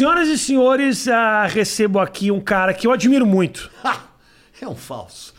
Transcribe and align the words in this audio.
Senhoras 0.00 0.28
e 0.28 0.38
senhores, 0.38 1.08
ah, 1.08 1.44
recebo 1.46 1.98
aqui 1.98 2.30
um 2.30 2.40
cara 2.40 2.72
que 2.72 2.86
eu 2.86 2.90
admiro 2.92 3.26
muito. 3.26 3.70
é 4.58 4.66
um 4.66 4.74
falso. 4.74 5.34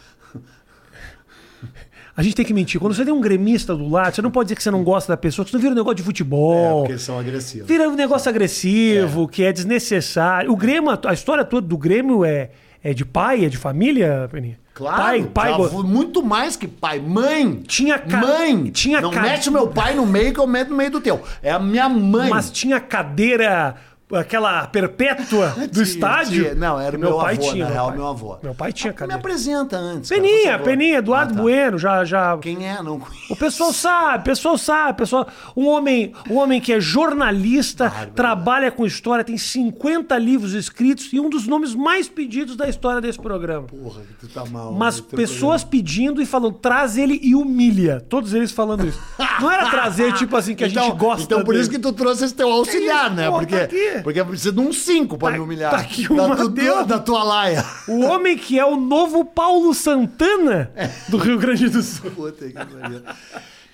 A 2.16 2.22
gente 2.22 2.36
tem 2.36 2.46
que 2.46 2.54
mentir. 2.54 2.80
Quando 2.80 2.94
você 2.94 3.04
tem 3.04 3.12
um 3.12 3.20
gremista 3.20 3.76
do 3.76 3.90
lado, 3.90 4.14
você 4.14 4.22
não 4.22 4.30
pode 4.30 4.46
dizer 4.48 4.56
que 4.58 4.62
você 4.62 4.70
não 4.70 4.84
gosta 4.84 5.14
da 5.14 5.18
pessoa, 5.18 5.44
que 5.44 5.50
você 5.50 5.58
não 5.58 5.62
vira 5.62 5.74
um 5.74 5.78
negócio 5.78 5.96
de 5.96 6.04
futebol. 6.04 6.54
É, 6.54 6.80
porque 6.82 6.92
eles 6.92 7.02
são 7.02 7.18
agressivos. 7.18 7.68
Vira 7.68 7.90
um 7.90 7.96
negócio 7.96 8.30
agressivo, 8.30 9.28
que 9.28 9.44
é 9.44 9.52
desnecessário. 9.52 10.52
O 10.52 10.56
Grêmio, 10.56 10.92
a 11.08 11.14
história 11.14 11.44
toda 11.44 11.66
do 11.68 11.76
Grêmio 11.78 12.24
é, 12.24 12.52
é 12.84 12.94
de 12.94 13.04
pai, 13.04 13.44
é 13.46 13.50
de 13.50 13.58
família, 13.58 14.30
Peninha? 14.32 14.60
Claro, 14.74 14.98
Pai, 14.98 15.24
pai, 15.34 15.70
fui 15.70 15.84
muito 15.84 16.24
mais 16.24 16.56
que 16.56 16.66
pai. 16.68 16.98
Mãe! 17.00 17.62
Tinha 17.68 18.00
ca- 18.00 18.22
Mãe! 18.22 18.70
tinha 18.72 19.02
Não 19.02 19.12
ca- 19.12 19.22
mete 19.22 19.50
o 19.50 19.52
meu 19.52 19.68
pai 19.68 19.94
no 19.94 20.06
meio 20.06 20.34
que 20.34 20.40
eu 20.40 20.48
meto 20.48 20.70
no 20.70 20.78
meio 20.78 20.90
do 20.90 21.02
teu. 21.02 21.22
É 21.44 21.52
a 21.52 21.60
minha 21.60 21.90
mãe. 21.90 22.30
mas 22.30 22.50
tinha 22.50 22.80
cadeira, 22.80 23.76
aquela 24.16 24.68
perpétua 24.68 25.54
do 25.72 25.82
estádio. 25.82 26.56
Não, 26.56 26.80
era 26.80 26.96
o 26.96 27.00
meu, 27.00 27.10
meu 27.12 27.20
pai 27.20 27.36
avô, 27.36 27.42
tinha. 27.52 27.64
na 27.64 27.66
meu 27.66 27.74
real, 27.74 27.88
pai. 27.88 27.98
meu 27.98 28.08
avô. 28.08 28.38
Meu 28.44 28.54
pai 28.56 28.74
tinha 28.74 28.92
Me 28.92 28.98
cadeira. 28.98 29.20
apresenta 29.20 29.78
antes. 29.78 30.10
cara, 30.10 30.22
Peninha, 30.22 30.52
favor. 30.52 30.64
Peninha, 30.66 30.98
Eduardo 30.98 31.34
Ah, 31.34 31.36
tá. 31.36 31.42
Bueno, 31.42 31.78
já, 31.78 32.06
já. 32.06 32.38
Quem 32.38 32.68
é? 32.68 32.82
Não 32.82 33.00
conheço. 33.00 33.34
O 33.34 33.36
pessoal 33.36 33.74
sabe, 33.74 34.18
o 34.20 34.24
pessoal 34.24 34.58
sabe, 34.58 34.92
o 34.92 34.96
pessoal, 34.96 35.28
um 35.56 35.68
homem, 35.68 36.14
um 36.30 36.38
homem 36.38 36.60
que 36.60 36.74
é 36.74 36.80
jornalista, 36.80 37.86
Bárbaro. 37.90 38.12
trabalha 38.12 38.72
com 38.72 38.86
história, 38.86 39.24
tem 39.24 39.38
50 39.38 40.18
livros 40.18 40.54
escritos 40.54 41.12
e 41.14 41.20
um 41.20 41.30
dos 41.30 41.48
nomes 41.48 41.74
mais 41.76 42.08
pedidos 42.10 42.56
da 42.56 42.68
história 42.68 43.02
desse 43.02 43.20
programa. 43.20 43.68
Porra, 43.68 44.02
que 44.02 44.14
tu 44.28 44.28
tá 44.34 44.46
mal. 44.46 44.74
Mas 44.74 45.00
pessoas 45.00 45.64
pedindo 45.64 46.22
e 46.22 46.26
falando, 46.26 46.54
traz 46.54 46.98
ele 46.98 47.20
e 47.22 47.36
humilha. 47.36 48.04
Todos 48.10 48.34
eles 48.34 48.52
falando 48.52 48.88
isso. 48.88 49.00
Não 49.40 49.52
era 49.52 49.70
trazer, 49.70 50.14
tipo 50.14 50.36
assim, 50.36 50.56
que 50.56 50.64
a 50.64 50.68
então, 50.68 50.84
gente 50.84 50.98
gosta 50.98 51.24
Então 51.24 51.40
por 51.44 51.52
dele. 51.52 51.62
isso 51.62 51.70
que 51.70 51.80
tu 51.80 51.94
trouxe 51.94 52.26
esse 52.26 52.34
teu 52.34 52.52
auxiliar, 52.52 53.10
né? 53.14 53.30
pô, 53.30 53.40
porque, 53.40 53.56
tá. 53.68 54.01
Porque 54.04 54.24
precisa 54.24 54.52
de 54.52 54.60
um 54.60 54.72
5 54.74 55.18
pra 55.18 55.30
Tá- 55.30 55.34
me 55.38 55.40
humilhar. 55.44 55.72
tá 55.72 55.78
aqui 55.78 56.12
o 56.12 56.16
da, 56.16 56.36
tu- 56.36 56.44
Mateus. 56.50 56.88
da 56.88 57.00
tua 57.00 57.24
laia. 57.24 57.66
O 57.88 58.02
homem 58.02 58.38
que 58.38 58.58
é 58.60 58.66
o 58.66 58.76
novo 58.76 59.24
Paulo 59.26 59.74
Santana 59.74 60.72
do 61.10 61.18
Rio 61.18 61.38
Grande 61.38 61.70
do 61.70 61.82
Sul. 61.82 62.12
Puta 62.16 62.46
que 62.48 62.54
pariu. 62.54 63.02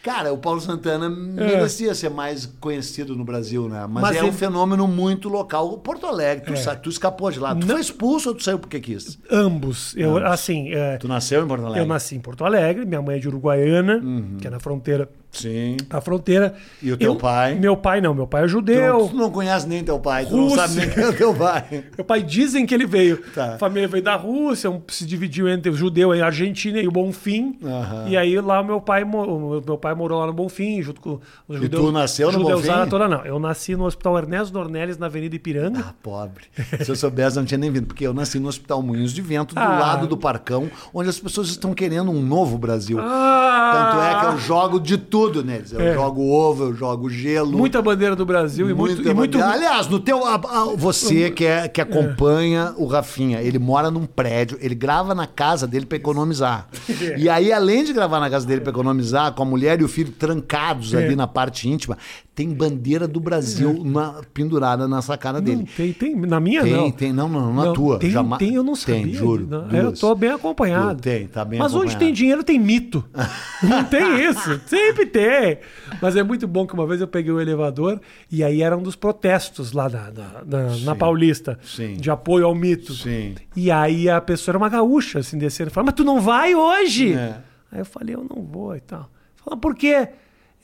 Cara, 0.04 0.32
o 0.32 0.38
Paulo 0.38 0.62
Santana 0.62 1.10
merecia 1.10 1.94
ser 1.94 2.10
mais 2.10 2.46
conhecido 2.62 3.14
no 3.14 3.26
Brasil, 3.26 3.68
né? 3.68 3.86
Mas, 3.90 4.04
Mas 4.04 4.16
é 4.16 4.20
ele- 4.20 4.30
um 4.30 4.32
fenômeno 4.32 4.88
muito 4.88 5.28
local. 5.28 5.68
O 5.74 5.78
Porto 5.80 6.06
Alegre, 6.06 6.46
tu, 6.54 6.58
sa- 6.58 6.78
tu 6.78 6.90
escapou 6.90 7.30
de 7.30 7.40
lá. 7.42 7.54
Tu 7.54 7.66
Não. 7.68 7.74
foi 7.76 7.82
expulso 7.82 8.30
ou 8.30 8.36
tu 8.36 8.42
saiu 8.42 8.58
porque 8.58 8.80
quis? 8.80 9.20
Ambos. 9.30 9.94
Eu, 9.98 10.16
assim, 10.26 10.70
é, 10.74 10.96
Tu 10.98 11.10
nasceu 11.10 11.44
em 11.44 11.48
Porto 11.48 11.66
Alegre? 11.66 11.82
eu 11.84 11.88
nasci 11.88 12.16
em 12.16 12.22
Porto 12.22 12.46
Alegre, 12.46 12.86
minha 12.86 13.02
mãe 13.02 13.18
é 13.18 13.20
de 13.20 13.28
Uruguaiana, 13.28 14.02
que 14.40 14.48
é 14.48 14.50
na 14.50 14.60
fronteira. 14.62 15.10
Sim. 15.32 15.78
A 15.90 16.02
fronteira. 16.02 16.56
E 16.82 16.92
o 16.92 16.98
teu 16.98 17.14
Eu- 17.14 17.16
pai? 17.18 17.54
Meu 17.56 17.78
pai 17.78 18.02
não, 18.02 18.14
meu 18.14 18.26
pai 18.26 18.44
é 18.44 18.46
Tu 18.46 18.50
judeu. 18.50 18.94
não, 19.00 19.08
tu 19.10 19.16
não 19.16 19.30
conhece 19.30 19.68
nem 19.68 19.84
teu 19.84 20.00
pai, 20.00 20.26
tu 20.26 20.36
Rússia. 20.36 20.58
não 20.58 20.68
sabe 20.68 20.76
nem 20.80 20.90
quem 20.90 21.04
é 21.04 21.12
teu 21.12 21.34
pai. 21.34 21.84
Meu 21.98 22.06
pai 22.06 22.24
dizem 22.24 22.66
que 22.66 22.74
ele 22.74 22.86
veio. 22.88 23.18
Tá. 23.36 23.56
A 23.56 23.58
família 23.58 23.88
veio 23.88 24.04
da 24.04 24.16
Rússia, 24.16 24.70
um- 24.72 24.82
se 24.88 25.06
dividiu 25.06 25.48
entre 25.48 25.70
o 25.70 25.76
judeu 25.76 26.16
e 26.16 26.22
a 26.22 26.26
Argentina 26.26 26.80
e 26.80 26.88
o 26.88 26.92
Bonfim. 26.92 27.58
Aham. 27.64 28.06
E 28.08 28.18
aí 28.18 28.40
lá 28.42 28.64
meu 28.64 28.80
pai, 28.82 29.04
o 29.04 29.62
meu 29.66 29.78
pai 29.78 29.94
morou 29.94 30.20
lá 30.20 30.28
no 30.28 30.34
Bonfim, 30.34 30.82
junto 30.82 31.00
com 31.02 31.20
os 31.48 31.58
judeus. 31.60 31.84
tu 31.84 31.92
nasceu 31.92 32.32
no 32.32 32.40
judeusada 32.40 32.78
Bonfim? 32.80 32.90
toda 32.90 33.08
não. 33.08 33.26
Eu 33.26 33.38
nasci 33.40 33.76
no 33.76 33.86
Hospital 33.86 34.18
Ernesto 34.18 34.52
Dornelles, 34.54 34.98
na 34.98 35.06
Avenida 35.08 35.36
Ipiranga. 35.36 35.86
Ah, 35.90 35.94
pobre. 36.02 36.46
Se 36.82 36.90
eu 36.90 36.96
soubesse, 36.96 37.38
eu 37.38 37.42
não 37.42 37.48
tinha 37.48 37.58
nem 37.58 37.70
vindo. 37.70 37.86
Porque 37.86 38.08
eu 38.08 38.14
nasci 38.14 38.40
no 38.40 38.48
Hospital 38.48 38.82
Moinhos 38.82 39.14
de 39.14 39.22
Vento, 39.22 39.54
do 39.54 39.60
Ah. 39.62 39.78
lado 39.80 40.08
do 40.08 40.18
Parcão, 40.18 40.70
onde 40.94 41.10
as 41.10 41.20
pessoas 41.20 41.50
estão 41.50 41.74
querendo 41.74 42.10
um 42.12 42.22
novo 42.22 42.58
Brasil. 42.58 42.98
Ah! 43.00 43.92
Tanto 43.92 44.02
é 44.02 44.20
que 44.20 44.26
eu 44.36 44.40
jogo 44.40 44.80
de 44.80 44.98
tudo 44.98 45.17
neles. 45.44 45.72
Eu 45.72 45.80
É. 45.82 45.94
jogo 45.94 46.22
ovo, 46.30 46.66
eu 46.66 46.74
jogo 46.74 47.10
gelo. 47.10 47.58
Muita 47.58 47.82
bandeira 47.82 48.16
do 48.16 48.26
Brasil 48.26 48.70
e 48.70 48.74
muito. 48.74 49.08
E 49.08 49.14
muito. 49.14 49.42
Aliás, 49.42 49.88
no 49.88 50.00
teu, 50.00 50.26
a- 50.26 50.36
a- 50.36 50.76
você 50.76 51.30
que, 51.32 51.46
é, 51.46 51.68
que 51.68 51.82
acompanha 51.82 52.74
o 52.78 52.86
Rafinha, 52.86 53.42
ele 53.42 53.60
mora 53.60 53.90
num 53.92 54.06
prédio, 54.06 54.58
ele 54.62 54.76
grava 54.76 55.14
na 55.16 55.26
casa 55.28 55.66
dele 55.68 55.86
pra 55.86 55.98
economizar. 55.98 56.68
E 57.18 57.30
aí, 57.30 57.52
além 57.52 57.84
de 57.84 57.94
gravar 57.94 58.20
na 58.20 58.30
casa 58.30 58.46
dele 58.46 58.62
pra 58.62 58.70
economizar, 58.72 59.34
com 59.34 59.44
a 59.44 59.46
mulher 59.46 59.80
e 59.82 59.84
o 59.84 59.88
filho 59.88 60.12
trancados 60.12 60.94
É. 60.94 60.98
ali 61.06 61.16
na 61.16 61.28
parte 61.28 61.68
íntima, 61.70 61.98
tem 62.38 62.54
bandeira 62.54 63.08
do 63.08 63.20
Brasil 63.20 63.84
na- 63.84 64.22
pendurada 64.32 64.88
na 64.88 65.02
sacada 65.02 65.40
não, 65.40 65.44
dele. 65.46 65.68
tem, 65.76 65.92
tem. 65.92 66.16
Na 66.16 66.40
minha 66.40 66.62
Tem, 66.62 66.72
não. 66.72 66.92
tem, 66.92 67.12
não, 67.12 67.28
não, 67.28 67.52
na 67.52 67.66
Não, 67.66 67.74
tua. 67.74 67.98
Tem, 67.98 68.12
Jamais- 68.12 68.38
tem, 68.38 68.54
eu 68.54 68.64
não 68.64 68.76
sabia. 68.76 69.02
Tem, 69.06 69.14
juro. 69.16 69.48
Não, 69.50 69.68
eu 69.72 69.84
duas. 69.88 70.00
tô 70.00 70.14
bem 70.14 70.30
acompanhado. 70.30 71.02
Tem, 71.02 71.26
tá 71.26 71.44
bem 71.44 71.58
Mas 71.58 71.74
onde 71.74 71.78
acompanhado. 71.88 72.00
tem 72.06 72.14
dinheiro 72.14 72.44
tem 72.44 72.60
mito. 72.60 73.04
Não 73.64 73.84
tem 73.86 74.24
isso. 74.30 74.62
Sempre 74.68 75.08
tem. 75.08 75.58
Mas 76.00 76.16
é 76.16 76.22
muito 76.22 76.48
bom 76.48 76.68
que 76.68 76.76
uma 76.76 76.86
vez 76.86 77.02
eu 77.02 77.08
peguei 77.08 77.32
o 77.32 77.42
elevador 77.42 78.00
e 78.32 78.44
aí 78.44 78.62
era 78.62 78.78
um 78.78 78.84
dos 78.84 78.96
protestos 78.96 79.72
lá 79.72 79.90
na, 79.90 80.12
na, 80.12 80.44
na- 80.46 80.78
na 80.78 80.96
Paulista. 80.96 81.58
Sim. 81.64 81.96
De 81.96 82.12
apoio 82.12 82.46
ao 82.46 82.54
mito. 82.54 82.94
Sim. 82.94 83.34
E 83.56 83.72
aí 83.72 84.08
a 84.08 84.22
pessoa 84.22 84.52
era 84.52 84.58
uma 84.60 84.70
gaúcha, 84.70 85.18
assim, 85.18 85.40
descendo. 85.40 85.72
Falava, 85.72 85.88
mas 85.88 85.96
tu 85.96 86.04
não 86.04 86.22
vai 86.22 86.54
hoje? 86.54 87.14
É. 87.14 87.38
Aí 87.72 87.80
eu 87.80 87.86
falei, 87.86 88.14
eu 88.14 88.24
não 88.30 88.44
vou 88.44 88.76
e 88.76 88.80
tal. 88.80 89.10
Fala, 89.44 89.58
por 89.58 89.74
quê? 89.76 90.08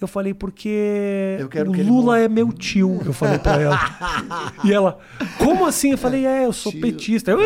Eu 0.04 0.08
falei, 0.08 0.34
porque 0.34 1.38
Eu 1.40 1.48
o 1.70 1.74
Lula 1.74 2.04
morra." 2.06 2.20
é 2.22 2.28
meu 2.28 2.52
tio, 2.52 3.02
eu 3.06 3.14
falei 3.14 3.40
pra 3.40 3.60
ela. 3.62 3.80
e 4.64 4.74
ela, 4.74 5.00
como 5.38 5.66
assim? 5.66 5.92
Eu 5.92 5.98
falei, 5.98 6.26
é, 6.26 6.46
eu 6.46 6.54
sou 6.54 6.72
Tio. 6.72 6.82
petista. 6.82 7.32
Eu 7.32 7.40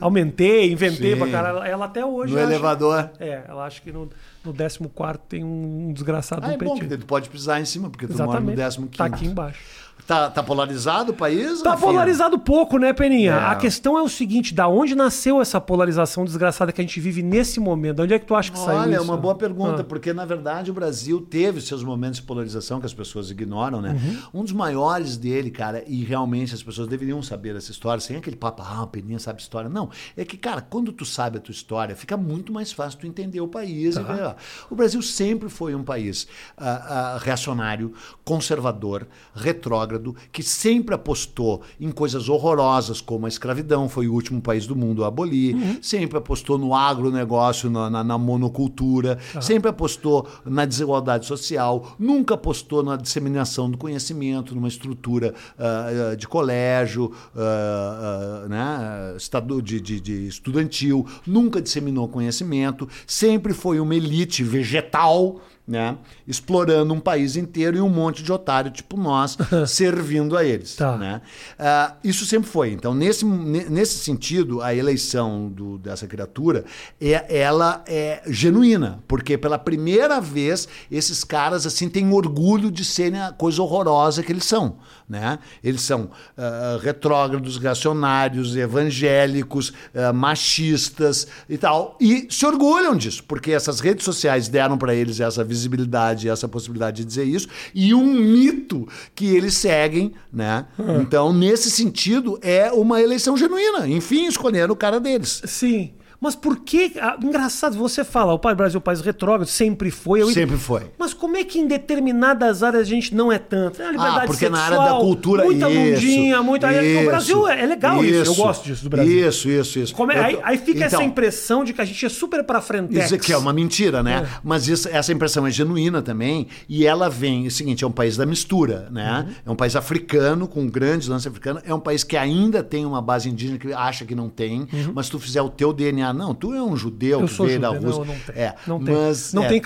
aumentei, 0.00 0.72
inventei 0.72 1.12
Sim. 1.12 1.18
pra 1.18 1.28
caralho. 1.28 1.58
Ela 1.64 1.84
até 1.86 2.04
hoje 2.04 2.32
No 2.32 2.38
acha- 2.38 2.48
elevador. 2.48 3.10
É, 3.20 3.42
ela 3.48 3.64
acha 3.66 3.80
que 3.80 3.92
no, 3.92 4.08
no 4.44 4.52
14 4.54 5.18
tem 5.28 5.44
um 5.44 5.92
desgraçado 5.92 6.44
Ah, 6.44 6.48
um 6.48 6.52
é 6.52 6.56
bom, 6.56 6.58
petista. 6.58 6.80
porque 6.84 6.96
tu 6.96 7.06
pode 7.06 7.28
pisar 7.28 7.60
em 7.60 7.64
cima, 7.64 7.90
porque 7.90 8.06
tu 8.06 8.12
mora 8.16 8.40
Exatamente. 8.40 8.80
no 8.80 8.86
15 8.88 8.96
Tá 8.98 9.04
aqui 9.04 9.26
embaixo. 9.26 9.60
Tá, 10.08 10.30
tá 10.30 10.42
polarizado 10.42 11.12
o 11.12 11.14
país? 11.14 11.60
Tá 11.60 11.76
polarizado 11.76 12.38
pouco, 12.38 12.78
né, 12.78 12.94
Peninha? 12.94 13.32
É. 13.32 13.44
A 13.44 13.54
questão 13.56 13.98
é 13.98 14.00
o 14.00 14.08
seguinte, 14.08 14.54
da 14.54 14.66
onde 14.66 14.94
nasceu 14.94 15.38
essa 15.38 15.60
polarização 15.60 16.24
desgraçada 16.24 16.72
que 16.72 16.80
a 16.80 16.84
gente 16.84 16.98
vive 16.98 17.22
nesse 17.22 17.60
momento? 17.60 17.96
De 17.96 18.02
onde 18.04 18.14
é 18.14 18.18
que 18.18 18.24
tu 18.24 18.34
acha 18.34 18.50
que 18.50 18.58
saiu 18.58 18.78
Olha, 18.78 18.96
é 18.96 19.00
uma 19.02 19.18
boa 19.18 19.34
pergunta, 19.34 19.82
Ah. 19.82 19.84
porque 19.84 20.14
na 20.14 20.24
verdade 20.24 20.70
o 20.70 20.74
Brasil 20.74 21.20
teve 21.20 21.60
seus 21.60 21.84
momentos 21.84 22.20
de 22.20 22.22
polarização 22.22 22.80
que 22.80 22.86
as 22.86 22.94
pessoas 22.94 23.30
ignoram, 23.30 23.82
né? 23.82 24.00
Uhum. 24.32 24.40
Um 24.40 24.44
dos 24.44 24.52
maiores 24.54 25.18
dele, 25.18 25.50
cara, 25.50 25.84
e 25.86 26.02
realmente 26.04 26.54
as 26.54 26.62
pessoas 26.62 26.88
deveriam 26.88 27.22
saber 27.22 27.54
essa 27.54 27.70
história, 27.70 28.00
sem 28.00 28.16
aquele 28.16 28.36
papo, 28.36 28.62
ah, 28.62 28.84
o 28.84 28.86
Peninha 28.86 29.18
sabe 29.18 29.42
história. 29.42 29.68
Não, 29.68 29.90
é 30.16 30.24
que, 30.24 30.38
cara, 30.38 30.62
quando 30.62 30.90
tu 30.90 31.04
sabe 31.04 31.36
a 31.36 31.40
tua 31.42 31.52
história, 31.52 31.94
fica 31.94 32.16
muito 32.16 32.50
mais 32.50 32.72
fácil 32.72 32.98
tu 33.00 33.06
entender 33.06 33.42
o 33.42 33.48
país. 33.48 33.96
Tá. 33.96 34.00
e 34.00 34.04
ver, 34.04 34.22
ó. 34.22 34.34
O 34.70 34.74
Brasil 34.74 35.02
sempre 35.02 35.50
foi 35.50 35.74
um 35.74 35.84
país 35.84 36.26
ah, 36.56 37.16
ah, 37.16 37.18
reacionário, 37.22 37.92
conservador, 38.24 39.06
retrógrado, 39.34 39.97
que 40.32 40.42
sempre 40.42 40.94
apostou 40.94 41.62
em 41.80 41.90
coisas 41.90 42.28
horrorosas 42.28 43.00
como 43.00 43.26
a 43.26 43.28
escravidão, 43.28 43.88
foi 43.88 44.08
o 44.08 44.12
último 44.14 44.40
país 44.40 44.66
do 44.66 44.74
mundo 44.76 45.04
a 45.04 45.08
abolir, 45.08 45.54
Uhum. 45.54 45.78
sempre 45.82 46.18
apostou 46.18 46.56
no 46.58 46.74
agronegócio, 46.74 47.70
na, 47.70 47.88
na, 47.90 48.04
na 48.04 48.18
monocultura, 48.18 49.18
sempre 49.40 49.68
apostou 49.70 50.26
na 50.44 50.64
desigualdade 50.64 51.26
social, 51.26 51.94
nunca 51.98 52.34
apostou 52.34 52.82
na 52.82 52.96
disseminação 52.96 53.70
do 53.70 53.76
conhecimento, 53.78 54.54
numa 54.54 54.68
estrutura 54.68 55.34
ah, 55.58 56.14
de 56.16 56.26
colégio, 56.28 57.12
ah, 57.36 58.42
ah, 58.44 58.48
né, 58.48 59.14
estadu- 59.16 59.62
de, 59.62 59.80
de- 59.80 60.00
de 60.00 60.26
estudantil, 60.28 61.06
nunca 61.26 61.60
disseminou 61.60 62.08
conhecimento, 62.08 62.88
sempre 63.06 63.52
foi 63.52 63.80
uma 63.80 63.94
elite 63.94 64.42
vegetal 64.42 65.40
né? 65.68 65.96
Explorando 66.26 66.94
um 66.94 66.98
país 67.00 67.36
inteiro 67.36 67.76
e 67.76 67.80
um 67.80 67.88
monte 67.90 68.22
de 68.22 68.32
otário 68.32 68.70
tipo 68.70 68.96
nós 68.96 69.36
servindo 69.68 70.34
a 70.36 70.42
eles. 70.42 70.74
Tá. 70.74 70.96
Né? 70.96 71.20
Ah, 71.58 71.94
isso 72.02 72.24
sempre 72.24 72.48
foi. 72.48 72.72
Então, 72.72 72.94
nesse, 72.94 73.24
ne- 73.26 73.66
nesse 73.68 73.98
sentido, 73.98 74.62
a 74.62 74.74
eleição 74.74 75.48
do- 75.50 75.76
dessa 75.78 76.06
criatura 76.06 76.64
é, 76.98 77.38
ela 77.40 77.84
é 77.86 78.22
genuína, 78.26 79.00
porque 79.06 79.36
pela 79.36 79.58
primeira 79.58 80.20
vez 80.20 80.66
esses 80.90 81.22
caras 81.22 81.66
assim 81.66 81.88
têm 81.88 82.10
orgulho 82.12 82.70
de 82.70 82.84
serem 82.84 83.20
a 83.20 83.30
coisa 83.32 83.60
horrorosa 83.60 84.22
que 84.22 84.32
eles 84.32 84.44
são. 84.44 84.76
Né? 85.06 85.38
Eles 85.62 85.82
são 85.82 86.10
ah, 86.36 86.78
retrógrados, 86.82 87.58
reacionários, 87.58 88.56
evangélicos, 88.56 89.72
ah, 89.94 90.12
machistas 90.12 91.26
e 91.48 91.58
tal. 91.58 91.96
E 92.00 92.26
se 92.30 92.46
orgulham 92.46 92.96
disso, 92.96 93.22
porque 93.24 93.52
essas 93.52 93.80
redes 93.80 94.04
sociais 94.04 94.48
deram 94.48 94.78
para 94.78 94.94
eles 94.94 95.20
essa 95.20 95.44
visibilidade, 95.58 96.28
essa 96.28 96.48
possibilidade 96.48 96.98
de 96.98 97.04
dizer 97.04 97.24
isso, 97.24 97.48
e 97.74 97.92
um 97.92 98.14
mito 98.14 98.86
que 99.14 99.26
eles 99.26 99.54
seguem, 99.54 100.12
né? 100.32 100.66
Então, 101.00 101.32
nesse 101.32 101.70
sentido, 101.70 102.38
é 102.40 102.70
uma 102.72 103.02
eleição 103.02 103.36
genuína. 103.36 103.88
Enfim, 103.88 104.26
escolheram 104.26 104.72
o 104.72 104.76
cara 104.76 105.00
deles. 105.00 105.42
Sim. 105.44 105.92
Mas 106.20 106.34
por 106.34 106.56
que. 106.60 106.92
ah, 107.00 107.16
engraçado, 107.22 107.76
você 107.76 108.02
fala, 108.04 108.32
o 108.34 108.38
Brasil 108.38 108.76
é 108.76 108.78
um 108.78 108.82
país 108.82 109.00
retrógrado, 109.00 109.46
sempre 109.46 109.90
foi. 109.90 110.22
eu- 110.22 110.28
Sempre 110.32 110.56
foi. 110.56 110.82
Mas 110.98 111.14
como 111.14 111.36
é 111.36 111.44
que 111.44 111.58
em 111.60 111.66
determinadas 111.66 112.62
áreas 112.62 112.82
a 112.82 112.90
gente 112.90 113.14
não 113.14 113.30
é 113.30 113.38
tanto? 113.38 113.80
É 113.80 113.86
a 113.86 113.90
liberdade 113.92 114.18
Ah, 114.18 114.26
porque 114.26 114.48
na 114.48 114.58
sexual, 114.58 114.80
área 114.80 114.92
da 114.94 115.00
cultura 115.00 115.44
Muita 115.44 115.70
isso, 115.70 115.80
bundinha, 115.80 116.42
muita. 116.42 116.72
isso, 116.82 117.00
o 117.02 117.06
Brasil 117.06 117.48
é, 117.48 117.62
é 117.62 117.66
legal 117.66 118.04
isso. 118.04 118.30
Eu 118.30 118.34
gosto 118.34 118.64
disso 118.64 118.84
do 118.84 118.90
Brasil. 118.90 119.28
Isso, 119.28 119.48
isso, 119.48 119.78
isso. 119.78 119.94
Como 119.94 120.10
é- 120.12 120.18
Eu 120.18 120.22
aí, 120.24 120.36
tô- 120.36 120.40
aí 120.44 120.58
fica 120.58 120.84
essa 120.84 120.96
Então, 120.96 121.06
impressão 121.06 121.64
de 121.64 121.72
que 121.72 121.80
a 121.80 121.84
gente 121.84 122.04
é 122.04 122.08
super 122.08 122.42
pra 122.44 122.60
frente. 122.60 122.96
Isso 122.98 123.18
que 123.18 123.32
é 123.32 123.36
uma 123.36 123.52
mentira, 123.52 124.02
né? 124.02 124.24
É. 124.24 124.38
Mas 124.42 124.68
isso- 124.68 124.88
essa 124.88 125.12
impressão 125.12 125.46
é 125.46 125.50
genuína 125.50 126.02
também. 126.02 126.48
E 126.68 126.86
ela 126.86 127.08
vem, 127.08 127.44
é 127.44 127.48
o 127.48 127.50
seguinte, 127.50 127.84
é 127.84 127.86
um 127.86 127.92
país 127.92 128.16
da 128.16 128.26
mistura, 128.26 128.88
né? 128.90 129.24
Uhum. 129.26 129.34
É 129.46 129.50
um 129.52 129.56
país 129.56 129.76
africano, 129.76 130.48
com 130.48 130.62
um 130.62 130.68
grande 130.68 131.08
lance 131.08 131.28
africano. 131.28 131.60
É 131.64 131.72
um 131.74 131.80
país 131.80 132.02
que 132.04 132.16
ainda 132.16 132.62
tem 132.62 132.84
uma 132.84 133.00
base 133.00 133.28
indígena 133.28 133.58
que 133.58 133.72
acha 133.72 134.04
que 134.04 134.14
não 134.14 134.28
tem. 134.28 134.66
Mas 134.94 135.06
se 135.06 135.12
tu 135.12 135.18
fizer 135.18 135.42
o 135.42 135.48
teu 135.48 135.72
DNA, 135.72 136.07
não, 136.12 136.34
tu 136.34 136.52
é 136.54 136.62
um 136.62 136.76
judeu 136.76 137.18
Uhum. 137.18 137.24
Eu 137.24 137.28
que 137.28 137.42
veio 137.46 137.60
da 137.60 137.68
Rússia. 137.68 137.88
não, 137.90 138.04
não 138.04 138.14
tem. 138.14 138.34
É, 138.42 138.54
não 138.66 138.84
tem, 138.84 138.94
mas, 138.94 139.32
não 139.32 139.42
é, 139.44 139.48
tem. 139.48 139.62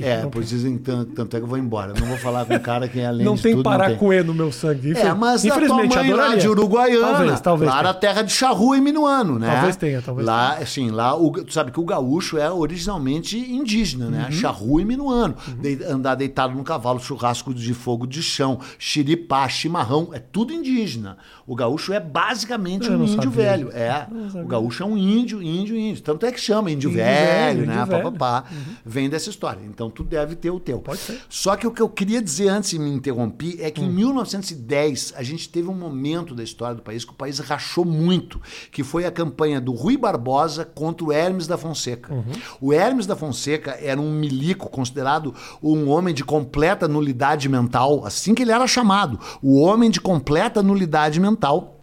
É, 0.00 0.22
não, 0.22 0.30
pois 0.30 0.48
dizem, 0.48 0.76
tanto, 0.78 1.12
tanto 1.12 1.36
é 1.36 1.40
que 1.40 1.44
eu 1.44 1.48
vou 1.48 1.58
embora. 1.58 1.92
Não 1.98 2.06
vou 2.06 2.16
falar 2.18 2.44
com 2.44 2.54
um 2.54 2.58
cara 2.58 2.88
que 2.88 3.00
além 3.00 3.24
não 3.24 3.34
de 3.34 3.42
tem 3.42 3.54
tudo, 3.54 3.64
não 3.64 3.70
tem. 3.72 3.80
Paracuê 3.86 4.22
no 4.22 4.34
meu 4.34 4.50
sangue. 4.52 4.92
É, 4.96 5.12
mas 5.14 5.44
a 5.44 5.48
tua 5.48 5.56
Infelizmente, 5.56 5.96
mãe 5.96 6.08
lá 6.10 6.14
adoraria. 6.14 6.40
de 6.40 6.48
Uruguaiana, 6.48 7.12
Talvez, 7.16 7.40
talvez. 7.40 7.70
lá 7.70 7.76
tenha. 7.78 7.92
na 7.92 7.94
terra 7.98 8.22
de 8.22 8.32
Charrua 8.32 8.76
e 8.76 8.80
Minuano, 8.80 9.38
né? 9.38 9.50
Talvez 9.52 9.76
tenha, 9.76 10.02
talvez 10.02 10.26
Lá, 10.26 10.54
assim, 10.54 10.90
lá, 10.90 11.16
o, 11.16 11.30
tu 11.30 11.52
sabe 11.52 11.70
que 11.70 11.80
o 11.80 11.84
gaúcho 11.84 12.36
é 12.38 12.50
originalmente 12.50 13.38
indígena, 13.38 14.06
Uhum. 14.06 14.10
né? 14.10 14.30
Charrua 14.30 14.82
e 14.82 14.84
Minuano. 14.84 15.34
De- 15.60 15.82
andar 15.84 16.14
deitado 16.14 16.54
no 16.54 16.64
cavalo, 16.64 16.98
churrasco 17.00 17.52
de 17.54 17.72
fogo 17.74 18.06
de 18.06 18.22
chão, 18.22 18.58
xiripá, 18.78 19.48
chimarrão, 19.48 20.10
é 20.12 20.18
tudo 20.18 20.52
indígena. 20.52 21.16
O 21.46 21.54
gaúcho 21.54 21.92
é 21.92 22.00
basicamente 22.00 22.86
Eu 22.86 22.98
um 22.98 23.04
índio 23.04 23.14
sabia. 23.16 23.30
velho. 23.30 23.70
É, 23.72 24.06
o 24.42 24.46
gaúcho 24.46 24.82
é 24.82 24.86
um 24.86 24.96
índio, 24.96 25.42
índio, 25.42 25.76
índio. 25.76 26.02
Tanto 26.02 26.24
é 26.24 26.32
que 26.32 26.40
chama 26.40 26.70
índio, 26.70 26.88
Índio 26.90 27.02
velho, 27.04 27.58
velho, 27.60 27.66
né? 27.66 27.74
índio 27.74 27.86
Pá, 27.86 27.96
velho. 27.96 28.06
Uhum. 28.08 28.12
pá, 28.12 28.42
pá. 28.42 28.48
Vem 28.84 29.10
dessa 29.10 29.28
história. 29.30 29.60
Então 29.68 29.90
tu 29.90 30.02
deve 30.02 30.34
ter 30.36 30.50
o 30.50 30.58
teu. 30.58 30.78
Pode 30.78 31.00
ser. 31.00 31.20
Só 31.28 31.54
que 31.56 31.66
o 31.66 31.70
que 31.70 31.82
eu 31.82 31.88
queria 31.88 32.22
dizer 32.22 32.48
antes 32.48 32.70
de 32.70 32.78
me 32.78 32.90
interromper 32.90 33.58
é 33.60 33.70
que 33.70 33.80
Hum. 33.82 33.84
em 33.84 33.90
1910 33.92 35.12
a 35.16 35.22
gente 35.22 35.48
teve 35.48 35.68
um 35.68 35.74
momento 35.74 36.34
da 36.34 36.42
história 36.42 36.74
do 36.74 36.82
país 36.82 37.04
que 37.04 37.10
o 37.12 37.14
país 37.14 37.38
rachou 37.40 37.84
muito, 37.84 38.40
que 38.72 38.82
foi 38.82 39.04
a 39.04 39.10
campanha 39.10 39.60
do 39.60 39.72
Rui 39.72 39.96
Barbosa 39.96 40.64
contra 40.64 41.04
o 41.06 41.12
Hermes 41.12 41.46
da 41.46 41.58
Fonseca. 41.58 42.12
Uhum. 42.12 42.24
O 42.60 42.72
Hermes 42.72 43.06
da 43.06 43.14
Fonseca 43.16 43.76
era 43.82 44.00
um 44.00 44.10
milico 44.12 44.68
considerado 44.70 45.34
um 45.62 45.88
homem 45.90 46.14
de 46.14 46.24
completa 46.24 46.88
nulidade 46.88 47.48
mental, 47.48 48.04
assim 48.06 48.34
que 48.34 48.42
ele 48.42 48.52
era 48.52 48.66
chamado, 48.66 49.18
o 49.42 49.60
homem 49.60 49.90
de 49.90 50.00
completa 50.00 50.62
nulidade 50.62 51.20
mental 51.20 51.33
fundamental 51.34 51.73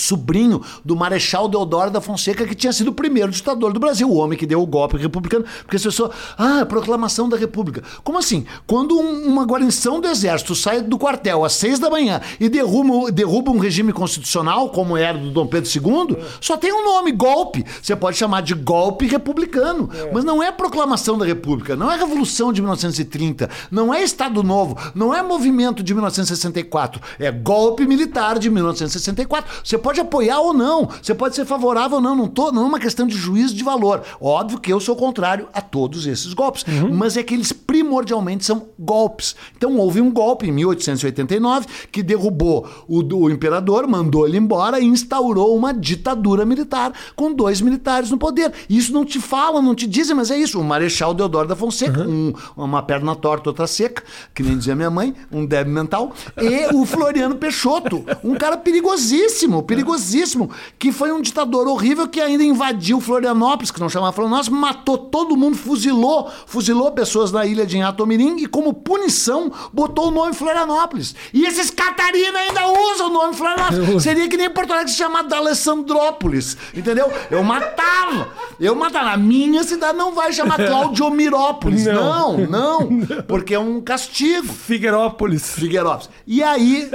sobrinho 0.00 0.60
do 0.84 0.94
Marechal 0.96 1.48
Deodoro 1.48 1.90
da 1.90 2.00
Fonseca, 2.00 2.46
que 2.46 2.54
tinha 2.54 2.72
sido 2.72 2.88
o 2.88 2.94
primeiro 2.94 3.30
ditador 3.30 3.72
do 3.72 3.80
Brasil, 3.80 4.08
o 4.08 4.16
homem 4.16 4.38
que 4.38 4.46
deu 4.46 4.60
o 4.62 4.66
golpe 4.66 4.96
republicano, 4.96 5.44
porque 5.62 5.76
as 5.76 5.82
pessoas, 5.82 6.10
ah, 6.38 6.60
a 6.60 6.66
proclamação 6.66 7.28
da 7.28 7.36
República. 7.36 7.82
Como 8.02 8.18
assim? 8.18 8.46
Quando 8.66 8.98
um- 8.98 9.26
uma 9.26 9.44
guarnição 9.44 10.00
do 10.00 10.08
exército 10.08 10.54
sai 10.54 10.80
do 10.82 10.98
quartel 10.98 11.44
às 11.44 11.52
seis 11.54 11.78
da 11.78 11.90
manhã 11.90 12.20
e 12.38 12.48
derruba, 12.48 13.10
derruba 13.10 13.50
um 13.50 13.58
regime 13.58 13.92
constitucional, 13.92 14.68
como 14.70 14.96
era 14.96 15.16
do 15.18 15.30
Dom 15.30 15.46
Pedro 15.46 15.68
II, 15.70 16.16
só 16.40 16.56
tem 16.56 16.72
um 16.72 16.84
nome, 16.84 17.12
golpe. 17.12 17.64
Você 17.82 17.94
pode 17.96 18.16
chamar 18.16 18.42
de 18.42 18.54
golpe 18.54 19.06
republicano, 19.06 19.88
mas 20.12 20.24
não 20.24 20.42
é 20.42 20.50
proclamação 20.52 21.16
da 21.18 21.24
República, 21.24 21.74
não 21.76 21.90
é 21.90 21.96
Revolução 21.96 22.52
de 22.52 22.60
1930, 22.60 23.48
não 23.70 23.92
é 23.94 24.02
Estado 24.02 24.42
Novo, 24.42 24.76
não 24.94 25.14
é 25.14 25.22
movimento 25.22 25.82
de 25.82 25.94
1964, 25.94 27.00
é 27.18 27.30
golpe 27.30 27.86
militar 27.86 28.38
de 28.38 28.50
1964. 28.50 29.50
Você 29.64 29.78
pode 29.84 30.00
apoiar 30.00 30.40
ou 30.40 30.54
não, 30.54 30.88
você 31.02 31.14
pode 31.14 31.36
ser 31.36 31.44
favorável 31.44 31.98
ou 31.98 32.02
não, 32.02 32.16
não, 32.16 32.26
tô, 32.26 32.50
não 32.50 32.62
é 32.62 32.66
uma 32.66 32.80
questão 32.80 33.06
de 33.06 33.14
juízo 33.14 33.54
de 33.54 33.62
valor. 33.62 34.02
Óbvio 34.20 34.58
que 34.58 34.72
eu 34.72 34.80
sou 34.80 34.96
contrário 34.96 35.46
a 35.52 35.60
todos 35.60 36.06
esses 36.06 36.32
golpes, 36.32 36.64
mas 36.90 37.16
é 37.18 37.22
que 37.22 37.34
eles 37.34 37.52
primordialmente 37.52 38.44
são 38.46 38.66
golpes. 38.78 39.36
Então 39.56 39.76
houve 39.76 40.00
um 40.00 40.10
golpe 40.10 40.48
em 40.48 40.52
1889 40.52 41.66
que 41.92 42.02
derrubou 42.02 42.66
o, 42.88 43.02
o 43.14 43.30
imperador, 43.30 43.86
mandou 43.86 44.26
ele 44.26 44.38
embora 44.38 44.80
e 44.80 44.84
instaurou 44.86 45.54
uma 45.56 45.72
ditadura 45.74 46.44
militar 46.46 46.92
com 47.14 47.32
dois 47.32 47.60
militares 47.60 48.10
no 48.10 48.16
poder. 48.16 48.52
Isso 48.70 48.92
não 48.92 49.04
te 49.04 49.20
falam, 49.20 49.60
não 49.60 49.74
te 49.74 49.86
dizem, 49.86 50.16
mas 50.16 50.30
é 50.30 50.38
isso. 50.38 50.58
O 50.58 50.64
Marechal 50.64 51.12
Deodoro 51.12 51.46
da 51.46 51.54
Fonseca, 51.56 52.00
um- 52.08 52.32
uma 52.56 52.82
perna 52.82 53.14
torta, 53.14 53.50
outra 53.50 53.66
seca, 53.66 54.02
que 54.34 54.42
nem 54.42 54.56
dizia 54.56 54.74
minha 54.74 54.90
mãe, 54.90 55.14
um 55.30 55.44
débil 55.44 55.74
mental, 55.74 56.12
e 56.40 56.74
o 56.74 56.86
Floriano 56.86 57.34
Peixoto, 57.36 58.04
um 58.24 58.34
cara 58.34 58.56
perigosíssimo, 58.56 59.62
perigosíssimo, 59.74 60.50
que 60.78 60.92
foi 60.92 61.12
um 61.12 61.20
ditador 61.20 61.66
horrível 61.66 62.08
que 62.08 62.20
ainda 62.20 62.44
invadiu 62.44 63.00
Florianópolis, 63.00 63.70
que 63.70 63.80
não 63.80 63.88
chamava 63.88 64.12
Florianópolis, 64.12 64.48
matou 64.48 64.96
todo 64.96 65.36
mundo, 65.36 65.56
fuzilou, 65.56 66.30
fuzilou 66.46 66.92
pessoas 66.92 67.32
na 67.32 67.44
ilha 67.44 67.66
de 67.66 67.76
Inhatomirim 67.76 68.36
e 68.38 68.46
como 68.46 68.72
punição 68.72 69.50
botou 69.72 70.08
o 70.08 70.10
nome 70.10 70.34
Florianópolis. 70.34 71.14
E 71.32 71.44
esses 71.44 71.70
Catarina 71.70 72.38
ainda 72.38 72.66
usam 72.92 73.08
o 73.08 73.12
nome 73.12 73.34
Florianópolis. 73.34 74.02
Seria 74.02 74.28
que 74.28 74.36
nem 74.36 74.48
Porto 74.50 74.72
Alegre 74.72 74.90
se 74.90 74.98
chamar 74.98 75.22
da 75.22 75.36
Alessandrópolis, 75.38 76.56
entendeu? 76.74 77.10
Eu 77.30 77.42
matava, 77.42 78.28
eu 78.60 78.74
matava. 78.74 79.10
A 79.10 79.16
minha 79.16 79.62
cidade 79.64 79.96
não 79.98 80.14
vai 80.14 80.32
chamar 80.32 80.56
Claudiomirópolis, 80.64 81.86
não, 81.86 82.38
Não. 82.38 82.90
não, 82.90 83.22
porque 83.26 83.54
é 83.54 83.58
um 83.58 83.80
castigo. 83.80 84.52
Figueirópolis. 84.52 85.54
Figueirópolis. 85.54 86.08
E 86.26 86.42
aí, 86.42 86.88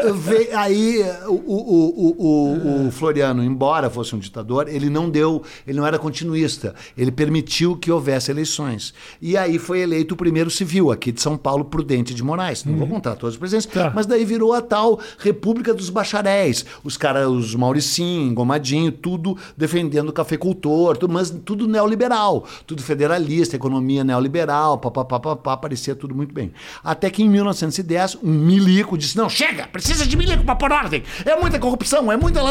aí 0.56 1.04
o, 1.28 1.34
o, 1.34 1.58
o, 1.98 2.16
o, 2.18 2.69
o 2.70 2.92
Floriano, 2.92 3.44
embora 3.44 3.90
fosse 3.90 4.16
um 4.16 4.20
ditador, 4.20 4.68
ele 4.68 4.90
não 4.90 5.10
deu, 5.10 5.42
ele 5.68 5.78
não 5.78 5.86
era 5.88 5.98
continuista. 6.00 6.76
Ele 6.98 7.12
permitiu 7.12 7.76
que 7.76 7.92
houvesse 7.92 8.32
eleições. 8.32 8.94
E 9.22 9.36
aí 9.38 9.58
foi 9.60 9.80
eleito 9.82 10.14
o 10.14 10.18
primeiro 10.18 10.50
civil 10.50 10.92
aqui 10.92 11.12
de 11.12 11.22
São 11.22 11.38
Paulo, 11.38 11.66
Prudente 11.66 12.14
de 12.14 12.24
Moraes. 12.24 12.64
Não 12.66 12.78
vou 12.78 12.88
contar 12.88 13.16
todos 13.16 13.36
os 13.36 13.40
presidentes, 13.40 13.68
Tá. 13.68 13.92
mas 13.96 14.06
daí 14.06 14.24
virou 14.26 14.54
a 14.54 14.62
tal 14.62 15.00
República 15.18 15.74
dos 15.74 15.90
Bacharéis. 15.90 16.66
Os 16.84 16.98
caras, 16.98 17.28
os 17.28 17.56
Mauricinho, 17.56 18.34
Gomadinho, 18.34 18.92
tudo 18.92 19.38
defendendo 19.58 20.10
o 20.10 20.14
cafeicultor, 20.14 20.98
tudo, 20.98 21.14
mas 21.14 21.30
tudo 21.46 21.68
neoliberal, 21.68 22.46
tudo 22.66 22.82
federalista, 22.82 23.56
economia 23.56 24.04
neoliberal, 24.04 24.78
papapá, 24.78 25.20
papá, 25.20 25.58
parecia 25.58 25.96
tudo 25.96 26.14
muito 26.16 26.34
bem. 26.34 26.52
Até 26.84 27.10
que 27.10 27.24
em 27.24 27.30
1910, 27.30 28.18
um 28.24 28.32
milico 28.32 28.98
disse: 28.98 29.18
não, 29.18 29.30
chega, 29.30 29.68
precisa 29.68 30.06
de 30.06 30.16
milico 30.18 30.44
para 30.44 30.56
pôr 30.56 30.72
ordem. 30.72 31.04
É 31.26 31.36
muita 31.36 31.60
corrupção, 31.60 32.12
é 32.12 32.18
muita 32.18 32.42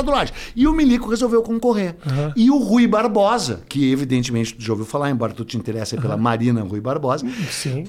E 0.54 0.66
o 0.66 0.72
milico 0.72 1.08
resolveu 1.10 1.42
concorrer. 1.42 1.96
E 2.36 2.50
o 2.50 2.58
Rui 2.58 2.86
Barbosa, 2.86 3.60
que 3.68 3.90
evidentemente 3.90 4.54
tu 4.54 4.62
já 4.62 4.72
ouviu 4.72 4.86
falar, 4.86 5.10
embora 5.10 5.32
tu 5.32 5.44
te 5.44 5.56
interesse 5.56 5.96
pela 5.96 6.16
Marina 6.16 6.62
Rui 6.62 6.80
Barbosa, 6.80 7.26
Sim. 7.50 7.84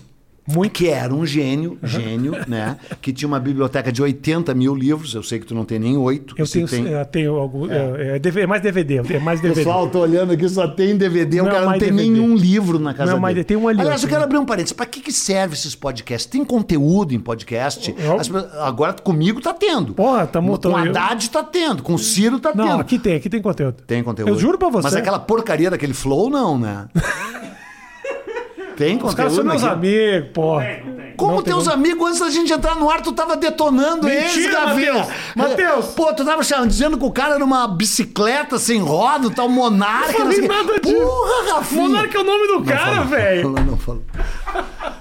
Muito. 0.54 0.72
Que 0.74 0.90
era 0.90 1.14
um 1.14 1.26
gênio, 1.26 1.78
gênio, 1.84 2.34
né? 2.48 2.78
Que 3.02 3.12
tinha 3.12 3.28
uma 3.28 3.40
biblioteca 3.40 3.92
de 3.92 4.02
80 4.02 4.54
mil 4.54 4.74
livros. 4.76 5.14
Eu 5.14 5.24
sei 5.24 5.40
que 5.40 5.46
tu 5.46 5.54
não 5.56 5.66
tem 5.66 5.80
nem 5.80 5.98
oito. 5.98 6.36
Eu 6.38 6.48
tenho, 6.48 6.68
tem... 6.68 6.86
eu 6.88 7.06
tenho 7.06 7.36
algum. 7.36 7.70
É, 7.70 8.20
é 8.24 8.40
é 8.42 8.48
mais 8.48 8.62
DVD, 8.62 8.98
é 8.98 9.20
mais 9.20 9.40
O 9.40 9.44
DVD. 9.44 9.62
pessoal, 9.62 9.88
tô 9.90 10.00
olhando 10.00 10.32
aqui, 10.34 10.48
só 10.48 10.68
tem 10.68 10.96
DVD. 10.96 11.42
o 11.42 11.44
Não 11.44 11.50
é 11.52 11.54
cara 11.54 11.66
não 11.66 11.72
tem 11.74 11.92
DVD. 11.92 12.10
nenhum 12.10 12.36
livro 12.36 12.80
na 12.80 12.94
casa 12.94 13.12
Não 13.12 13.18
é 13.18 13.22
dele. 13.22 13.34
DVD, 13.36 13.44
tem 13.48 13.58
um 13.58 13.68
ali, 13.68 13.82
Aliás, 13.82 14.04
eu 14.04 14.10
quero 14.10 14.24
abrir 14.24 14.38
um 14.38 14.46
parênteses. 14.46 14.74
Pra 14.74 14.86
que, 14.86 15.00
que 15.02 15.12
serve 15.12 15.54
esses 15.56 15.76
podcasts? 15.76 16.26
Tem 16.30 16.44
conteúdo 16.46 17.14
em 17.14 17.20
podcast? 17.20 17.94
Eu- 17.98 18.20
As 18.20 18.28
pessoas- 18.28 18.54
agora 18.60 18.94
comigo 18.94 19.42
tá 19.42 19.54
tendo. 19.54 19.94
Porra, 19.94 20.26
tamo- 20.28 20.50
Com 20.50 20.54
o 20.54 20.58
tô- 20.58 20.70
eu- 20.72 20.78
Haddad 20.78 21.30
tá 21.30 21.44
tendo. 21.44 21.84
Com 21.84 21.94
o 21.96 22.00
Ciro 22.00 22.40
tá 22.40 22.52
Não, 22.56 22.66
tendo. 22.68 22.80
aqui 22.82 22.98
tem, 23.00 23.16
aqui 23.16 23.30
tem 23.30 23.42
conteúdo. 23.42 23.78
Tem 23.86 24.04
conteúdo. 24.04 24.30
Eu 24.30 24.38
juro 24.40 24.58
pra 24.58 24.70
você. 24.70 24.84
Mas 24.84 24.96
aquela 24.96 25.20
porcaria 25.20 25.70
daquele 25.70 25.94
flow, 25.94 26.30
não, 26.30 26.58
né? 26.58 26.88
tem 28.80 28.96
Os 29.04 29.14
caras 29.14 29.34
conteúdo 29.34 29.36
são 29.36 29.44
meus 29.44 29.64
amigos, 29.64 30.30
porra. 30.34 30.66
Como 31.18 31.34
Não 31.34 31.42
tem 31.44 31.54
teus 31.54 31.66
como. 31.68 31.76
amigos, 31.76 32.08
antes 32.08 32.20
da 32.22 32.30
gente 32.30 32.54
entrar 32.54 32.76
no 32.78 32.90
ar, 32.90 33.02
tu 33.02 33.12
tava 33.12 33.36
detonando 33.36 34.08
Mentira, 34.08 34.24
eles, 34.42 34.52
Gavinha. 34.54 34.94
Matheus. 34.94 35.10
Matheus. 35.36 35.86
Pô, 35.88 36.14
tu 36.14 36.24
tava 36.24 36.42
chamando- 36.44 36.70
dizendo 36.70 36.98
que 36.98 37.04
o 37.04 37.12
cara 37.12 37.36
era 37.36 37.44
uma 37.44 37.68
bicicleta 37.68 38.58
sem 38.58 38.80
roda, 38.80 39.28
o 39.28 39.30
tal 39.30 39.50
Monarca. 39.50 40.14
Não 40.20 40.26
não 40.28 40.32
falei 40.34 40.48
nada 40.48 40.80
disso. 40.80 40.96
Porra, 40.96 41.56
Rafinha. 41.56 41.82
Monarca 41.82 42.18
é 42.18 42.22
o 42.22 42.24
nome 42.24 42.48
do 42.48 42.64
cara, 42.64 42.80
falou, 42.96 43.06
velho. 43.08 43.50
Não, 43.50 43.64
não 43.66 43.78
falou. 43.78 44.02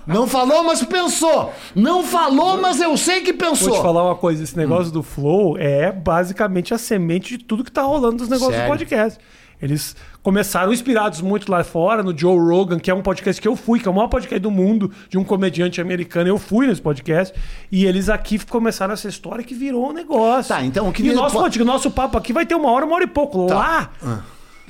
Não 0.07 0.27
falou, 0.27 0.65
mas 0.65 0.83
pensou. 0.83 1.53
Não 1.75 2.03
falou, 2.03 2.61
mas 2.61 2.81
eu 2.81 2.97
sei 2.97 3.21
que 3.21 3.33
pensou. 3.33 3.69
Vou 3.69 3.79
te 3.79 3.83
falar 3.83 4.03
uma 4.05 4.15
coisa, 4.17 4.41
Hum. 4.41 4.45
esse 4.45 4.57
negócio 4.57 4.91
do 4.91 5.03
Flow 5.05 5.57
é 5.57 5.93
basicamente 5.93 6.75
a 6.75 6.79
semente 6.79 7.37
de 7.39 7.45
tudo 7.45 7.63
que 7.63 7.71
tá 7.71 7.83
rolando 7.83 8.17
dos 8.17 8.29
negócios 8.29 8.55
Sério? 8.57 8.67
do 8.73 8.77
podcast. 8.77 9.19
Eles 9.61 9.97
começaram 10.23 10.73
inspirados 10.73 11.21
muito 11.21 11.51
lá 11.51 11.65
fora, 11.65 12.03
no 12.03 12.17
Joe 12.17 12.39
Rogan, 12.39 12.79
que 12.79 12.91
é 12.91 12.95
um 12.95 13.03
podcast 13.03 13.41
que 13.43 13.49
eu 13.49 13.57
fui, 13.57 13.81
que 13.81 13.89
é 13.89 13.91
o 13.91 13.95
maior 13.95 14.09
podcast 14.09 14.39
do 14.41 14.51
mundo, 14.51 14.91
de 15.09 15.19
um 15.19 15.25
comediante 15.25 15.81
americano. 15.81 16.29
Eu 16.29 16.39
fui 16.39 16.67
nesse 16.67 16.81
podcast. 16.81 17.35
E 17.73 17.85
eles 17.85 18.09
aqui 18.09 18.39
começaram 18.47 18.95
essa 18.95 19.09
história 19.09 19.43
que 19.45 19.55
virou 19.55 19.91
um 19.91 19.93
negócio. 19.93 20.55
Tá, 20.55 20.63
então, 20.65 20.93
E 20.97 21.11
o 21.11 21.15
nosso, 21.15 21.35
po- 21.35 21.41
podcast, 21.43 21.63
o 21.63 21.65
nosso 21.67 21.91
papo 21.91 22.17
aqui 22.17 22.33
vai 22.33 22.47
ter 22.47 22.55
uma 22.55 22.71
hora, 22.71 22.85
uma 22.87 22.95
hora 22.95 23.05
e 23.05 23.09
pouco. 23.09 23.47
Tá. 23.47 23.55
Lá, 23.55 23.91
Ah. 24.03 24.19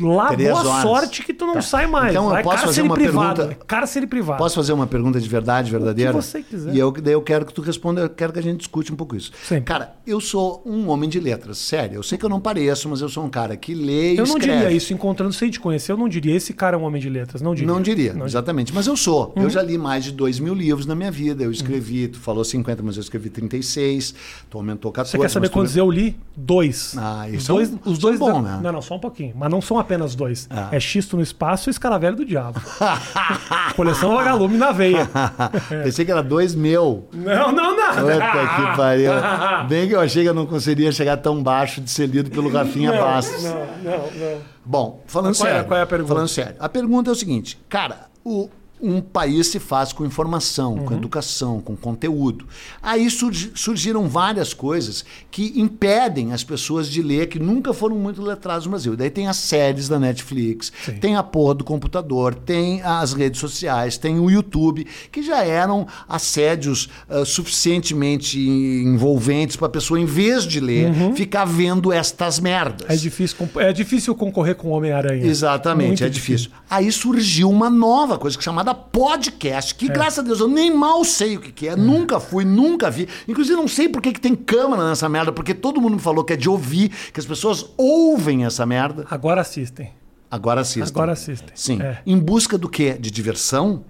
Lá, 0.00 0.28
Três 0.28 0.50
boa 0.50 0.60
horas. 0.68 0.82
sorte 0.82 1.24
que 1.24 1.32
tu 1.34 1.46
não 1.46 1.54
Tá. 1.54 1.62
sai 1.62 1.86
mais. 1.86 2.10
Então, 2.12 2.30
eu 2.30 2.36
é 2.36 2.42
posso 2.42 2.64
fazer 2.64 2.82
uma 2.82 2.94
privado. 2.94 3.36
pergunta? 3.42 3.58
É 3.62 3.64
cárcere 3.66 4.06
privado. 4.06 4.38
Posso 4.38 4.54
fazer 4.54 4.72
uma 4.72 4.86
pergunta 4.86 5.20
de 5.20 5.28
verdade, 5.28 5.70
verdadeira? 5.70 6.12
você 6.12 6.42
quiser. 6.42 6.74
E 6.74 6.78
eu, 6.78 6.90
daí 6.92 7.12
eu 7.14 7.22
quero 7.22 7.44
que 7.46 7.52
tu 7.52 7.60
responda, 7.62 8.02
eu 8.02 8.08
quero 8.10 8.32
que 8.32 8.38
a 8.38 8.42
gente 8.42 8.58
discute 8.58 8.92
um 8.92 8.96
pouco 8.96 9.16
isso. 9.16 9.30
Sempre. 9.44 9.64
Cara, 9.64 9.94
eu 10.06 10.20
sou 10.20 10.62
um 10.64 10.88
homem 10.88 11.08
de 11.08 11.18
letras, 11.20 11.58
sério. 11.58 11.96
Eu 11.96 12.02
sei 12.02 12.16
que 12.18 12.24
eu 12.24 12.28
não 12.28 12.40
pareço, 12.40 12.88
mas 12.88 13.00
eu 13.00 13.08
sou 13.08 13.24
um 13.24 13.30
cara 13.30 13.56
que 13.56 13.74
lê 13.74 14.14
e 14.14 14.18
Eu 14.18 14.26
não 14.26 14.36
escreve. 14.36 14.58
diria 14.62 14.70
isso, 14.76 14.92
encontrando 14.92 15.32
sem 15.32 15.50
te 15.50 15.58
conhecer, 15.60 15.92
eu 15.92 15.96
não 15.96 16.08
diria 16.08 16.34
esse 16.36 16.52
cara 16.52 16.76
é 16.76 16.78
um 16.78 16.84
homem 16.84 17.00
de 17.00 17.08
letras. 17.08 17.40
Não 17.42 17.54
diria. 17.54 17.72
Não 17.72 17.80
diria, 17.82 18.12
Não 18.14 18.26
exatamente. 18.26 18.72
Mas 18.74 18.86
eu 18.86 18.96
sou. 18.96 19.32
Uhum. 19.36 19.42
Eu 19.44 19.50
já 19.50 19.62
li 19.62 19.76
mais 19.78 20.04
de 20.04 20.12
dois 20.12 20.38
mil 20.38 20.54
livros 20.54 20.86
na 20.86 20.94
minha 20.94 21.10
vida. 21.10 21.42
Eu 21.42 21.50
escrevi, 21.50 22.08
tu 22.08 22.18
falou 22.18 22.44
50, 22.44 22.82
mas 22.82 22.96
eu 22.96 23.00
escrevi 23.02 23.30
36. 23.30 24.14
Tu 24.50 24.56
aumentou 24.58 24.92
14. 24.92 25.10
Você 25.12 25.18
quer 25.18 25.28
saber 25.28 25.44
mas 25.46 25.50
tu- 25.50 25.54
quantos 25.54 25.76
eu 25.76 25.90
li? 25.90 26.16
Dois. 26.36 26.94
Ah, 26.96 27.28
isso 27.28 27.50
é 27.50 27.54
um- 27.54 27.56
dois, 27.58 27.72
os 27.84 27.98
dois 27.98 28.16
é 28.16 28.18
bom, 28.18 28.42
da- 28.42 28.56
né? 28.56 28.60
Não, 28.62 28.72
não, 28.72 28.82
só 28.82 28.96
um 28.96 29.00
pouquinho. 29.00 29.32
Mas 29.36 29.50
não 29.50 29.60
são 29.60 29.78
apenas 29.78 29.87
dois. 30.16 30.46
Ah. 30.50 30.68
É 30.72 30.78
Xisto 30.80 31.16
no 31.16 31.22
Espaço 31.22 31.68
e 31.68 31.70
Escaravelho 31.70 32.16
do 32.16 32.24
Diabo. 32.24 32.60
Coleção 33.76 34.14
Vagalume 34.16 34.56
na 34.56 34.72
veia. 34.72 35.08
Pensei 35.84 36.04
que 36.04 36.10
era 36.10 36.22
dois 36.22 36.54
mil. 36.54 37.06
Não, 37.12 37.52
não, 37.52 37.76
não. 37.76 37.88
Puta 37.94 38.70
que 38.70 38.76
pariu. 38.76 39.12
Bem 39.68 39.88
que 39.88 39.94
eu 39.94 40.00
achei 40.00 40.22
que 40.22 40.28
eu 40.28 40.34
não 40.34 40.46
conseguiria 40.46 40.92
chegar 40.92 41.16
tão 41.18 41.42
baixo 41.42 41.80
de 41.80 41.90
ser 41.90 42.06
lido 42.06 42.30
pelo 42.30 42.50
Rafinha 42.50 42.92
Não, 42.92 42.98
Bastos. 42.98 43.44
não, 43.44 43.54
não, 43.82 43.92
não. 43.98 44.38
Bom, 44.64 45.02
falando 45.06 45.36
Qual 45.36 45.48
é- 45.48 45.52
sério. 45.52 45.66
qual 45.68 45.78
é 45.80 45.82
a 45.82 45.86
pergunta? 45.86 46.12
Falando 46.14 46.28
sério. 46.28 46.54
A 46.58 46.68
pergunta 46.68 47.10
é 47.10 47.12
o 47.12 47.16
seguinte, 47.16 47.58
cara, 47.68 48.06
o- 48.24 48.48
um 48.80 49.00
país 49.00 49.48
se 49.48 49.58
faz 49.58 49.92
com 49.92 50.04
informação, 50.06 50.74
Uhum. 50.74 50.84
com 50.84 50.94
educação, 50.94 51.60
com 51.60 51.76
conteúdo. 51.76 52.46
Aí 52.82 53.10
surgi- 53.10 53.50
surgiram 53.54 54.08
várias 54.08 54.54
coisas 54.54 55.04
que 55.30 55.52
impedem 55.56 56.32
as 56.32 56.44
pessoas 56.44 56.88
de 56.88 57.02
ler, 57.02 57.28
que 57.28 57.38
nunca 57.38 57.72
foram 57.72 57.96
muito 57.96 58.22
letradas 58.22 58.64
no 58.64 58.70
Brasil. 58.70 58.96
Daí 58.96 59.10
tem 59.10 59.26
as 59.28 59.36
séries 59.36 59.88
da 59.88 59.98
Netflix, 59.98 60.72
Sim. 60.84 60.92
tem 60.98 61.16
a 61.16 61.22
porra 61.22 61.54
do 61.54 61.64
computador, 61.64 62.34
tem 62.34 62.80
as 62.82 63.12
redes 63.12 63.40
sociais, 63.40 63.96
tem 63.98 64.18
o 64.18 64.30
YouTube, 64.30 64.86
que 65.10 65.22
já 65.22 65.44
eram 65.44 65.86
assédios 66.08 66.88
ah, 67.08 67.24
suficientemente 67.24 68.38
envolventes 68.40 69.56
para 69.56 69.66
a 69.66 69.70
pessoa, 69.70 69.98
em 70.00 70.04
vez 70.04 70.44
de 70.44 70.60
ler, 70.60 70.92
ficar 71.14 71.44
vendo 71.44 71.92
estas 71.92 72.40
merdas. 72.40 72.86
Uhum. 72.88 72.94
É 72.94 72.96
difícil, 72.96 73.36
é 73.56 73.72
difícil 73.72 74.14
concorrer 74.14 74.54
com 74.54 74.68
o 74.68 74.70
Homem-Aranha. 74.72 75.24
Exatamente, 75.24 75.88
Muito 75.88 76.04
é 76.04 76.08
difícil. 76.08 76.50
Aí 76.70 76.90
surgiu 76.92 77.50
uma 77.50 77.70
nova 77.70 78.18
coisa 78.18 78.36
que 78.36 78.48
é 78.48 78.52
chamada 78.68 78.74
podcast, 78.74 79.74
que 79.74 79.88
graças 79.88 80.18
a 80.18 80.22
Deus 80.22 80.40
eu 80.40 80.48
nem 80.48 80.74
mal 80.74 81.04
sei 81.04 81.36
o 81.36 81.40
que, 81.40 81.52
que 81.52 81.68
é, 81.68 81.76
nunca 81.76 82.20
fui, 82.20 82.44
nunca 82.44 82.90
vi. 82.90 83.08
Inclusive 83.26 83.56
não 83.56 83.68
sei 83.68 83.88
por 83.88 84.02
que, 84.02 84.12
que 84.12 84.20
tem 84.20 84.34
câmera 84.34 84.88
nessa 84.88 85.08
merda, 85.08 85.32
porque 85.32 85.54
todo 85.54 85.80
mundo 85.80 85.94
me 85.94 86.00
falou 86.00 86.24
que 86.24 86.34
é 86.34 86.36
de 86.36 86.48
ouvir, 86.48 86.90
que 87.12 87.18
as 87.18 87.26
pessoas 87.26 87.66
ouvem 87.76 88.44
essa 88.44 88.66
merda. 88.66 89.06
Agora 89.10 89.40
assistem. 89.40 89.92
Agora 90.30 90.60
assistem. 90.60 90.92
Agora 90.94 91.12
assistem. 91.12 91.50
Sim. 91.54 91.80
É. 91.80 91.98
Em 92.06 92.18
busca 92.18 92.58
do 92.58 92.68
quê? 92.68 92.96
De 92.98 93.10
diversão? 93.10 93.84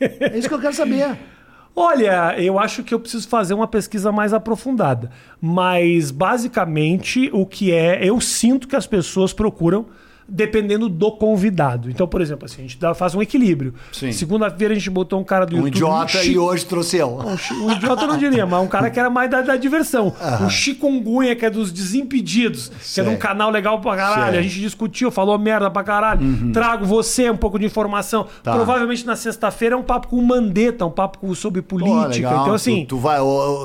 é 0.00 0.36
isso 0.36 0.48
que 0.48 0.54
eu 0.54 0.60
quero 0.60 0.74
saber. 0.74 1.16
Olha, 1.76 2.40
eu 2.40 2.58
acho 2.58 2.84
que 2.84 2.94
eu 2.94 3.00
preciso 3.00 3.26
fazer 3.26 3.52
uma 3.52 3.66
pesquisa 3.66 4.12
mais 4.12 4.32
aprofundada. 4.32 5.10
Mas, 5.40 6.12
basicamente, 6.12 7.28
o 7.32 7.44
que 7.44 7.72
é. 7.72 8.08
Eu 8.08 8.20
sinto 8.20 8.68
que 8.68 8.76
as 8.76 8.86
pessoas 8.86 9.32
procuram 9.32 9.86
dependendo 10.28 10.88
do 10.88 11.12
convidado. 11.12 11.90
Então, 11.90 12.06
por 12.06 12.20
exemplo, 12.20 12.44
assim, 12.46 12.58
a 12.58 12.62
gente 12.62 12.78
dá- 12.78 12.94
faz 12.94 13.14
um 13.14 13.22
equilíbrio. 13.22 13.74
Segunda-feira 14.12 14.72
a 14.72 14.76
gente 14.76 14.90
botou 14.90 15.20
um 15.20 15.24
cara 15.24 15.44
do 15.46 15.54
Um 15.56 15.58
YouTube. 15.66 15.74
idiota 15.76 16.18
chi- 16.18 16.32
e 16.32 16.38
hoje 16.38 16.64
trouxe 16.66 16.96
eu. 16.98 17.18
Um, 17.18 17.66
um 17.66 17.72
idiota 17.72 18.02
eu 18.02 18.08
não 18.08 18.16
diria, 18.18 18.46
mas 18.46 18.62
um 18.62 18.66
cara 18.66 18.90
que 18.90 18.98
era 18.98 19.10
mais 19.10 19.30
da, 19.30 19.42
da 19.42 19.56
diversão. 19.56 20.12
O 20.44 20.50
Chikungunya, 20.50 21.34
que 21.36 21.44
é 21.44 21.50
dos 21.50 21.70
Desimpedidos, 21.72 22.70
que 22.94 23.00
é 23.00 23.04
de 23.04 23.10
um 23.10 23.16
canal 23.16 23.50
legal 23.50 23.80
pra 23.80 23.96
caralho. 23.96 24.30
Sei. 24.32 24.38
A 24.40 24.42
gente 24.42 24.60
discutiu, 24.60 25.10
falou 25.10 25.38
merda 25.38 25.70
pra 25.70 25.82
caralho. 25.82 26.20
Trago 26.52 26.84
você 26.84 27.28
um 27.30 27.36
pouco 27.36 27.58
de 27.58 27.64
informação. 27.66 28.26
Tá. 28.42 28.52
Provavelmente 28.54 29.06
na 29.06 29.16
sexta-feira 29.16 29.74
é 29.74 29.78
um 29.78 29.82
papo 29.82 30.08
com 30.08 30.16
o 30.16 30.22
Mandetta, 30.26 30.84
um 30.86 30.90
papo 30.90 31.18
com- 31.18 31.34
sobre 31.34 31.62
Pô, 31.62 31.76
política. 31.78 32.08
legal. 32.08 32.42
Então, 32.42 32.54
assim. 32.54 32.84
Tu, 32.84 32.96
tu 32.96 32.98
vai, 32.98 33.18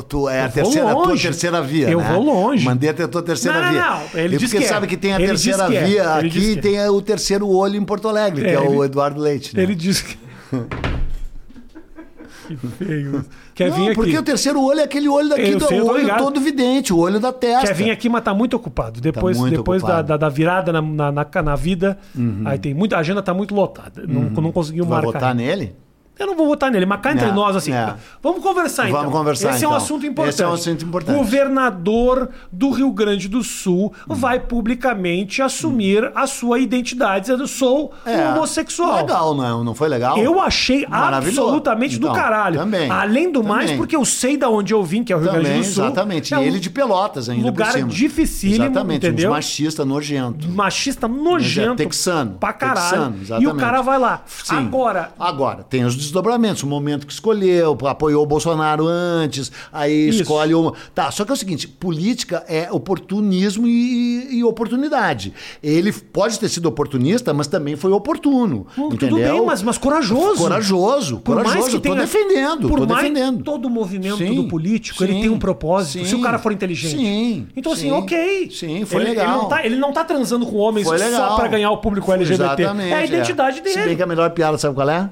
tu 0.07 0.27
é 0.29 0.43
a 0.43 0.49
terceira, 0.49 0.91
tua 0.93 1.15
terceira 1.17 1.61
via. 1.61 1.89
Eu 1.89 1.99
né? 1.99 2.11
vou 2.13 2.23
longe. 2.23 2.65
Mandeta 2.65 3.01
é 3.03 3.05
a 3.05 3.07
tua 3.07 3.21
terceira 3.21 3.57
Não, 3.59 3.65
não, 3.65 3.71
via. 3.71 3.81
não. 3.81 4.19
Ele 4.21 4.35
e 4.35 4.39
porque 4.39 4.57
que 4.57 4.63
é. 4.63 4.67
sabe 4.67 4.87
que 4.87 4.97
tem 4.97 5.13
a 5.13 5.17
Ele 5.17 5.27
terceira 5.27 5.57
diz 5.59 5.67
que 5.67 5.77
é. 5.77 5.83
via 5.85 6.19
Que 6.55 6.61
tem 6.61 6.79
o 6.89 7.01
terceiro 7.01 7.47
olho 7.47 7.75
em 7.75 7.83
Porto 7.83 8.07
Alegre, 8.07 8.41
que 8.43 8.49
É, 8.49 8.53
é, 8.53 8.59
o 8.59 8.73
ele- 8.75 8.85
Eduardo 8.85 9.19
Leite. 9.19 9.55
Né? 9.55 9.63
Ele 9.63 9.75
diz 9.75 10.01
que. 10.01 10.17
que 12.47 12.55
feio. 12.77 13.25
Quer 13.53 13.69
Não, 13.69 13.75
vir 13.77 13.85
aqui. 13.87 13.95
porque 13.95 14.17
o 14.17 14.23
terceiro 14.23 14.61
olho 14.63 14.79
é 14.79 14.83
aquele 14.83 15.07
olho 15.09 15.29
daqui, 15.29 15.55
do 15.55 15.67
sei, 15.67 15.81
olho 15.81 16.17
todo 16.17 16.39
vidente, 16.39 16.93
o 16.93 16.97
olho 16.97 17.19
da 17.19 17.31
testa. 17.33 17.67
Quer 17.67 17.73
vir 17.75 17.91
aqui, 17.91 18.07
mas 18.09 18.23
tá 18.23 18.33
muito 18.33 18.55
ocupado. 18.55 18.99
Depois, 19.01 19.37
muito 19.37 19.57
depois 19.57 19.81
da, 19.81 19.87
ocupado. 19.87 20.07
da, 20.07 20.17
da 20.17 20.29
virada 20.29 20.71
na, 20.71 20.81
na, 20.81 21.11
na, 21.11 21.27
na 21.43 21.55
vida, 21.55 21.97
aí 22.45 22.57
tem 22.57 22.73
muita. 22.73 22.95
A 22.95 22.99
agenda 22.99 23.21
tá 23.21 23.33
muito 23.33 23.53
lotada. 23.53 24.03
Não, 24.07 24.29
não 24.29 24.51
conseguiu 24.51 24.85
Tu 24.85 24.89
vai 24.89 25.01
marcar. 25.01 25.19
votar 25.19 25.35
nele? 25.35 25.75
Eu 26.19 26.27
não 26.27 26.35
vou 26.35 26.45
votar 26.47 26.69
nele, 26.69 26.85
mas 26.85 26.99
cá 26.99 27.13
entre 27.13 27.29
É, 27.29 27.31
nós, 27.31 27.55
assim. 27.55 27.71
é. 27.71 27.95
Vamos 28.21 28.43
conversar 28.43 28.89
então. 28.89 28.99
Vamos 28.99 29.13
conversar, 29.17 29.51
Esse 29.55 29.63
é 29.63 29.67
um 29.67 29.71
então. 29.71 29.77
assunto 29.83 30.05
importante. 30.05 30.33
Esse 30.33 30.43
é 30.43 30.47
um 30.47 30.53
assunto 30.53 30.83
importante. 30.85 31.15
Governador 31.17 32.29
do 32.51 32.69
Rio 32.71 32.91
Grande 32.91 33.27
do 33.27 33.43
Sul 33.43 33.93
vai 34.07 34.39
publicamente 34.39 35.41
assumir 35.41 36.11
a 36.13 36.27
sua 36.27 36.59
identidade, 36.59 37.21
dizendo 37.21 37.47
sou 37.47 37.93
É. 38.05 38.27
homossexual. 38.29 38.97
Legal, 38.97 39.33
não, 39.35 39.63
não 39.63 39.73
foi 39.73 39.87
legal? 39.87 40.17
Eu 40.17 40.39
achei 40.41 40.85
absolutamente 40.89 41.97
do 41.97 42.07
Então, 42.07 42.15
caralho. 42.15 42.59
também, 42.59 42.89
Além 42.89 43.31
do 43.31 43.43
mais, 43.43 43.65
também. 43.65 43.77
porque 43.77 43.95
eu 43.95 44.03
sei 44.05 44.37
da 44.37 44.49
onde 44.49 44.73
eu 44.73 44.83
vim, 44.83 45.03
que 45.03 45.13
é 45.13 45.15
o 45.15 45.19
Rio 45.19 45.29
Também, 45.29 45.43
Grande 45.43 45.59
do 45.67 45.73
Sul. 45.73 45.85
exatamente. 45.85 46.33
É 46.33 46.37
e 46.37 46.39
um 46.39 46.43
ele 46.43 46.59
de 46.59 46.69
Pelotas 46.69 47.29
ainda 47.29 47.45
lugar 47.45 47.67
por 47.71 47.77
cima. 47.77 47.87
dificílimo, 47.89 48.65
Exatamente, 48.65 49.07
entendeu? 49.07 49.29
uns 49.29 49.33
machista 49.35 49.85
nojento. 49.85 50.49
machista 50.49 51.07
nojento. 51.07 51.75
texano. 51.75 52.35
Pra 52.39 52.53
caralho. 52.53 52.79
Texano, 52.89 53.15
e 53.15 53.19
o 53.19 53.21
exatamente. 53.21 53.59
cara 53.59 53.81
vai 53.81 53.99
lá. 53.99 54.21
Sim. 54.25 54.55
Agora, 54.57 55.11
Agora, 55.19 55.63
tem 55.63 55.85
os 55.85 55.95
desdobramentos, 56.09 56.63
o 56.63 56.67
momento 56.67 57.07
que 57.07 57.13
escolheu, 57.13 57.77
apoiou 57.85 58.23
o 58.23 58.25
Bolsonaro 58.25 58.85
antes, 58.87 59.51
aí 59.71 60.09
Isso. 60.09 60.21
escolhe 60.21 60.53
uma. 60.53 60.73
Tá, 60.93 61.09
só 61.11 61.23
que 61.25 61.31
é 61.31 61.33
o 61.33 61.37
seguinte: 61.37 61.67
política 61.67 62.43
é 62.47 62.69
oportunismo 62.71 63.65
e, 63.67 64.37
e 64.37 64.43
oportunidade. 64.43 65.33
Ele 65.63 65.91
pode 65.91 66.39
ter 66.39 66.49
sido 66.49 66.67
oportunista, 66.67 67.33
mas 67.33 67.47
também 67.47 67.75
foi 67.75 67.91
oportuno. 67.91 68.67
Hum? 68.77 68.89
Tudo 68.89 69.15
bem, 69.15 69.45
mas, 69.45 69.61
mas 69.61 69.77
corajoso. 69.77 70.37
Corajoso, 70.41 71.19
Por 71.19 71.35
mais 71.35 71.47
corajoso. 71.47 71.69
que 71.71 71.75
eu 71.77 71.81
tô 71.81 71.89
tenha- 71.95 72.01
defendendo, 72.01 72.67
Por 72.69 72.79
tô 72.79 72.85
mais 72.87 73.01
defendendo. 73.01 73.43
todo 73.43 73.69
movimento 73.69 74.17
Sim, 74.17 74.35
do 74.35 74.47
político, 74.47 75.03
ele 75.03 75.13
sim, 75.13 75.21
tem 75.21 75.29
um 75.29 75.39
propósito. 75.39 76.03
Se 76.03 76.11
sim, 76.11 76.15
o 76.15 76.21
cara 76.21 76.39
for 76.39 76.51
inteligente. 76.51 76.95
sim, 76.97 77.47
então, 77.55 77.71
assim, 77.73 77.89
sim, 77.89 77.91
ok. 77.91 78.49
sim, 78.51 78.85
foi 78.85 79.01
ele, 79.01 79.09
legal. 79.11 79.25
Ele 79.27 79.37
não, 79.41 79.49
tá, 79.49 79.65
ele 79.65 79.75
não 79.77 79.93
tá 79.93 80.03
transando 80.03 80.45
com 80.45 80.57
homens 80.57 80.87
só 80.87 81.35
pra 81.35 81.47
ganhar 81.47 81.71
o 81.71 81.77
público 81.77 82.11
LGBT. 82.11 82.43
Exatamente, 82.43 82.91
é 82.91 82.95
a 82.95 83.05
identidade 83.05 83.57
Se 83.57 83.61
bem 83.63 83.73
dele. 83.75 83.95
que 83.95 84.03
a 84.03 84.07
melhor 84.07 84.29
piada, 84.31 84.57
sabe 84.57 84.75
qual 84.75 84.89
é? 84.89 85.09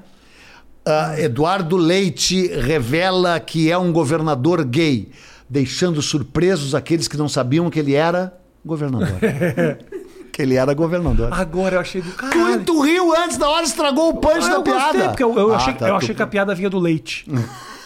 Ah, 0.90 1.16
Eduardo 1.20 1.76
Leite 1.76 2.48
revela 2.48 3.38
que 3.42 3.70
é 3.70 3.78
um 3.78 3.92
governador 3.92 4.64
gay, 4.64 5.10
deixando 5.50 6.02
surpresos 6.02 6.74
aqueles 6.74 7.08
que 7.10 7.18
não 7.18 7.28
sabiam 7.28 7.70
que 7.70 7.78
ele 7.80 7.94
era 7.94 8.34
governador. 8.66 9.08
que 10.32 10.42
ele 10.42 10.56
era 10.56 10.74
governador. 10.74 11.30
Agora 11.34 11.76
eu 11.76 11.80
achei 11.82 12.02
do 12.02 12.10
Tu, 12.12 12.16
caralho. 12.16 12.64
tu 12.64 12.80
riu 12.82 13.14
antes 13.18 13.38
da 13.38 13.50
hora, 13.50 13.66
estragou 13.66 14.10
o 14.12 14.14
punch 14.16 14.46
Ah, 14.46 14.50
da 14.50 14.54
eu 14.56 14.64
gostei, 14.64 14.92
piada. 14.92 15.10
porque 15.10 15.24
eu, 15.24 15.38
eu 15.38 15.54
Ah, 15.54 15.58
achei, 15.58 15.74
tá, 15.74 15.88
eu 15.88 15.94
tu- 15.94 15.98
achei 15.98 16.16
que 16.16 16.22
a 16.22 16.28
piada 16.28 16.56
vinha 16.56 16.70
do 16.70 16.80
leite. 16.80 17.26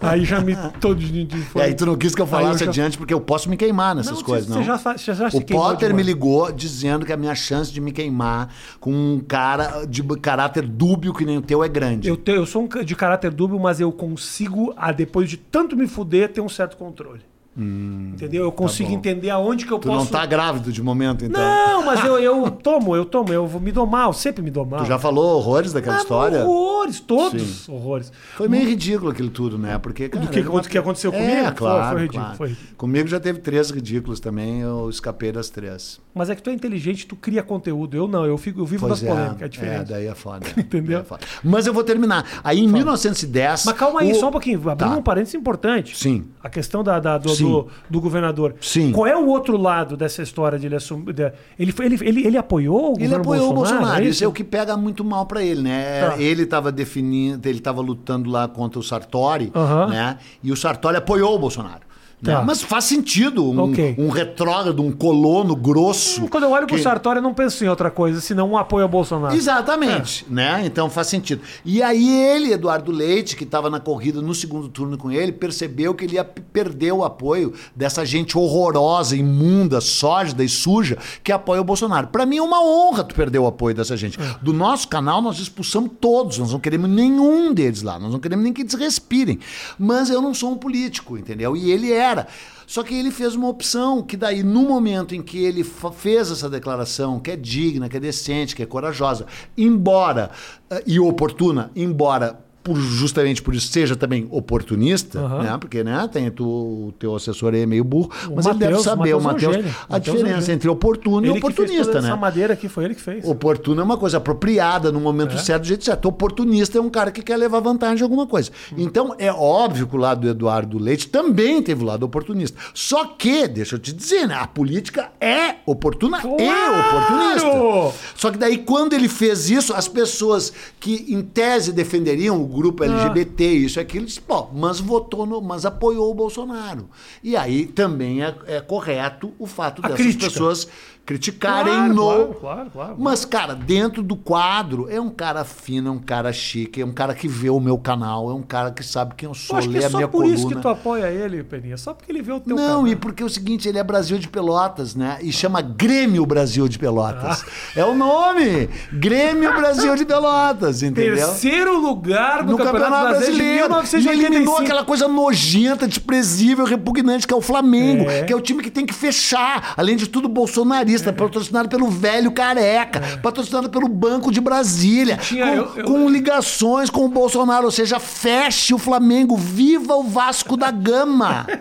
Aí 0.00 0.24
já 0.24 0.40
me. 0.40 0.56
Todo 0.80 0.98
de, 0.98 1.28
E 1.54 1.60
aí 1.60 1.74
tu 1.74 1.86
não 1.86 1.96
quis 1.96 2.14
que 2.14 2.20
eu 2.22 2.26
falasse 2.26 2.62
eu 2.62 2.66
já- 2.66 2.70
adiante, 2.70 2.96
porque 2.98 3.12
eu 3.14 3.20
posso 3.20 3.48
me 3.48 3.56
queimar 3.56 3.94
nessas 3.94 4.18
Não, 4.18 4.22
coisas, 4.22 4.48
você 4.48 4.54
não. 4.58 4.62
já 4.64 4.78
fa- 4.78 4.96
você 4.96 5.14
já 5.14 5.28
o 5.32 5.40
Potter 5.40 5.94
me 5.94 6.02
ligou 6.02 6.50
dizendo 6.52 7.04
que 7.06 7.12
a 7.12 7.16
minha 7.16 7.34
chance 7.34 7.72
de 7.72 7.80
me 7.80 7.92
queimar 7.92 8.52
com 8.78 8.92
um 8.92 9.20
cara 9.20 9.84
de 9.86 10.02
caráter 10.18 10.66
dúbio 10.66 11.12
que 11.14 11.24
nem 11.24 11.38
o 11.38 11.42
teu 11.42 11.62
é 11.64 11.68
grande. 11.68 12.08
Eu, 12.08 12.16
te- 12.16 12.32
eu 12.32 12.46
sou 12.46 12.62
um 12.64 12.84
de 12.84 12.94
caráter 12.96 13.30
dúbio, 13.30 13.58
mas 13.58 13.80
eu 13.80 13.90
consigo, 13.92 14.72
a, 14.76 14.92
depois 14.92 15.28
de 15.28 15.36
tanto 15.36 15.76
me 15.76 15.86
fuder, 15.86 16.32
ter 16.32 16.40
um 16.40 16.48
certo 16.48 16.76
controle. 16.76 17.20
Entendeu? 17.56 18.44
Eu 18.44 18.52
consigo 18.52 18.88
Hum, 18.88 18.92
tá 18.92 18.98
entender 18.98 19.30
aonde 19.30 19.66
que 19.66 19.72
eu 19.72 19.78
Tu 19.78 19.88
posso. 19.88 19.98
não 19.98 20.06
tá 20.06 20.24
grávido 20.24 20.72
de 20.72 20.82
momento, 20.82 21.24
então. 21.24 21.40
Não, 21.40 21.84
mas 21.84 22.04
eu, 22.04 22.18
eu 22.18 22.50
tomo, 22.62 22.94
eu 22.96 23.04
tomo, 23.04 23.32
eu 23.32 23.46
vou 23.46 23.60
me 23.60 23.72
dou 23.72 23.86
mal, 23.86 24.12
sempre 24.12 24.42
me 24.42 24.50
dou 24.50 24.64
mal. 24.64 24.80
Tu 24.80 24.86
já 24.86 24.98
falou 24.98 25.36
horrores 25.36 25.72
daquela 25.72 25.96
Ah, 25.96 26.00
história? 26.00 26.44
Horrores, 26.46 27.00
todos 27.00 27.68
horrores. 27.68 28.12
Foi 28.36 28.48
meio 28.48 28.66
ridículo 28.68 29.10
aquilo 29.10 29.30
tudo, 29.30 29.58
né? 29.58 29.78
Porque, 29.78 30.08
cara, 30.08 30.26
que- 30.28 30.38
era 30.38 30.50
uma- 30.50 30.60
do 30.62 30.68
que 30.68 30.78
aconteceu 30.78 31.12
comigo? 31.12 31.30
É, 31.30 31.44
Foi- 31.46 31.52
claro, 31.54 31.90
foi 31.92 32.00
ridículo, 32.02 32.22
claro. 32.22 32.36
foi 32.38 32.48
ridículo. 32.50 32.76
Comigo 32.76 33.08
já 33.08 33.20
teve 33.20 33.40
três 33.40 33.70
ridículos 33.70 34.20
também, 34.20 34.60
eu 34.60 34.88
escapei 34.88 35.32
das 35.32 35.50
três. 35.50 36.00
Mas 36.14 36.30
é 36.30 36.34
que 36.34 36.42
tu 36.42 36.50
é 36.50 36.52
inteligente, 36.52 37.06
tu 37.06 37.14
cria 37.16 37.42
conteúdo. 37.42 37.96
Eu 37.96 38.08
não, 38.08 38.24
eu, 38.24 38.38
fico, 38.38 38.60
eu 38.60 38.66
vivo 38.66 38.86
Pois 38.86 39.00
das 39.00 39.08
polêmicas, 39.08 39.42
é 39.42 39.44
é, 39.44 39.48
diferente. 39.48 39.88
daí 39.88 40.06
é 40.06 40.14
foda. 40.14 40.46
Entendeu? 40.56 40.90
Daí 41.00 41.02
é 41.02 41.04
foda. 41.04 41.20
Mas 41.44 41.66
eu 41.66 41.74
vou 41.74 41.84
terminar. 41.84 42.24
Aí 42.42 42.60
em 42.60 42.66
1910... 42.68 43.64
Mas 43.66 43.76
calma 43.76 44.00
aí, 44.00 44.12
o- 44.12 44.14
só 44.14 44.28
um 44.28 44.32
pouquinho, 44.32 44.58
abrindo 44.68 44.92
Tá. 44.92 44.96
um 44.98 45.02
parênteses 45.02 45.34
importante. 45.34 45.96
Sim. 45.96 46.24
A 46.42 46.48
questão 46.48 46.82
da, 46.82 46.98
da- 46.98 47.18
do, 47.18 47.28
Sim. 47.30 47.39
Do, 47.44 47.68
do 47.88 48.00
governador. 48.00 48.54
Sim. 48.60 48.92
Qual 48.92 49.06
é 49.06 49.16
o 49.16 49.26
outro 49.28 49.56
lado 49.56 49.96
dessa 49.96 50.22
história 50.22 50.58
de 50.58 50.66
ele 50.66 50.76
assumir. 50.76 51.12
de- 51.12 51.32
ele, 51.58 51.74
ele, 51.80 51.98
ele, 52.02 52.26
ele 52.26 52.38
apoiou 52.38 52.96
o 52.96 53.00
Ele 53.00 53.14
apoiou 53.14 53.50
o 53.50 53.52
Bolsonaro. 53.54 54.04
é 54.04 54.08
Isso 54.08 54.24
é 54.24 54.28
o 54.28 54.32
que 54.32 54.44
pega 54.44 54.76
muito 54.76 55.04
mal 55.04 55.26
pra 55.26 55.42
ele, 55.42 55.62
né? 55.62 56.08
Tá. 56.10 56.18
Ele 56.20 56.42
estava 56.42 56.70
definindo, 56.72 57.48
ele 57.48 57.58
estava 57.58 57.80
lutando 57.80 58.30
lá 58.30 58.48
contra 58.48 58.78
o 58.78 58.82
Sartori, 58.82 59.52
né? 59.88 60.18
E 60.42 60.50
o 60.52 60.56
Sartori 60.56 60.96
apoiou 60.96 61.34
o 61.34 61.38
Bolsonaro. 61.38 61.89
Né? 62.22 62.34
Tá. 62.34 62.42
Mas 62.42 62.62
faz 62.62 62.84
sentido 62.84 63.44
um, 63.50 63.70
Ok. 63.70 63.94
um 63.98 64.08
retrógrado, 64.08 64.82
um 64.82 64.92
colono 64.92 65.54
grosso. 65.56 66.28
Quando 66.28 66.44
eu 66.44 66.50
olho 66.50 66.66
pro 66.66 66.76
que- 66.76 66.82
Sartori, 66.82 67.18
eu 67.18 67.22
não 67.22 67.32
penso 67.34 67.64
em 67.64 67.68
outra 67.68 67.90
coisa, 67.90 68.20
senão 68.20 68.50
um 68.50 68.58
apoio 68.58 68.82
ao 68.84 68.88
Bolsonaro. 68.88 69.34
Exatamente, 69.34 70.24
É. 70.30 70.32
né? 70.32 70.62
Então 70.64 70.88
faz 70.90 71.06
sentido. 71.06 71.42
E 71.64 71.82
aí 71.82 72.08
ele, 72.10 72.52
Eduardo 72.52 72.90
Leite, 72.92 73.36
que 73.36 73.44
estava 73.44 73.70
na 73.70 73.80
corrida 73.80 74.20
no 74.20 74.34
segundo 74.34 74.68
turno 74.68 74.96
com 74.98 75.10
ele, 75.10 75.32
percebeu 75.32 75.94
que 75.94 76.04
ele 76.04 76.14
ia 76.14 76.24
perder 76.24 76.92
o 76.92 77.04
apoio 77.04 77.52
dessa 77.74 78.04
gente 78.04 78.36
horrorosa, 78.36 79.16
imunda, 79.16 79.80
sórdida 79.80 80.44
e 80.44 80.48
suja 80.48 80.98
que 81.24 81.32
apoia 81.32 81.60
o 81.60 81.64
Bolsonaro. 81.64 82.08
Para 82.08 82.26
mim 82.26 82.36
é 82.38 82.42
uma 82.42 82.62
honra 82.62 83.04
tu 83.04 83.14
perder 83.14 83.38
o 83.38 83.46
apoio 83.46 83.74
dessa 83.74 83.96
gente. 83.96 84.20
É. 84.20 84.36
Do 84.42 84.52
nosso 84.52 84.88
canal 84.88 85.22
nós 85.22 85.38
expulsamos 85.38 85.90
todos, 86.00 86.38
nós 86.38 86.52
não 86.52 86.60
queremos 86.60 86.88
nenhum 86.90 87.52
deles 87.54 87.82
lá, 87.82 87.98
nós 87.98 88.12
não 88.12 88.18
queremos 88.20 88.44
nem 88.44 88.52
que 88.52 88.62
eles 88.62 88.74
respirem. 88.74 89.38
Mas 89.78 90.10
eu 90.10 90.20
não 90.20 90.34
sou 90.34 90.50
um 90.52 90.56
político, 90.56 91.16
entendeu? 91.16 91.56
E 91.56 91.70
ele 91.70 91.92
era. 92.10 92.26
Só 92.66 92.82
que 92.82 92.94
ele 92.94 93.10
fez 93.10 93.34
uma 93.34 93.48
opção 93.48 94.02
que 94.02 94.16
daí, 94.16 94.42
no 94.42 94.62
momento 94.62 95.14
em 95.14 95.22
que 95.22 95.38
ele 95.42 95.64
fez 95.64 96.30
essa 96.30 96.48
declaração, 96.48 97.18
que 97.18 97.32
é 97.32 97.36
digna, 97.36 97.88
que 97.88 97.96
é 97.96 98.00
decente, 98.00 98.54
que 98.54 98.62
é 98.62 98.66
corajosa, 98.66 99.26
embora 99.56 100.30
eh, 100.70 100.82
e 100.86 101.00
oportuna, 101.00 101.70
embora 101.74 102.38
por, 102.62 102.76
justamente 102.76 103.40
por 103.42 103.54
isso 103.54 103.68
seja 103.68 103.96
também 103.96 104.26
oportunista, 104.30 105.18
Aham. 105.18 105.42
né? 105.42 105.58
Porque 105.58 105.82
né, 105.82 106.08
tem 106.12 106.30
tu, 106.30 106.44
o 106.46 106.94
teu 106.98 107.14
assessor 107.16 107.54
aí 107.54 107.62
é 107.62 107.66
meio 107.66 107.82
burro, 107.84 108.10
O 108.28 108.36
mas 108.36 108.46
ele 108.46 108.54
deve 108.58 108.72
Mateus- 108.72 108.82
saber, 108.84 109.14
o 109.14 109.20
Mateus 109.20 109.42
é 109.42 109.46
Matheus, 109.46 109.54
gênio. 109.64 109.76
a 109.88 109.92
Mateus 109.92 110.16
é 110.16 110.22
diferença 110.22 110.52
entre 110.52 110.68
oportuno 110.68 111.26
e 111.26 111.30
Ele 111.30 111.40
fez 111.40 111.44
oportunista, 111.54 112.00
né? 112.00 112.08
Essa 112.08 112.16
madeira 112.16 112.52
aqui 112.54 112.68
foi 112.68 112.84
ele 112.84 112.94
que 112.94 113.00
fez. 113.00 113.24
Oportuno 113.26 113.80
é 113.80 113.84
uma 113.84 113.96
coisa 113.96 114.18
apropriada 114.18 114.92
no 114.92 115.00
momento 115.00 115.38
certo, 115.38 115.62
do 115.62 115.68
jeito 115.68 115.84
certo. 115.84 116.06
Oportunista 116.08 116.76
é 116.78 116.80
um 116.80 116.90
cara 116.90 117.10
que 117.10 117.22
quer 117.22 117.36
levar 117.36 117.60
vantagem 117.60 117.96
de 117.96 118.02
alguma 118.02 118.26
coisa. 118.26 118.50
Então, 118.76 119.14
é 119.18 119.32
óbvio 119.32 119.86
que 119.86 119.96
o 119.96 119.98
lado 119.98 120.20
do 120.22 120.28
Eduardo 120.28 120.78
Leite 120.78 121.08
também 121.08 121.62
teve 121.62 121.82
o 121.82 121.86
lado 121.86 122.02
oportunista. 122.04 122.58
Só 122.74 123.04
que, 123.06 123.46
deixa 123.48 123.76
eu 123.76 123.78
te 123.78 123.92
dizer, 123.92 124.26
né? 124.28 124.34
A 124.34 124.46
política 124.46 125.10
é 125.20 125.56
oportuna 125.66 126.18
e 126.18 126.20
Claro! 126.20 126.80
oportunista. 126.80 127.98
Só 128.16 128.30
que 128.30 128.38
daí, 128.38 128.58
quando 128.58 128.92
ele 128.92 129.08
fez 129.08 129.50
isso, 129.50 129.72
as 129.74 129.88
pessoas 129.88 130.52
que, 130.78 131.06
em 131.08 131.22
tese, 131.22 131.72
defenderiam 131.72 132.40
o 132.40 132.46
grupo 132.50 132.84
LGBT, 132.84 133.44
isso 133.44 133.78
e 133.78 133.80
aquilo, 133.80 134.06
disse, 134.06 134.20
pô, 134.20 134.48
mas 134.52 134.80
votou 134.80 135.24
no, 135.24 135.40
mas 135.40 135.64
apoiou 135.64 136.10
o 136.10 136.14
Bolsonaro. 136.14 136.88
E 137.22 137.36
aí 137.36 137.66
também 137.66 138.22
é, 138.22 138.34
é 138.46 138.60
correto 138.60 139.32
o 139.38 139.46
fato 139.46 139.80
A 139.84 139.88
dessas 139.88 140.04
crítica. 140.04 140.30
pessoas 140.30 140.68
criticarem 141.10 141.72
Claro, 141.74 141.94
no. 141.94 142.04
claro, 142.04 142.34
claro, 142.40 142.70
claro. 142.70 142.94
Mas, 142.96 143.24
cara, 143.24 143.52
dentro 143.54 144.00
do 144.00 144.14
quadro, 144.14 144.86
é 144.88 145.00
um 145.00 145.10
cara 145.10 145.44
fino, 145.44 145.88
é 145.88 145.90
um 145.90 145.98
cara 145.98 146.32
chique, 146.32 146.80
é 146.80 146.86
um 146.86 146.92
cara 146.92 147.14
que 147.14 147.26
vê 147.26 147.50
o 147.50 147.58
meu 147.58 147.76
canal, 147.76 148.30
é 148.30 148.34
um 148.34 148.42
cara 148.42 148.70
que 148.70 148.84
sabe 148.84 149.14
quem 149.16 149.26
eu 149.26 149.30
Eu 149.32 149.34
sou, 149.34 149.58
que 149.58 149.66
lê 149.66 149.80
é 149.82 149.86
a 149.86 149.90
só 149.90 149.96
minha 149.96 150.06
por 150.08 150.18
coluna. 150.18 150.34
isso 150.36 150.46
que 150.46 150.54
tu 150.54 150.68
apoia 150.68 151.06
ele, 151.10 151.42
Peninha. 151.42 151.76
Só 151.76 151.92
porque 151.94 152.12
ele 152.12 152.22
vê 152.22 152.30
o 152.32 152.38
teu 152.38 152.54
Não, 152.54 152.64
canal. 152.64 152.88
e 152.88 152.94
porque 152.94 153.24
é 153.24 153.26
o 153.26 153.28
seguinte, 153.28 153.68
ele 153.68 153.78
é 153.78 153.82
Brasil 153.82 154.18
de 154.18 154.28
Pelotas, 154.28 154.94
né? 154.94 155.18
E 155.20 155.32
chama 155.32 155.60
Grêmio 155.60 156.24
Brasil 156.24 156.68
de 156.68 156.78
Pelotas. 156.78 157.42
Ah. 157.42 157.80
É 157.80 157.84
o 157.84 157.92
nome! 157.94 158.68
Grêmio 158.92 159.52
Brasil 159.56 159.96
de 159.96 160.04
Pelotas, 160.04 160.82
entendeu? 160.82 161.16
Terceiro 161.16 161.76
lugar 161.80 162.44
no, 162.44 162.52
no 162.52 162.58
Campeonato, 162.58 163.08
Brasileiro. 163.18 163.68
de 163.68 163.96
E 163.96 164.08
eliminou 164.08 164.54
1985. 164.60 164.62
aquela 164.62 164.84
coisa 164.84 165.08
nojenta, 165.08 165.88
desprezível, 165.88 166.64
repugnante 166.64 167.26
que 167.26 167.34
é 167.34 167.36
o 167.36 167.40
Flamengo, 167.40 168.08
É. 168.08 168.22
que 168.24 168.32
é 168.32 168.36
o 168.36 168.40
time 168.40 168.62
que 168.62 168.70
tem 168.70 168.86
que 168.86 168.94
fechar. 168.94 169.74
Além 169.76 169.96
de 169.96 170.06
tudo, 170.06 170.28
bolsonarista, 170.28 170.99
patrocinado 171.12 171.68
pelo 171.68 171.88
velho 171.88 172.32
careca, 172.32 173.00
patrocinado 173.22 173.68
pelo 173.70 173.88
Banco 173.88 174.30
de 174.30 174.40
Brasília, 174.40 175.16
tinha- 175.16 175.46
com, 175.46 175.52
eu- 175.54 175.72
eu- 175.76 175.84
com 175.84 176.08
ligações 176.08 176.90
com 176.90 177.04
o 177.04 177.08
Bolsonaro. 177.08 177.64
Ou 177.66 177.70
seja, 177.70 177.98
feche 177.98 178.74
o 178.74 178.78
Flamengo, 178.78 179.36
viva 179.36 179.94
o 179.96 180.02
Vasco 180.04 180.56
da 180.56 180.70
Gama. 180.70 181.46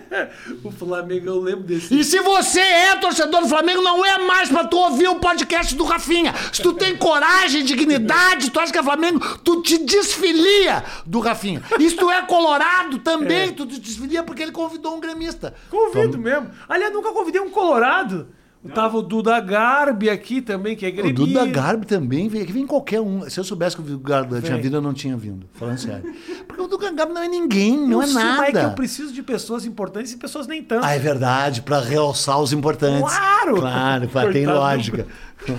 O 0.63 0.71
Flamengo, 0.71 1.27
eu 1.27 1.39
lembro 1.39 1.63
desse. 1.63 1.97
E 1.97 2.03
se 2.03 2.19
você 2.19 2.59
é 2.59 2.95
torcedor 2.95 3.41
do 3.41 3.47
Flamengo, 3.47 3.81
não 3.81 4.05
é 4.05 4.17
mais 4.25 4.49
pra 4.49 4.63
tu 4.65 4.77
ouvir 4.77 5.07
o 5.07 5.15
podcast 5.15 5.73
do 5.75 5.83
Rafinha. 5.83 6.33
Se 6.51 6.61
tu 6.61 6.73
tem 6.73 6.95
coragem, 6.95 7.63
dignidade, 7.63 8.49
tu 8.51 8.59
acha 8.59 8.71
que 8.71 8.77
é 8.77 8.83
Flamengo, 8.83 9.19
tu 9.43 9.61
te 9.61 9.77
desfilia 9.77 10.83
do 11.05 11.19
Rafinha. 11.19 11.61
E 11.79 11.89
se 11.89 11.95
tu 11.95 12.09
é 12.09 12.21
colorado 12.23 12.99
também, 12.99 13.51
tu 13.53 13.65
te 13.65 13.79
desfilia 13.79 14.23
porque 14.23 14.41
ele 14.43 14.51
convidou 14.51 14.95
um 14.95 14.99
gremista. 14.99 15.53
Convido 15.69 16.17
mesmo. 16.17 16.49
Aliás, 16.67 16.93
nunca 16.93 17.11
convidei 17.11 17.41
um 17.41 17.49
colorado. 17.49 18.27
Tava 18.75 18.97
o 18.97 19.01
Duda 19.01 19.39
Garbi 19.39 20.09
aqui 20.09 20.41
também, 20.41 20.75
que 20.75 20.85
é 20.85 20.89
O 20.89 20.93
gremista. 20.93 21.25
Duda 21.25 21.45
Garbi 21.45 21.85
também 21.87 22.27
vem, 22.27 22.45
que 22.45 22.51
vem 22.51 22.67
qualquer 22.67 22.99
um. 22.99 23.29
Se 23.29 23.39
eu 23.39 23.43
soubesse 23.45 23.73
que 23.77 23.81
o 23.81 23.97
Garbi 23.97 24.41
tinha 24.41 24.57
vindo, 24.57 24.75
eu 24.75 24.81
não 24.81 24.93
tinha 24.93 25.15
vindo. 25.15 25.45
Falando 25.53 25.77
sério. 25.77 26.03
Porque 26.45 26.61
o 26.61 26.67
Duda 26.67 26.91
Garbi 26.91 27.13
não 27.13 27.23
é 27.23 27.27
ninguém, 27.29 27.77
não 27.77 27.99
Eu 27.99 28.01
é 28.01 28.07
sei, 28.07 28.15
mas 28.21 28.49
É 28.49 28.51
que 28.51 28.57
eu 28.57 28.61
nada. 28.63 28.75
preciso 28.75 29.13
de 29.13 29.23
pessoas 29.23 29.65
importantes 29.65 30.11
e 30.11 30.17
pessoas 30.17 30.45
nem 30.45 30.61
tanto. 30.61 30.85
Ah, 30.85 30.93
é 30.93 30.99
verdade, 30.99 31.61
pra 31.61 31.79
realçar 31.79 32.37
os 32.41 32.51
importantes. 32.51 32.99
Claro! 32.99 33.61
Claro, 33.61 34.01
tem 34.01 34.09
Coitado 34.11 34.45
do- 34.45 34.53
lógica. 34.59 35.07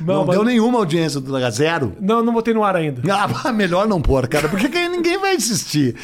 Não, 0.00 0.24
mas- 0.24 0.34
deu 0.34 0.44
nenhuma 0.44 0.78
audiência 0.78 1.20
do 1.20 1.26
Duda 1.26 1.50
zero. 1.50 1.94
Não, 2.00 2.22
não 2.22 2.32
botei 2.32 2.54
no 2.54 2.64
ar 2.64 2.74
ainda. 2.76 3.02
Ah, 3.12 3.52
melhor 3.52 3.86
não 3.86 4.00
pôr, 4.00 4.26
cara, 4.26 4.48
porque 4.48 4.70
que 4.70 4.88
ninguém 4.88 5.18
vai 5.20 5.36
assistir. 5.36 5.94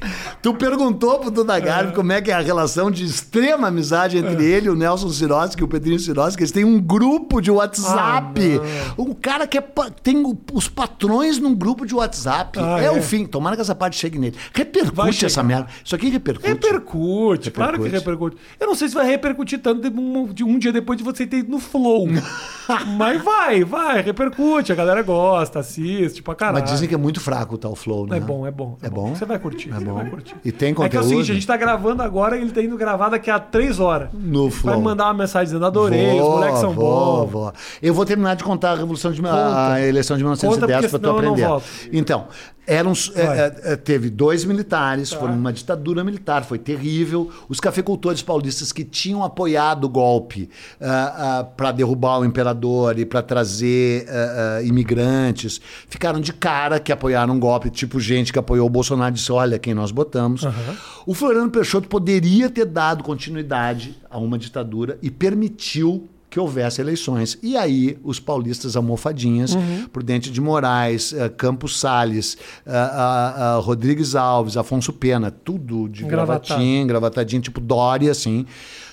Tu 0.42 0.54
perguntou 0.54 1.18
pro 1.18 1.30
Duda 1.30 1.58
Garbi 1.60 1.92
como 1.94 2.12
é 2.12 2.20
que 2.22 2.30
é 2.30 2.34
a 2.34 2.40
relação 2.40 2.90
de 2.90 3.04
extrema 3.04 3.68
amizade 3.68 4.16
entre 4.16 4.42
ele, 4.44 4.70
o 4.70 4.74
Nelson 4.74 5.10
Sirotsky 5.10 5.60
e 5.60 5.64
o 5.64 5.68
Pedrinho 5.68 5.98
Sirotsky. 5.98 6.42
Eles 6.42 6.52
têm 6.52 6.64
um 6.64 6.80
grupo 6.80 7.40
de 7.42 7.50
WhatsApp. 7.50 8.60
Ah, 8.62 8.94
um 8.98 9.12
cara 9.12 9.46
que 9.46 9.58
é 9.58 9.64
tem 10.02 10.24
o- 10.24 10.38
os 10.52 10.68
patrões 10.68 11.38
num 11.38 11.54
grupo 11.54 11.84
de 11.84 11.94
WhatsApp. 11.94 12.58
Ah, 12.58 12.80
é, 12.80 12.86
é? 12.86 12.90
o 12.90 13.02
fim. 13.02 13.26
Tomara 13.26 13.54
que 13.56 13.62
essa 13.62 13.74
parte 13.74 13.96
chegue 13.98 14.18
nele. 14.18 14.36
Repercute 14.54 15.26
essa 15.26 15.42
merda. 15.42 15.66
Isso 15.84 15.94
aqui 15.94 16.08
repercute. 16.08 16.48
Repercute, 16.48 17.50
claro 17.50 17.72
que 17.78 17.84
Repercute. 17.88 18.10
repercute. 18.10 18.36
Eu 18.58 18.66
não 18.66 18.74
sei 18.74 18.88
se 18.88 18.94
vai 18.94 19.06
repercutir 19.06 19.58
tanto 19.60 19.90
de 19.90 19.98
um, 20.00 20.26
de 20.32 20.44
um 20.44 20.58
dia 20.58 20.72
depois 20.72 20.96
de 20.98 21.04
você 21.04 21.26
ter 21.26 21.38
ido 21.38 21.50
no 21.50 21.58
Flow. 21.58 22.08
Mas 22.96 23.22
vai, 23.22 23.64
vai, 23.64 24.00
repercute. 24.00 24.72
A 24.72 24.74
galera 24.74 25.02
gosta, 25.02 25.58
assiste 25.58 26.22
pra 26.22 26.34
caralho. 26.34 26.60
Mas 26.62 26.70
dizem 26.72 26.88
que 26.88 26.94
é 26.94 26.98
muito 26.98 27.20
fraco 27.20 27.56
o 27.56 27.58
tal 27.58 27.74
Flow, 27.74 28.06
né? 28.06 28.16
É 28.16 28.20
bom, 28.20 28.46
é 28.46 28.50
bom. 28.50 28.78
É 28.82 28.88
bom? 28.88 29.14
Você 29.14 29.24
vai 29.24 29.38
curtir. 29.38 29.70
É 29.70 29.74
você 29.74 29.84
bom. 29.92 30.00
vai 30.00 30.10
curtir. 30.10 30.34
E 30.44 30.52
tem 30.52 30.70
É 30.70 30.74
que 30.74 30.80
é 30.82 30.84
o 30.84 30.88
conteúdo? 30.88 31.08
seguinte, 31.08 31.30
a 31.30 31.34
gente 31.34 31.46
tá 31.46 31.56
gravando 31.56 32.02
agora 32.02 32.36
e 32.36 32.40
ele 32.42 32.50
tá 32.50 32.62
indo 32.62 32.76
gravar 32.76 33.08
daqui 33.08 33.30
a 33.30 33.38
três 33.38 33.78
horas. 33.80 34.08
No 34.12 34.50
Flow. 34.50 34.74
Vai 34.74 34.82
mandar 34.82 35.04
uma 35.06 35.14
mensagem 35.14 35.46
dizendo, 35.46 35.66
adorei, 35.66 36.20
os 36.20 36.28
moleques 36.28 36.58
são 36.60 36.72
vou, 36.72 37.26
bons. 37.26 37.30
vou. 37.30 37.52
Eu 37.82 37.94
vou 37.94 38.04
terminar 38.04 38.36
de 38.36 38.44
contar 38.44 38.72
a 38.72 38.76
Revolução 38.76 39.12
de 39.12 39.20
a 39.20 39.24
Conta. 39.24 39.80
eleição 39.80 40.16
de 40.16 40.24
Conta, 40.24 40.46
1910 40.46 40.80
porque 40.80 40.88
para 40.88 40.98
tu 40.98 41.02
senão 41.02 41.16
eu 41.16 41.22
não 41.22 41.30
aprender. 41.32 41.48
volto. 41.48 41.64
Então, 41.92 42.24
eram, 42.70 42.92
é, 43.16 43.20
é, 43.20 43.72
é, 43.72 43.76
teve 43.76 44.08
dois 44.08 44.44
militares, 44.44 45.10
Tá. 45.10 45.18
foram 45.18 45.34
numa 45.34 45.52
ditadura 45.52 46.04
militar, 46.04 46.44
foi 46.44 46.56
terrível. 46.56 47.28
Os 47.48 47.58
cafeicultores 47.58 48.22
paulistas 48.22 48.70
que 48.70 48.84
tinham 48.84 49.24
apoiado 49.24 49.84
o 49.84 49.88
golpe 49.88 50.48
para 51.56 51.72
derrubar 51.72 52.20
o 52.20 52.24
imperador 52.24 52.96
e 52.96 53.04
para 53.04 53.22
trazer 53.22 54.06
ah, 54.08 54.58
ah, 54.58 54.62
imigrantes, 54.62 55.60
ficaram 55.88 56.20
de 56.20 56.32
cara 56.32 56.78
que 56.78 56.92
apoiaram 56.92 57.34
um 57.34 57.40
golpe, 57.40 57.70
tipo 57.70 57.98
gente 57.98 58.32
que 58.32 58.38
apoiou 58.38 58.66
o 58.66 58.70
Bolsonaro 58.70 59.10
e 59.10 59.14
disse: 59.14 59.32
olha 59.32 59.58
quem 59.58 59.74
nós 59.74 59.90
botamos. 59.90 60.42
O 61.04 61.12
Floriano 61.12 61.50
Peixoto 61.50 61.88
poderia 61.88 62.48
ter 62.48 62.66
dado 62.66 63.02
continuidade 63.02 63.96
a 64.08 64.18
uma 64.18 64.38
ditadura 64.38 64.96
e 65.02 65.10
permitiu 65.10 66.08
que 66.30 66.38
houvesse 66.38 66.80
eleições. 66.80 67.36
E 67.42 67.56
aí, 67.56 67.98
os 68.04 68.20
paulistas 68.20 68.76
almofadinhas, 68.76 69.56
Prudente 69.92 70.30
de 70.30 70.40
Moraes, 70.40 71.12
eh, 71.12 71.28
Campos 71.28 71.78
Salles, 71.80 72.38
ah, 72.64 73.56
ah, 73.56 73.60
Rodrigues 73.60 74.14
Alves, 74.14 74.56
Afonso 74.56 74.92
Pena, 74.92 75.30
tudo 75.30 75.88
de 75.88 76.04
gravatinho, 76.04 76.86
gravatadinho, 76.86 77.42
tipo 77.42 77.60
Dória, 77.60 78.12
assim, 78.12 78.46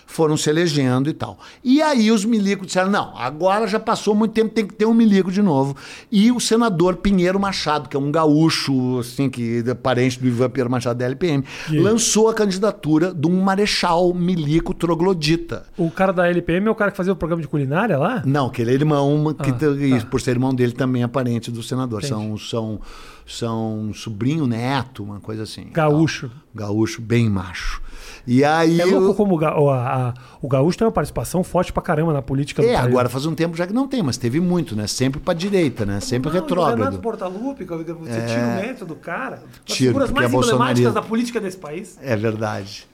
foram 0.08 0.36
se 0.38 0.50
elegendo 0.50 1.10
e 1.10 1.13
tal. 1.13 1.38
E 1.63 1.82
aí 1.82 2.10
os 2.10 2.26
milicos 2.26 2.65
disseram, 2.65 2.89
não, 2.89 3.15
agora 3.15 3.67
já 3.67 3.80
passou 3.80 4.15
muito 4.15 4.32
tempo, 4.32 4.50
tem 4.54 4.65
que 4.65 4.74
ter 4.74 4.86
um 4.86 4.93
milico 4.93 5.32
de 5.32 5.41
novo. 5.41 5.76
E 6.12 6.32
o 6.32 6.39
senador 6.39 6.96
Pinheiro 6.96 7.39
Machado, 7.39 7.88
que 7.89 7.96
é 7.96 8.00
um 8.00 8.12
gaúcho, 8.12 9.00
assim, 9.00 9.30
que 9.30 9.63
é 9.67 9.74
parente 9.74 10.20
do 10.20 10.26
Ivan 10.26 10.50
Pinheiro 10.50 10.72
Machado 10.72 10.98
da 10.98 11.06
LPM, 11.06 11.43
E 11.70 11.78
lançou 11.78 12.30
a 12.30 12.34
candidatura 12.34 13.13
de 13.13 13.28
um 13.28 13.41
marechal 13.41 14.13
milico 14.13 14.74
troglodita. 14.74 15.65
O 15.78 15.91
cara 15.91 16.13
da 16.13 16.28
LPM 16.28 16.67
é 16.67 16.72
o 16.72 16.76
cara 16.76 16.89
que 16.89 16.98
fazia 16.98 17.12
o 17.13 17.15
programa 17.15 17.41
de 17.41 17.48
culinária 17.48 17.98
lá? 17.98 18.24
Não, 18.26 18.50
que 18.50 18.62
ele 18.62 18.72
é 18.72 18.74
irmão, 18.74 19.34
que 19.34 19.50
Ah, 19.52 20.00
tá. 20.00 20.06
por 20.10 20.22
ser 20.22 20.32
irmão 20.32 20.56
dele 20.56 20.72
também 20.72 21.04
é 21.04 21.08
parente 21.08 21.52
do 21.52 21.62
senador. 21.62 22.00
Entendi. 22.04 22.13
São, 22.13 22.38
são, 22.38 22.80
são 23.28 23.92
sobrinho, 23.94 24.48
neto, 24.48 25.04
uma 25.04 25.20
coisa 25.20 25.44
assim. 25.44 25.68
Gaúcho. 25.72 26.32
Gaúcho, 26.56 27.02
bem 27.02 27.30
macho. 27.30 27.82
E 28.26 28.44
aí. 28.44 28.80
É 28.82 28.86
louco 28.86 29.08
eu- 29.08 29.13
como 29.13 29.36
o, 29.36 29.38
ga- 29.38 29.60
o- 29.60 29.70
a- 29.70 30.10
a- 30.10 30.13
o 30.42 30.48
gaúcho 30.48 30.78
tem 30.78 30.86
uma 30.86 30.92
participação 30.92 31.44
forte 31.44 31.72
pra 31.72 31.82
caramba 31.84 32.13
na 32.13 32.22
política 32.22 32.62
do 32.62 32.68
É, 32.68 32.74
país. 32.74 32.86
agora 32.88 33.10
faz 33.10 33.26
um 33.26 33.34
tempo 33.36 33.56
já 33.56 33.66
que 33.68 33.74
não 33.74 33.88
tem, 33.88 34.02
mas 34.04 34.18
teve 34.18 34.40
muito, 34.40 34.76
né? 34.76 34.88
Sempre 34.88 35.20
pra 35.20 35.34
direita, 35.34 35.86
né? 35.86 36.00
Sempre 36.00 36.30
Não, 36.30 36.36
e 36.38 36.40
o 36.40 36.44
Renato 36.46 36.63
retrógrado. 36.63 37.00
Portaluppi, 37.02 37.66
que 37.66 37.74
você 37.94 38.22
tira 38.26 38.42
o 38.48 38.56
mérito 38.56 38.86
do 38.86 38.96
cara. 38.96 39.38
Uma 39.38 39.48
das 39.68 39.76
Tiro, 39.78 39.90
figuras 39.92 40.10
porque 40.10 40.22
mais 40.28 40.34
é 40.34 40.38
emblemáticas 40.38 40.94
da 40.94 41.02
política 41.02 41.40
desse 41.40 41.58
país. 41.58 41.98
É 42.02 42.16
verdade. 42.16 42.88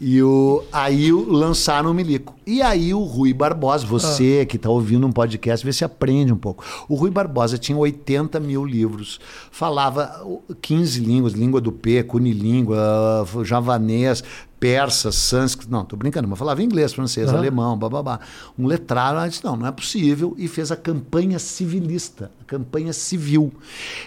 E 0.00 0.22
o, 0.22 0.62
aí 0.72 1.10
lançaram 1.10 1.90
o 1.90 1.94
Milico. 1.94 2.36
E 2.46 2.62
aí 2.62 2.94
o 2.94 3.02
Rui 3.02 3.34
Barbosa, 3.34 3.84
você 3.84 4.46
que 4.46 4.56
está 4.56 4.70
ouvindo 4.70 5.04
um 5.06 5.10
podcast, 5.10 5.66
vê 5.66 5.72
se 5.72 5.84
aprende 5.84 6.32
um 6.32 6.36
pouco. 6.36 6.64
O 6.88 6.94
Rui 6.94 7.10
Barbosa 7.10 7.58
tinha 7.58 7.76
80 7.76 8.38
mil 8.38 8.64
livros. 8.64 9.18
Falava 9.50 10.22
uh, 10.24 10.42
15 10.62 11.00
línguas, 11.00 11.32
língua 11.32 11.60
do 11.60 11.72
P, 11.72 12.04
cunilíngua, 12.04 13.26
javanês, 13.42 14.22
persa, 14.60 15.10
sânscrito. 15.10 15.70
Não, 15.70 15.84
tô 15.84 15.96
brincando, 15.96 16.28
mas 16.28 16.38
falava 16.38 16.62
inglês, 16.62 16.92
francês, 16.92 17.28
Aham. 17.28 17.38
alemão, 17.38 17.76
bababá. 17.76 18.20
Um 18.58 18.66
letrado, 18.66 19.18
ela 19.18 19.28
disse, 19.28 19.44
não, 19.44 19.56
não 19.56 19.66
é 19.66 19.72
possível. 19.72 20.34
E 20.38 20.46
fez 20.46 20.70
a 20.70 20.76
campanha 20.76 21.38
civilista, 21.38 22.30
a 22.40 22.44
campanha 22.44 22.92
civil. 22.92 23.52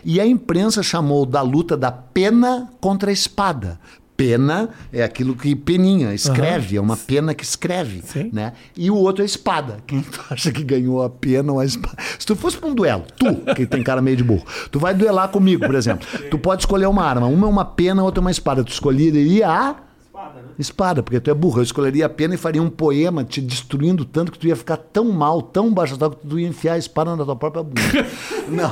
E 0.04 0.20
a 0.20 0.26
imprensa 0.26 0.82
chamou 0.82 1.26
da 1.26 1.42
luta 1.42 1.76
da 1.76 1.92
pena 1.92 2.72
contra 2.80 3.10
a 3.10 3.14
espada. 3.14 3.80
Pena 4.22 4.70
é 4.94 5.02
aquilo 5.02 5.36
que 5.36 5.56
peninha, 5.56 6.14
escreve, 6.14 6.78
é 6.78 6.82
uma 6.82 6.96
pena 6.96 7.34
que 7.34 7.44
escreve. 7.44 8.04
Sim. 8.04 8.30
Né? 8.32 8.54
E 8.78 8.92
o 8.92 8.96
outro 8.96 9.24
é 9.24 9.26
espada. 9.26 9.78
Quem 9.88 10.02
tu 10.02 10.22
acha 10.30 10.52
que 10.52 10.64
ganhou 10.64 11.02
a 11.02 11.10
pena 11.10 11.52
ou 11.52 11.60
a 11.60 11.66
espada? 11.66 11.98
Se 12.20 12.26
tu 12.28 12.36
fosse 12.36 12.56
para 12.56 12.70
um 12.70 12.76
duelo, 12.76 13.04
tu, 13.18 13.54
que 13.56 13.66
tem 13.66 13.82
cara 13.82 14.00
meio 14.00 14.16
de 14.16 14.24
burro, 14.24 14.46
tu 14.70 14.80
vai 14.80 14.94
duelar 14.94 15.30
comigo, 15.30 15.66
por 15.66 15.74
exemplo. 15.74 16.08
Tu 16.30 16.38
pode 16.38 16.62
escolher 16.62 16.86
uma 16.86 17.04
arma. 17.04 17.26
Uma 17.26 17.48
é 17.48 17.50
uma 17.50 17.66
pena, 17.66 18.04
outra 18.04 18.20
é 18.20 18.24
uma 18.24 18.32
espada. 18.32 18.64
Tu 18.64 18.72
escolheria 18.72 19.48
a 19.50 19.76
espada, 20.58 21.02
porque 21.02 21.20
tu 21.20 21.32
é 21.32 21.34
burro. 21.34 21.60
Eu 21.60 21.64
escolheria 21.64 22.06
a 22.06 22.10
pena 22.10 22.36
e 22.36 22.38
faria 22.38 22.62
um 22.62 22.70
poema 22.70 23.24
te 23.24 23.42
destruindo 23.42 24.06
tanto 24.06 24.32
que 24.32 24.38
tu 24.38 24.48
ia 24.48 24.56
ficar 24.56 24.78
tão 24.78 25.12
mal, 25.12 25.42
tão 25.42 25.74
baixo 25.74 25.98
que 25.98 26.28
tu 26.28 26.40
ia 26.40 26.48
enfiar 26.48 26.74
a 26.74 26.78
espada 26.78 27.16
na 27.16 27.26
tua 27.26 27.36
própria 27.36 27.64
bunda. 27.64 27.82
Não. 28.48 28.72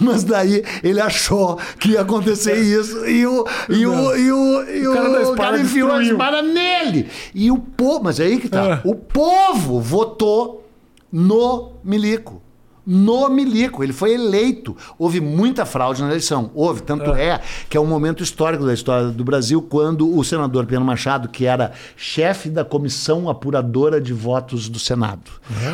Mas 0.00 0.24
daí 0.24 0.64
ele 0.82 1.00
achou 1.00 1.58
que 1.78 1.90
ia 1.90 2.00
acontecer 2.00 2.56
isso 2.56 3.06
e 3.06 3.26
o, 3.26 3.44
e 3.68 3.86
o, 3.86 4.16
e 4.16 4.32
o, 4.32 4.62
e 4.70 4.88
o, 4.88 4.92
cara 4.94 5.08
da 5.10 5.20
espada 5.22 5.36
cara 5.36 5.60
enfiou 5.60 5.92
a 5.92 6.02
espada 6.02 6.42
nele. 6.42 7.08
E 7.34 7.50
o 7.50 7.58
povo, 7.58 8.04
mas 8.04 8.18
é 8.18 8.24
aí 8.24 8.38
que 8.38 8.48
tá. 8.48 8.82
É. 8.84 8.88
O 8.88 8.94
povo 8.94 9.80
votou 9.80 10.66
no 11.12 11.72
Milico. 11.84 12.40
No 12.86 13.28
Milico, 13.28 13.82
ele 13.84 13.92
foi 13.92 14.14
eleito. 14.14 14.76
Houve 14.98 15.20
muita 15.20 15.64
fraude 15.64 16.02
na 16.02 16.08
eleição. 16.08 16.50
Houve, 16.54 16.82
tanto 16.82 17.12
é. 17.14 17.40
que 17.68 17.76
é 17.76 17.80
um 17.80 17.86
momento 17.86 18.22
histórico 18.22 18.64
da 18.64 18.72
história 18.72 19.08
do 19.08 19.24
Brasil, 19.24 19.62
quando 19.62 20.16
o 20.16 20.24
senador 20.24 20.66
Pedro 20.66 20.84
Machado, 20.84 21.28
que 21.28 21.46
era 21.46 21.72
chefe 21.96 22.48
da 22.48 22.64
comissão 22.64 23.28
apuradora 23.28 24.00
de 24.00 24.12
votos 24.12 24.68
do 24.68 24.78
Senado. 24.78 25.30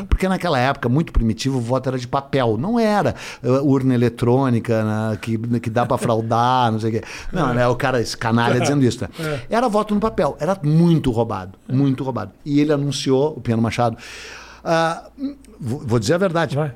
Porque 0.09 0.29
naquela 0.29 0.59
época, 0.59 0.89
muito 0.89 1.13
primitivo, 1.13 1.59
o 1.59 1.61
voto 1.61 1.89
era 1.89 1.99
de 1.99 2.09
papel. 2.09 2.57
Não 2.59 2.79
era 2.79 3.15
uh, 3.43 3.67
urna 3.67 3.95
eletrônica 3.95 4.85
né, 4.85 5.19
que, 5.21 5.39
que 5.61 5.71
dá 5.71 5.87
para 5.87 5.99
fraudar, 5.99 6.73
não 6.73 6.81
sei 6.81 6.91
o 6.91 6.93
quê. 6.95 7.03
Não, 7.33 7.53
é 7.59 7.69
o 7.69 7.77
cara, 7.77 8.01
esse 8.01 8.17
canalha 8.17 8.59
dizendo 8.61 8.85
isso. 8.85 9.03
Né? 9.03 9.41
Era 9.49 9.69
voto 9.69 9.95
no 9.95 10.01
papel. 10.01 10.37
Era 10.41 10.59
muito 10.63 11.11
roubado. 11.11 11.59
Muito 11.69 12.03
roubado. 12.03 12.33
E 12.45 12.61
ele 12.61 12.73
anunciou, 12.73 13.35
o 13.37 13.41
Pedro 13.41 13.63
Machado. 13.63 13.97
vou 15.59 15.81
vou 15.85 15.99
dizer 15.99 16.15
a 16.15 16.19
verdade. 16.19 16.57
Vai. 16.57 16.73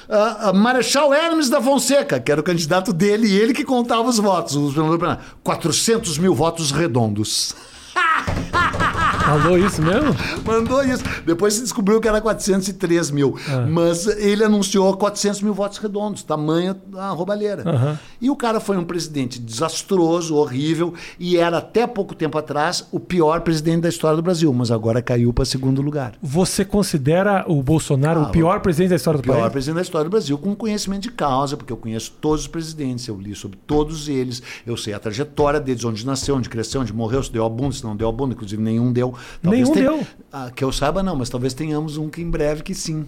Ah, 0.09 0.49
ah, 0.49 0.53
Marechal 0.53 1.13
Hermes 1.13 1.49
da 1.49 1.61
Fonseca, 1.61 2.19
que 2.19 2.31
era 2.31 2.39
o 2.39 2.43
candidato 2.43 2.93
dele, 2.93 3.27
e 3.27 3.37
ele 3.37 3.53
que 3.53 3.65
contava 3.65 4.09
os 4.09 4.17
votos. 4.17 4.55
o 4.55 4.71
senador 4.71 4.97
plenário. 4.97 5.21
400 5.43 6.17
mil 6.17 6.33
votos 6.33 6.71
redondos. 6.71 7.53
Falou 9.27 9.57
isso 9.57 9.81
mesmo? 9.81 10.15
Mandou 10.45 10.81
isso. 10.83 11.03
Depois 11.25 11.55
se 11.55 11.61
descobriu 11.61 11.99
que 11.99 12.07
era 12.07 12.21
403 12.21 13.11
mil. 13.11 13.35
Mas 13.69 14.07
ele 14.07 14.41
anunciou 14.43 14.95
400 14.95 15.41
mil 15.41 15.53
votos 15.53 15.79
redondos, 15.79 16.23
tamanho 16.23 16.73
da 16.87 17.09
roubalheira. 17.09 17.63
Aham. 17.69 17.99
E 18.21 18.29
o 18.29 18.35
cara 18.37 18.61
foi 18.61 18.77
um 18.77 18.85
presidente 18.85 19.37
desastroso, 19.39 20.35
horrível, 20.35 20.93
e 21.19 21.35
era 21.35 21.57
até 21.57 21.85
pouco 21.85 22.15
tempo 22.15 22.37
atrás 22.37 22.87
o 22.91 22.99
pior 23.01 23.41
presidente 23.41 23.81
da 23.81 23.89
história 23.89 24.15
do 24.15 24.23
Brasil, 24.23 24.51
mas 24.53 24.71
agora 24.71 25.01
caiu 25.01 25.33
para 25.33 25.43
segundo 25.43 25.81
lugar. 25.81 26.13
Você 26.21 26.63
considera 26.63 27.43
o 27.47 27.61
Bolsonaro 27.61 28.21
Ah, 28.21 28.23
o 28.23 28.31
pior 28.31 28.61
presidente 28.61 28.89
da 28.91 28.95
história 28.95 29.19
do 29.19 29.23
Pior 29.23 29.39
país? 29.41 29.51
presidente 29.51 29.75
da 29.75 29.81
história 29.81 30.05
do 30.05 30.11
Brasil, 30.11 30.37
com 30.37 30.55
conhecimento 30.55 31.01
de 31.03 31.11
causa, 31.11 31.57
porque 31.57 31.73
eu 31.73 31.77
conheço 31.77 32.13
todos 32.21 32.41
os 32.41 32.47
presidentes, 32.47 33.05
eu 33.07 33.17
li 33.19 33.35
sobre 33.35 33.57
todos 33.67 34.07
eles, 34.07 34.41
eu 34.65 34.77
sei 34.77 34.93
a 34.93 34.99
trajetória 34.99 35.59
deles, 35.59 35.83
onde 35.83 36.05
nasceu, 36.05 36.35
onde 36.35 36.47
cresceu, 36.49 36.79
onde 36.81 36.93
morreu, 36.93 37.21
se 37.21 37.31
deu 37.31 37.45
a 37.45 37.49
bunda, 37.49 37.73
se 37.75 37.83
não 37.83 37.95
deu 37.95 38.07
a 38.07 38.11
bunda, 38.11 38.33
inclusive 38.33 38.61
nenhum 38.61 38.91
deu. 38.93 39.13
Nenhum 39.43 39.71
tenha- 39.73 39.89
deu. 39.91 40.07
Ah, 40.31 40.51
que 40.53 40.63
eu 40.63 40.71
saiba, 40.71 41.01
não, 41.03 41.15
mas 41.15 41.29
talvez 41.29 41.53
tenhamos 41.53 41.97
um 41.97 42.09
que 42.09 42.21
em 42.21 42.29
breve 42.29 42.63
que 42.63 42.73
sim. 42.75 43.05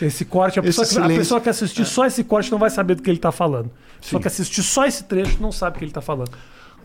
Esse 0.00 0.24
corte, 0.24 0.60
a 0.60 0.62
Esse 0.62 0.78
pessoa, 0.80 1.06
que, 1.06 1.12
a 1.12 1.16
pessoa 1.16 1.40
que 1.40 1.48
assistir 1.48 1.84
só 1.84 2.06
esse 2.06 2.22
corte 2.22 2.50
não 2.52 2.58
vai 2.58 2.70
saber 2.70 2.94
do 2.94 3.02
que 3.02 3.10
ele 3.10 3.18
está 3.18 3.32
falando. 3.32 3.70
A 3.96 4.00
pessoa 4.00 4.20
que 4.20 4.28
assistir 4.28 4.62
só 4.62 4.84
esse 4.86 5.04
trecho 5.04 5.40
não 5.40 5.50
sabe 5.50 5.76
o 5.76 5.78
que 5.78 5.84
ele 5.84 5.90
está 5.90 6.00
falando. 6.02 6.30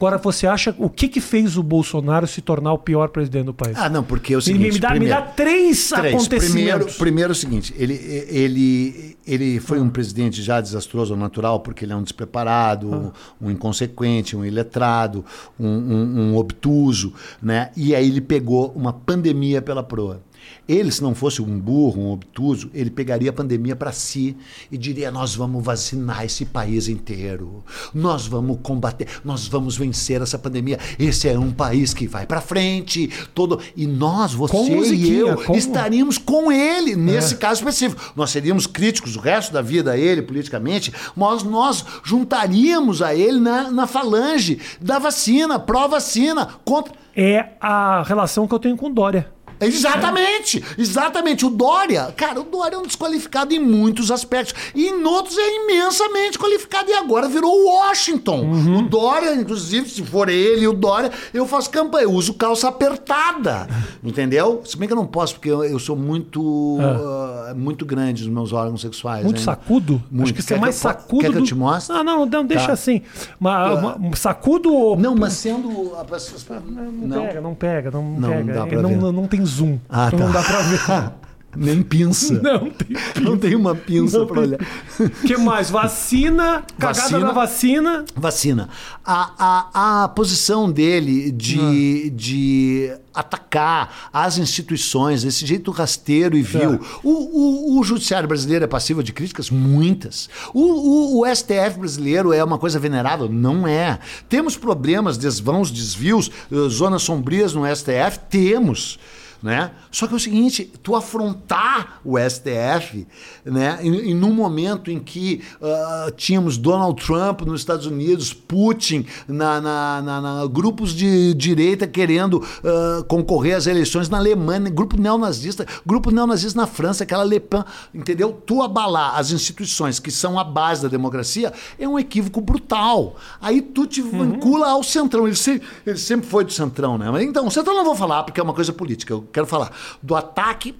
Agora, 0.01 0.17
você 0.17 0.47
acha 0.47 0.73
o 0.79 0.89
que, 0.89 1.07
que 1.07 1.21
fez 1.21 1.57
o 1.57 1.61
Bolsonaro 1.61 2.25
se 2.25 2.41
tornar 2.41 2.73
o 2.73 2.79
pior 2.79 3.09
presidente 3.09 3.45
do 3.45 3.53
país? 3.53 3.77
Ah, 3.77 3.87
não, 3.87 4.03
porque 4.03 4.33
é 4.33 4.35
o 4.35 4.39
me, 4.39 4.43
seguinte. 4.43 4.73
me 4.73 4.79
dá, 4.79 4.89
me 4.89 4.95
primeiro- 4.95 5.19
dá 5.21 5.27
três, 5.27 5.89
Três. 5.89 5.91
Primeiro, 5.91 6.15
acontecimentos. 6.17 6.97
primeiro 6.97 7.29
é 7.29 7.33
o 7.33 7.35
seguinte, 7.35 7.71
ele, 7.77 7.93
ele, 8.27 9.15
ele 9.27 9.59
foi 9.59 9.79
um 9.79 9.91
presidente 9.91 10.41
já 10.41 10.59
desastroso 10.59 11.13
ao 11.13 11.19
natural, 11.19 11.59
porque 11.59 11.85
ele 11.85 11.93
é 11.93 11.95
um 11.95 12.01
despreparado, 12.01 13.13
um 13.39 13.51
inconsequente, 13.51 14.35
um 14.35 14.43
iletrado, 14.43 15.23
um, 15.59 15.67
um- 15.67 16.19
um 16.31 16.35
obtuso, 16.35 17.13
né? 17.39 17.69
E 17.77 17.93
aí 17.93 18.07
ele 18.07 18.21
pegou 18.21 18.71
uma 18.75 18.91
pandemia 18.91 19.61
pela 19.61 19.83
proa. 19.83 20.19
Ele, 20.67 20.91
se 20.91 21.01
não 21.01 21.13
fosse 21.15 21.41
um 21.41 21.59
burro, 21.59 22.01
um 22.01 22.11
obtuso, 22.11 22.69
ele 22.73 22.89
pegaria 22.89 23.29
a 23.29 23.33
pandemia 23.33 23.75
para 23.75 23.91
si 23.91 24.35
e 24.71 24.77
diria: 24.77 25.11
Nós 25.11 25.35
vamos 25.35 25.63
vacinar 25.63 26.23
esse 26.23 26.45
país 26.45 26.87
inteiro, 26.87 27.63
nós 27.93 28.27
vamos 28.27 28.59
combater, 28.61 29.07
nós 29.25 29.47
vamos 29.47 29.75
vencer 29.75 30.21
essa 30.21 30.37
pandemia. 30.39 30.79
Esse 30.99 31.27
é 31.27 31.37
um 31.37 31.51
país 31.51 31.93
que 31.93 32.07
vai 32.07 32.25
para 32.25 32.39
frente, 32.41 33.09
todo 33.33 33.59
e 33.75 33.85
nós, 33.87 34.33
você 34.33 34.55
e 34.93 35.13
eu, 35.13 35.35
com- 35.43 35.55
estaríamos 35.55 36.17
com 36.17 36.51
ele 36.51 36.95
nesse 36.95 37.33
É. 37.33 37.37
caso 37.37 37.61
específico. 37.61 38.13
Nós 38.15 38.29
seríamos 38.31 38.67
críticos 38.67 39.15
o 39.15 39.19
resto 39.19 39.51
da 39.53 39.61
vida 39.61 39.91
a 39.91 39.97
ele 39.97 40.21
politicamente, 40.21 40.93
mas 41.15 41.43
nós 41.43 41.83
juntaríamos 42.03 43.01
a 43.01 43.13
ele 43.15 43.39
na, 43.39 43.69
na 43.71 43.87
falange 43.87 44.59
da 44.79 44.99
vacina, 44.99 45.59
pró-vacina, 45.59 46.47
contra. 46.63 46.93
É 47.15 47.49
a 47.59 48.03
relação 48.03 48.47
que 48.47 48.53
eu 48.53 48.59
tenho 48.59 48.77
com 48.77 48.87
o 48.87 48.93
Dória. 48.93 49.27
Exatamente, 49.65 50.63
exatamente. 50.77 51.45
O 51.45 51.49
Dória, 51.49 52.13
cara, 52.15 52.39
o 52.39 52.43
Dória 52.43 52.75
é 52.75 52.79
um 52.79 52.83
desqualificado 52.83 53.53
em 53.53 53.59
muitos 53.59 54.11
aspectos. 54.11 54.53
E 54.73 54.87
em 54.87 55.03
outros 55.03 55.37
é 55.37 55.55
imensamente 55.63 56.37
qualificado. 56.37 56.89
E 56.89 56.93
agora 56.93 57.27
virou 57.27 57.51
o 57.51 57.65
Washington. 57.65 58.41
Uhum. 58.41 58.79
O 58.79 58.81
Dória, 58.83 59.35
inclusive, 59.35 59.89
se 59.89 60.03
for 60.03 60.29
ele 60.29 60.63
e 60.63 60.67
o 60.67 60.73
Dória, 60.73 61.11
eu 61.33 61.45
faço 61.45 61.69
campanha, 61.69 62.05
eu 62.05 62.11
uso 62.11 62.33
calça 62.33 62.67
apertada. 62.67 63.67
Entendeu? 64.03 64.61
Se 64.65 64.77
bem 64.77 64.87
que 64.87 64.93
eu 64.93 64.97
não 64.97 65.07
posso, 65.07 65.35
porque 65.35 65.49
eu, 65.49 65.63
eu 65.63 65.79
sou 65.79 65.95
muito, 65.95 66.77
ah, 66.81 67.30
muito 67.53 67.85
grande 67.85 68.23
nos 68.25 68.33
meus 68.33 68.53
órgãos 68.53 68.81
sexuais. 68.81 69.23
Muito 69.23 69.37
né? 69.39 69.43
sacudo? 69.43 70.01
Muito. 70.11 70.23
Acho 70.25 70.33
que 70.33 70.41
você 70.41 70.53
é 70.55 70.57
mais 70.59 70.75
sacudo. 70.75 71.21
quer 71.21 71.31
que 71.31 71.37
eu 71.37 71.43
te 71.43 71.55
mostre? 71.55 71.95
Ah, 71.95 72.03
não, 72.03 72.25
não, 72.25 72.45
deixa 72.45 72.67
Tá. 72.67 72.73
assim. 72.73 73.01
Uma, 73.39 73.73
uma- 73.73 73.97
um 73.99 74.13
sacudo 74.13 74.73
ou. 74.73 74.97
Não, 74.97 75.15
mas 75.15 75.33
sendo. 75.33 75.95
a 75.99 76.03
pessoa- 76.05 76.61
Não, 76.61 77.21
pega, 77.21 77.41
não 77.41 77.53
pega, 77.55 77.91
não, 77.91 78.03
Não, 78.03 78.29
pega. 78.29 78.53
dá 78.53 78.65
pra 78.65 78.73
Ele 78.73 78.81
não, 78.81 78.89
ver. 78.89 78.95
não, 78.97 79.11
não 79.11 79.27
tem 79.27 79.45
zoom. 79.45 79.77
Ah, 79.89 80.07
então 80.07 80.19
tá. 80.19 80.25
Não 80.25 80.31
dá 80.33 80.43
pra 80.43 80.61
ver. 80.61 81.11
Nem 81.55 81.81
pinça. 81.81 82.33
não 82.41 82.69
tem. 82.69 82.87
Não 83.23 83.37
tem 83.37 83.55
uma 83.55 83.75
pinça 83.75 84.25
tem- 84.25 84.37
olhar. 84.37 84.59
O 84.99 85.09
que 85.09 85.35
mais? 85.37 85.69
Vacina, 85.69 86.63
cagada 86.79 87.01
Vacina. 87.01 87.19
na 87.19 87.31
vacina. 87.31 88.05
Vacina. 88.15 88.69
A, 89.05 89.31
a, 89.73 90.03
a 90.03 90.07
posição 90.09 90.71
dele 90.71 91.31
de, 91.31 91.59
Ah. 91.59 92.11
de 92.15 92.93
atacar 93.13 94.09
as 94.13 94.37
instituições 94.37 95.23
desse 95.23 95.45
jeito 95.45 95.71
rasteiro 95.71 96.37
e 96.37 96.41
vil. 96.41 96.75
É. 96.75 96.79
O, 97.03 97.75
o, 97.75 97.79
o 97.79 97.83
judiciário 97.83 98.27
brasileiro 98.27 98.63
é 98.63 98.67
passível 98.67 99.03
de 99.03 99.11
críticas? 99.11 99.49
Muitas. 99.49 100.29
O, 100.53 100.61
o, 100.61 101.21
o 101.21 101.35
STF 101.35 101.77
brasileiro 101.79 102.31
é 102.31 102.43
uma 102.43 102.57
coisa 102.57 102.79
venerável? 102.79 103.27
Não 103.29 103.67
é. 103.67 103.99
Temos 104.29 104.55
problemas, 104.55 105.17
desvãos, 105.17 105.69
desvios, 105.69 106.31
eh, 106.51 106.69
zonas 106.69 107.01
sombrias 107.03 107.53
no 107.53 107.63
STF? 107.75 108.19
Temos. 108.29 108.97
Né? 109.41 109.71
Só 109.91 110.07
que 110.07 110.13
é 110.13 110.17
o 110.17 110.19
seguinte, 110.19 110.71
tu 110.83 110.95
afrontar 110.95 111.99
o 112.05 112.17
STF, 112.17 113.07
né? 113.43 113.79
Em, 113.81 114.11
em 114.11 114.13
num 114.13 114.33
momento 114.33 114.91
em 114.91 114.99
que 114.99 115.41
uh, 115.59 116.11
tínhamos 116.11 116.57
Donald 116.57 117.03
Trump 117.03 117.41
nos 117.41 117.61
Estados 117.61 117.85
Unidos, 117.85 118.33
Putin, 118.33 119.05
na, 119.27 119.59
na, 119.59 120.01
na, 120.01 120.21
na 120.21 120.45
grupos 120.45 120.93
de 120.93 121.33
direita 121.33 121.87
querendo 121.87 122.35
uh, 122.35 123.03
concorrer 123.05 123.55
às 123.55 123.67
eleições 123.67 124.09
na 124.09 124.17
Alemanha, 124.17 124.69
grupo 124.69 124.99
neonazista, 124.99 125.65
grupo 125.85 126.11
neonazista 126.11 126.59
na 126.59 126.67
França, 126.67 127.03
aquela 127.03 127.23
Le 127.23 127.39
Pen, 127.39 127.63
entendeu? 127.93 128.31
Tu 128.45 128.61
abalar 128.61 129.17
as 129.17 129.31
instituições 129.31 129.99
que 129.99 130.11
são 130.11 130.37
a 130.39 130.43
base 130.43 130.83
da 130.83 130.87
democracia 130.87 131.51
é 131.79 131.87
um 131.87 131.97
equívoco 131.97 132.41
brutal. 132.41 133.15
Aí 133.41 133.61
tu 133.61 133.87
te 133.87 134.01
vincula 134.01 134.69
ao 134.69 134.83
centrão. 134.83 135.27
Ele, 135.27 135.35
se, 135.35 135.61
ele 135.85 135.97
sempre 135.97 136.27
foi 136.27 136.43
do 136.43 136.51
centrão, 136.51 136.97
né? 136.97 137.09
Mas, 137.09 137.23
então, 137.23 137.47
o 137.47 137.51
centrão 137.51 137.75
não 137.75 137.85
vou 137.85 137.95
falar 137.95 138.23
porque 138.23 138.39
é 138.39 138.43
uma 138.43 138.53
coisa 138.53 138.71
política. 138.71 139.13
Eu 139.13 139.21
quero 139.31 139.47
falar 139.47 139.71
do 140.01 140.15
ataque 140.15 140.75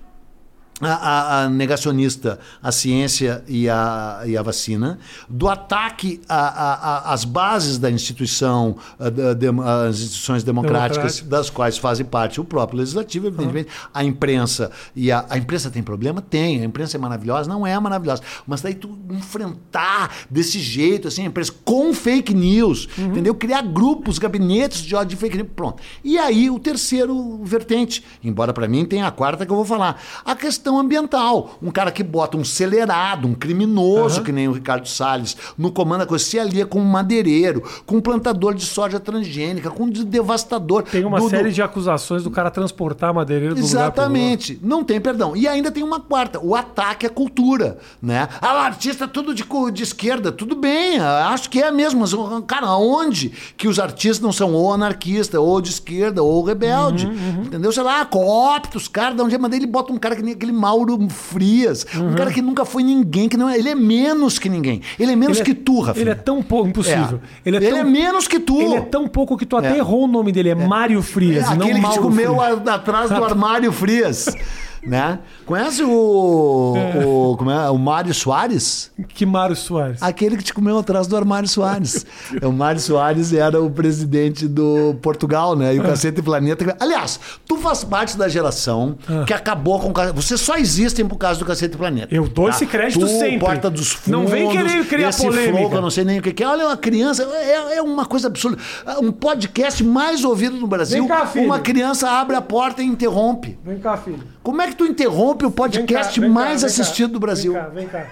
a, 0.82 0.94
a, 0.94 1.44
a, 1.44 1.50
negacionista 1.50 2.40
à 2.62 2.72
ciência 2.72 3.44
e 3.48 3.70
à, 3.70 4.24
e 4.26 4.36
à 4.36 4.42
vacina, 4.42 5.00
do 5.30 5.48
ataque 5.48 6.22
às 6.28 7.24
bases 7.24 7.78
da 7.78 7.90
instituição, 7.90 8.76
da, 8.98 9.34
de, 9.34 9.48
instituições 9.90 10.44
democráticas, 10.44 11.18
Democrático. 11.18 11.30
das 11.30 11.50
quais 11.50 11.78
fazem 11.78 12.06
parte 12.06 12.40
o 12.40 12.44
próprio 12.44 12.80
legislativo, 12.80 13.28
evidentemente, 13.28 13.70
uhum. 13.70 13.90
a 13.94 14.04
imprensa. 14.04 14.72
E 14.96 15.12
a, 15.12 15.26
a 15.30 15.38
imprensa 15.38 15.70
tem 15.70 15.84
problema? 15.84 16.22
Tem. 16.22 16.62
A 16.62 16.66
imprensa 16.66 16.98
é 16.98 17.00
maravilhosa? 17.00 17.50
Não 17.50 17.66
é 17.66 17.80
maravilhosa. 17.80 18.22
Mas 18.48 18.62
daí 18.62 18.74
tu 18.74 18.98
enfrentar 19.10 20.12
desse 20.30 20.60
jeito, 20.60 21.08
assim, 21.08 21.24
a 21.24 21.26
imprensa 21.26 21.54
com 21.64 21.94
fake 21.94 22.34
news, 22.34 22.88
uhum. 22.98 23.08
entendeu? 23.08 23.36
Criar 23.36 23.62
grupos, 23.62 24.18
gabinetes 24.18 24.82
de 24.82 24.96
ódio 24.96 25.10
de 25.10 25.16
fake 25.16 25.38
news. 25.38 25.50
Pronto. 25.56 25.82
E 26.04 26.18
aí 26.18 26.50
o 26.50 26.60
terceiro 26.60 27.40
vertente, 27.44 28.04
embora 28.24 28.54
para 28.54 28.68
mim 28.68 28.86
tenha 28.86 29.08
a 29.08 29.12
quarta 29.12 29.46
que 29.46 29.52
eu 29.52 29.56
vou 29.56 29.66
falar. 29.66 30.02
A 30.24 30.36
questão 30.36 30.71
questão 30.72 30.80
ambiental. 30.80 31.58
Um 31.62 31.70
cara 31.70 31.92
que 31.92 32.04
bota 32.04 32.38
um 32.38 32.42
acelerado, 32.42 33.28
um 33.28 33.34
criminoso, 33.34 34.20
uhum. 34.20 34.24
que 34.24 34.32
nem 34.32 34.48
o 34.48 34.54
Ricardo 34.54 34.88
Salles, 34.88 35.36
no 35.58 35.72
comando 35.72 36.00
da 36.00 36.06
coisa, 36.06 36.24
se 36.24 36.40
alia 36.40 36.66
com 36.66 36.80
um 36.80 36.86
madeireiro, 36.86 37.64
com 37.86 37.98
um 37.98 38.02
plantador 38.02 38.54
de 38.54 38.66
soja 38.66 39.00
transgênica, 39.00 39.70
com 39.70 39.84
um 39.84 39.90
devastador. 39.90 40.84
Tem 40.84 41.04
uma 41.04 41.20
do, 41.20 41.30
série 41.30 41.50
do... 41.50 41.54
de 41.54 41.62
acusações 41.62 42.24
do 42.24 42.32
cara 42.32 42.50
transportar 42.50 43.14
madeireiro 43.14 43.56
do 43.56 43.60
Exatamente. 43.60 44.60
Não 44.62 44.84
tem 44.84 45.02
perdão. 45.02 45.36
E 45.36 45.48
ainda 45.48 45.72
tem 45.72 45.84
uma 45.84 46.00
quarta, 46.00 46.40
o 46.40 46.56
ataque 46.56 47.06
à 47.06 47.10
cultura. 47.10 47.78
Né? 48.02 48.28
Ah, 48.42 48.56
o 48.56 48.58
artista 48.58 49.08
tudo 49.08 49.34
de, 49.34 49.46
de 49.74 49.84
esquerda, 49.84 50.32
tudo 50.32 50.56
bem, 50.56 51.00
acho 51.00 51.50
que 51.50 51.62
é 51.62 51.72
mesmo. 51.72 52.02
Mas, 52.02 52.14
cara, 52.48 52.68
aonde 52.68 53.32
que 53.58 53.68
os 53.68 53.80
artistas 53.80 54.20
não 54.20 54.32
são 54.32 54.54
ou 54.54 54.74
anarquista, 54.74 55.40
ou 55.40 55.60
de 55.62 55.70
esquerda, 55.70 56.24
ou 56.24 56.44
rebelde? 56.44 57.06
Uhum, 57.06 57.12
uhum. 57.12 57.44
Entendeu? 57.44 57.72
Sei 57.72 57.84
lá, 57.84 58.06
coopta 58.06 58.78
os 58.78 58.88
caras, 58.88 59.16
de 59.16 59.22
onde 59.22 59.36
é, 59.36 59.38
mas 59.38 59.54
ele 59.54 59.66
bota 59.66 59.92
um 59.92 59.98
cara 59.98 60.16
que 60.16 60.22
nem 60.22 60.34
aquele 60.34 60.52
Mauro 60.62 61.08
Frias. 61.10 61.86
Uhum. 61.96 62.12
Um 62.12 62.16
cara 62.16 62.32
que 62.32 62.42
nunca 62.42 62.64
foi 62.64 62.84
ninguém, 62.84 63.28
que 63.28 63.36
não 63.36 63.50
é, 63.50 63.58
ele 63.58 63.70
é 63.70 63.76
menos 63.76 64.38
que 64.38 64.48
ninguém. 64.48 64.82
Ele 65.00 65.12
é 65.12 65.16
menos 65.16 65.40
ele 65.40 65.42
é, 65.42 65.46
que 65.46 65.56
tu, 65.56 65.80
Rafa. 65.80 66.00
Ele 66.00 66.12
é 66.12 66.16
tão 66.16 66.44
pouco, 66.44 66.70
impossível. 66.70 67.20
É. 67.44 67.50
Ele, 67.50 67.58
é, 67.58 67.60
ele 67.62 67.70
tão, 67.72 67.80
é, 67.80 67.84
menos 67.84 68.28
que 68.28 68.40
tu. 68.40 68.62
Ele 68.62 68.76
é 68.76 68.82
tão 68.82 69.08
pouco 69.08 69.36
que 69.38 69.46
tu 69.46 69.58
até 69.58 69.74
é. 69.74 69.78
errou 69.78 70.04
o 70.04 70.08
nome 70.08 70.32
dele, 70.32 70.50
é, 70.50 70.56
Mário 70.56 71.02
Frias, 71.02 71.50
é, 71.50 71.56
não 71.56 71.66
aquele 71.66 71.82
Mauro 71.82 71.96
que 71.96 72.00
te 72.00 72.04
comeu 72.04 72.40
atrás 72.40 73.10
do 73.10 73.24
armário 73.24 73.72
Frias. 73.72 74.28
né? 74.84 75.20
Conhece 75.46 75.84
o, 75.84 76.74
é. 76.76 77.06
o, 77.06 77.36
como 77.38 77.52
é, 77.52 77.70
o 77.70 77.78
Mário 77.78 78.14
Soares? 78.14 78.92
Que 79.10 79.26
Mário 79.26 79.56
Soares? 79.56 80.02
Aquele 80.02 80.38
que 80.38 80.44
te 80.44 80.54
comeu 80.54 80.78
atrás 80.78 81.08
do 81.08 81.16
Armário 81.16 81.48
Soares. 81.48 82.06
o 82.42 82.52
Mário 82.52 82.80
Soares 82.80 83.34
era 83.34 83.62
o 83.62 83.70
presidente 83.70 84.48
do 84.48 84.96
Portugal, 85.02 85.56
né? 85.56 85.76
E 85.76 85.80
o 85.80 85.84
é. 85.84 85.88
Cacete 85.88 86.22
Planeta. 86.22 86.76
Aliás, 86.80 87.20
tu 87.46 87.58
faz 87.58 87.84
parte 87.84 88.18
da 88.18 88.28
geração 88.28 88.98
é. 89.10 89.26
que 89.26 89.34
acabou 89.34 89.80
com 89.80 89.90
o 89.90 90.14
Vocês 90.14 90.42
só 90.42 90.58
existem 90.58 91.06
por 91.06 91.18
causa 91.18 91.40
do 91.40 91.46
Cacete 91.46 91.78
Planeta. 91.78 92.14
Eu 92.14 92.28
dou 92.28 92.46
tá? 92.46 92.52
esse 92.52 92.66
crédito 92.66 93.00
tu, 93.00 93.08
sempre. 93.08 93.40
Porta 93.40 93.70
dos 93.70 93.92
Fundos. 93.92 94.12
Não 94.12 94.28
vem 94.28 94.50
querer 94.50 94.86
criar 94.86 95.10
esse 95.10 95.22
polêmica. 95.22 95.58
Flow, 95.58 95.74
eu 95.74 95.82
não 95.82 95.90
sei 95.90 96.04
nem 96.04 96.20
o 96.20 96.22
que 96.22 96.44
é. 96.44 96.48
Olha, 96.48 96.68
uma 96.68 96.78
criança. 96.78 97.24
É, 97.24 97.78
é 97.78 97.82
uma 97.82 98.06
coisa 98.06 98.28
absurda. 98.28 98.58
Um 99.02 99.12
podcast 99.12 99.84
mais 99.84 100.24
ouvido 100.24 100.58
no 100.58 100.68
Brasil. 100.68 101.00
Vem 101.00 101.08
cá, 101.08 101.26
filho. 101.26 101.46
Uma 101.46 101.60
criança 101.60 102.10
abre 102.10 102.36
a 102.36 102.42
porta 102.42 102.82
e 102.82 102.86
interrompe. 102.86 103.58
Vem 103.64 103.80
cá, 103.80 103.96
filho. 103.98 104.20
Como 104.44 104.62
é 104.62 104.68
que 104.68 104.71
tu 104.76 104.86
interrompe 104.86 105.46
o 105.46 105.52
podcast 105.52 106.20
vem 106.20 106.30
cá, 106.30 106.40
vem 106.40 106.46
mais 106.46 106.62
cá, 106.62 106.68
assistido 106.68 107.10
cá, 107.10 107.14
do 107.14 107.20
Brasil? 107.20 107.54
Vem 107.54 107.62
cá, 107.62 107.70
vem 107.70 107.88
cá. 107.88 108.08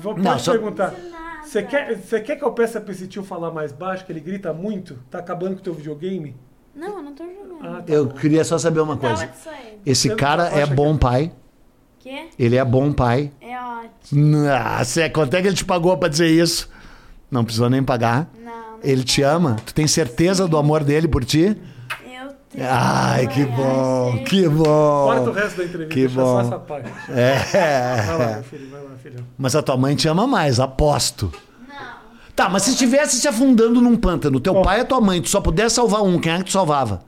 Vou 0.00 0.16
não, 0.16 0.38
só... 0.38 0.52
perguntar. 0.52 0.94
Você 1.44 1.62
quer, 1.62 1.96
você 1.96 2.20
quer 2.20 2.36
que 2.36 2.44
eu 2.44 2.52
peça 2.52 2.80
pra 2.80 2.92
esse 2.92 3.08
tio 3.08 3.24
falar 3.24 3.50
mais 3.50 3.72
baixo, 3.72 4.06
que 4.06 4.12
ele 4.12 4.20
grita 4.20 4.52
muito? 4.52 4.96
Tá 5.10 5.18
acabando 5.18 5.54
com 5.54 5.60
o 5.60 5.64
teu 5.64 5.74
videogame? 5.74 6.36
Não, 6.74 6.98
eu 6.98 7.02
não 7.02 7.12
tô 7.12 7.24
jogando. 7.24 7.58
Ah, 7.60 7.82
tá 7.82 7.92
eu 7.92 8.06
bom. 8.06 8.14
queria 8.14 8.44
só 8.44 8.56
saber 8.56 8.80
uma 8.80 8.96
coisa. 8.96 9.28
Esse 9.84 10.14
cara 10.14 10.46
é 10.48 10.64
bom 10.64 10.96
pai. 10.96 11.32
Quê? 11.98 12.28
Ele 12.38 12.56
é 12.56 12.64
bom 12.64 12.92
pai. 12.92 13.32
É 13.40 13.60
ótimo. 13.60 14.26
Nossa, 14.26 15.10
quanto 15.10 15.34
é 15.34 15.42
que 15.42 15.48
ele 15.48 15.56
te 15.56 15.64
pagou 15.64 15.96
pra 15.98 16.08
dizer 16.08 16.28
isso? 16.28 16.70
Não 17.30 17.44
precisou 17.44 17.68
nem 17.68 17.82
pagar? 17.82 18.30
Não. 18.38 18.44
não 18.44 18.78
ele 18.82 19.02
te 19.02 19.22
ama? 19.22 19.56
Tu 19.66 19.74
tem 19.74 19.86
certeza 19.86 20.48
do 20.48 20.56
amor 20.56 20.84
dele 20.84 21.08
por 21.08 21.24
ti? 21.24 21.56
Ai, 22.58 23.28
que 23.28 23.44
bom, 23.44 24.24
que 24.24 24.48
bom. 24.48 24.64
Corta 24.64 25.30
o 25.30 25.32
resto 25.32 25.58
da 25.58 25.64
entrevista, 25.64 25.94
que 25.94 26.08
bom. 26.08 26.24
só 26.24 26.40
essa 26.40 26.58
parte. 26.58 26.90
É. 27.08 28.02
Vai 28.06 28.18
lá, 28.18 28.34
meu 28.34 28.42
filho, 28.42 28.70
vai 28.70 28.82
lá, 28.82 28.90
filho. 29.00 29.24
Mas 29.38 29.54
a 29.54 29.62
tua 29.62 29.76
mãe 29.76 29.94
te 29.94 30.08
ama 30.08 30.26
mais, 30.26 30.58
aposto. 30.58 31.32
Não. 31.68 31.76
Tá, 32.34 32.48
mas 32.48 32.64
se 32.64 32.70
estivesse 32.70 33.20
se 33.20 33.28
afundando 33.28 33.80
num 33.80 33.96
pântano, 33.96 34.40
teu 34.40 34.56
oh. 34.56 34.62
pai 34.62 34.80
e 34.80 34.84
tua 34.84 35.00
mãe, 35.00 35.22
tu 35.22 35.28
só 35.28 35.40
pudesse 35.40 35.76
salvar 35.76 36.02
um, 36.02 36.18
quem 36.18 36.32
é 36.32 36.38
que 36.38 36.44
tu 36.44 36.50
salvava? 36.50 37.02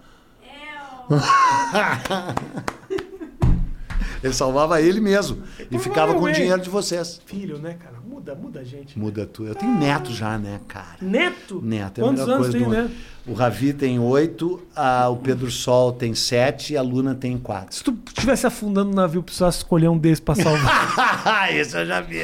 Eu. 1.10 1.18
ele 4.22 4.32
salvava 4.32 4.80
ele 4.80 5.00
mesmo. 5.00 5.42
E 5.68 5.76
ficava 5.76 6.14
com 6.14 6.22
o 6.22 6.32
dinheiro 6.32 6.62
de 6.62 6.70
vocês. 6.70 7.20
Filho, 7.26 7.58
né, 7.58 7.74
cara? 7.74 7.96
Muda, 8.06 8.36
muda 8.36 8.60
a 8.60 8.64
gente. 8.64 8.96
Muda 8.96 9.26
tu. 9.26 9.44
Eu 9.44 9.56
tenho 9.56 9.76
neto 9.76 10.12
já, 10.12 10.38
né, 10.38 10.60
cara? 10.68 10.98
Neto? 11.00 11.60
Neto. 11.60 12.00
É 12.00 12.04
Quantos 12.04 12.28
anos 12.28 12.50
tem, 12.50 12.68
né? 12.68 12.88
O 13.24 13.34
Ravi 13.34 13.72
tem 13.72 14.00
oito, 14.00 14.60
o 15.08 15.16
Pedro 15.16 15.48
Sol 15.48 15.92
tem 15.92 16.12
sete 16.12 16.72
e 16.72 16.76
a 16.76 16.82
Luna 16.82 17.14
tem 17.14 17.38
quatro. 17.38 17.72
Se 17.72 17.84
tu 17.84 17.96
estivesse 18.04 18.48
afundando 18.48 18.90
o 18.90 18.94
navio, 18.94 19.22
precisasse 19.22 19.58
escolher 19.58 19.88
um 19.88 19.96
desses 19.96 20.18
pra 20.18 20.34
salvar. 20.34 21.54
Isso 21.54 21.76
eu 21.76 21.86
já 21.86 22.00
vi. 22.00 22.18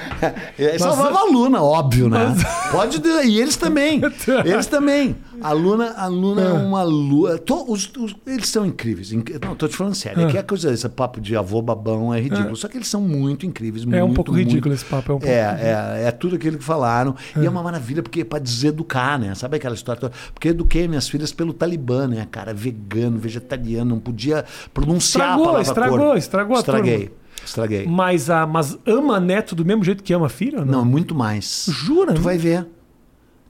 Salvava 0.78 1.18
a 1.18 1.24
Luna, 1.24 1.62
óbvio, 1.62 2.08
né? 2.08 2.34
Mas... 2.34 2.70
Pode. 2.70 3.02
E 3.26 3.38
eles 3.38 3.56
também. 3.56 4.00
Eles 4.44 4.66
também. 4.66 5.14
A 5.42 5.52
Luna, 5.52 5.92
a 5.96 6.06
Luna 6.06 6.42
é, 6.42 6.46
é 6.46 6.52
uma 6.52 6.82
lua. 6.82 7.40
Os, 7.68 7.90
os, 7.98 8.16
eles 8.26 8.48
são 8.48 8.64
incríveis. 8.64 9.12
Não, 9.12 9.54
tô 9.54 9.68
te 9.68 9.76
falando 9.76 9.94
sério. 9.94 10.26
É. 10.26 10.30
Que 10.30 10.38
é 10.38 10.42
coisa, 10.42 10.72
esse 10.72 10.88
papo 10.88 11.20
de 11.20 11.36
avô 11.36 11.60
babão 11.60 12.14
é 12.14 12.20
ridículo. 12.20 12.52
É. 12.52 12.56
Só 12.56 12.68
que 12.68 12.78
eles 12.78 12.88
são 12.88 13.00
muito 13.00 13.44
incríveis. 13.44 13.84
É 13.92 14.02
um 14.02 14.14
pouco 14.14 14.32
muito, 14.32 14.48
ridículo 14.48 14.74
esse 14.74 14.84
papo. 14.84 15.12
É, 15.12 15.14
um 15.14 15.18
pouco 15.18 15.26
é, 15.26 16.00
é, 16.02 16.08
é, 16.08 16.10
tudo 16.12 16.36
aquilo 16.36 16.56
que 16.56 16.64
falaram. 16.64 17.14
E 17.36 17.44
é 17.44 17.50
uma 17.50 17.62
maravilha, 17.62 18.02
porque 18.02 18.20
é 18.20 18.24
pra 18.24 18.38
deseducar, 18.38 19.18
né? 19.18 19.34
Sabe 19.34 19.56
aquela 19.56 19.74
história 19.74 20.00
toda? 20.00 20.13
Porque 20.32 20.48
eu 20.48 20.52
eduquei 20.52 20.86
minhas 20.88 21.08
filhas 21.08 21.32
pelo 21.32 21.52
Talibã, 21.52 22.06
né, 22.06 22.26
cara? 22.30 22.52
Vegano, 22.54 23.18
vegetariano, 23.18 23.90
não 23.90 24.00
podia 24.00 24.44
pronunciar 24.72 25.38
estragou, 25.38 25.42
a 25.44 25.46
palavra 25.46 25.62
Estragou, 25.62 25.98
cor. 25.98 26.16
estragou 26.16 26.56
a 26.56 26.60
Estraguei. 26.60 27.12
Estraguei. 27.44 27.86
Mas, 27.86 28.30
a, 28.30 28.46
mas 28.46 28.78
ama 28.86 29.20
neto 29.20 29.54
do 29.54 29.64
mesmo 29.64 29.84
jeito 29.84 30.02
que 30.02 30.12
ama 30.14 30.28
filho? 30.28 30.64
Não, 30.64 30.78
não 30.78 30.84
muito 30.84 31.14
mais. 31.14 31.66
Jura? 31.68 32.14
Tu 32.14 32.20
vai 32.20 32.38
ver. 32.38 32.66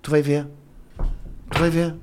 Tu 0.02 0.10
vai 0.10 0.22
ver. 0.22 0.46
Tu 1.50 1.58
vai 1.58 1.70
ver. 1.70 1.94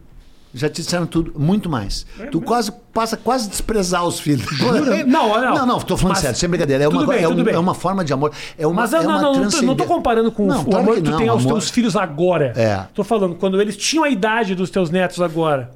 Já 0.54 0.70
te 0.70 0.82
disseram 0.82 1.06
tudo, 1.06 1.34
muito 1.38 1.70
mais. 1.70 2.06
É 2.20 2.26
tu 2.26 2.42
quase 2.42 2.72
passa 2.94 3.16
quase 3.16 3.48
a 3.48 3.50
desprezar 3.50 4.06
os 4.06 4.20
filhos. 4.20 4.46
Não, 5.08 5.30
não. 5.30 5.56
Não, 5.56 5.66
não, 5.66 5.80
tô 5.80 5.96
falando 5.96 6.18
sério, 6.18 6.38
sem 6.38 6.50
brincadeira. 6.50 6.84
É 6.84 6.88
uma, 6.88 7.06
bem, 7.06 7.24
é, 7.24 7.28
um, 7.28 7.50
é, 7.50 7.58
uma 7.58 7.74
forma 7.74 8.04
de 8.04 8.12
amor. 8.12 8.32
É 8.58 8.68
uma, 8.68 8.82
Mas 8.82 8.94
é 8.94 9.02
não, 9.02 9.10
uma 9.10 9.22
não, 9.22 9.34
não, 9.34 9.62
não 9.62 9.76
tô 9.76 9.86
comparando 9.86 10.32
com 10.32 10.46
não, 10.46 10.62
o 10.62 10.66
claro 10.66 10.84
amor 10.84 10.96
que, 10.96 11.02
que 11.02 11.12
tu 11.12 11.18
tem 11.18 11.28
aos 11.28 11.44
amor... 11.44 11.54
teus 11.54 11.70
filhos 11.70 11.96
agora. 11.96 12.54
É. 12.56 12.86
Tô 12.94 13.04
falando, 13.04 13.36
quando 13.36 13.62
eles 13.62 13.78
tinham 13.78 14.04
a 14.04 14.10
idade 14.10 14.56
dos 14.56 14.70
teus 14.70 14.90
netos 14.90 15.22
agora. 15.22 15.72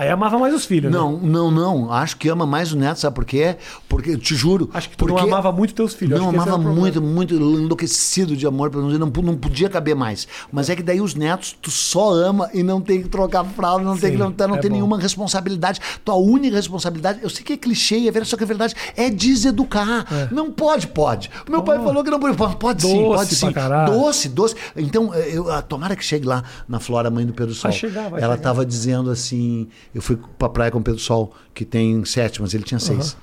Aí 0.00 0.08
amava 0.08 0.38
mais 0.38 0.54
os 0.54 0.64
filhos, 0.64 0.90
Não, 0.90 1.12
né? 1.12 1.18
não, 1.24 1.50
não. 1.50 1.92
Acho 1.92 2.16
que 2.16 2.26
ama 2.30 2.46
mais 2.46 2.72
o 2.72 2.76
neto, 2.76 3.00
sabe 3.00 3.14
por 3.14 3.26
quê? 3.26 3.58
Porque, 3.86 4.16
te 4.16 4.34
juro. 4.34 4.70
Acho 4.72 4.88
que 4.88 4.96
tu 4.96 5.04
porque... 5.04 5.12
não 5.12 5.28
amava 5.28 5.52
muito 5.52 5.74
teus 5.74 5.92
filhos. 5.92 6.18
Não, 6.18 6.30
amava 6.30 6.56
muito, 6.56 7.02
muito 7.02 7.34
enlouquecido 7.34 8.34
de 8.34 8.46
amor, 8.46 8.74
não, 8.74 9.08
não 9.10 9.36
podia 9.36 9.68
caber 9.68 9.94
mais. 9.94 10.26
Mas 10.50 10.70
é 10.70 10.76
que 10.76 10.82
daí 10.82 11.02
os 11.02 11.14
netos, 11.14 11.54
tu 11.60 11.70
só 11.70 12.14
ama 12.14 12.48
e 12.54 12.62
não 12.62 12.80
tem 12.80 13.02
que 13.02 13.10
trocar 13.10 13.44
fralda, 13.44 13.84
não 13.84 13.94
Sim, 13.94 14.00
tem 14.00 14.12
que 14.12 14.16
não, 14.16 14.30
não 14.48 14.54
é 14.54 14.58
tem 14.58 14.70
nenhuma 14.70 14.98
responsabilidade. 14.98 15.80
Tua 16.02 16.14
única 16.14 16.56
responsabilidade, 16.56 17.18
eu 17.22 17.28
sei 17.28 17.44
que 17.44 17.52
é 17.52 17.56
clichê, 17.58 17.96
é 17.96 18.10
verdade, 18.10 18.28
só 18.28 18.38
que 18.38 18.44
é 18.44 18.46
verdade, 18.46 18.74
é 18.96 19.10
deseducar. 19.10 20.06
É. 20.10 20.34
Não 20.34 20.50
pode, 20.50 20.86
pode. 20.86 21.30
Meu 21.46 21.60
oh. 21.60 21.62
pai 21.62 21.76
falou 21.76 22.02
que 22.02 22.08
não 22.08 22.18
pode. 22.18 22.38
Pode 22.38 22.80
doce 22.80 23.36
sim, 23.36 23.52
pode 23.52 23.66
sim. 23.66 23.92
Doce, 23.92 24.28
doce. 24.30 24.56
Então, 24.74 25.14
eu, 25.14 25.44
tomara 25.64 25.94
que 25.94 26.02
chegue 26.02 26.26
lá 26.26 26.42
na 26.66 26.80
Flora 26.80 27.10
Mãe 27.10 27.26
do 27.26 27.34
Pedro 27.34 27.52
Sol. 27.54 27.70
Vai 27.70 27.78
chegar, 27.78 28.08
vai 28.08 28.22
Ela 28.22 28.36
estava 28.36 28.64
dizendo 28.64 29.10
assim, 29.10 29.68
eu 29.94 30.02
fui 30.02 30.18
pra 30.38 30.48
praia 30.48 30.70
com 30.70 30.78
o 30.78 30.82
Pedro 30.82 31.00
Sol, 31.00 31.34
que 31.54 31.64
tem 31.64 32.04
sete, 32.04 32.40
mas 32.40 32.54
ele 32.54 32.64
tinha 32.64 32.78
seis. 32.78 33.12
Uhum. 33.12 33.18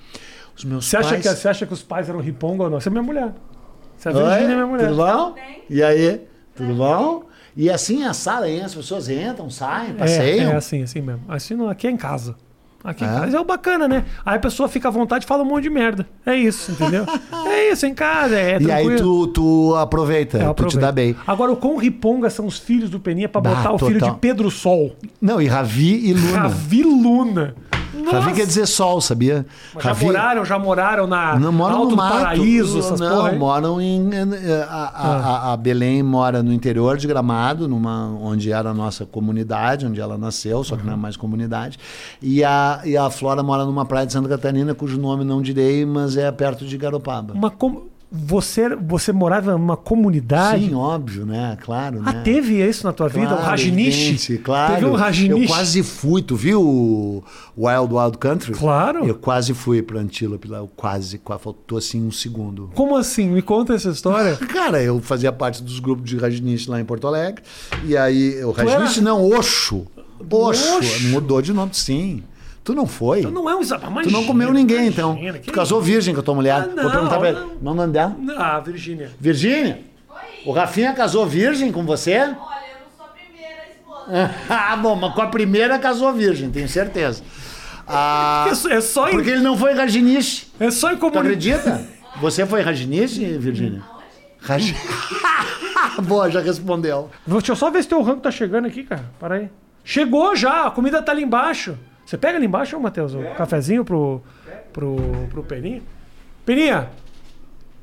Os 0.58 0.65
meus 0.65 0.86
você, 0.86 0.97
pais... 0.97 1.08
acha 1.08 1.17
que, 1.17 1.30
você 1.30 1.47
acha 1.47 1.65
que 1.65 1.73
os 1.73 1.84
pais 1.84 2.10
eram 2.10 2.19
riponga 2.19 2.63
ou 2.63 2.69
não? 2.69 2.80
Você 2.80 2.89
é 2.89 2.91
minha 2.91 3.03
mulher. 3.03 3.34
Você 3.97 4.10
é 4.10 4.12
Virgínia, 4.12 4.51
é 4.51 4.56
minha 4.56 4.67
mulher. 4.67 4.89
Tudo 4.89 4.97
bom? 4.97 5.36
E 5.69 5.84
aí? 5.84 6.21
Tudo 6.56 6.73
bom? 6.73 7.23
E 7.56 7.69
assim 7.69 8.03
a 8.03 8.13
sala, 8.13 8.47
hein? 8.47 8.62
as 8.62 8.75
pessoas 8.75 9.10
entram, 9.10 9.49
saem, 9.49 9.93
passeiam. 9.93 10.51
É, 10.51 10.53
é 10.53 10.56
assim, 10.56 10.84
assim 10.84 11.01
mesmo. 11.01 11.23
Assim 11.27 11.56
não, 11.56 11.69
aqui 11.69 11.88
é 11.88 11.91
em 11.91 11.97
casa. 11.97 12.36
Aqui 12.84 13.04
em 13.04 13.08
É? 13.08 13.12
casa 13.12 13.38
é 13.38 13.40
o 13.40 13.44
bacana, 13.44 13.88
né? 13.88 14.06
Aí 14.26 14.36
a 14.36 14.40
pessoa 14.40 14.70
fica 14.70 14.88
à 14.88 14.92
vontade 14.92 15.26
e 15.26 15.28
fala 15.28 15.44
um 15.44 15.46
monte 15.48 15.63
de 15.63 15.70
merda. 15.70 16.08
É 16.26 16.36
isso, 16.36 16.72
entendeu? 16.72 17.06
é 17.48 17.72
isso, 17.72 17.86
em 17.86 17.94
casa, 17.94 18.36
é 18.40 18.62
E 18.62 18.72
aí 18.72 18.96
tu, 18.98 19.28
tu 19.28 19.76
aproveita, 19.76 20.38
É, 20.38 20.54
tu 20.54 20.66
te 20.68 20.78
dá 20.78 20.92
bem. 20.92 21.16
Agora, 21.26 21.52
o 21.52 21.58
quão 21.58 21.78
riponga 21.78 22.30
são 22.30 22.46
os 22.46 22.58
filhos 22.60 22.90
do 22.90 23.00
Peninha 23.00 23.28
pra 23.28 23.42
Bah, 23.42 23.56
botar 23.56 23.74
o 23.74 23.78
filho 23.80 24.00
total. 24.00 24.13
de 24.16 24.20
Pedro 24.22 24.50
Sol. 24.52 24.96
Não, 25.22 25.42
e 25.42 25.48
Ravi 25.48 26.08
e 26.10 26.13
Luna. 26.13 26.38
Ravi 26.40 26.84
Luna. 26.84 27.56
Ravi 28.12 28.34
quer 28.34 28.45
dizer 28.45 28.65
sol, 28.65 29.00
sabia? 29.02 29.45
Mas 29.73 29.84
Já 29.84 29.93
moraram, 29.95 30.45
já 30.45 30.60
moraram 30.60 31.08
na 31.08 31.39
Não 31.39 31.52
moram 31.52 31.78
Alto 31.78 31.89
no 31.91 31.95
mato. 31.97 32.17
Paraíso, 32.19 32.80
essas 32.80 33.00
não, 33.00 33.15
porra 33.17 33.32
moram 33.34 33.82
em. 33.82 34.10
A, 34.69 34.73
a- 34.73 35.17
a- 35.50 35.54
a 35.54 35.58
Belém 35.58 36.02
mora 36.04 36.41
no 36.43 36.52
interior 36.54 36.97
de 36.97 37.08
Gramado, 37.08 37.67
numa, 37.67 38.08
onde 38.21 38.52
era 38.52 38.69
a 38.69 38.73
nossa 38.73 39.06
comunidade, 39.06 39.86
onde 39.86 40.00
ela 40.00 40.17
nasceu, 40.17 40.63
só 40.63 40.76
que 40.76 40.86
não 40.86 40.93
é 40.93 40.95
mais 40.95 41.17
comunidade. 41.17 41.78
E 42.21 42.43
a, 42.43 42.82
e 42.86 42.95
a 42.97 43.10
Flora 43.10 43.41
mora 43.43 43.65
numa 43.65 43.86
praia 43.86 44.06
de 44.06 44.13
Santa 44.13 44.30
Catarina, 44.30 44.73
cujo 44.73 45.00
nome 45.00 45.23
não 45.23 45.41
direi, 45.41 45.86
mas 45.86 46.17
é 46.17 46.32
perto 46.32 46.65
de 46.65 46.78
Garopaba. 46.78 47.34
Uma 47.34 47.50
com... 47.52 47.84
você, 48.10 48.74
você 48.76 49.12
morava 49.12 49.52
numa 49.52 49.76
comunidade? 49.76 50.65
Sim, 50.65 50.74
óbvio, 50.74 51.26
né? 51.26 51.58
Claro. 51.62 52.02
Ah, 52.06 52.13
né? 52.13 52.22
teve 52.24 52.56
isso 52.65 52.88
na 52.88 52.93
tua 52.93 53.10
vida? 53.10 53.28
Claro, 53.28 53.41
o 53.41 53.46
Rajnish? 53.46 54.39
Claro. 54.43 54.74
Teve 54.76 54.86
um 54.86 54.93
Rajnish? 54.93 55.41
Eu 55.41 55.48
quase 55.48 55.84
fui. 55.84 56.22
Tu 56.22 56.36
viu 56.36 56.62
o 56.62 57.24
Wild 57.58 57.93
Wild 57.93 58.17
Country? 58.17 58.54
Claro. 58.54 59.06
Eu 59.06 59.15
quase 59.15 59.54
fui 59.54 59.82
pra 59.82 60.00
Antílope 60.00 60.48
lá. 60.48 60.60
Eu 60.60 60.70
quase, 60.74 61.17
quase. 61.17 61.43
Faltou 61.43 61.78
assim 61.78 62.02
um 62.06 62.12
segundo. 62.12 62.72
Como 62.74 62.96
assim? 62.96 63.28
Me 63.28 63.41
conta 63.41 63.74
essa 63.74 63.89
história. 63.89 64.38
Cara, 64.48 64.82
eu 64.82 65.02
fazia 65.02 65.32
parte 65.34 65.62
dos 65.62 65.80
grupos 65.80 66.10
de 66.10 66.17
Rajnish 66.17 66.67
lá 66.67 66.80
em 66.80 66.86
Porto 66.86 67.08
Alegre. 67.08 67.43
E 67.84 67.98
aí, 67.98 68.41
o 68.43 68.52
Rajnish 68.52 68.98
era- 68.98 69.02
não, 69.02 69.30
Oxo. 69.30 69.86
Oxo. 70.32 70.78
Oxo? 70.78 71.08
Mudou 71.10 71.41
de 71.41 71.52
nome, 71.52 71.72
sim. 71.74 72.24
Tu 72.67 72.75
não 72.75 72.86
foi? 72.86 73.21
Tu 73.21 73.32
não 73.32 73.49
é 73.49 73.56
um 73.56 73.62
exato. 73.62 73.86
Tu 74.03 74.12
não 74.12 74.25
comeu 74.25 74.51
ninguém, 74.51 74.88
então. 74.88 75.12
Imagina, 75.13 75.39
Tu 75.39 75.53
casou 75.53 75.82
virgem 75.82 76.13
com 76.13 76.19
a 76.19 76.23
tua 76.23 76.36
mulher. 76.36 76.63
Ah, 76.63 76.67
não, 76.67 76.84
Vou 76.84 76.91
perguntar 76.91 77.17
pra 77.17 77.30
ele. 77.30 77.39
não. 77.39 77.56
Não, 77.62 77.73
não 77.75 77.89
dela. 77.89 78.13
Ah, 78.38 78.60
Virgínia. 78.60 79.10
Virgínia? 79.17 79.80
O 80.45 80.51
Rafinha 80.51 80.91
casou 80.93 81.25
virgem 81.25 81.71
com 81.71 81.86
você? 81.86 82.17
Olha, 82.17 82.25
eu 82.25 82.34
não 82.34 82.36
sou 82.97 83.06
a 83.06 83.10
primeira 83.10 83.63
esposa. 83.71 84.32
ah, 84.49 84.75
bom, 84.75 84.95
mas 84.97 85.13
com 85.13 85.21
a 85.21 85.27
primeira 85.27 85.80
casou 85.80 86.12
virgem, 86.12 86.51
tenho 86.51 86.67
certeza. 86.67 87.23
Ah, 87.88 88.47
É 88.51 88.53
só- 88.53 88.69
É 88.69 88.82
só, 88.82 89.08
porque 89.10 89.30
em, 89.30 89.34
ele 89.36 89.41
não 89.43 89.56
foi 89.56 89.73
Rajnish. 89.73 90.51
é 90.60 90.69
só 90.69 90.91
em 90.91 90.95
Tu 90.95 90.99
comunidade. 90.99 91.51
acredita? 91.53 91.86
Você 92.19 92.45
foi 92.45 92.62
Rajnish, 92.62 93.17
Virgínia? 93.39 93.82
Raj... 94.41 94.73
Boa, 96.03 96.30
já 96.30 96.41
respondeu. 96.41 97.10
Deixa 97.25 97.53
eu 97.53 97.56
só 97.56 97.71
ver 97.71 97.82
se 97.82 97.88
teu 97.88 98.01
rango 98.01 98.19
tá 98.19 98.30
chegando 98.30 98.67
aqui, 98.67 98.84
cara. 98.84 99.06
Para 99.19 99.36
aí. 99.36 99.49
Chegou 99.86 100.36
já, 100.36 100.65
a 100.67 100.71
comida 100.71 101.01
tá 101.01 101.13
ali 101.13 101.23
embaixo. 101.23 101.77
Você 102.08 102.17
pega 102.17 102.38
ali 102.38 102.46
embaixo, 102.46 102.80
Matheus, 102.80 103.13
o 103.13 103.22
cafezinho 103.36 103.84
pro, 103.84 104.22
pro, 104.72 104.96
pro 105.30 105.43
Peninha? 105.43 105.82
Peninha, 106.46 106.89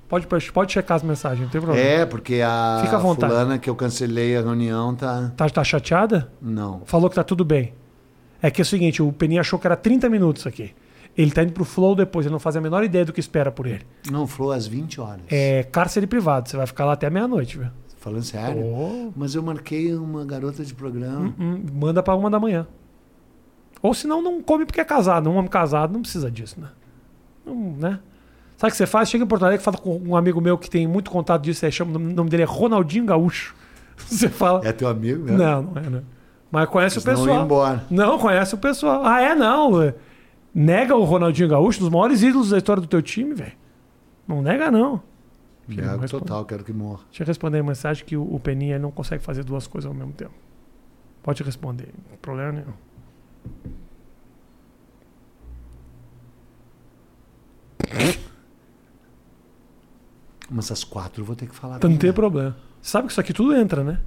pode, 0.08 0.26
pode 0.26 0.72
checar 0.72 0.96
as 0.96 1.02
mensagens, 1.02 1.42
não 1.42 1.50
tem 1.50 1.60
problema. 1.60 1.86
É, 1.86 2.06
porque 2.06 2.40
a 2.40 2.80
Fica 2.82 2.96
à 2.96 2.98
vontade. 2.98 3.30
fulana 3.30 3.58
que 3.58 3.68
eu 3.68 3.76
cancelei 3.76 4.34
a 4.34 4.40
reunião 4.40 4.94
tá... 4.94 5.30
Tá, 5.36 5.50
tá 5.50 5.62
chateada? 5.62 6.32
Não. 6.40 6.80
Falou 6.86 7.10
que 7.10 7.16
tá 7.16 7.22
tudo 7.22 7.44
bem. 7.44 7.74
É 8.40 8.50
que 8.50 8.62
é 8.62 8.64
o 8.64 8.66
seguinte, 8.66 9.02
o 9.02 9.12
Peninha 9.12 9.42
achou 9.42 9.58
que 9.58 9.66
era 9.66 9.76
30 9.76 10.08
minutos 10.08 10.46
aqui. 10.46 10.72
Ele 11.14 11.30
tá 11.30 11.42
indo 11.42 11.52
pro 11.52 11.66
Flow 11.66 11.94
depois, 11.94 12.24
ele 12.24 12.32
não 12.32 12.40
faz 12.40 12.56
a 12.56 12.62
menor 12.62 12.82
ideia 12.82 13.04
do 13.04 13.12
que 13.12 13.20
espera 13.20 13.52
por 13.52 13.66
ele. 13.66 13.82
Não, 14.10 14.26
falou 14.26 14.52
às 14.52 14.66
20 14.66 15.02
horas. 15.02 15.20
É 15.30 15.64
cárcere 15.64 16.06
privado, 16.06 16.48
você 16.48 16.56
vai 16.56 16.66
ficar 16.66 16.86
lá 16.86 16.94
até 16.94 17.10
meia-noite, 17.10 17.58
viu? 17.58 17.68
Falando 17.98 18.22
sério? 18.22 18.64
Oh. 18.64 19.12
Mas 19.14 19.34
eu 19.34 19.42
marquei 19.42 19.94
uma 19.94 20.24
garota 20.24 20.64
de 20.64 20.72
programa. 20.72 21.34
Hum, 21.38 21.62
manda 21.74 22.02
pra 22.02 22.14
uma 22.14 22.30
da 22.30 22.40
manhã. 22.40 22.66
Ou 23.84 23.92
senão 23.92 24.22
não 24.22 24.40
come 24.40 24.64
porque 24.64 24.80
é 24.80 24.84
casado. 24.84 25.28
Um 25.28 25.36
homem 25.36 25.50
casado 25.50 25.92
não 25.92 26.00
precisa 26.00 26.30
disso, 26.30 26.58
né? 26.58 26.68
Não, 27.44 27.54
né? 27.54 28.00
Sabe 28.56 28.70
o 28.70 28.72
que 28.72 28.78
você 28.78 28.86
faz? 28.86 29.10
Chega 29.10 29.24
em 29.24 29.26
Porto 29.26 29.44
Alegre, 29.44 29.62
fala 29.62 29.76
com 29.76 29.98
um 29.98 30.16
amigo 30.16 30.40
meu 30.40 30.56
que 30.56 30.70
tem 30.70 30.86
muito 30.86 31.10
contato 31.10 31.42
disso, 31.42 31.66
aí 31.66 31.70
chama, 31.70 31.98
o 31.98 31.98
nome 31.98 32.30
dele 32.30 32.44
é 32.44 32.46
Ronaldinho 32.46 33.04
Gaúcho. 33.04 33.54
Você 33.94 34.30
fala. 34.30 34.66
É 34.66 34.72
teu 34.72 34.88
amigo, 34.88 35.24
né? 35.26 35.36
Não, 35.36 35.62
não 35.64 35.82
é, 35.82 35.90
né? 35.90 36.02
Mas 36.50 36.66
conhece 36.70 36.98
Senão 36.98 37.14
o 37.14 37.18
pessoal. 37.18 37.36
ia 37.36 37.44
embora. 37.44 37.84
Não, 37.90 38.18
conhece 38.18 38.54
o 38.54 38.58
pessoal. 38.58 39.04
Ah, 39.04 39.20
é? 39.20 39.34
Não. 39.34 39.82
é. 39.82 39.94
Nega 40.54 40.96
o 40.96 41.04
Ronaldinho 41.04 41.50
Gaúcho, 41.50 41.80
dos 41.80 41.90
maiores 41.90 42.22
ídolos 42.22 42.48
da 42.48 42.56
história 42.56 42.80
do 42.80 42.88
teu 42.88 43.02
time, 43.02 43.34
velho. 43.34 43.52
Não 44.26 44.40
nega, 44.40 44.70
não. 44.70 45.02
Não 45.68 45.98
Nego 45.98 46.08
total, 46.08 46.46
quero 46.46 46.64
que 46.64 46.72
morra. 46.72 47.00
Deixa 47.10 47.22
eu 47.22 47.26
responder 47.26 47.58
a 47.58 47.62
mensagem 47.62 48.02
que 48.02 48.16
o, 48.16 48.34
o 48.34 48.40
Peninha 48.40 48.78
não 48.78 48.90
consegue 48.90 49.22
fazer 49.22 49.44
duas 49.44 49.66
coisas 49.66 49.86
ao 49.86 49.94
mesmo 49.94 50.14
tempo. 50.14 50.32
Pode 51.22 51.42
responder, 51.42 51.88
não 52.10 52.16
problema 52.16 52.52
nenhum. 52.52 52.83
Mas 60.50 60.70
às 60.70 60.84
quatro 60.84 61.22
eu 61.22 61.26
vou 61.26 61.34
ter 61.34 61.46
que 61.48 61.54
falar. 61.54 61.76
Então 61.76 61.90
não 61.90 61.96
tem 61.96 62.08
ela. 62.08 62.14
problema. 62.14 62.56
Sabe 62.82 63.06
que 63.06 63.12
isso 63.12 63.20
aqui 63.20 63.32
tudo 63.32 63.54
entra, 63.56 63.82
né? 63.82 64.00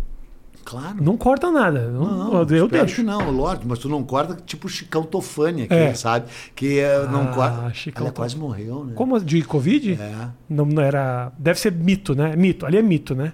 Claro. 0.64 1.02
Não 1.02 1.16
corta 1.16 1.50
nada. 1.50 1.88
Não, 1.90 2.06
Não, 2.32 2.40
eu 2.40 2.68
deixo. 2.68 2.96
que 2.98 3.04
não, 3.04 3.32
lógico, 3.32 3.66
mas 3.68 3.80
tu 3.80 3.88
não 3.88 4.04
corta 4.04 4.36
tipo 4.46 4.68
Chicão 4.68 5.04
Tofani 5.04 5.64
aqui, 5.64 5.74
É. 5.74 5.94
sabe? 5.94 6.30
Que 6.54 6.80
eh, 6.80 7.08
não 7.10 7.22
Ah, 7.30 7.34
corta. 7.34 7.74
Chicão 7.74 8.06
Ela 8.06 8.14
quase 8.14 8.36
morreu, 8.38 8.84
né? 8.84 8.94
Como 8.94 9.18
de 9.20 9.42
Covid? 9.44 9.94
É, 9.94 10.30
Não, 10.50 10.66
não 10.66 10.82
era. 10.84 11.32
Deve 11.40 11.58
ser 11.60 11.72
mito, 11.72 12.14
né? 12.14 12.36
Mito. 12.36 12.66
Ali 12.66 12.78
é 12.78 12.82
mito, 12.82 13.16
né? 13.16 13.32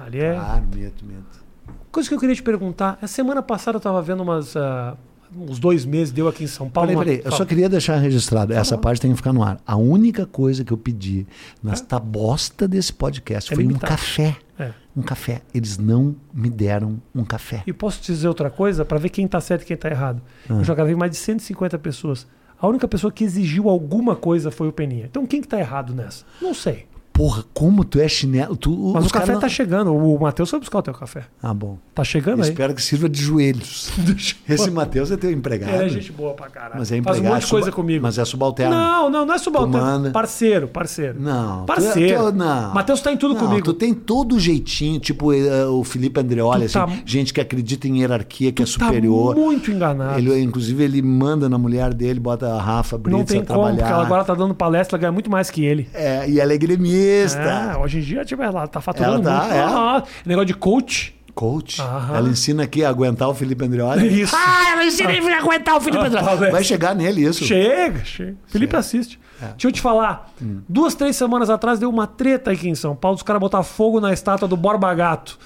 Ali 0.00 0.18
é. 0.18 0.34
claro, 0.34 0.64
medo, 0.74 1.04
medo. 1.04 1.24
Coisa 1.92 2.08
que 2.08 2.14
eu 2.14 2.18
queria 2.18 2.34
te 2.34 2.42
perguntar. 2.42 2.98
A 3.00 3.06
semana 3.06 3.42
passada 3.42 3.76
eu 3.76 3.80
tava 3.80 4.02
vendo 4.02 4.22
umas. 4.24 4.56
ah, 4.56 4.96
uns 5.36 5.58
dois 5.58 5.84
meses 5.84 6.12
deu 6.12 6.28
aqui 6.28 6.44
em 6.44 6.46
São 6.46 6.68
Paulo. 6.68 6.88
Peraí, 6.88 6.96
uma- 6.96 7.04
peraí, 7.04 7.22
eu 7.24 7.32
só 7.32 7.44
queria 7.44 7.68
deixar 7.68 7.96
registrado, 7.96 8.52
essa 8.52 8.76
parte 8.78 9.00
tem 9.00 9.10
que 9.10 9.16
ficar 9.16 9.32
no 9.32 9.42
ar. 9.42 9.58
A 9.66 9.76
única 9.76 10.26
coisa 10.26 10.64
que 10.64 10.72
eu 10.72 10.76
pedi 10.78 11.26
nesta 11.62 11.98
bosta 11.98 12.66
desse 12.68 12.92
podcast 12.92 13.52
É 13.52 13.54
foi 13.56 13.64
um 13.64 13.68
limitado. 13.68 13.90
café. 13.90 14.36
É. 14.58 14.72
Um 14.96 15.02
café. 15.02 15.40
Eles 15.54 15.78
não 15.78 16.14
me 16.32 16.48
deram 16.50 17.00
um 17.14 17.24
café. 17.24 17.62
E 17.66 17.72
posso 17.72 18.00
te 18.00 18.12
dizer 18.12 18.28
outra 18.28 18.50
coisa 18.50 18.84
para 18.84 18.98
ver 18.98 19.08
quem 19.08 19.26
tá 19.26 19.40
certo 19.40 19.62
e 19.62 19.64
quem 19.66 19.76
tá 19.76 19.88
errado. 19.90 20.20
Ah. 20.48 20.54
Eu 20.54 20.64
já 20.64 20.74
gravei 20.74 20.94
mais 20.94 21.10
de 21.10 21.16
150 21.16 21.78
pessoas. 21.78 22.26
A 22.60 22.68
única 22.68 22.86
pessoa 22.86 23.10
que 23.10 23.24
exigiu 23.24 23.68
alguma 23.68 24.14
coisa 24.14 24.50
foi 24.50 24.68
o 24.68 24.72
Peninha. 24.72 25.06
Então 25.10 25.26
quem 25.26 25.40
que 25.40 25.48
tá 25.48 25.58
errado 25.58 25.92
nessa? 25.94 26.24
Não 26.40 26.54
sei. 26.54 26.86
Porra, 27.12 27.44
como 27.52 27.84
tu 27.84 28.00
é 28.00 28.08
chinelo. 28.08 28.56
Tu, 28.56 28.70
Mas 28.94 29.06
o 29.06 29.10
café 29.10 29.26
caras 29.26 29.40
tá 29.40 29.46
não- 29.46 29.52
chegando. 29.54 29.94
O 29.94 30.18
Matheus 30.18 30.48
foi 30.48 30.58
buscar 30.58 30.78
o 30.78 30.82
teu 30.82 30.94
café. 30.94 31.24
Ah, 31.42 31.52
bom. 31.52 31.76
Tá 31.94 32.02
chegando 32.02 32.42
aí. 32.42 32.48
Espero 32.48 32.74
que 32.74 32.82
sirva 32.82 33.06
de 33.06 33.20
joelhos. 33.22 33.90
Esse 34.48 34.70
Matheus 34.70 35.10
é 35.10 35.16
teu 35.18 35.30
empregado. 35.30 35.72
É 35.82 35.88
gente 35.90 36.10
boa 36.10 36.32
pra 36.32 36.48
caralho. 36.48 36.76
Mas 36.78 36.90
é 36.90 36.94
Faz 37.02 37.16
empregado. 37.18 37.24
um 37.30 37.34
monte 37.34 37.44
de 37.44 37.50
coisa 37.50 37.64
suba- 37.66 37.76
comigo. 37.76 38.02
Mas 38.02 38.16
é 38.18 38.24
subalterno. 38.24 38.74
Não, 38.74 39.10
não, 39.10 39.26
não 39.26 39.34
é 39.34 39.36
Tu 39.38 39.44
subalterno. 39.44 39.86
manda. 39.86 40.10
Parceiro, 40.10 40.68
parceiro. 40.68 41.20
Não. 41.20 41.66
Parceiro. 41.66 42.24
Tu, 42.24 42.32
tu, 42.32 42.38
não. 42.38 42.72
Matheus 42.74 43.00
tá 43.02 43.12
em 43.12 43.16
tudo 43.18 43.34
Não, 43.34 43.40
comigo. 43.40 43.62
Tu 43.66 43.74
tem 43.74 43.92
todo 43.92 44.36
o 44.36 44.40
jeitinho, 44.40 44.98
tipo 44.98 45.34
eh, 45.34 45.66
o 45.66 45.84
Felipe 45.84 46.18
Andreoli, 46.18 46.66
Tu 46.66 46.72
tá- 46.72 46.84
assim, 46.84 47.02
gente 47.04 47.34
que 47.34 47.40
acredita 47.42 47.86
em 47.86 47.98
hierarquia, 48.00 48.50
que 48.52 48.62
é 48.62 48.64
Tá 48.64 48.70
superior. 48.72 49.34
muito 49.36 49.70
enganado. 49.70 50.18
Ele, 50.18 50.40
inclusive, 50.40 50.82
ele 50.82 51.02
manda 51.02 51.46
na 51.46 51.58
mulher 51.58 51.92
dele, 51.92 52.18
bota 52.18 52.48
a 52.54 52.60
Rafa 52.60 52.96
Brits 52.96 53.18
não 53.18 53.24
tem 53.26 53.40
a 53.40 53.44
como, 53.44 53.60
porque 53.60 53.76
trabalhar. 53.76 53.94
ela 53.96 54.06
agora 54.06 54.24
tá 54.24 54.34
dando 54.34 54.54
palestra, 54.54 54.96
ela 54.96 55.00
ganha 55.02 55.12
muito 55.12 55.30
mais 55.30 55.50
que 55.50 55.62
ele. 55.62 55.86
É, 55.92 56.26
e 56.26 56.40
ela 56.40 56.54
é 56.54 56.56
gremista. 56.56 57.01
É, 57.02 57.76
hoje 57.78 57.98
em 57.98 58.02
dia, 58.02 58.24
tipo, 58.24 58.42
ela 58.42 58.66
tá 58.66 58.80
faturando 58.80 59.28
Ela 59.28 59.38
tá, 59.40 59.44
muito. 59.44 59.56
é. 59.56 59.60
Ah, 59.62 60.02
negócio 60.24 60.46
de 60.46 60.54
coach. 60.54 61.14
Coach. 61.34 61.80
Aham. 61.80 62.16
Ela 62.16 62.28
ensina 62.28 62.62
aqui 62.64 62.84
a 62.84 62.90
aguentar 62.90 63.26
o 63.28 63.34
Felipe 63.34 63.64
Andreoli. 63.64 64.20
Isso. 64.22 64.36
Ah, 64.36 64.72
ela 64.72 64.84
ensina 64.84 65.10
ele 65.12 65.32
a 65.32 65.38
aguentar 65.38 65.76
o 65.76 65.80
Felipe 65.80 66.02
Ah, 66.02 66.06
Andreoli. 66.06 66.24
palestra. 66.26 66.50
Vai 66.52 66.62
chegar 66.64 66.94
nele 66.94 67.24
isso. 67.24 67.42
Chega, 67.44 68.04
chega. 68.04 68.36
Felipe 68.48 68.76
assiste. 68.76 69.18
É. 69.40 69.46
Deixa 69.46 69.68
eu 69.68 69.72
te 69.72 69.80
falar. 69.80 70.30
Hum. 70.42 70.60
Duas, 70.68 70.94
três 70.94 71.16
semanas 71.16 71.48
atrás 71.48 71.78
deu 71.78 71.88
uma 71.88 72.06
treta 72.06 72.50
aqui 72.50 72.68
em 72.68 72.74
São 72.74 72.94
Paulo. 72.94 73.16
Os 73.16 73.22
caras 73.22 73.40
botaram 73.40 73.64
fogo 73.64 73.98
na 73.98 74.12
estátua 74.12 74.46
do 74.46 74.56
Borba 74.58 74.92
Gato. 74.92 75.38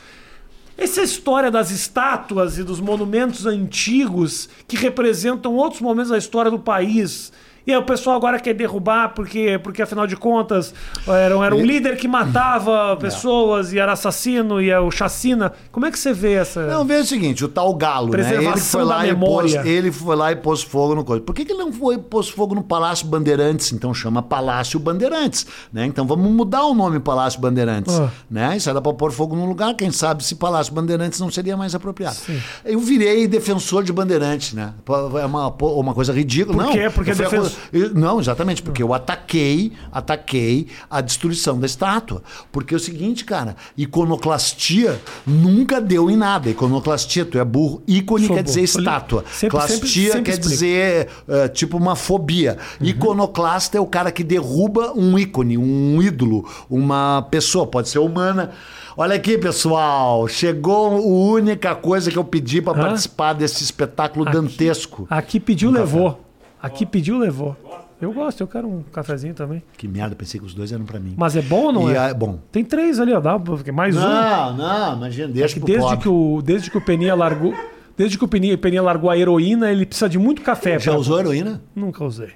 Essa 0.77 1.03
história 1.03 1.51
das 1.53 1.71
estátuas 1.71 2.59
e 2.59 2.65
dos 2.65 2.81
monumentos 2.81 3.47
antigos 3.47 4.49
que 4.67 4.77
representam 4.77 5.55
outros 5.55 5.81
momentos 5.81 6.11
da 6.11 6.19
história 6.19 6.51
do 6.51 6.59
país. 6.59 7.33
E 7.67 7.73
aí 7.73 7.77
o 7.79 7.83
pessoal 7.83 8.17
agora 8.17 8.39
quer 8.39 8.55
derrubar 8.55 9.09
porque, 9.15 9.59
porque 9.63 9.83
afinal 9.83 10.07
de 10.07 10.17
contas, 10.17 10.73
era, 11.07 11.35
era 11.45 11.55
um 11.55 11.65
líder 11.65 11.97
que 11.97 12.07
matava 12.07 12.97
pessoas 13.01 13.73
e 13.73 13.79
era 13.79 13.93
assassino 13.93 14.61
e 14.61 14.71
é 14.71 14.79
o 14.79 14.89
chacina. 14.91 15.53
Como 15.73 15.85
é 15.85 15.91
que 15.91 15.99
você 15.99 16.13
vê 16.13 16.35
essa. 16.35 16.65
Não, 16.67 16.85
veja 16.85 17.03
o 17.03 17.07
seguinte, 17.07 17.45
o 17.45 17.49
tal 17.49 17.75
Galo, 17.75 18.17
né? 18.17 18.35
Ele 18.35 18.57
foi, 18.57 18.85
lá 18.85 19.07
e 19.07 19.15
pôs, 19.17 19.55
ele 19.55 19.91
foi 19.91 20.15
lá 20.15 20.31
e 20.31 20.37
pôs 20.37 20.63
fogo 20.63 20.95
no 20.95 21.05
coisa. 21.05 21.23
Por 21.23 21.35
que, 21.35 21.45
que 21.45 21.53
ele 21.53 21.59
não 21.59 21.73
foi 21.73 21.99
pôs 21.99 22.29
fogo 22.29 22.55
no 22.55 22.63
Palácio 22.63 23.07
Bandeirantes? 23.07 23.73
Então 23.73 23.93
chama 23.93 24.23
Palácio 24.23 24.79
Bandeirantes, 24.79 25.45
né? 25.73 25.87
Então 25.87 26.07
vamos 26.07 26.31
mudar 26.31 26.65
o 26.67 26.75
nome 26.75 27.01
Palácio 27.01 27.41
Bandeirantes, 27.41 27.99
Ah. 27.99 28.11
né? 28.31 28.57
Isso 28.57 28.71
era 28.71 28.81
para 28.81 28.93
pôr 28.93 29.11
fogo 29.11 29.35
num 29.35 29.47
lugar, 29.47 29.75
quem 29.75 29.91
sabe 29.91 30.23
se 30.25 30.37
Palácio 30.37 30.73
Bandeirantes 30.73 31.19
não 31.19 31.31
seria 31.33 31.57
mais 31.57 31.75
apropriado. 31.75 32.15
Sim. 32.15 32.41
Eu 32.65 32.79
virei 32.79 33.27
defensor 33.27 33.83
de 33.83 33.93
Bandeirantes, 33.93 34.53
né? 34.53 34.73
É 35.21 35.27
uma, 35.27 35.49
uma 35.49 35.95
coisa 35.95 36.13
ridícula. 36.13 36.57
Por 36.59 36.65
não, 36.65 36.73
quê? 36.73 36.91
Porque 36.95 37.11
eu 37.11 37.17
fui 37.17 37.25
defensor- 37.25 37.56
não, 37.95 38.21
exatamente, 38.21 38.63
porque 38.63 38.83
eu 38.83 38.93
ataquei, 38.95 39.73
ataquei 39.93 40.69
a 40.91 41.01
destruição 41.01 41.59
da 41.59 41.67
estátua. 41.67 42.23
Porque 42.53 42.75
é 42.75 42.77
o 42.77 42.81
seguinte, 42.81 43.25
cara, 43.25 43.57
iconoclastia 43.77 45.01
nunca 45.27 45.81
deu 45.81 46.11
em 46.11 46.17
nada. 46.17 46.49
Iconoclastia, 46.49 47.25
tu 47.25 47.39
é 47.39 47.45
burro. 47.45 47.83
Ícone 47.87 48.27
Sou 48.27 48.37
quer 48.37 48.43
dizer 48.43 48.67
burro. 48.67 48.79
Estátua. 48.79 49.25
sempre- 49.33 49.51
Clastia 49.59 49.77
sempre- 49.79 49.91
sempre 49.91 50.23
quer 50.23 50.31
explico. 50.33 50.51
dizer 50.51 51.09
eh, 51.29 51.49
tipo 51.49 51.77
uma 51.77 51.97
fobia. 51.97 52.59
Uhum. 52.81 52.87
Iconoclasta 52.87 53.77
é 53.79 53.81
o 53.81 53.87
cara 53.87 54.11
que 54.13 54.23
derruba 54.25 54.93
um 54.95 55.19
ícone, 55.19 55.59
um 55.59 56.01
ídolo, 56.03 56.49
uma 56.71 57.27
pessoa, 57.31 57.67
pode 57.67 57.89
ser 57.89 57.99
humana. 57.99 58.51
Olha 58.97 59.15
aqui, 59.17 59.37
pessoal, 59.37 60.27
chegou 60.27 60.87
a 60.97 61.01
única 61.37 61.75
coisa 61.75 62.11
que 62.11 62.17
eu 62.17 62.25
pedi 62.25 62.63
para 62.63 62.73
participar 62.75 63.35
desse 63.35 63.63
espetáculo 63.63 64.25
dantesco. 64.25 65.07
Aqui 65.11 65.39
pediu, 65.39 65.69
Um 65.69 65.73
levou. 65.73 66.21
Aqui 66.63 66.85
pediu, 66.87 67.19
levou. 67.19 67.57
Eu 68.01 68.13
gosto, 68.13 68.41
eu 68.43 68.47
quero 68.47 68.69
um 68.69 68.83
cafezinho 68.83 69.33
também. 69.35 69.63
Que 69.77 69.89
merda, 69.89 70.15
pensei 70.15 70.39
que 70.39 70.45
os 70.45 70.53
dois 70.55 70.71
eram 70.71 70.85
para 70.85 71.01
mim. 71.01 71.15
Mas 71.17 71.35
é 71.35 71.41
bom 71.43 71.67
ou 71.67 71.73
não 71.73 71.91
E 71.91 71.95
é? 71.95 71.99
a- 71.99 72.15
bom. 72.15 72.39
Tem 72.53 72.63
três 72.65 73.01
ali, 73.01 73.13
ó. 73.13 73.21
Dá 73.21 73.39
porque 73.39 73.73
mais 73.73 73.97
um. 73.97 74.01
Não, 74.01 74.57
não, 74.57 74.97
imagina, 74.97 75.29
deixa 75.29 75.55
Que 75.55 75.61
pro 75.61 75.67
desde, 75.67 75.83
pobre. 75.85 75.99
que 76.03 76.09
o, 76.09 76.43
desde 76.43 76.71
que 76.71 76.77
o 76.77 76.81
Peninha 76.81 77.15
largou. 77.15 77.55
Desde 77.97 78.19
que 78.19 78.25
o 78.25 78.29
Peninha, 78.29 78.59
Peninha 78.59 78.83
largou 78.83 79.09
a 79.09 79.17
heroína, 79.17 79.73
ele 79.73 79.87
precisa 79.87 80.09
de 80.09 80.19
muito 80.19 80.43
café. 80.43 80.79
Já 80.79 80.91
pra- 80.93 81.01
usou 81.01 81.19
heroína? 81.19 81.63
Nunca 81.75 82.05
usei. 82.05 82.33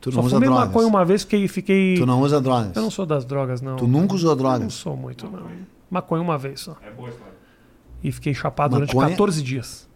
Tu 0.00 0.10
Só 0.12 0.18
não 0.18 0.26
usa 0.26 0.36
fumei 0.36 0.48
drogas. 0.50 0.66
maconha 0.68 0.86
uma 0.88 1.04
vez, 1.04 1.22
fiquei. 1.22 1.48
fiquei... 1.48 1.94
Tu 1.96 2.04
não 2.04 2.20
usa 2.20 2.40
drogas. 2.40 2.76
Eu 2.76 2.82
não 2.82 2.90
sou 2.90 3.06
das 3.06 3.24
drogas, 3.24 3.62
não. 3.62 3.76
Tu 3.76 3.86
nunca 3.86 4.14
usou 4.14 4.30
Não 4.30 4.36
drogas. 4.36 4.74
sou 4.74 4.94
muito, 4.96 5.26
não. 5.30 5.44
Maconha 5.90 6.20
uma 6.22 6.36
vez 6.36 6.60
só. 6.60 6.76
É 6.86 6.90
boa 6.90 7.08
história. 7.08 7.32
E 8.04 8.12
fiquei 8.12 8.34
chapado 8.34 8.74
durante 8.74 8.94
Maconha- 8.94 9.10
14 9.12 9.42
dias. 9.42 9.88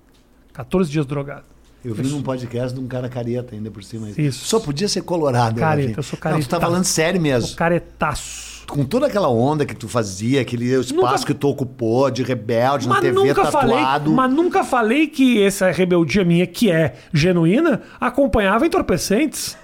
14 0.55 0.91
dias 0.91 1.05
drogado. 1.05 1.45
Eu 1.89 1.95
vi 1.95 2.09
num 2.09 2.21
podcast 2.23 2.75
de 2.75 2.81
um 2.81 2.87
cara 2.89 3.09
careta 3.09 3.55
ainda 3.55 3.71
por 3.71 3.83
cima. 3.85 4.09
Isso. 4.19 4.45
Só 4.45 4.59
podia 4.59 4.89
ser 4.89 5.03
colorado. 5.03 5.61
Careta, 5.61 5.83
Rafinha. 5.89 5.95
eu 5.99 6.03
sou 6.03 6.19
Não, 6.25 6.41
tu 6.41 6.45
tá 6.45 6.57
careta. 6.57 6.61
falando 6.61 6.85
sério 6.85 7.21
O 7.21 7.23
mesmo. 7.23 7.57
caretaço. 7.57 8.57
Com 8.67 8.85
toda 8.85 9.07
aquela 9.07 9.29
onda 9.29 9.65
que 9.65 9.77
tu 9.77 9.87
fazia, 9.89 10.41
aquele 10.41 10.65
espaço 10.65 10.95
Nunca- 10.95 11.19
que 11.27 11.35
tu 11.35 11.49
ocupou 11.49 12.11
de 12.11 12.25
rebelde 12.25 12.89
na 12.89 12.95
Mas 12.95 13.03
TV 13.05 13.15
nunca, 13.15 13.45
falei, 13.47 13.77
tatuado. 13.77 14.11
mas 14.11 14.33
nunca 14.33 14.65
falei 14.65 15.07
que 15.07 15.41
essa 15.41 15.71
rebeldia 15.71 16.25
minha, 16.25 16.45
que 16.49 16.69
é 16.73 16.95
genuína, 17.13 17.83
acompanhava 18.01 18.67
entorpecentes. 18.67 19.57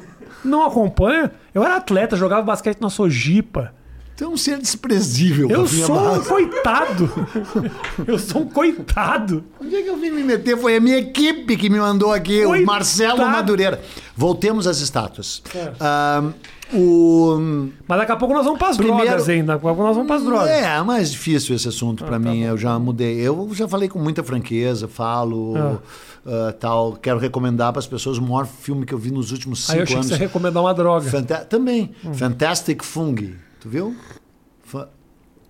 Não 0.45 0.64
acompanha. 0.64 1.33
Eu 1.53 1.64
era 1.64 1.77
atleta, 1.77 2.16
jogava 2.16 2.43
basquete 2.43 2.81
na 2.81 2.89
Sojipa. 2.91 3.75
Tu 4.23 4.27
é 4.27 4.29
um 4.29 4.37
ser 4.37 4.57
desprezível, 4.59 5.51
Eu 5.51 5.66
sou 5.66 6.14
um 6.14 6.23
coitado. 6.23 7.11
Eu 8.07 8.16
sou 8.20 8.43
um 8.43 8.47
coitado. 8.49 9.43
Onde 9.61 9.75
é 9.75 9.83
que 9.83 9.89
eu 9.89 9.97
vim 9.97 10.12
me 10.12 10.23
meter? 10.23 10.57
Foi 10.57 10.77
a 10.77 10.81
minha 10.81 10.97
equipe 10.99 11.57
que 11.57 11.68
me 11.68 11.81
mandou 11.81 12.12
aqui, 12.12 12.45
o 12.45 12.51
Coitado. 12.51 12.66
Marcelo 12.66 13.18
Madureira. 13.18 13.81
Voltemos 14.16 14.68
às 14.68 14.79
estátuas. 14.79 15.43
É. 15.53 15.73
Ah, 15.81 16.23
o... 16.73 17.37
Mas 17.89 17.99
daqui 17.99 18.12
a 18.12 18.16
pouco 18.16 18.33
nós 18.33 18.45
vamos 18.45 18.61
para 18.61 18.68
as 18.68 18.77
Primeiro- 18.77 19.05
drogas 19.05 19.29
ainda. 19.29 19.55
Daqui 19.55 19.66
a 19.66 19.68
pouco 19.70 19.83
nós 19.83 19.97
vamos 19.97 20.07
para 20.07 20.16
as 20.16 20.23
drogas. 20.23 20.49
É, 20.51 20.77
é 20.77 20.83
mais 20.85 21.11
difícil 21.11 21.57
esse 21.57 21.66
assunto 21.66 22.05
Ah, 22.05 22.07
pra 22.07 22.20
tá 22.20 22.31
mim. 22.31 22.43
Eu 22.43 22.57
já 22.57 22.79
mudei. 22.79 23.16
Eu 23.16 23.51
já 23.53 23.66
falei 23.66 23.89
com 23.89 23.99
muita 23.99 24.23
franqueza, 24.23 24.87
falo 24.87 25.81
ah, 26.25 26.53
tal. 26.61 26.93
Quero 26.93 27.18
recomendar 27.18 27.73
para 27.73 27.81
as 27.81 27.89
pessoas 27.89 28.18
o 28.18 28.23
maior 28.23 28.47
filme 28.47 28.87
que 28.87 28.95
eu 28.95 28.99
vi 28.99 29.11
nos 29.11 29.33
últimos 29.33 29.68
Aí 29.68 29.81
eu 29.81 29.85
cinco 29.85 29.85
achei 29.85 29.95
que 29.95 29.95
anos. 29.97 30.07
você 30.07 30.12
ia 30.14 30.18
recomendar 30.29 30.62
uma 30.62 30.73
droga. 30.73 31.11
Fanta- 31.11 31.39
Também. 31.45 31.91
Hum. 32.05 32.14
Fantastic 32.14 32.85
Fungi. 32.85 33.35
Tu 33.63 33.69
viu? 33.69 33.97
Fa- 34.65 34.89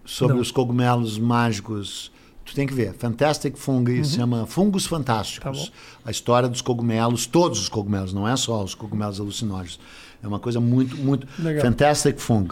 Sobre 0.05 0.35
Não. 0.35 0.43
os 0.43 0.51
cogumelos 0.51 1.19
mágicos. 1.19 2.11
Tu 2.45 2.55
tem 2.55 2.67
que 2.67 2.75
ver. 2.75 2.93
Fantastic 2.95 3.57
Fungi 3.57 4.05
se 4.05 4.17
chama 4.17 4.47
Fungos 4.47 4.85
Fantásticos. 4.85 5.61
Uhum. 5.61 5.67
Tá. 5.67 5.73
A 6.07 6.11
história 6.11 6.49
dos 6.49 6.61
cogumelos, 6.61 7.25
todos 7.25 7.61
os 7.61 7.69
cogumelos, 7.69 8.13
não 8.13 8.27
é 8.29 8.37
só 8.37 8.63
os 8.65 8.75
cogumelos 8.75 9.21
alucinógenos. 9.21 9.79
É 10.23 10.27
uma 10.27 10.41
coisa 10.41 10.61
muito, 10.61 10.97
muito. 10.97 11.27
Legal. 11.39 11.63
Fantastic 11.65 12.19
Fungi. 12.19 12.51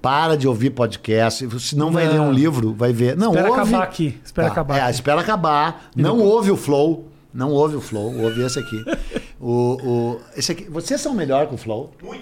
Para 0.00 0.36
de 0.36 0.46
ouvir 0.46 0.70
podcast. 0.70 1.48
Se 1.60 1.76
não 1.76 1.90
vai 1.90 2.04
Não. 2.06 2.12
ler 2.12 2.20
um 2.20 2.32
livro, 2.32 2.72
vai 2.74 2.92
ver. 2.92 3.16
Não, 3.16 3.30
Espera 3.30 3.48
ouve. 3.50 3.60
acabar 3.60 3.82
aqui. 3.82 4.20
Espera 4.24 4.46
Tá, 4.48 4.52
acabar. 4.52 4.76
É, 4.76 4.80
aqui. 4.82 4.90
espera 4.92 5.20
acabar. 5.20 5.90
não 5.96 6.20
ouve 6.20 6.50
o 6.50 6.56
Flow. 6.56 7.08
Não 7.32 7.50
ouve 7.50 7.74
o 7.76 7.80
Flow. 7.80 8.16
Ouve 8.22 8.40
esse 8.42 8.58
aqui. 8.58 8.84
o, 9.40 9.50
o, 9.82 10.20
esse 10.36 10.52
aqui. 10.52 10.64
Vocês 10.70 11.00
são 11.00 11.12
melhor 11.12 11.48
que 11.48 11.54
o 11.54 11.58
Flow? 11.58 11.92
Eu 12.00 12.14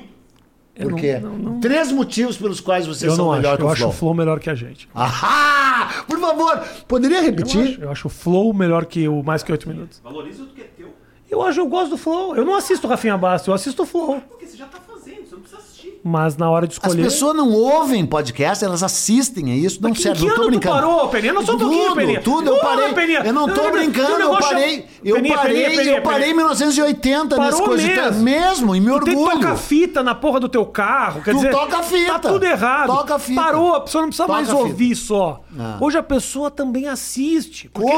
Por 0.74 0.94
quê? 0.94 1.18
não- 1.18 1.36
não- 1.36 1.60
Três 1.60 1.92
motivos 1.92 2.36
pelos 2.36 2.60
quais 2.60 2.86
vocês 2.86 3.10
Eu 3.10 3.16
são 3.16 3.26
não 3.26 3.32
melhor 3.34 3.50
acho. 3.50 3.56
que 3.58 3.62
Eu 3.62 3.66
o 3.66 3.70
acho 3.70 3.80
Flow. 3.82 3.90
o 3.90 3.94
Flow 3.94 4.14
melhor 4.14 4.40
que 4.40 4.48
a 4.50 4.54
gente. 4.54 4.88
Ahá! 4.94 6.04
Por 6.08 6.18
favor, 6.18 6.58
poderia 6.88 7.18
Eu 7.18 7.24
repetir? 7.24 7.62
acho, 7.62 7.80
eu 7.82 7.90
acho 7.90 8.06
o 8.06 8.10
Flow 8.10 8.52
melhor 8.54 8.86
que 8.86 9.06
o 9.08 9.22
Mais 9.22 9.42
Que 9.42 9.52
Oito 9.52 9.68
Minutos. 9.68 10.00
Valoriza 10.02 10.42
o 10.44 10.46
que 10.46 10.60
é 10.62 10.64
teu, 10.64 10.88
Eu 11.30 11.42
acho, 11.42 11.60
eu 11.60 11.66
gosto 11.66 11.90
do 11.90 11.96
Flow. 11.98 12.36
Eu 12.36 12.44
não 12.44 12.54
assisto 12.54 12.86
o 12.86 12.90
Rafinha 12.90 13.16
Bastos, 13.16 13.48
eu 13.48 13.54
assisto 13.54 13.82
o 13.82 13.86
Flow. 13.86 14.20
porque 14.28 14.46
você 14.46 14.56
já 14.56 14.66
tá 14.66 14.78
fazendo, 14.80 15.26
você 15.26 15.34
não 15.34 15.40
precisa 15.42 15.60
assistir. 15.60 15.91
Mas 16.04 16.36
na 16.36 16.50
hora 16.50 16.66
de 16.66 16.72
As 16.72 16.82
escolher... 16.82 17.02
pessoas 17.04 17.36
não 17.36 17.52
ouvem 17.52 18.04
podcast, 18.04 18.64
elas 18.64 18.82
assistem, 18.82 19.52
é 19.52 19.54
isso? 19.54 19.80
Não 19.80 19.90
Mas 19.90 20.00
serve, 20.02 20.18
que 20.20 20.26
não 20.26 20.34
tô 20.34 20.40
ano 20.42 20.44
tu 20.44 20.50
brincando. 20.50 20.74
parou, 20.74 21.08
Peninha? 21.08 21.32
Não 21.32 21.46
só 21.46 21.54
um 21.54 21.58
pouquinho, 21.58 21.82
tudo, 21.84 21.94
Peninha. 21.96 22.20
Tudo, 22.22 22.50
eu 22.50 22.58
parei. 22.58 22.92
Peninha. 22.92 23.20
Eu 23.24 23.32
não 23.32 23.48
tô 23.48 23.70
brincando, 23.70 24.20
eu 24.20 24.36
parei. 24.36 24.86
Eu 25.04 25.14
Peninha, 25.16 25.36
parei, 25.36 25.70
Peninha, 25.70 25.96
eu 25.98 26.02
parei 26.02 26.30
em 26.30 26.34
1980 26.34 27.36
nesse 27.38 27.50
Parou 27.52 27.68
coisa 27.68 27.86
de- 27.86 27.94
mesmo. 27.94 28.22
mesmo, 28.22 28.76
e 28.76 28.80
me 28.80 28.86
Tu 28.86 28.92
orgulho. 28.94 29.30
tocar 29.40 29.56
fita 29.56 30.02
na 30.02 30.14
porra 30.14 30.40
do 30.40 30.48
teu 30.48 30.66
carro. 30.66 31.22
Quer 31.22 31.30
Tu 31.32 31.36
dizer, 31.36 31.50
toca 31.52 31.78
a 31.78 31.82
fita. 31.84 32.12
Tá 32.18 32.30
tudo 32.30 32.44
errado. 32.44 32.86
Toca 32.88 33.18
fita. 33.20 33.40
Parou, 33.40 33.74
a 33.76 33.80
pessoa 33.82 34.02
não 34.02 34.08
precisa 34.08 34.26
Toca 34.26 34.36
mais 34.36 34.48
fita. 34.48 34.60
ouvir 34.60 34.96
só. 34.96 35.40
Ah. 35.58 35.76
Hoje 35.80 35.98
a 35.98 36.02
pessoa 36.02 36.50
também 36.50 36.88
assiste. 36.88 37.68
Porque- 37.68 37.90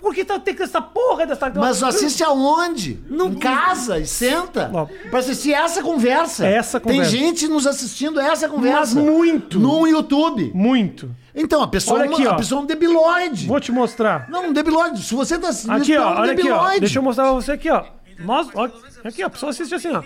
Como? 0.00 0.10
Porque 0.10 0.24
tá, 0.24 0.38
tem 0.38 0.54
que 0.54 0.62
essa 0.62 0.80
porra 0.80 1.26
dessa... 1.26 1.50
Mas 1.50 1.82
assiste 1.82 2.24
aonde? 2.24 2.98
Não- 3.08 3.28
em 3.28 3.34
casa 3.38 3.98
e 3.98 4.06
senta. 4.06 4.70
Pra 5.10 5.18
assistir 5.20 5.52
essa 5.52 5.82
conversa. 5.82 6.46
Essa 6.46 6.80
conversa. 6.80 7.10
Tem 7.12 7.20
gente 7.20 7.46
nos 7.46 7.66
assistindo 7.66 8.18
essa 8.18 8.48
conversa. 8.48 8.94
Mas 8.94 8.94
muito. 8.94 9.60
No 9.60 9.86
YouTube. 9.86 10.50
Muito. 10.54 11.14
Então, 11.34 11.62
a 11.62 11.68
pessoa, 11.68 12.02
é 12.04 12.08
uma- 12.08 12.14
aqui, 12.16 12.26
ó. 12.26 12.32
a 12.32 12.36
pessoa 12.36 12.60
é 12.60 12.64
um 12.64 12.66
debiloide. 12.66 13.46
Vou 13.46 13.60
te 13.60 13.70
mostrar. 13.70 14.28
Não, 14.28 14.46
um 14.48 14.52
debiloide. 14.52 15.02
Se 15.02 15.14
você 15.14 15.38
tá 15.38 15.50
assistindo, 15.50 15.72
Aqui, 15.74 15.92
é 15.92 16.00
ó, 16.00 16.12
um 16.14 16.18
olha 16.20 16.32
aqui, 16.32 16.50
ó. 16.50 16.78
Deixa 16.78 16.98
eu 16.98 17.02
mostrar 17.02 17.24
pra 17.24 17.32
você 17.34 17.52
aqui, 17.52 17.70
ó. 17.70 17.84
Nós, 18.18 18.48
ó, 18.54 18.68
aqui, 19.04 19.22
ó, 19.22 19.26
a 19.26 19.30
pessoa 19.30 19.50
assiste 19.50 19.74
assim, 19.74 19.88
ó. 19.92 20.02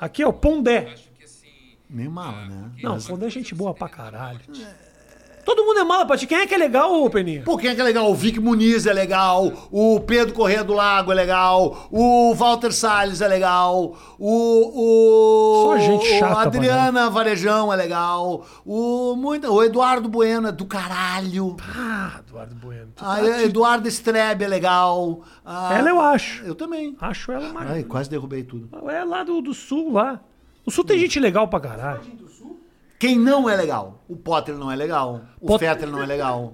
Aqui, 0.00 0.24
ó, 0.24 0.32
Pondé. 0.32 0.94
Meio 1.88 2.10
mala, 2.10 2.44
né? 2.46 2.70
Não, 2.82 2.92
Mas- 2.92 3.06
Pondé 3.06 3.26
é 3.26 3.30
gente 3.30 3.54
boa 3.54 3.74
pra 3.74 3.88
caralho. 3.88 4.40
Todo 5.44 5.64
mundo 5.64 5.80
é 5.80 5.84
mala 5.84 6.04
pra 6.06 6.16
ti. 6.16 6.26
Quem 6.26 6.38
é 6.38 6.46
que 6.46 6.54
é 6.54 6.58
legal, 6.58 6.92
ô 7.02 7.08
Peninha? 7.10 7.42
Pô, 7.44 7.56
quem 7.56 7.70
é 7.70 7.74
que 7.74 7.80
é 7.80 7.84
legal? 7.84 8.10
O 8.10 8.14
Vic 8.14 8.38
Muniz 8.38 8.86
é 8.86 8.92
legal, 8.92 9.50
o 9.70 9.98
Pedro 10.00 10.34
Corrêa 10.34 10.62
do 10.62 10.72
Lago 10.72 11.10
é 11.10 11.14
legal, 11.14 11.88
o 11.90 12.34
Walter 12.34 12.72
Salles 12.72 13.20
é 13.20 13.28
legal, 13.28 13.96
o. 14.18 15.64
o 15.64 15.64
Só 15.66 15.78
gente 15.78 16.06
chata, 16.18 16.34
A 16.38 16.42
Adriana 16.42 17.10
Varejão 17.10 17.72
é 17.72 17.76
legal, 17.76 18.44
o, 18.64 19.14
muita, 19.16 19.50
o 19.50 19.62
Eduardo 19.62 20.08
Bueno 20.08 20.48
é 20.48 20.52
do 20.52 20.66
caralho, 20.66 21.56
Ah, 21.76 22.20
Eduardo 22.26 22.54
Bueno. 22.54 22.92
a 23.00 23.16
tá- 23.16 23.42
Eduardo 23.42 23.88
Strebe 23.88 24.44
é 24.44 24.48
legal. 24.48 25.20
a- 25.44 25.74
Ela 25.78 25.90
eu 25.90 26.00
acho. 26.00 26.44
Eu 26.44 26.54
também. 26.54 26.96
Acho 27.00 27.32
ela 27.32 27.52
mais. 27.52 27.70
Ai, 27.70 27.82
quase 27.84 28.08
derrubei 28.10 28.42
tudo. 28.42 28.68
É 28.90 29.04
lá 29.04 29.24
do, 29.24 29.40
do 29.40 29.54
sul, 29.54 29.92
lá. 29.92 30.20
O 30.64 30.70
sul 30.70 30.84
tem 30.84 30.98
gente 30.98 31.18
legal 31.18 31.48
pra 31.48 31.58
caralho. 31.58 32.00
Quem 33.00 33.18
não 33.18 33.48
é 33.48 33.56
legal? 33.56 34.04
O 34.06 34.14
Potter 34.14 34.54
não 34.54 34.70
é 34.70 34.76
legal, 34.76 35.22
o 35.40 35.46
Potter- 35.46 35.70
Fetter 35.70 35.88
não 35.90 36.02
é 36.02 36.06
legal. 36.06 36.52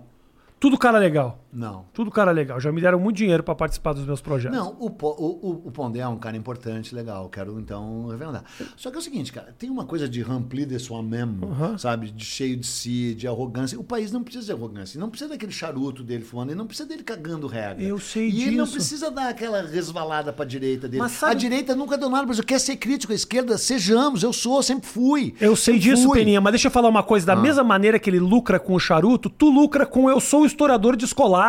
Tudo 0.60 0.78
cara 0.78 0.96
legal. 0.96 1.40
Não. 1.56 1.86
Tudo 1.92 2.10
cara 2.10 2.30
legal. 2.32 2.60
Já 2.60 2.70
me 2.70 2.80
deram 2.80 3.00
muito 3.00 3.16
dinheiro 3.16 3.42
pra 3.42 3.54
participar 3.54 3.94
dos 3.94 4.04
meus 4.04 4.20
projetos. 4.20 4.56
Não, 4.58 4.76
o, 4.78 4.86
o, 4.86 4.90
o, 4.90 5.62
o 5.68 5.70
Pondé 5.72 6.00
é 6.00 6.08
um 6.08 6.18
cara 6.18 6.36
importante, 6.36 6.94
legal. 6.94 7.28
Quero 7.30 7.58
então 7.58 8.08
revelar. 8.08 8.44
Só 8.76 8.90
que 8.90 8.96
é 8.96 8.98
o 8.98 9.02
seguinte, 9.02 9.32
cara, 9.32 9.54
tem 9.58 9.70
uma 9.70 9.84
coisa 9.86 10.06
de 10.08 10.22
rempli 10.22 10.66
de 10.66 10.78
soi-même, 10.78 11.38
Uhum. 11.42 11.78
sabe? 11.78 12.10
De 12.10 12.24
cheio 12.24 12.56
de 12.58 12.66
si, 12.66 13.14
de 13.14 13.26
arrogância. 13.26 13.80
O 13.80 13.84
país 13.84 14.12
não 14.12 14.22
precisa 14.22 14.44
de 14.46 14.52
arrogância. 14.52 15.00
Não 15.00 15.08
precisa 15.08 15.30
daquele 15.30 15.52
charuto 15.52 16.02
dele 16.02 16.24
fumando, 16.24 16.50
ele 16.50 16.58
não 16.58 16.66
precisa 16.66 16.86
dele 16.88 17.02
cagando 17.02 17.46
regra. 17.46 17.82
Eu 17.82 17.98
sei 17.98 18.28
e 18.28 18.42
ele 18.42 18.56
não 18.56 18.64
disso. 18.64 18.76
precisa 18.76 19.10
dar 19.10 19.28
aquela 19.30 19.62
resvalada 19.62 20.32
pra 20.32 20.44
direita 20.44 20.86
dele. 20.86 21.02
Mas 21.02 21.12
sabe- 21.12 21.32
A 21.32 21.34
direita 21.34 21.74
nunca 21.74 21.96
deu 21.96 22.10
nada, 22.10 22.26
mas 22.26 22.38
eu 22.38 22.44
quero 22.44 22.60
ser 22.60 22.76
crítico. 22.76 23.12
A 23.12 23.16
esquerda, 23.16 23.56
sejamos. 23.56 24.22
Eu 24.22 24.32
sou, 24.32 24.62
sempre 24.62 24.86
fui. 24.86 25.34
Eu 25.40 25.56
sei 25.56 25.74
Sempre 25.74 25.90
disso, 25.90 26.04
fui. 26.08 26.18
Peninha, 26.18 26.40
mas 26.40 26.52
deixa 26.52 26.68
eu 26.68 26.70
falar 26.72 26.88
uma 26.88 27.02
coisa. 27.02 27.24
Da 27.26 27.32
Ah. 27.32 27.36
mesma 27.36 27.64
maneira 27.64 27.98
que 27.98 28.10
ele 28.10 28.18
lucra 28.20 28.58
com 28.60 28.74
o 28.74 28.78
charuto, 28.80 29.30
tu 29.30 29.48
lucra 29.48 29.86
com 29.86 30.10
eu 30.10 30.20
sou 30.20 30.44
historiador 30.44 30.96
descolado, 30.96 31.45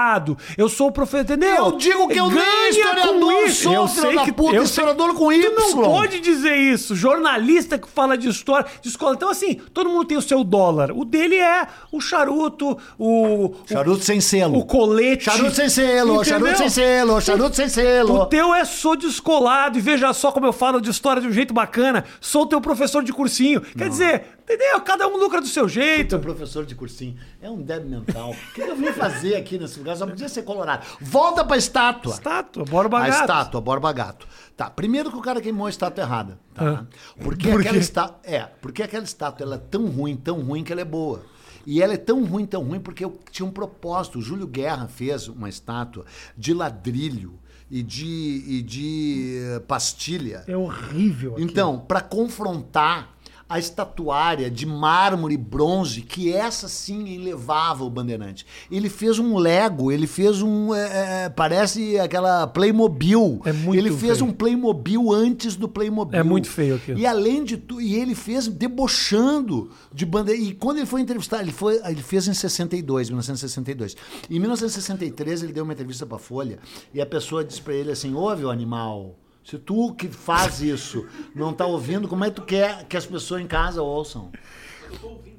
eu 0.57 0.69
sou 0.69 0.91
professor, 0.91 1.21
entendeu? 1.23 1.55
Eu 1.65 1.71
digo 1.73 2.07
que 2.07 2.19
eu 2.19 2.27
nem 2.29 2.35
Ganha 2.37 2.69
historiador 2.69 3.19
com 3.19 3.45
isso. 3.45 3.63
sou, 3.63 3.73
eu 3.73 3.87
sei 3.87 4.15
da 4.15 4.23
que 4.23 4.31
puta, 4.31 4.55
eu 4.55 4.63
historiador 4.63 5.13
com 5.15 5.27
Tu 5.29 5.33
Y. 5.33 5.49
não 5.55 5.83
pode 5.83 6.19
dizer 6.19 6.55
isso. 6.55 6.95
Jornalista 6.95 7.77
que 7.77 7.87
fala 7.87 8.17
de 8.17 8.27
história, 8.29 8.67
de 8.81 8.89
escola. 8.89 9.15
Então, 9.15 9.29
assim, 9.29 9.55
todo 9.73 9.89
mundo 9.89 10.05
tem 10.05 10.17
o 10.17 10.21
seu 10.21 10.43
dólar. 10.43 10.91
O 10.91 11.03
dele 11.03 11.35
é 11.37 11.67
o 11.91 11.99
charuto, 11.99 12.77
o. 12.97 13.53
Charuto 13.65 14.03
sem 14.03 14.21
selo. 14.21 14.59
O 14.59 14.65
colete. 14.65 15.25
Charuto 15.25 15.55
sem 15.55 15.69
selo, 15.69 16.21
Entendeu? 16.21 16.23
charuto 16.25 16.57
sem 16.57 16.69
selo, 16.69 17.21
charuto 17.21 17.55
sem 17.55 17.69
selo. 17.69 18.21
O 18.21 18.25
teu 18.25 18.53
é 18.53 18.63
sou 18.65 18.95
descolado 18.95 19.77
e 19.77 19.81
veja 19.81 20.13
só 20.13 20.31
como 20.31 20.45
eu 20.45 20.53
falo 20.53 20.79
de 20.79 20.89
história 20.89 21.21
de 21.21 21.27
um 21.27 21.31
jeito 21.31 21.53
bacana. 21.53 22.03
Sou 22.21 22.45
teu 22.45 22.61
professor 22.61 23.03
de 23.03 23.11
cursinho. 23.13 23.61
Quer 23.61 23.89
dizer, 23.89 24.23
Entendeu? 24.47 24.79
Cada 24.79 25.05
um 25.09 25.17
lucra 25.17 25.41
do 25.41 25.47
seu 25.47 25.63
Teu 25.63 25.67
jeito. 25.67 26.19
professor 26.19 26.65
de 26.65 26.73
cursinho 26.73 27.17
é 27.41 27.49
um 27.49 27.61
débil 27.61 27.89
mental. 27.89 28.31
O 28.31 28.53
que 28.53 28.61
eu 28.61 28.77
vim 28.77 28.93
fazer 28.93 29.35
aqui 29.35 29.57
nesse 29.59 29.76
lugar? 29.79 29.95
Só 29.95 30.05
podia 30.07 30.29
ser 30.29 30.43
colorado. 30.43 30.85
Volta 31.01 31.43
pra 31.43 31.57
estátua. 31.57 32.13
Estátua, 32.13 32.65
Borba 32.65 32.99
A 32.99 33.07
Gato. 33.07 33.21
estátua, 33.21 33.61
Borba 33.61 33.91
Gato. 33.93 34.27
Tá, 34.55 34.69
primeiro 34.69 35.11
que 35.11 35.17
o 35.17 35.21
cara 35.21 35.39
queimou 35.41 35.67
a 35.67 35.69
estátua 35.69 36.03
errada. 36.03 36.39
Tá? 36.53 36.85
Porque 37.19 37.49
Por 37.49 37.61
aquela 37.61 37.77
estátua. 37.77 38.19
É, 38.23 38.41
porque 38.61 38.83
aquela 38.83 39.03
estátua 39.03 39.45
ela 39.45 39.55
é 39.55 39.59
tão 39.59 39.87
ruim, 39.87 40.15
tão 40.15 40.41
ruim 40.41 40.63
que 40.63 40.71
ela 40.71 40.81
é 40.81 40.85
boa. 40.85 41.23
E 41.65 41.81
ela 41.81 41.93
é 41.93 41.97
tão 41.97 42.23
ruim, 42.23 42.45
tão 42.45 42.63
ruim, 42.63 42.79
porque 42.79 43.03
eu 43.03 43.19
tinha 43.29 43.45
um 43.45 43.51
propósito. 43.51 44.19
O 44.19 44.21
Júlio 44.21 44.47
Guerra 44.47 44.87
fez 44.87 45.27
uma 45.27 45.49
estátua 45.49 46.05
de 46.37 46.53
ladrilho 46.53 47.37
e 47.69 47.83
de, 47.83 48.43
e 48.47 48.61
de 48.61 49.37
eh, 49.43 49.59
pastilha. 49.67 50.45
É 50.47 50.55
horrível. 50.55 51.33
aquilo. 51.33 51.49
Então, 51.49 51.77
para 51.79 51.99
confrontar 51.99 53.16
a 53.49 53.57
estatuária 53.57 54.51
de 54.51 54.65
mármore 54.65 55.35
e 55.35 55.37
bronze, 55.37 56.01
que 56.01 56.33
essa 56.33 56.67
sim 56.67 57.15
elevava 57.15 57.83
o 57.83 57.89
Bandeirante. 57.89 58.45
Ele 58.69 58.89
fez 58.89 59.19
um 59.19 59.37
Lego, 59.37 59.91
ele 59.91 60.05
fez 60.05 60.41
um. 60.41 60.73
é, 60.73 61.25
é, 61.25 61.29
parece 61.29 61.97
aquela 61.97 62.45
Playmobil. 62.47 63.41
É 63.45 63.53
muito 63.53 63.79
ele 63.79 63.95
fez 63.95 64.17
feio. 64.17 64.29
um 64.29 64.33
Playmobil 64.33 65.13
antes 65.13 65.55
do 65.55 65.67
Playmobil. 65.69 66.19
É 66.19 66.23
muito 66.23 66.49
feio 66.49 66.75
aquilo. 66.75 66.99
E 66.99 67.05
além 67.05 67.43
de 67.43 67.57
tudo, 67.57 67.81
e 67.81 67.95
ele 67.95 68.15
fez 68.15 68.47
debochando 68.47 69.71
de 69.93 70.05
bandeira. 70.05 70.41
E 70.41 70.53
quando 70.53 70.77
ele 70.77 70.85
foi 70.85 71.01
entrevistar, 71.01 71.41
ele, 71.41 71.51
foi, 71.51 71.79
ele 71.85 72.01
fez 72.01 72.27
em 72.27 72.33
62, 72.33 73.09
1962. 73.09 73.95
Em 74.29 74.39
1963, 74.39 75.43
ele 75.43 75.53
deu 75.53 75.63
uma 75.63 75.73
entrevista 75.73 76.05
para 76.05 76.17
Folha 76.17 76.59
e 76.93 76.99
a 76.99 77.05
pessoa 77.05 77.43
disse 77.43 77.61
para 77.61 77.73
ele 77.73 77.91
assim: 77.91 78.13
ouve, 78.13 78.43
o 78.43 78.49
animal. 78.49 79.15
Se 79.49 79.57
tu 79.57 79.93
que 79.93 80.09
faz 80.09 80.59
isso 80.61 81.07
não 81.33 81.53
tá 81.53 81.65
ouvindo, 81.65 82.05
como 82.05 82.25
é 82.25 82.29
que 82.29 82.35
tu 82.35 82.41
quer 82.41 82.83
que 82.83 82.97
as 82.97 83.05
pessoas 83.05 83.41
em 83.41 83.47
casa 83.47 83.81
ouçam? 83.81 84.29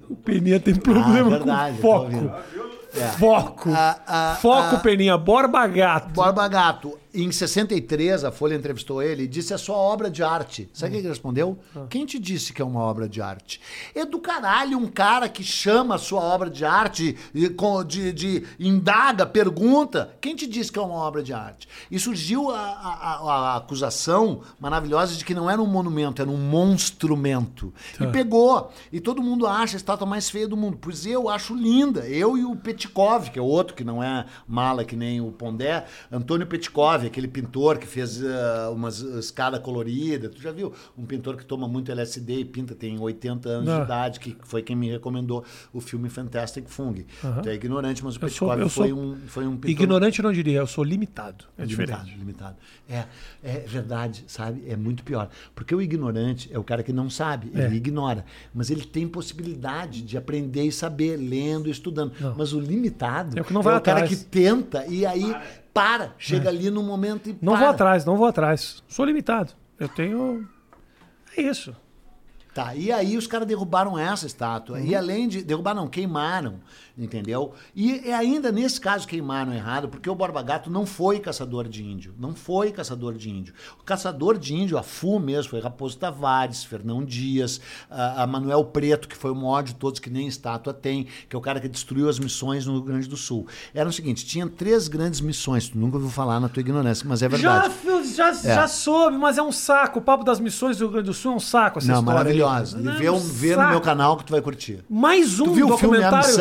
O 0.08 0.16
Peninha 0.16 0.58
tem 0.58 0.74
problema 0.74 1.26
Ah, 1.26 1.38
verdade, 1.38 1.76
com 1.76 1.82
foco. 1.82 2.04
ouvindo. 2.04 2.32
É. 2.94 3.06
Foco. 3.18 3.70
Ah, 3.70 4.00
ah, 4.06 4.38
foco, 4.40 4.76
ah. 4.76 4.78
Peninha. 4.78 5.18
Borba 5.18 5.66
Gato. 5.66 6.14
Borba 6.14 6.48
Gato, 6.48 6.98
em 7.24 7.32
63, 7.32 8.24
a 8.24 8.30
Folha 8.30 8.54
entrevistou 8.54 9.02
ele 9.02 9.24
e 9.24 9.26
disse: 9.26 9.52
é 9.52 9.56
sua 9.58 9.76
obra 9.76 10.10
de 10.10 10.22
arte. 10.22 10.68
Sabe 10.72 10.90
o 10.90 10.92
que 10.94 10.98
ele 11.00 11.08
respondeu? 11.08 11.58
Quem 11.90 12.04
te 12.06 12.18
disse 12.18 12.52
que 12.52 12.60
é 12.62 12.64
uma 12.64 12.80
obra 12.80 13.08
de 13.08 13.20
arte? 13.20 13.60
É 13.94 14.04
do 14.04 14.18
caralho 14.18 14.78
um 14.78 14.86
cara 14.88 15.28
que 15.28 15.42
chama 15.42 15.94
a 15.94 15.98
sua 15.98 16.20
obra 16.20 16.48
de 16.50 16.64
arte, 16.64 17.16
e 17.34 17.48
com- 17.48 17.82
de, 17.84 18.12
de 18.12 18.44
indaga, 18.58 19.24
pergunta. 19.26 20.10
Quem 20.20 20.34
te 20.36 20.46
disse 20.46 20.70
que 20.72 20.78
é 20.78 20.82
uma 20.82 20.94
obra 20.96 21.22
de 21.22 21.32
arte? 21.32 21.68
E 21.90 21.98
surgiu 21.98 22.50
a, 22.50 22.58
a- 22.60 22.94
a- 22.94 23.54
a 23.54 23.56
acusação 23.56 24.42
maravilhosa 24.60 25.14
de 25.16 25.24
que 25.24 25.34
não 25.34 25.48
era 25.50 25.60
um 25.62 25.66
monumento, 25.66 26.22
era 26.22 26.30
um 26.30 26.36
monstrumento. 26.36 27.72
E 28.00 28.06
pegou. 28.08 28.72
E 28.92 29.00
todo 29.00 29.22
mundo 29.22 29.46
acha 29.46 29.76
a 29.76 29.78
estátua 29.78 30.06
mais 30.06 30.28
feia 30.30 30.48
do 30.48 30.56
mundo. 30.56 30.78
Pois 30.80 31.04
eu 31.06 31.28
acho 31.28 31.54
linda. 31.54 32.00
Eu 32.08 32.36
e 32.36 32.44
o 32.44 32.56
Petkov, 32.56 33.30
que 33.30 33.38
é 33.38 33.42
outro 33.42 33.74
que 33.74 33.84
não 33.84 34.02
é 34.02 34.24
mala 34.46 34.84
que 34.84 34.96
nem 34.96 35.20
o 35.20 35.30
Pondé, 35.32 35.84
Antônio 36.10 36.46
Petkov, 36.46 37.07
aquele 37.08 37.26
pintor 37.28 37.78
que 37.78 37.86
fez 37.86 38.20
uh, 38.22 38.72
umas 38.72 39.00
escada 39.00 39.58
colorida. 39.58 40.28
Tu 40.28 40.40
já 40.40 40.52
viu? 40.52 40.72
Um 40.96 41.04
pintor 41.04 41.36
que 41.36 41.44
toma 41.44 41.66
muito 41.66 41.90
LSD 41.90 42.40
e 42.40 42.44
pinta, 42.44 42.74
tem 42.74 42.98
80 42.98 43.48
anos 43.48 43.68
Ah. 43.68 43.78
de 43.78 43.84
idade, 43.84 44.20
que 44.20 44.36
foi 44.44 44.62
quem 44.62 44.76
me 44.76 44.90
recomendou 44.90 45.44
o 45.72 45.80
filme 45.80 46.08
Fantastic 46.08 46.68
Fung. 46.68 47.04
Tu 47.42 47.48
é 47.48 47.54
ignorante, 47.54 48.04
mas 48.04 48.16
o 48.16 48.18
Eu 48.24 48.28
sou- 48.28 48.48
Petkov 48.48 48.60
eu 48.60 48.68
sou 48.68 48.84
foi, 48.84 48.92
um, 48.92 49.16
foi 49.26 49.46
um 49.46 49.56
pintor. 49.56 49.70
Ignorante 49.70 50.18
eu 50.20 50.22
não 50.22 50.32
diria, 50.32 50.58
eu 50.58 50.66
sou 50.66 50.84
limitado. 50.84 51.44
É 51.58 51.64
limitado, 51.64 52.04
diferente. 52.04 52.18
limitado. 52.18 52.56
É, 52.88 53.04
é 53.42 53.58
verdade, 53.66 54.24
sabe? 54.26 54.62
É 54.68 54.76
muito 54.76 55.02
pior. 55.02 55.28
Porque 55.54 55.74
o 55.74 55.82
ignorante 55.82 56.48
é 56.52 56.58
o 56.58 56.64
cara 56.64 56.82
que 56.82 56.92
não 56.92 57.08
sabe, 57.10 57.50
ele 57.54 57.62
É. 57.62 57.74
ignora. 57.74 58.24
Mas 58.54 58.70
ele 58.70 58.84
tem 58.84 59.06
possibilidade 59.08 60.02
de 60.02 60.16
aprender 60.16 60.64
e 60.64 60.72
saber, 60.72 61.16
lendo, 61.16 61.68
estudando. 61.70 62.12
Não. 62.20 62.34
Mas 62.36 62.52
o 62.52 62.60
limitado 62.60 63.38
É 63.38 63.40
o 63.40 63.44
que 63.44 63.52
não 63.52 63.62
vai 63.62 63.76
o 63.76 63.80
cara 63.80 64.06
que 64.06 64.16
tenta 64.16 64.86
e 64.86 65.04
aí 65.06 65.34
para, 65.72 66.14
chega 66.18 66.48
ali 66.48 66.70
no 66.70 66.82
momento 66.82 67.28
e 67.30 67.36
Não 67.40 67.52
para. 67.52 67.60
vou 67.62 67.70
atrás, 67.70 68.04
não 68.04 68.16
vou 68.16 68.26
atrás. 68.26 68.82
Sou 68.88 69.04
limitado. 69.04 69.52
Eu 69.78 69.88
tenho. 69.88 70.48
É 71.36 71.42
isso. 71.42 71.74
Tá, 72.54 72.74
e 72.74 72.90
aí 72.90 73.16
os 73.16 73.26
caras 73.28 73.46
derrubaram 73.46 73.96
essa 73.96 74.26
estátua. 74.26 74.78
Uhum. 74.78 74.84
E 74.84 74.96
além 74.96 75.28
de. 75.28 75.42
Derrubar, 75.44 75.74
não, 75.74 75.86
queimaram, 75.86 76.60
entendeu? 76.98 77.52
E 77.74 78.00
é 78.08 78.14
ainda 78.14 78.50
nesse 78.50 78.80
caso 78.80 79.06
queimaram 79.06 79.52
errado, 79.52 79.88
porque 79.88 80.08
o 80.10 80.14
Borba 80.14 80.42
Gato 80.42 80.70
não 80.70 80.84
foi 80.84 81.18
caçador 81.20 81.68
de 81.68 81.84
índio. 81.84 82.14
Não 82.18 82.34
foi 82.34 82.72
caçador 82.72 83.14
de 83.14 83.30
índio. 83.30 83.54
O 83.80 83.84
caçador 83.84 84.36
de 84.38 84.54
índio, 84.54 84.76
a 84.78 84.82
FU 84.82 85.18
mesmo, 85.18 85.50
foi 85.50 85.60
Raposo 85.60 85.96
Tavares, 85.98 86.64
Fernão 86.64 87.04
Dias, 87.04 87.60
a, 87.90 88.22
a 88.22 88.26
Manuel 88.26 88.64
Preto, 88.64 89.08
que 89.08 89.16
foi 89.16 89.30
o 89.30 89.34
maior 89.34 89.62
de 89.62 89.74
todos, 89.74 90.00
que 90.00 90.10
nem 90.10 90.26
estátua 90.26 90.72
tem, 90.74 91.06
que 91.28 91.36
é 91.36 91.38
o 91.38 91.42
cara 91.42 91.60
que 91.60 91.68
destruiu 91.68 92.08
as 92.08 92.18
missões 92.18 92.66
no 92.66 92.74
Rio 92.74 92.82
Grande 92.82 93.08
do 93.08 93.16
Sul. 93.16 93.46
Era 93.74 93.88
o 93.88 93.92
seguinte: 93.92 94.26
tinha 94.26 94.46
três 94.48 94.88
grandes 94.88 95.20
missões, 95.20 95.68
tu 95.68 95.78
nunca 95.78 95.96
ouviu 95.96 96.10
falar 96.10 96.40
na 96.40 96.48
tua 96.48 96.60
ignorância, 96.60 97.06
mas 97.08 97.22
é 97.22 97.28
Já, 97.30 97.36
verdade. 97.60 97.74
fio- 97.74 98.04
já, 98.04 98.32
já 98.32 98.66
soube, 98.68 99.16
mas 99.16 99.38
é 99.38 99.42
um 99.42 99.52
saco. 99.52 99.98
O 99.98 100.02
papo 100.02 100.24
das 100.24 100.40
missões 100.40 100.76
do 100.76 100.84
Rio 100.84 100.92
Grande 100.92 101.06
do 101.06 101.14
Sul 101.14 101.32
é 101.32 101.36
um 101.36 101.40
saco 101.40 101.78
essa 101.78 101.88
não, 101.92 102.00
história. 102.00 102.18
maravilhosa. 102.18 102.78
Vê, 102.98 103.08
um- 103.10 103.16
um 103.16 103.18
vê 103.20 103.54
no 103.56 103.68
meu 103.68 103.80
canal 103.80 104.16
que 104.16 104.24
tu 104.24 104.30
vai 104.32 104.40
curtir. 104.40 104.84
Mais 104.88 105.38
um 105.40 105.44
Tu 105.44 105.52
viu 105.52 105.68
o 105.68 105.78
filme 105.78 105.96
A 105.98 106.00
documentário. 106.10 106.34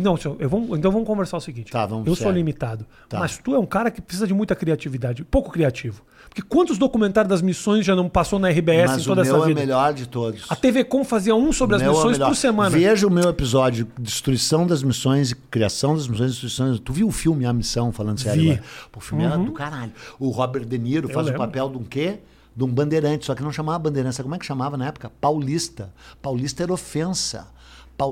Não, 0.00 0.16
senhor, 0.16 0.36
eu 0.40 0.48
então 0.76 0.90
vamos 0.90 1.06
conversar 1.06 1.36
o 1.36 1.40
seguinte. 1.40 1.70
Tá, 1.72 1.86
vamos 1.86 2.06
eu 2.06 2.14
sério. 2.14 2.30
sou 2.30 2.36
limitado. 2.36 2.86
Tá. 3.08 3.18
Mas 3.18 3.38
tu 3.38 3.54
é 3.54 3.58
um 3.58 3.66
cara 3.66 3.90
que 3.90 4.00
precisa 4.00 4.26
de 4.26 4.34
muita 4.34 4.54
criatividade. 4.54 5.24
Pouco 5.24 5.50
criativo. 5.50 6.02
Porque 6.28 6.42
quantos 6.42 6.76
documentários 6.76 7.28
das 7.30 7.40
missões 7.42 7.84
já 7.86 7.94
não 7.96 8.08
passou 8.08 8.38
na 8.38 8.48
RBS 8.50 8.90
Mas 8.90 9.02
em 9.02 9.04
toda 9.04 9.22
o 9.22 9.24
meu 9.24 9.34
essa 9.36 9.44
é 9.44 9.48
vida? 9.48 9.60
melhor 9.60 9.94
de 9.94 10.06
todos. 10.08 10.44
A 10.50 10.56
TV 10.56 10.84
Com 10.84 11.04
fazia 11.04 11.34
um 11.34 11.52
sobre 11.52 11.76
as 11.76 11.82
Meu 11.82 11.90
é 11.90 11.94
o 11.94 11.96
missões 11.96 12.12
melhor. 12.18 12.28
por 12.28 12.36
semana. 12.36 12.70
Veja 12.70 13.06
o 13.06 13.10
meu 13.10 13.28
episódio 13.30 13.86
Destruição 13.98 14.66
das 14.66 14.82
Missões, 14.82 15.32
Criação 15.50 15.94
das 15.94 16.06
Missões 16.08 16.30
e 16.30 16.32
Destruição. 16.40 16.76
Tu 16.78 16.92
viu 16.92 17.06
o 17.08 17.12
filme 17.12 17.46
A 17.46 17.52
Missão, 17.52 17.92
falando 17.92 18.20
sério? 18.20 18.42
Vi. 18.42 18.50
agora? 18.52 18.64
Pô, 18.92 18.98
o 18.98 19.02
filme 19.02 19.24
era 19.24 19.38
do 19.38 19.52
caralho. 19.52 19.92
O 20.18 20.28
Robert 20.30 20.64
De 20.66 20.78
Niro 20.78 21.08
faz 21.08 21.26
o 21.26 21.30
lembro. 21.30 21.46
papel 21.46 21.70
de 21.70 21.78
um 21.78 21.84
quê? 21.84 22.18
De 22.54 22.64
um 22.64 22.68
bandeirante, 22.68 23.26
só 23.26 23.34
que 23.34 23.42
não 23.42 23.52
chamava 23.52 23.78
bandeirante. 23.78 24.16
Sabe 24.16 24.24
como 24.24 24.34
é 24.34 24.38
que 24.38 24.46
chamava 24.46 24.76
na 24.76 24.86
época? 24.86 25.10
Paulista. 25.20 25.92
Paulista 26.20 26.62
era 26.62 26.72
ofensa. 26.72 27.46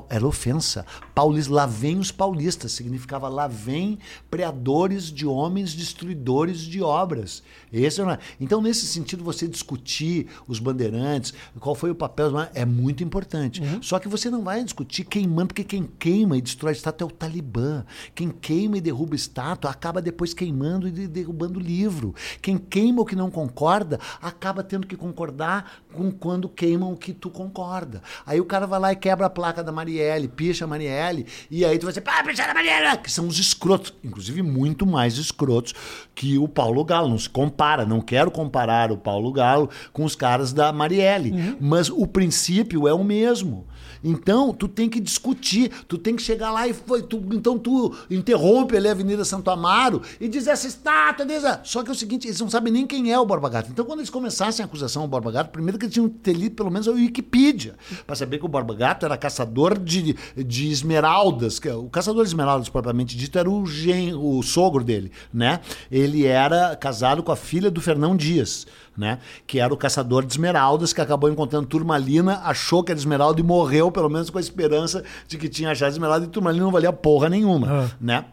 Era 0.09 0.25
ofensa. 0.25 0.85
Paulista, 1.13 1.53
lá 1.53 1.65
vem 1.65 1.97
os 1.99 2.11
paulistas, 2.11 2.71
significava 2.71 3.29
lá 3.29 3.47
vem 3.47 3.99
preadores 4.29 5.11
de 5.11 5.25
homens, 5.25 5.73
destruidores 5.73 6.59
de 6.59 6.81
obras. 6.81 7.43
Esse 7.71 8.01
era... 8.01 8.19
Então, 8.39 8.61
nesse 8.61 8.85
sentido, 8.87 9.23
você 9.23 9.47
discutir 9.47 10.27
os 10.47 10.59
bandeirantes, 10.59 11.33
qual 11.59 11.75
foi 11.75 11.91
o 11.91 11.95
papel, 11.95 12.31
é 12.53 12.65
muito 12.65 13.03
importante. 13.03 13.61
Só 13.81 13.99
que 13.99 14.07
você 14.07 14.29
não 14.29 14.43
vai 14.43 14.63
discutir 14.63 15.03
queimando, 15.03 15.47
porque 15.47 15.63
quem 15.63 15.89
queima 15.99 16.37
e 16.37 16.41
destrói 16.41 16.73
estátua 16.73 17.05
é 17.05 17.09
o 17.09 17.13
Talibã. 17.13 17.85
Quem 18.13 18.29
queima 18.29 18.77
e 18.77 18.81
derruba 18.81 19.15
estátua 19.15 19.69
acaba 19.69 20.01
depois 20.01 20.33
queimando 20.33 20.87
e 20.87 20.91
de- 20.91 21.07
derrubando 21.07 21.59
o 21.59 21.61
livro. 21.61 22.15
Quem 22.41 22.57
queima 22.57 23.01
o 23.01 23.05
que 23.05 23.15
não 23.15 23.29
concorda 23.29 23.99
acaba 24.21 24.63
tendo 24.63 24.87
que 24.87 24.95
concordar 24.95 25.83
com 25.93 26.11
quando 26.11 26.49
queimam 26.49 26.91
o 26.91 26.97
que 26.97 27.13
tu 27.13 27.29
concorda. 27.29 28.01
Aí 28.25 28.39
o 28.39 28.45
cara 28.45 28.65
vai 28.65 28.79
lá 28.79 28.91
e 28.91 28.95
quebra 28.95 29.27
a 29.27 29.29
placa 29.29 29.63
da 29.63 29.71
Marielle, 29.75 30.27
picha 30.27 30.65
Marielle, 30.65 31.25
e 31.51 31.63
aí 31.63 31.77
tu 31.77 31.83
vai 31.83 31.91
dizer, 31.91 32.01
pá, 32.01 32.23
picha 32.23 32.43
a 32.43 32.53
Marielle, 32.53 32.97
que 32.97 33.11
são 33.11 33.27
os 33.27 33.37
escrotos, 33.37 33.93
inclusive 34.03 34.41
muito 34.41 34.85
mais 34.85 35.17
escrotos 35.17 35.73
que 36.15 36.37
o 36.39 36.47
Paulo 36.47 36.83
Galo. 36.83 37.09
Não 37.09 37.19
se 37.19 37.29
compara, 37.29 37.85
não 37.85 38.01
quero 38.01 38.31
comparar 38.31 38.91
o 38.91 38.97
Paulo 38.97 39.31
Galo 39.31 39.69
com 39.93 40.03
os 40.03 40.15
caras 40.15 40.53
da 40.53 40.71
Marielle, 40.71 41.57
mas 41.59 41.89
o 41.89 42.07
princípio 42.07 42.87
é 42.87 42.93
o 42.93 43.03
mesmo. 43.03 43.67
Então, 44.07 44.53
tu 44.53 44.67
tem 44.67 44.87
que 44.87 44.99
discutir, 44.99 45.71
tu 45.87 45.97
tem 45.97 46.15
que 46.15 46.21
chegar 46.21 46.51
lá 46.51 46.67
e 46.67 46.73
foi, 46.73 47.01
tu, 47.01 47.17
então 47.33 47.57
tu 47.57 47.91
interrompe 48.09 48.77
ali 48.77 48.87
a 48.87 48.91
Avenida 48.91 49.25
Santo 49.25 49.49
Amaro 49.49 50.01
e 50.21 50.27
diz 50.27 50.45
essa 50.47 50.67
estátua, 50.67 51.25
diz 51.25 51.43
a-". 51.43 51.61
só 51.63 51.81
que 51.83 51.89
é 51.89 51.91
o 51.91 51.95
seguinte, 51.95 52.27
eles 52.27 52.39
não 52.39 52.49
sabem 52.49 52.71
nem 52.71 52.85
quem 52.85 53.11
é 53.11 53.19
o 53.19 53.25
Borba 53.25 53.49
Gato. 53.49 53.69
Então, 53.71 53.83
quando 53.83 53.99
eles 53.99 54.09
começassem 54.11 54.63
a 54.63 54.67
acusação 54.67 55.01
ao 55.01 55.07
Borba 55.07 55.31
Gato, 55.31 55.49
primeiro 55.49 55.79
que 55.79 55.85
eles 55.85 55.93
tinham 55.93 56.07
que 56.07 56.19
ter 56.19 56.33
lido 56.33 56.55
pelo 56.55 56.69
menos 56.69 56.87
a 56.87 56.91
Wikipedia, 56.91 57.75
para 58.05 58.15
saber 58.15 58.37
que 58.37 58.45
o 58.45 58.49
Borba 58.49 58.75
Gato 58.75 59.05
era 59.05 59.17
caçador 59.17 59.79
de, 59.79 60.15
de 60.37 60.69
esmeraldas, 60.71 61.57
que 61.59 61.67
é- 61.67 61.73
o 61.73 61.89
caçador 61.89 62.23
de 62.23 62.29
esmeraldas 62.29 62.69
propriamente 62.69 63.17
dito 63.17 63.39
era 63.39 63.49
o, 63.49 63.65
gen, 63.65 64.13
o 64.13 64.43
sogro 64.43 64.83
dele, 64.83 65.11
né? 65.33 65.59
Ele 65.91 66.25
era 66.25 66.75
casado 66.75 67.23
com 67.23 67.31
a 67.31 67.35
filha 67.35 67.71
do 67.71 67.81
Fernão 67.81 68.15
Dias, 68.15 68.67
né? 68.97 69.19
Que 69.45 69.59
era 69.59 69.73
o 69.73 69.77
caçador 69.77 70.25
de 70.25 70.33
esmeraldas 70.33 70.93
que 70.93 71.01
acabou 71.01 71.29
encontrando 71.29 71.67
turmalina, 71.67 72.41
achou 72.43 72.83
que 72.83 72.91
era 72.91 72.99
esmeralda 72.99 73.39
e 73.39 73.43
morreu, 73.43 73.91
pelo 73.91 74.09
menos 74.09 74.29
com 74.29 74.37
a 74.37 74.41
esperança 74.41 75.03
de 75.27 75.37
que 75.37 75.49
tinha 75.49 75.71
achado 75.71 75.91
esmeralda 75.91 76.25
e 76.25 76.29
turmalina 76.29 76.63
não 76.63 76.71
valia 76.71 76.93
porra 76.93 77.29
nenhuma, 77.29 77.67
Ah. 77.69 77.89
né? 77.99 78.25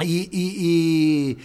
E, 0.00 0.28
e- 0.32 1.34
e 1.34 1.38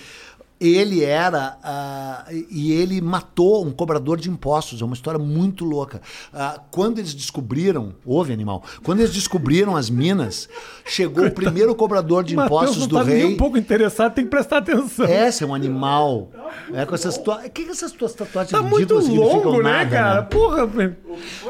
ele 0.60 1.04
era. 1.04 1.58
ah, 1.64 2.26
e 2.50 2.72
ele 2.72 3.02
matou 3.02 3.66
um 3.66 3.72
cobrador 3.72 4.20
de 4.20 4.30
impostos. 4.30 4.82
É 4.82 4.86
uma 4.86 4.94
história 4.94 5.20
muito 5.20 5.66
louca. 5.66 6.02
Ah, 6.34 6.60
quando 6.72 7.00
eles 7.00 7.14
descobriram. 7.14 7.94
Ouve, 8.06 8.34
animal. 8.34 8.64
Quando 8.84 9.00
eles 9.00 9.14
descobriram 9.14 9.76
as 9.76 9.90
minas, 9.90 10.48
chegou 10.86 11.26
o 11.26 11.32
primeiro 11.32 11.76
cobrador 11.76 12.24
de 12.24 12.36
Matheus 12.36 12.62
impostos 12.62 12.88
do 12.88 12.98
tá 12.98 13.04
nem 13.04 13.18
rei. 13.18 13.34
um 13.34 13.38
pouco 13.38 13.58
interessado, 13.58 14.14
tem 14.14 14.24
que 14.24 14.30
prestar 14.30 14.58
atenção. 14.58 15.06
Essa 15.06 15.44
é 15.44 15.48
um 15.48 15.54
animal. 15.54 16.32
É 16.74 16.86
com 16.86 16.96
essas. 16.96 17.18
O 17.18 17.50
que, 17.50 17.66
que 17.66 17.72
essas 17.72 17.92
tuas 17.92 18.14
tatuagens 18.14 18.52
tá 18.52 18.62
muito 18.62 18.94
longo, 18.96 19.62
né, 19.62 19.72
nada, 19.72 19.90
cara? 19.90 20.22
né? 20.22 20.28
Porra. 20.30 20.70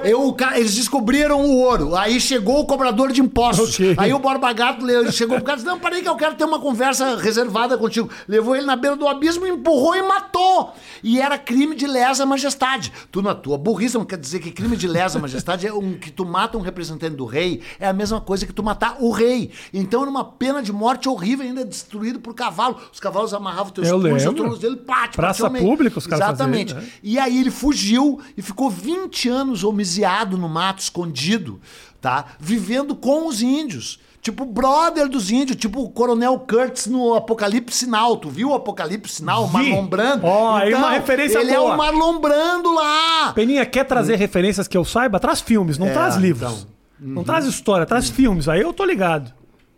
Eu, 0.04 0.36
eles 0.56 0.76
descobriram 0.76 1.42
o 1.42 1.60
ouro. 1.60 1.96
Aí 1.96 2.20
chegou 2.20 2.60
o 2.60 2.66
cobrador 2.66 3.12
de 3.12 3.22
impostos. 3.22 3.76
Ok. 3.76 3.96
Aí 3.98 4.14
o 4.14 4.20
Borba 4.20 4.52
Gato 4.54 4.86
chegou 5.12 5.38
pro 5.38 5.46
cara 5.46 5.58
e 5.58 5.62
disse: 5.62 5.68
Não, 5.68 5.80
peraí, 5.80 6.02
que 6.02 6.10
eu 6.10 6.16
quero 6.16 6.36
ter 6.36 6.44
uma 6.46 6.60
conversa 6.60 7.16
reservada 7.18 7.78
contigo. 7.78 8.10
Levou 8.28 8.56
ele 8.56 8.66
na 8.66 8.76
beira 8.76 8.93
do 8.96 9.08
abismo, 9.08 9.46
empurrou 9.46 9.96
e 9.96 10.02
matou. 10.02 10.74
E 11.04 11.20
era 11.20 11.38
crime 11.38 11.76
de 11.76 11.88
lesa 11.88 12.26
majestade. 12.26 12.92
Tu, 13.12 13.22
na 13.22 13.36
tua 13.36 13.58
burrice, 13.58 13.98
não 13.98 14.06
quer 14.06 14.18
dizer 14.18 14.40
que 14.40 14.52
crime 14.52 14.76
de 14.76 14.88
lesa 14.88 15.20
majestade 15.20 15.68
é 15.68 15.74
um 15.74 15.98
que 15.98 16.12
tu 16.12 16.26
mata 16.26 16.58
um 16.58 16.62
representante 16.62 17.16
do 17.16 17.26
rei, 17.26 17.62
é 17.80 17.88
a 17.88 17.94
mesma 17.94 18.22
coisa 18.22 18.46
que 18.46 18.54
tu 18.54 18.64
matar 18.64 18.98
o 19.00 19.12
rei. 19.12 19.52
Então 19.74 20.02
era 20.02 20.10
uma 20.10 20.24
pena 20.24 20.62
de 20.62 20.72
morte 20.72 21.08
horrível, 21.10 21.46
ainda 21.46 21.66
destruído 21.66 22.20
por 22.20 22.34
cavalo. 22.34 22.78
Os 22.92 23.00
cavalos 23.00 23.34
amarravam 23.34 23.72
teus 23.72 23.88
Eu 23.88 24.00
punhos, 24.00 24.26
os 24.26 24.60
dele, 24.60 24.78
pá, 24.78 25.08
te 25.08 25.16
Praça 25.16 25.50
pública 25.50 25.98
os 25.98 26.08
caras 26.08 26.28
Exatamente. 26.28 26.74
faziam, 26.74 26.90
né? 26.90 26.98
E 27.02 27.20
aí 27.20 27.40
ele 27.40 27.52
fugiu 27.52 28.20
e 28.38 28.42
ficou 28.42 28.70
20 28.70 29.30
anos 29.30 29.64
homiziado 29.64 30.38
no 30.38 30.50
mato, 30.50 30.80
escondido, 30.80 31.60
tá? 32.02 32.26
Vivendo 32.40 32.96
com 32.96 33.28
os 33.28 33.42
índios. 33.42 34.00
Tipo, 34.24 34.46
brother 34.46 35.10
dos 35.10 35.30
índios, 35.30 35.58
tipo 35.58 35.82
o 35.84 35.90
Coronel 35.90 36.40
Kurtz 36.40 36.88
no 36.88 37.14
Apocalipse 37.14 37.76
Sinal. 37.80 38.16
Tu 38.16 38.30
viu 38.30 38.50
o 38.52 38.54
Apocalipse 38.54 39.16
Sinal. 39.16 39.48
Marlon 39.50 39.86
Brando? 39.86 40.26
Ó, 40.26 40.56
aí 40.56 40.74
uma 40.74 40.92
referência 40.92 41.40
Ele 41.40 41.52
é 41.52 41.58
boa. 41.58 41.74
o 41.74 41.78
Marlon 41.78 42.20
Brando 42.20 42.74
lá. 42.74 43.34
Peninha, 43.34 43.66
quer 43.66 43.84
trazer 43.84 44.16
referências 44.16 44.66
que 44.66 44.78
eu 44.78 44.86
saiba? 44.86 45.20
Traz 45.20 45.42
filmes, 45.42 45.78
não 45.78 45.88
É, 45.88 45.92
traz 45.94 46.16
livros. 46.16 46.52
então. 46.54 46.74
Não 47.02 47.24
traz 47.26 47.44
história, 47.46 47.86
traz 47.86 48.08
filmes. 48.10 48.48
Aí 48.48 48.62
eu 48.62 48.72
tô 48.72 48.86
ligado. 48.86 49.30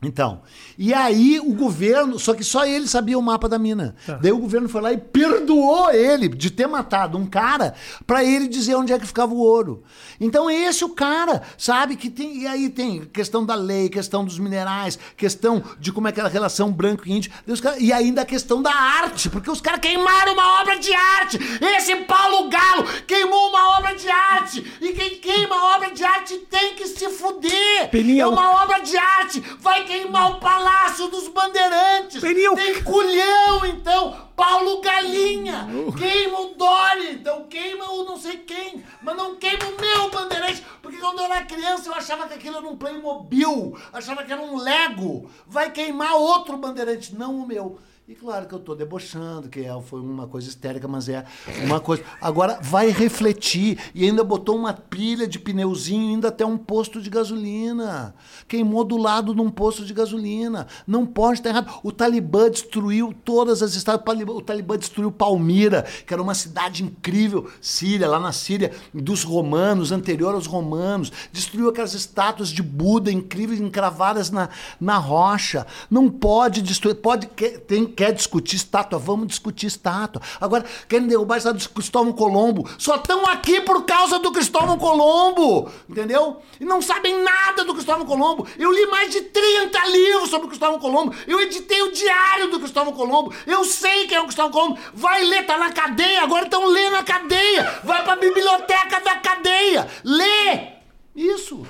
Então, 0.05 0.41
e 0.77 0.93
aí 0.93 1.39
o 1.39 1.53
governo, 1.53 2.19
só 2.19 2.33
que 2.33 2.43
só 2.43 2.65
ele 2.65 2.87
sabia 2.87 3.17
o 3.17 3.21
mapa 3.21 3.49
da 3.49 3.57
mina. 3.57 3.95
Tá. 4.05 4.15
Daí 4.15 4.31
o 4.31 4.37
governo 4.37 4.69
foi 4.69 4.81
lá 4.81 4.93
e 4.93 4.97
perdoou 4.97 5.91
ele 5.91 6.27
de 6.29 6.49
ter 6.51 6.67
matado 6.67 7.17
um 7.17 7.25
cara 7.25 7.73
pra 8.05 8.23
ele 8.23 8.47
dizer 8.47 8.75
onde 8.75 8.93
é 8.93 8.99
que 8.99 9.05
ficava 9.07 9.33
o 9.33 9.37
ouro. 9.39 9.83
Então 10.19 10.49
esse 10.49 10.83
é 10.83 10.85
o 10.85 10.89
cara, 10.89 11.41
sabe, 11.57 11.95
que 11.95 12.09
tem, 12.09 12.37
e 12.43 12.47
aí 12.47 12.69
tem 12.69 13.01
questão 13.05 13.45
da 13.45 13.55
lei, 13.55 13.89
questão 13.89 14.23
dos 14.23 14.37
minerais, 14.39 14.97
questão 15.17 15.63
de 15.79 15.91
como 15.91 16.07
é 16.07 16.09
aquela 16.11 16.29
relação 16.29 16.71
branco 16.71 17.03
e 17.07 17.11
índio, 17.11 17.31
e 17.79 17.91
ainda 17.91 18.21
a 18.21 18.25
questão 18.25 18.61
da 18.61 18.73
arte, 18.73 19.29
porque 19.29 19.49
os 19.49 19.59
caras 19.61 19.79
queimaram 19.79 20.33
uma 20.33 20.61
obra 20.61 20.77
de 20.79 20.93
arte. 20.93 21.39
Esse 21.77 21.95
Paulo 21.97 22.49
Galo 22.49 22.83
queimou 23.07 23.49
uma 23.49 23.77
obra 23.77 23.95
de 23.95 24.07
arte. 24.09 24.63
E 24.81 24.93
quem 24.93 25.15
queima 25.19 25.75
obra 25.75 25.91
de 25.91 26.03
arte 26.03 26.37
tem 26.49 26.75
que 26.75 26.85
se 26.87 27.09
fuder. 27.09 27.89
Peninha, 27.91 28.23
é 28.23 28.27
o- 28.27 28.31
uma 28.31 28.63
obra 28.63 28.79
de 28.79 28.95
arte, 28.97 29.41
vai 29.59 29.83
queimar 29.85 29.94
o 30.03 30.39
Palácio 30.39 31.07
dos 31.07 31.27
Bandeirantes. 31.29 32.21
Tem 32.55 32.83
culhão, 32.83 33.65
então. 33.65 34.25
Paulo 34.35 34.81
Galinha. 34.81 35.67
Queima 35.97 36.41
o 36.41 36.55
Dória, 36.55 37.11
então 37.11 37.45
queima 37.47 37.89
o 37.91 38.03
não 38.03 38.17
sei 38.17 38.37
quem. 38.37 38.83
Mas 39.01 39.15
não 39.15 39.35
queima 39.35 39.65
o 39.65 39.81
meu 39.81 40.09
Bandeirante. 40.09 40.65
Porque 40.81 40.97
quando 40.97 41.19
eu 41.19 41.25
era 41.25 41.45
criança 41.45 41.89
eu 41.89 41.93
achava 41.93 42.27
que 42.27 42.33
aquilo 42.33 42.57
era 42.57 42.67
um 42.67 42.75
Playmobil. 42.75 43.77
Achava 43.93 44.23
que 44.23 44.31
era 44.31 44.41
um 44.41 44.57
Lego. 44.57 45.29
Vai 45.47 45.71
queimar 45.71 46.15
outro 46.15 46.57
Bandeirante, 46.57 47.15
não 47.15 47.35
o 47.35 47.47
meu. 47.47 47.79
E 48.07 48.13
claro 48.13 48.45
que 48.45 48.53
eu 48.53 48.59
tô 48.59 48.75
debochando, 48.75 49.49
que 49.49 49.61
é, 49.61 49.81
foi 49.81 49.99
uma 49.99 50.27
coisa 50.27 50.47
histérica, 50.47 50.87
mas 50.87 51.09
é 51.09 51.25
uma 51.63 51.79
coisa. 51.79 52.03
Agora, 52.21 52.59
vai 52.61 52.89
refletir. 52.91 53.79
E 53.95 54.05
ainda 54.05 54.23
botou 54.23 54.55
uma 54.55 54.73
pilha 54.73 55.27
de 55.27 55.39
pneuzinho 55.39 56.11
indo 56.11 56.27
até 56.27 56.45
um 56.45 56.55
posto 56.55 57.01
de 57.01 57.09
gasolina. 57.09 58.13
Queimou 58.47 58.83
do 58.83 58.95
lado 58.95 59.33
de 59.33 59.41
um 59.41 59.49
posto 59.49 59.83
de 59.83 59.91
gasolina. 59.91 60.67
Não 60.85 61.03
pode 61.03 61.39
estar 61.39 61.49
errado. 61.49 61.79
O 61.81 61.91
Talibã 61.91 62.47
destruiu 62.47 63.11
todas 63.25 63.63
as 63.63 63.73
estados. 63.73 64.05
O 64.27 64.41
Talibã, 64.41 64.77
destruiu 64.77 65.11
Palmira, 65.11 65.81
que 66.05 66.13
era 66.13 66.21
uma 66.21 66.35
cidade 66.35 66.83
incrível, 66.83 67.49
Síria, 67.59 68.07
lá 68.07 68.19
na 68.19 68.31
Síria, 68.31 68.71
dos 68.93 69.23
romanos, 69.23 69.91
anterior 69.91 70.35
aos 70.35 70.45
romanos. 70.45 71.11
Destruiu 71.31 71.69
aquelas 71.69 71.95
estátuas 71.95 72.49
de 72.49 72.61
Buda 72.61 73.11
incríveis, 73.11 73.59
encravadas 73.59 74.29
na, 74.29 74.49
na 74.79 74.99
rocha. 74.99 75.65
Não 75.89 76.07
pode 76.07 76.61
destruir. 76.61 76.93
Pode, 76.97 77.25
tem, 77.65 77.94
quer 77.95 78.11
discutir 78.11 78.57
estátua? 78.57 78.99
Vamos 78.99 79.27
discutir 79.27 79.67
estátua. 79.67 80.21
Agora, 80.39 80.65
querem 80.87 81.07
derrubar 81.07 81.35
a 81.35 81.37
estátua 81.37 81.59
de 81.59 81.69
Cristóvão 81.69 82.13
Colombo. 82.13 82.69
Só 82.77 82.95
estão 82.95 83.25
aqui 83.25 83.61
por 83.61 83.85
causa 83.85 84.19
do 84.19 84.31
Cristóvão 84.31 84.77
Colombo. 84.77 85.71
Entendeu? 85.89 86.41
E 86.59 86.65
não 86.65 86.81
sabem 86.81 87.21
nada 87.23 87.63
do 87.63 87.73
Cristóvão 87.73 88.05
Colombo. 88.05 88.47
Eu 88.57 88.71
li 88.71 88.85
mais 88.87 89.11
de 89.11 89.21
30 89.21 89.85
livros 89.87 90.29
sobre 90.29 90.47
o 90.47 90.49
Cristóvão 90.49 90.79
Colombo. 90.79 91.15
Eu 91.25 91.41
editei 91.41 91.81
o 91.81 91.91
diário 91.91 92.51
do 92.51 92.59
Cristóvão 92.59 92.93
Colombo. 92.93 93.33
Eu 93.47 93.63
sei 93.63 94.07
quem 94.07 94.17
é 94.17 94.21
o 94.21 94.25
Cristóvão 94.25 94.51
Colombo. 94.51 94.79
Vai 94.93 95.23
ler, 95.23 95.45
tá 95.45 95.57
na 95.57 95.71
cadeia. 95.71 96.23
Agora 96.23 96.45
estão 96.45 96.65
lendo 96.67 96.93
na 96.93 97.03
cadeia. 97.03 97.81
Vai 97.83 98.03
pra 98.03 98.15
biblioteca 98.15 98.99
da 98.99 99.15
cadeia. 99.15 99.87
Lê. 100.03 100.75
Isso. 101.15 101.65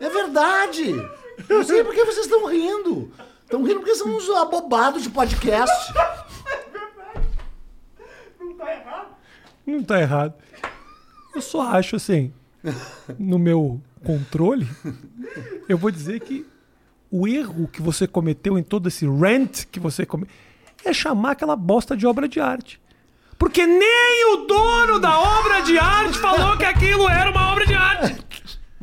É 0.00 0.08
verdade. 0.08 0.94
Eu 1.48 1.64
sei 1.64 1.82
por 1.82 1.94
que 1.94 2.04
vocês 2.04 2.26
estão 2.26 2.46
rindo. 2.46 3.12
Estão 3.54 3.64
rindo 3.64 3.78
porque 3.78 3.94
são 3.94 4.08
uns 4.08 4.28
abobados 4.30 5.04
de 5.04 5.10
podcast. 5.10 5.92
Não 8.40 8.54
tá 8.56 8.74
errado? 8.74 9.06
Não 9.64 9.84
tá 9.84 10.00
errado. 10.00 10.34
Eu 11.32 11.40
só 11.40 11.62
acho 11.62 11.94
assim, 11.94 12.32
no 13.16 13.38
meu 13.38 13.80
controle, 14.04 14.68
eu 15.68 15.78
vou 15.78 15.92
dizer 15.92 16.18
que 16.18 16.44
o 17.08 17.28
erro 17.28 17.68
que 17.68 17.80
você 17.80 18.08
cometeu 18.08 18.58
em 18.58 18.62
todo 18.62 18.88
esse 18.88 19.06
rant 19.06 19.66
que 19.70 19.78
você 19.78 20.04
cometeu 20.04 20.34
é 20.84 20.92
chamar 20.92 21.30
aquela 21.32 21.54
bosta 21.54 21.96
de 21.96 22.08
obra 22.08 22.26
de 22.26 22.40
arte. 22.40 22.80
Porque 23.38 23.64
nem 23.64 24.34
o 24.34 24.46
dono 24.48 24.98
da 24.98 25.16
obra 25.16 25.60
de 25.60 25.78
arte 25.78 26.18
falou 26.18 26.56
que 26.56 26.64
aquilo 26.64 27.08
era 27.08 27.30
uma 27.30 27.52
obra 27.52 27.64
de 27.66 27.74
arte. 27.74 28.33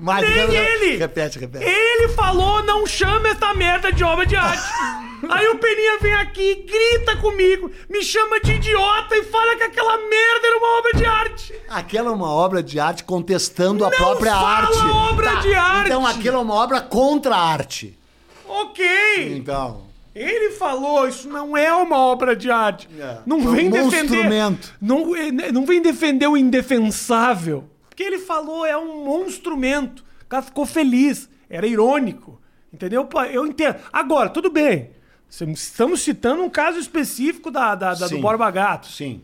Mas, 0.03 0.27
Nem 0.27 0.55
ele! 0.55 0.97
Repete, 0.97 1.37
repete. 1.37 1.63
Ele 1.63 2.07
falou, 2.09 2.63
não 2.63 2.87
chama 2.87 3.29
essa 3.29 3.53
merda 3.53 3.91
de 3.91 4.03
obra 4.03 4.25
de 4.25 4.35
arte. 4.35 4.63
Aí 5.29 5.47
o 5.49 5.59
Peninha 5.59 5.99
vem 5.99 6.13
aqui, 6.15 6.65
grita 6.67 7.15
comigo, 7.17 7.69
me 7.87 8.03
chama 8.03 8.39
de 8.39 8.53
idiota 8.53 9.15
e 9.15 9.23
fala 9.25 9.55
que 9.55 9.61
aquela 9.61 9.95
merda 9.97 10.47
era 10.47 10.57
uma 10.57 10.79
obra 10.79 10.93
de 10.93 11.05
arte. 11.05 11.53
Aquela 11.69 12.09
é 12.09 12.11
uma 12.11 12.31
obra 12.31 12.63
de 12.63 12.79
arte 12.79 13.03
contestando 13.03 13.85
a 13.85 13.91
Não 13.91 13.95
própria 13.97 14.31
fala 14.33 14.47
arte. 14.47 14.77
obra 14.79 15.35
de 15.35 15.53
arte. 15.53 15.85
Então 15.85 16.07
aquilo 16.07 16.37
é 16.37 16.39
uma 16.39 16.55
obra 16.55 16.81
contra 16.81 17.35
a 17.35 17.39
arte. 17.51 17.95
Ok. 18.47 18.83
Então. 19.37 19.83
Ele 20.15 20.49
falou, 20.55 21.07
isso 21.07 21.29
não 21.29 21.55
é 21.55 21.71
uma 21.71 21.97
obra 21.99 22.35
de 22.35 22.49
arte. 22.49 22.89
É. 22.99 23.17
Não 23.23 23.39
vem 23.51 23.67
um 23.67 23.71
defender. 23.71 24.01
monstrumento. 24.15 24.73
Não, 24.81 25.15
eh, 25.15 25.51
não 25.51 25.63
vem 25.63 25.79
defender 25.79 26.25
o 26.25 26.35
indefensável. 26.35 27.69
Porque 27.91 28.03
ele 28.03 28.19
falou 28.19 28.65
é 28.65 28.75
um 28.77 29.03
monstrumento. 29.05 30.03
O 30.23 30.25
cara 30.25 30.41
ficou 30.41 30.65
feliz. 30.65 31.29
Era 31.49 31.67
irônico. 31.67 32.41
Entendeu? 32.73 33.07
Eu 33.31 33.45
entendo. 33.45 33.75
Agora, 33.91 34.29
tudo 34.29 34.49
bem. 34.49 34.91
Estamos 35.29 36.01
citando 36.01 36.41
um 36.41 36.49
caso 36.49 36.79
específico 36.79 37.51
da, 37.51 37.75
da- 37.75 37.93
da- 37.93 38.07
do. 38.07 38.17
Borba 38.19 38.49
Gato. 38.49 38.87
Sim. 38.87 39.21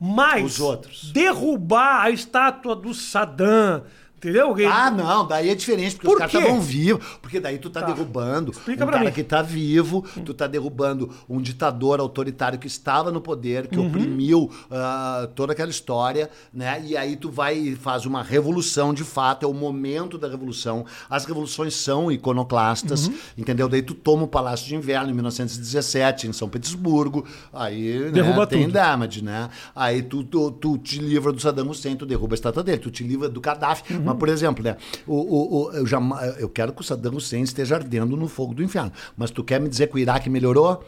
Mas 0.00 0.54
Os 0.54 0.60
outros. 0.60 1.12
derrubar 1.12 2.02
a 2.04 2.10
estátua 2.10 2.74
do 2.74 2.94
Saddam, 2.94 3.84
entendeu? 4.18 4.54
Ah, 4.70 4.90
não, 4.90 5.26
daí 5.26 5.48
é 5.48 5.54
diferente, 5.54 5.94
porque 5.96 6.06
Por 6.06 6.12
os 6.14 6.18
caras 6.18 6.34
estavam 6.34 6.60
vivos. 6.60 7.04
Porque 7.22 7.40
daí 7.40 7.58
tu 7.58 7.70
tá, 7.70 7.80
Tá. 7.80 7.86
derrubando 7.86 8.50
Explica 8.50 8.84
um 8.84 8.88
cara 8.90 9.04
mim. 9.04 9.12
que 9.12 9.22
tá 9.24 9.40
vivo, 9.40 10.04
tu 10.24 10.34
tá 10.34 10.46
derrubando 10.46 11.10
um 11.28 11.40
ditador 11.40 12.00
autoritário 12.00 12.58
que 12.58 12.66
estava 12.66 13.10
no 13.12 13.20
poder, 13.20 13.66
que 13.68 13.78
Uhum. 13.78 13.86
oprimiu 13.88 14.50
ah, 14.70 15.28
toda 15.34 15.52
aquela 15.52 15.70
história, 15.70 16.28
né? 16.52 16.82
E 16.84 16.96
aí 16.96 17.16
tu 17.16 17.30
vai 17.30 17.56
e 17.56 17.76
faz 17.76 18.04
uma 18.04 18.22
revolução 18.22 18.92
de 18.92 19.04
fato, 19.04 19.44
é 19.44 19.48
o 19.48 19.54
momento 19.54 20.18
da 20.18 20.28
revolução. 20.28 20.84
As 21.08 21.24
revoluções 21.24 21.74
são 21.74 22.10
iconoclastas, 22.10 23.06
Uhum. 23.06 23.14
entendeu? 23.38 23.68
Daí 23.68 23.82
tu 23.82 23.94
toma 23.94 24.24
o 24.24 24.28
Palácio 24.28 24.66
de 24.66 24.74
Inverno 24.74 25.10
em 25.10 25.14
1917, 25.14 26.26
em 26.26 26.32
São 26.32 26.48
Petersburgo, 26.48 27.24
aí 27.52 27.98
né, 28.00 28.10
Derruba 28.10 28.46
tem 28.46 28.62
tudo. 28.64 28.72
damage, 28.72 29.22
né? 29.22 29.48
Aí 29.74 30.02
tu, 30.02 30.24
tu, 30.24 30.50
tu 30.50 30.78
te 30.78 30.98
livra 30.98 31.32
do 31.32 31.40
Saddam 31.40 31.68
Hussein, 31.68 31.96
tu 31.96 32.04
derruba 32.06 32.34
a 32.34 32.36
estátua 32.36 32.62
dele, 32.62 32.78
tu 32.78 32.90
te 32.90 33.04
livra 33.04 33.28
do 33.28 33.40
Gaddafi. 33.40 33.92
Uhum. 33.94 34.07
Mas, 34.08 34.18
por 34.18 34.28
exemplo, 34.28 34.62
né? 34.64 34.76
O, 35.06 35.14
o, 35.14 35.62
o- 35.66 35.72
eu, 35.72 35.86
jama- 35.86 36.22
eu 36.38 36.48
quero 36.48 36.72
que 36.72 36.80
o 36.80 36.84
Saddam 36.84 37.14
Hussein 37.16 37.42
esteja 37.42 37.76
ardendo 37.76 38.16
no 38.16 38.28
fogo 38.28 38.54
do 38.54 38.62
inferno. 38.62 38.92
Mas 39.16 39.30
tu 39.30 39.42
quer 39.44 39.60
me 39.60 39.68
dizer 39.68 39.88
que 39.88 39.94
o 39.96 39.98
Iraque 39.98 40.28
melhorou? 40.30 40.84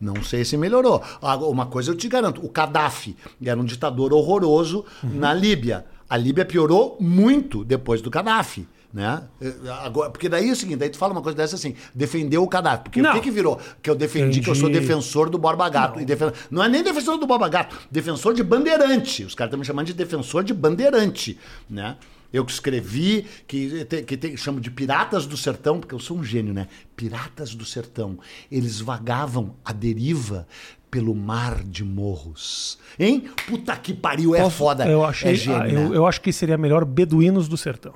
Não 0.00 0.22
sei 0.22 0.44
se 0.44 0.56
melhorou. 0.56 1.00
Agora, 1.20 1.50
Uma 1.50 1.66
coisa 1.66 1.90
eu 1.92 1.94
te 1.96 2.08
garanto: 2.08 2.44
o 2.44 2.48
Gaddafi 2.50 3.16
era 3.44 3.58
um 3.60 3.64
ditador 3.64 4.12
horroroso 4.12 4.84
Uhum. 5.02 5.10
na 5.14 5.32
Líbia. 5.32 5.84
A 6.10 6.16
Líbia 6.16 6.44
piorou 6.44 6.96
muito 7.00 7.64
depois 7.64 8.02
do 8.02 8.10
Gaddafi. 8.10 8.66
Né? 8.92 9.22
Eh, 9.40 9.54
Agora, 9.82 10.10
porque 10.10 10.28
daí 10.28 10.50
é 10.50 10.52
o 10.52 10.56
seguinte, 10.56 10.76
daí 10.76 10.90
tu 10.90 10.98
fala 10.98 11.12
uma 11.14 11.22
coisa 11.22 11.34
dessa 11.34 11.54
assim, 11.56 11.74
defendeu 11.94 12.42
o 12.42 12.46
cadastro. 12.46 12.84
Porque 12.90 13.00
Não. 13.00 13.08
o 13.08 13.14
que, 13.14 13.20
que 13.22 13.30
virou? 13.30 13.58
Que 13.80 13.88
eu 13.88 13.94
defendi 13.94 14.42
que 14.42 14.50
eu 14.50 14.54
sou 14.54 14.68
Entendi. 14.68 14.86
defensor 14.86 15.30
do 15.30 15.38
Borba 15.38 15.66
Gato. 15.70 15.94
Não. 15.96 16.02
E 16.02 16.04
defen... 16.04 16.30
não 16.50 16.62
é 16.62 16.68
nem 16.68 16.82
defensor 16.82 17.16
do 17.16 17.26
Borba 17.26 17.48
Gato, 17.48 17.74
defensor 17.90 18.34
de 18.34 18.42
bandeirante. 18.42 19.24
Os 19.24 19.34
caras 19.34 19.48
estão 19.48 19.58
me 19.58 19.64
chamando 19.64 19.86
de 19.86 19.94
defensor 19.94 20.44
de 20.44 20.52
bandeirante. 20.52 21.38
Né? 21.70 21.96
Eu 22.32 22.44
que 22.44 22.52
escrevi, 22.52 23.26
que, 23.46 23.84
que 23.84 24.36
chamo 24.36 24.60
de 24.60 24.70
Piratas 24.70 25.26
do 25.26 25.36
Sertão, 25.36 25.78
porque 25.78 25.94
eu 25.94 25.98
sou 25.98 26.16
um 26.16 26.24
gênio, 26.24 26.54
né? 26.54 26.68
Piratas 26.96 27.54
do 27.54 27.64
Sertão. 27.64 28.18
Eles 28.50 28.80
vagavam 28.80 29.54
à 29.64 29.72
deriva 29.72 30.46
pelo 30.90 31.14
mar 31.14 31.62
de 31.64 31.84
morros. 31.84 32.78
Hein? 32.98 33.24
Puta 33.46 33.74
que 33.76 33.94
pariu, 33.94 34.34
é 34.34 34.42
Posso- 34.42 34.56
foda. 34.56 34.86
Eu, 34.86 35.04
achei, 35.04 35.32
é 35.32 35.34
gênio, 35.34 35.60
ah, 35.60 35.64
né? 35.64 35.86
eu, 35.86 35.94
eu 35.94 36.06
acho 36.06 36.20
que 36.20 36.32
seria 36.32 36.58
melhor 36.58 36.84
Beduínos 36.84 37.48
do 37.48 37.56
Sertão. 37.56 37.94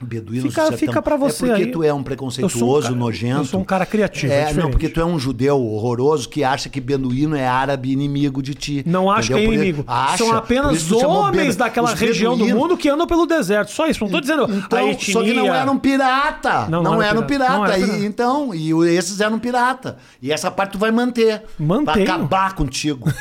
Beduínos 0.00 0.50
Fica- 0.50 0.62
do 0.64 0.68
sertão. 0.70 0.88
fica 0.88 1.00
pra 1.02 1.16
você 1.16 1.44
É 1.44 1.48
porque 1.48 1.62
aí. 1.62 1.70
tu 1.70 1.82
é 1.82 1.94
um 1.94 2.02
preconceituoso, 2.02 2.78
um 2.88 2.90
cara- 2.90 2.94
nojento. 2.94 3.40
eu 3.40 3.44
sou 3.44 3.60
um 3.60 3.64
cara 3.64 3.86
criativo, 3.86 4.32
é 4.32 4.50
É, 4.50 4.52
não, 4.52 4.70
porque 4.70 4.88
tu 4.88 5.00
é 5.00 5.04
um 5.04 5.18
judeu 5.18 5.58
horroroso 5.58 6.28
que 6.28 6.44
acha 6.44 6.68
que 6.68 6.80
beduíno 6.80 7.34
é 7.36 7.46
árabe 7.46 7.90
inimigo 7.92 8.42
de 8.42 8.54
ti. 8.54 8.82
Não 8.86 9.10
acho 9.10 9.28
que 9.28 9.34
é 9.38 9.44
inimigo. 9.44 9.82
Acha, 9.86 10.18
São 10.18 10.34
apenas 10.36 10.90
homens 10.92 11.56
daquela 11.56 11.92
os 11.94 11.98
região 11.98 12.32
do 12.32 12.38
beduínos. 12.44 12.60
mundo 12.62 12.76
que 12.76 12.88
andam 12.88 13.06
pelo 13.06 13.24
deserto. 13.24 13.70
Só 13.70 13.86
isso. 13.86 14.04
Não 14.04 14.10
tô 14.10 14.20
dizendo 14.20 14.44
Então, 14.52 14.78
a 14.78 14.90
etnia. 14.90 15.12
só 15.14 15.22
que 15.22 15.32
não 15.32 15.54
eram 15.54 15.78
pirata. 15.78 16.66
Não, 16.68 16.82
Não, 16.82 16.92
não 16.94 17.02
era 17.02 17.10
eram 17.12 17.26
pirata. 17.26 17.52
pirata. 17.52 17.58
Não 17.58 17.64
era 17.64 17.78
E- 17.78 17.84
pirata. 17.84 18.04
então, 18.04 18.54
e 18.54 18.72
esses 18.88 19.20
eram 19.20 19.38
pirata. 19.38 19.96
E 20.20 20.30
essa 20.32 20.50
parte 20.50 20.72
tu 20.72 20.78
vai 20.78 20.90
manter. 20.90 21.42
Mantenho. 21.58 22.04
Pra 22.04 22.14
acabar 22.14 22.54
contigo. 22.54 23.08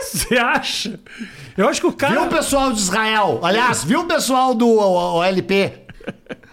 Você 0.00 0.36
acha? 0.36 0.98
Eu 1.60 1.68
acho 1.68 1.80
que 1.80 1.86
o 1.86 1.92
cara. 1.92 2.12
Viu 2.14 2.24
o 2.24 2.28
pessoal 2.28 2.72
de 2.72 2.78
Israel? 2.78 3.40
Aliás, 3.42 3.84
viu 3.84 4.00
o 4.00 4.06
pessoal 4.06 4.54
do 4.54 4.66
o- 4.68 5.18
o 5.18 5.22
LP? 5.22 5.72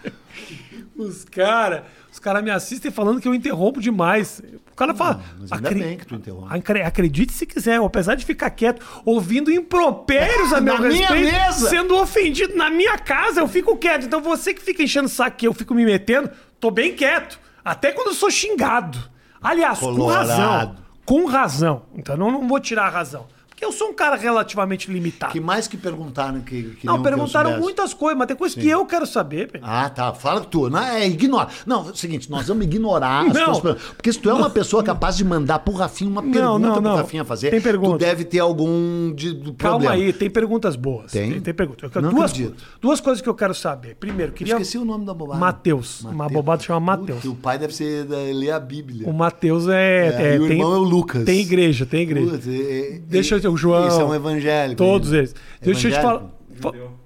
Os 0.95 1.23
caras. 1.25 1.81
Os 2.11 2.19
caras 2.19 2.43
me 2.43 2.49
assistem 2.49 2.89
falando 2.89 3.21
que 3.21 3.27
eu 3.27 3.35
interrompo 3.35 3.79
demais. 3.79 4.41
O 4.71 4.75
cara 4.75 4.93
fala. 4.95 5.21
mas 5.39 5.51
ainda 5.51 5.69
"Acre- 5.69 5.79
bem 5.83 5.97
que 5.97 6.05
tu 6.07 6.15
interrompe." 6.15 6.47
acre- 6.57 6.81
Acredite 6.81 7.31
se 7.31 7.45
quiser, 7.45 7.79
apesar 7.79 8.15
de 8.15 8.25
ficar 8.25 8.49
quieto, 8.49 8.83
ouvindo 9.05 9.51
impropérios 9.51 10.51
a 10.51 10.59
meu 10.61 10.73
Na 10.81 10.87
minha 10.89 11.07
respeito, 11.09 11.31
mesa. 11.35 11.69
sendo 11.69 11.95
ofendido 11.95 12.55
na 12.55 12.71
minha 12.71 12.97
casa, 12.97 13.39
eu 13.41 13.47
fico 13.47 13.77
quieto. 13.77 14.05
Então 14.05 14.19
você 14.21 14.51
que 14.53 14.61
fica 14.61 14.81
enchendo 14.81 15.05
o 15.05 15.09
saco 15.09 15.37
que 15.37 15.47
eu 15.47 15.53
fico 15.53 15.75
me 15.75 15.85
metendo, 15.85 16.29
tô 16.59 16.71
bem 16.71 16.93
quieto. 16.95 17.39
Até 17.63 17.91
quando 17.91 18.07
eu 18.07 18.13
sou 18.15 18.31
xingado. 18.31 18.97
Aliás, 19.41 19.77
com 19.79 19.85
Colorado. 19.95 20.27
razão. 20.27 20.75
Com 21.05 21.25
razão. 21.25 21.81
Então 21.95 22.15
eu 22.15 22.31
não 22.31 22.47
vou 22.47 22.59
tirar 22.59 22.87
a 22.87 22.89
razão. 22.89 23.27
Porque 23.57 23.65
eu 23.65 23.71
sou 23.71 23.87
um 23.89 23.93
cara 23.93 24.15
relativamente 24.15 24.91
limitado. 24.91 25.31
Que 25.33 25.39
mais 25.39 25.67
que 25.67 25.75
perguntaram 25.75 26.41
que, 26.41 26.75
que 26.79 26.85
não, 26.85 26.93
não 26.93 27.01
que 27.01 27.07
eu 27.07 27.11
perguntaram 27.11 27.49
soubesse? 27.49 27.59
muitas 27.63 27.91
coisas, 27.91 28.15
mas 28.15 28.27
tem 28.27 28.37
coisas 28.37 28.55
que 28.55 28.69
eu 28.69 28.85
quero 28.85 29.07
saber, 29.07 29.51
Pedro. 29.51 29.67
Ah, 29.67 29.89
tá. 29.89 30.13
Fala 30.13 30.41
tu. 30.41 30.69
Não, 30.69 30.77
é, 30.79 31.07
ignora. 31.07 31.47
Não, 31.65 31.87
é 31.87 31.89
o 31.89 31.95
seguinte, 31.95 32.29
nós 32.29 32.47
vamos 32.47 32.65
ignorar 32.65 33.25
as 33.25 33.33
Não. 33.33 33.59
tuas. 33.59 33.81
Porque 33.81 34.13
se 34.13 34.19
tu 34.19 34.29
é 34.29 34.33
uma 34.35 34.47
pessoa 34.51 34.83
capaz 34.83 35.17
de 35.17 35.25
mandar 35.25 35.57
pro 35.57 35.73
Rafinha 35.73 36.07
uma 36.07 36.21
pergunta 36.21 36.59
não, 36.59 36.73
pro 36.73 36.81
não. 36.83 36.95
Rafinha 36.97 37.25
fazer, 37.25 37.49
Tem 37.49 37.59
pergunta. 37.59 37.97
tu 37.97 37.99
deve 37.99 38.25
ter 38.25 38.37
algum 38.37 39.11
de, 39.15 39.33
do 39.33 39.51
Calma 39.55 39.79
problema. 39.79 40.05
aí, 40.05 40.13
tem 40.13 40.29
perguntas 40.29 40.75
boas. 40.75 41.11
Tem? 41.11 41.31
Tem, 41.31 41.41
tem 41.41 41.53
perguntas. 41.55 41.81
Eu 41.81 41.89
quero 41.89 42.05
Não 42.05 42.13
duas, 42.13 42.29
acredito. 42.31 42.63
duas 42.79 43.01
coisas 43.01 43.23
que 43.23 43.27
eu 43.29 43.33
quero 43.33 43.55
saber. 43.55 43.95
Primeiro, 43.95 44.33
Eu 44.33 44.35
queria. 44.35 44.53
esqueci 44.53 44.77
o 44.77 44.85
nome 44.85 45.03
da 45.03 45.15
bobagem. 45.15 45.41
Mateus. 45.41 46.03
Uma 46.03 46.29
bobada 46.29 46.61
chama 46.61 46.79
Mateus. 46.79 47.25
O 47.25 47.33
pai 47.33 47.57
deve 47.57 47.73
ser 47.73 48.05
ler 48.07 48.51
a 48.51 48.59
Bíblia. 48.59 49.09
O 49.09 49.11
Mateus 49.13 49.67
é. 49.67 50.09
É, 50.15 50.21
é, 50.33 50.35
e 50.35 50.39
o 50.41 50.47
tem, 50.47 50.57
irmão 50.57 50.73
é 50.75 50.77
o 50.77 50.83
Lucas. 50.83 51.23
Tem 51.25 51.39
igreja, 51.39 51.87
tem 51.87 52.01
igreja. 52.03 52.39
É- 52.47 52.95
é- 52.97 52.99
Deixa 53.07 53.33
eu 53.33 53.46
o 53.49 53.57
João. 53.57 53.87
Isso 53.87 53.99
é 54.01 54.05
um 54.05 54.13
evangélico. 54.15 54.77
Todos 54.77 55.07
ainda. 55.09 55.17
eles. 55.19 55.35
Deixa 55.61 55.87
eu 55.87 55.91
te 55.93 56.01
falar. 56.01 56.23
Evangélico? 56.59 56.99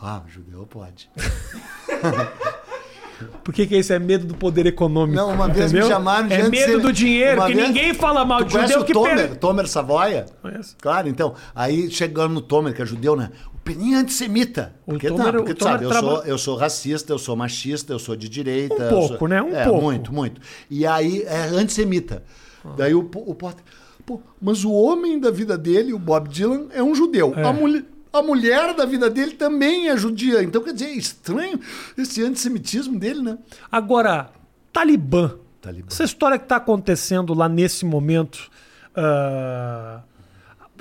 Ah, 0.00 0.22
judeu 0.28 0.66
pode. 0.66 1.08
Por 3.44 3.54
que, 3.54 3.66
que 3.68 3.76
isso 3.76 3.92
é 3.92 3.98
medo 4.00 4.26
do 4.26 4.34
poder 4.34 4.66
econômico? 4.66 5.14
Não, 5.16 5.30
uma 5.32 5.46
vez 5.46 5.66
entendeu? 5.70 5.86
me 5.86 5.92
chamaram 5.94 6.26
de 6.26 6.34
É 6.34 6.48
medo 6.48 6.80
do 6.80 6.92
dinheiro, 6.92 7.40
uma 7.40 7.46
que 7.46 7.54
vez- 7.54 7.68
ninguém 7.68 7.94
fala 7.94 8.24
mal 8.24 8.40
Tu 8.40 8.46
de 8.46 8.52
conhece 8.54 8.72
judeu 8.72 8.82
o 8.82 8.86
que 8.86 8.92
Tomer? 8.92 9.14
perde. 9.16 9.36
Tomer 9.36 9.68
Savoia? 9.68 10.26
Conheço. 10.40 10.76
Claro, 10.80 11.08
então. 11.08 11.34
Aí 11.54 11.88
chegando 11.88 12.34
no 12.34 12.40
Tomer, 12.40 12.74
que 12.74 12.82
é 12.82 12.86
judeu, 12.86 13.14
né? 13.14 13.30
O 13.54 13.58
Peninha 13.58 13.98
é 13.98 14.00
antissemita. 14.00 14.74
O 14.84 14.90
Porque, 14.92 15.06
Tomer- 15.06 15.26
não, 15.26 15.32
porque 15.34 15.52
o 15.52 15.54
tu 15.54 15.58
Tomer 15.60 15.72
sabe, 15.74 15.84
eu, 15.84 15.90
traba- 15.90 16.08
sou, 16.08 16.24
eu 16.24 16.38
sou 16.38 16.56
racista, 16.56 17.12
eu 17.12 17.18
sou 17.18 17.36
machista, 17.36 17.92
eu 17.92 17.98
sou 18.00 18.16
de 18.16 18.28
direita. 18.28 18.74
Um 18.74 18.88
pouco, 18.88 19.18
sou- 19.18 19.28
né? 19.28 19.40
Um 19.40 19.54
é, 19.56 19.64
pouco. 19.66 19.82
Muito, 19.82 20.12
muito. 20.12 20.40
E 20.68 20.84
aí 20.84 21.22
é 21.22 21.42
antissemita. 21.44 22.24
Daí 22.76 22.92
o, 22.92 23.00
o 23.00 23.34
Potter. 23.36 23.62
Pô, 24.04 24.20
mas 24.40 24.64
o 24.64 24.72
homem 24.72 25.18
da 25.18 25.30
vida 25.30 25.56
dele, 25.56 25.92
o 25.92 25.98
Bob 25.98 26.28
Dylan, 26.28 26.66
é 26.72 26.82
um 26.82 26.94
judeu. 26.94 27.32
É. 27.36 27.44
A, 27.44 27.52
mulher, 27.52 27.84
a 28.12 28.22
mulher 28.22 28.74
da 28.74 28.84
vida 28.84 29.08
dele 29.08 29.32
também 29.32 29.88
é 29.88 29.96
judia. 29.96 30.42
Então, 30.42 30.62
quer 30.62 30.72
dizer, 30.72 30.86
é 30.86 30.94
estranho 30.94 31.60
esse 31.96 32.22
antissemitismo 32.22 32.98
dele, 32.98 33.22
né? 33.22 33.38
Agora, 33.70 34.30
Talibã. 34.72 35.36
Talibã. 35.60 35.88
Essa 35.90 36.04
história 36.04 36.38
que 36.38 36.44
está 36.44 36.56
acontecendo 36.56 37.34
lá 37.34 37.48
nesse 37.48 37.84
momento, 37.84 38.50
ah, 38.94 40.00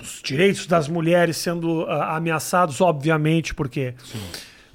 os 0.02 0.22
direitos 0.24 0.66
das 0.66 0.88
mulheres 0.88 1.38
sendo 1.38 1.84
ah, 1.84 2.16
ameaçados, 2.16 2.82
obviamente, 2.82 3.54
porque 3.54 3.94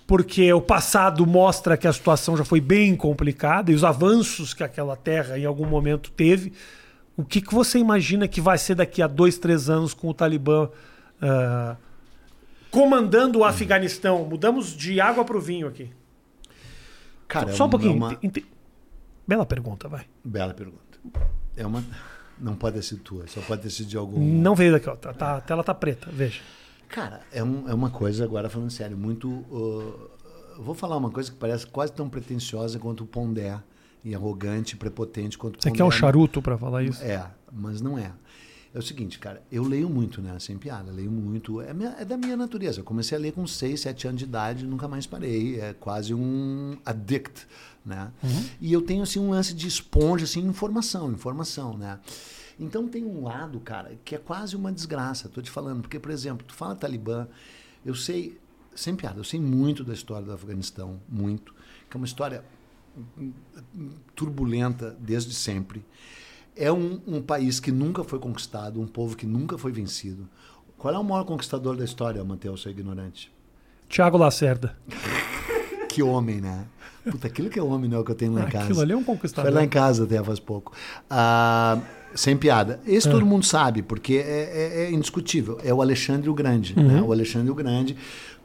porque 0.06 0.52
o 0.52 0.60
passado 0.60 1.26
mostra 1.26 1.76
que 1.76 1.88
a 1.88 1.92
situação 1.92 2.36
já 2.36 2.44
foi 2.44 2.60
bem 2.60 2.94
complicada 2.94 3.72
e 3.72 3.74
os 3.74 3.82
avanços 3.82 4.54
que 4.54 4.62
aquela 4.62 4.94
terra 4.94 5.36
em 5.36 5.44
algum 5.44 5.66
momento 5.66 6.12
teve. 6.12 6.52
O 7.16 7.24
que, 7.24 7.40
que 7.40 7.54
você 7.54 7.78
imagina 7.78 8.28
que 8.28 8.40
vai 8.40 8.58
ser 8.58 8.74
daqui 8.74 9.00
a 9.00 9.06
dois, 9.06 9.38
três 9.38 9.70
anos 9.70 9.94
com 9.94 10.08
o 10.08 10.14
Talibã 10.14 10.68
ah, 11.20 11.76
comandando 12.70 13.38
o 13.38 13.44
Afeganistão? 13.44 14.24
Mudamos 14.26 14.76
de 14.76 15.00
água 15.00 15.24
para 15.24 15.36
o 15.36 15.40
vinho 15.40 15.66
aqui. 15.66 15.90
Cara, 17.28 17.52
Só 17.52 17.64
um 17.64 17.68
é 17.68 17.70
pouquinho. 17.70 17.94
uma- 17.96 18.18
Ente- 18.22 18.46
Bela 19.26 19.44
pergunta, 19.44 19.88
vai. 19.88 20.06
Bela 20.24 20.54
pergunta. 20.54 20.78
É 21.56 21.66
uma. 21.66 21.82
Não 22.38 22.54
pode 22.54 22.76
ter 22.76 22.82
sido 22.82 23.00
tua, 23.00 23.26
só 23.26 23.40
pode 23.40 23.62
ter 23.62 23.70
sido 23.70 23.88
de 23.88 23.96
algum. 23.96 24.20
Não 24.20 24.54
veio 24.54 24.72
daqui, 24.72 24.88
ó. 24.88 24.94
Tá, 24.94 25.12
tá- 25.12 25.36
a 25.38 25.40
tela 25.40 25.64
tá 25.64 25.74
preta, 25.74 26.08
veja. 26.12 26.40
Cara, 26.88 27.22
é, 27.32 27.42
um- 27.42 27.68
é 27.68 27.74
uma 27.74 27.90
coisa, 27.90 28.22
agora 28.24 28.48
falando 28.48 28.70
sério, 28.70 28.96
muito. 28.96 29.28
uh, 29.28 30.10
vou 30.58 30.74
falar 30.74 30.96
uma 30.96 31.10
coisa 31.10 31.30
que 31.32 31.36
parece 31.36 31.66
quase 31.66 31.92
tão 31.92 32.08
pretensiosa 32.08 32.78
quanto 32.78 33.02
o 33.02 33.06
Pondé, 33.06 33.58
e 34.06 34.14
arrogante, 34.14 34.76
prepotente 34.76 35.36
quanto 35.36 35.60
Você 35.60 35.70
quer 35.72 35.82
um 35.82 35.90
charuto 35.90 36.40
pra 36.40 36.56
falar 36.56 36.84
isso? 36.84 37.02
É, 37.02 37.28
mas 37.52 37.80
não 37.80 37.98
é. 37.98 38.12
É 38.72 38.78
o 38.78 38.82
seguinte, 38.82 39.18
cara, 39.18 39.42
eu 39.50 39.64
leio 39.64 39.88
muito, 39.88 40.22
né? 40.22 40.38
Sem 40.38 40.56
piada, 40.56 40.92
leio 40.92 41.10
muito. 41.10 41.60
É, 41.60 41.72
minha- 41.74 41.96
é 41.98 42.04
da 42.04 42.16
minha 42.16 42.36
natureza. 42.36 42.78
Eu 42.80 42.84
comecei 42.84 43.16
a 43.18 43.20
ler 43.20 43.32
com 43.32 43.44
6, 43.46 43.80
7 43.80 44.06
anos 44.06 44.18
de 44.20 44.24
idade 44.26 44.64
e 44.64 44.68
nunca 44.68 44.86
mais 44.86 45.06
parei. 45.06 45.58
É 45.58 45.72
quase 45.72 46.14
um 46.14 46.76
addict, 46.84 47.46
né? 47.84 48.12
E 48.60 48.72
eu 48.72 48.80
tenho, 48.82 49.02
assim, 49.02 49.18
um 49.18 49.30
lance 49.30 49.54
de 49.54 49.66
esponja, 49.66 50.24
assim, 50.24 50.40
informação, 50.46 51.10
informação, 51.10 51.76
né? 51.76 51.98
Então 52.60 52.86
tem 52.86 53.04
um 53.04 53.24
lado, 53.24 53.58
cara, 53.60 53.98
que 54.04 54.14
é 54.14 54.18
quase 54.18 54.54
uma 54.54 54.70
desgraça, 54.70 55.28
tô 55.28 55.42
te 55.42 55.50
falando. 55.50 55.80
Porque, 55.80 55.98
por 55.98 56.10
exemplo, 56.12 56.46
tu 56.46 56.54
fala 56.54 56.74
Talibã, 56.76 57.26
eu 57.84 57.94
sei, 57.94 58.38
sem 58.74 58.94
piada, 58.94 59.18
eu 59.18 59.24
sei 59.24 59.40
muito 59.40 59.82
da 59.82 59.94
história 59.94 60.26
do 60.26 60.32
Afeganistão, 60.32 61.00
muito. 61.08 61.52
Que 61.90 61.96
é 61.96 61.98
uma 61.98 62.06
história 62.06 62.44
turbulenta 64.14 64.96
desde 65.00 65.34
sempre. 65.34 65.84
É 66.56 66.72
um, 66.72 67.00
um 67.06 67.20
país 67.22 67.60
que 67.60 67.70
nunca 67.70 68.02
foi 68.02 68.18
conquistado, 68.18 68.80
um 68.80 68.86
povo 68.86 69.16
que 69.16 69.26
nunca 69.26 69.58
foi 69.58 69.72
vencido. 69.72 70.28
Qual 70.78 70.94
é 70.94 70.98
o 70.98 71.04
maior 71.04 71.24
conquistador 71.24 71.76
da 71.76 71.84
história, 71.84 72.22
Matheus, 72.24 72.62
seu 72.62 72.70
ignorante? 72.70 73.30
Tiago 73.88 74.16
Lacerda. 74.18 74.76
Que 75.88 76.02
homem, 76.02 76.42
né? 76.42 76.66
Puta, 77.10 77.26
aquilo 77.26 77.48
que 77.48 77.58
é 77.58 77.62
homem 77.62 77.88
não 77.88 77.96
é 77.96 78.00
o 78.00 78.04
que 78.04 78.10
eu 78.10 78.14
tenho 78.14 78.34
lá 78.34 78.42
em 78.42 78.50
casa. 78.50 78.64
Aquilo 78.66 78.82
ali 78.82 78.92
é 78.92 78.96
um 78.98 79.02
conquistador. 79.02 79.50
Foi 79.50 79.58
lá 79.60 79.64
em 79.64 79.68
casa 79.68 80.04
até 80.04 80.22
faz 80.22 80.38
pouco. 80.38 80.74
Ah, 81.08 81.80
sem 82.14 82.36
piada. 82.36 82.80
Esse 82.86 83.08
todo 83.08 83.24
mundo 83.24 83.46
sabe, 83.46 83.80
porque 83.80 84.14
é, 84.16 84.20
é- 84.20 84.84
é 84.84 84.90
indiscutível. 84.90 85.58
É 85.64 85.72
o 85.72 85.80
Alexandre 85.80 86.28
o 86.28 86.34
Grande. 86.34 86.78
Né? 86.78 87.00
O 87.00 87.12
Alexandre 87.12 87.50
o 87.50 87.54
Grande, 87.54 87.96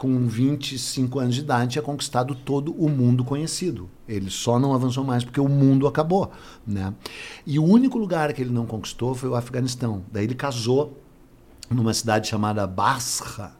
com 0.01 0.27
25 0.27 1.19
anos 1.19 1.35
de 1.35 1.41
idade, 1.41 1.73
tinha 1.73 1.81
conquistado 1.83 2.33
todo 2.33 2.73
o 2.73 2.89
mundo 2.89 3.23
conhecido. 3.23 3.87
Ele 4.07 4.31
só 4.31 4.57
não 4.57 4.73
avançou 4.73 5.03
mais 5.03 5.23
porque 5.23 5.39
o 5.39 5.47
mundo 5.47 5.85
acabou. 5.85 6.31
Né? 6.65 6.91
E 7.45 7.59
o 7.59 7.63
único 7.63 7.99
lugar 7.99 8.33
que 8.33 8.41
ele 8.41 8.49
não 8.49 8.65
conquistou 8.65 9.13
foi 9.13 9.29
o 9.29 9.35
Afeganistão. 9.35 10.03
Daí 10.11 10.23
ele 10.23 10.33
casou 10.33 10.99
numa 11.69 11.93
cidade 11.93 12.27
chamada 12.27 12.65
Basra 12.65 13.51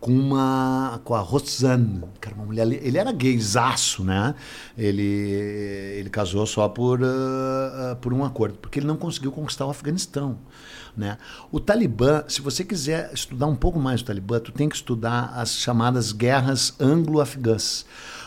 com 0.00 0.12
uma 0.12 1.00
com 1.04 1.14
a 1.14 1.20
Roxane, 1.20 2.02
que 2.20 2.28
era 2.28 2.34
uma 2.34 2.46
mulher, 2.46 2.66
ele 2.66 2.96
era 2.96 3.12
gaysaço, 3.12 4.02
né? 4.02 4.34
Ele 4.76 5.02
ele 5.02 6.08
casou 6.08 6.46
só 6.46 6.68
por 6.68 7.00
ah, 7.04 7.96
por 8.00 8.12
um 8.12 8.24
acordo, 8.24 8.58
porque 8.58 8.78
ele 8.78 8.86
não 8.86 8.96
conseguiu 8.96 9.30
conquistar 9.30 9.66
o 9.66 9.70
Afeganistão, 9.70 10.38
né? 10.96 11.18
O 11.52 11.60
Talibã, 11.60 12.24
se 12.26 12.40
você 12.40 12.64
quiser 12.64 13.12
estudar 13.12 13.46
um 13.46 13.56
pouco 13.56 13.78
mais 13.78 14.00
o 14.00 14.04
Talibã, 14.04 14.40
tu 14.40 14.52
tem 14.52 14.68
que 14.68 14.76
estudar 14.76 15.32
as 15.34 15.56
chamadas 15.56 16.12
guerras 16.12 16.74
anglo-afegãs. 16.80 17.84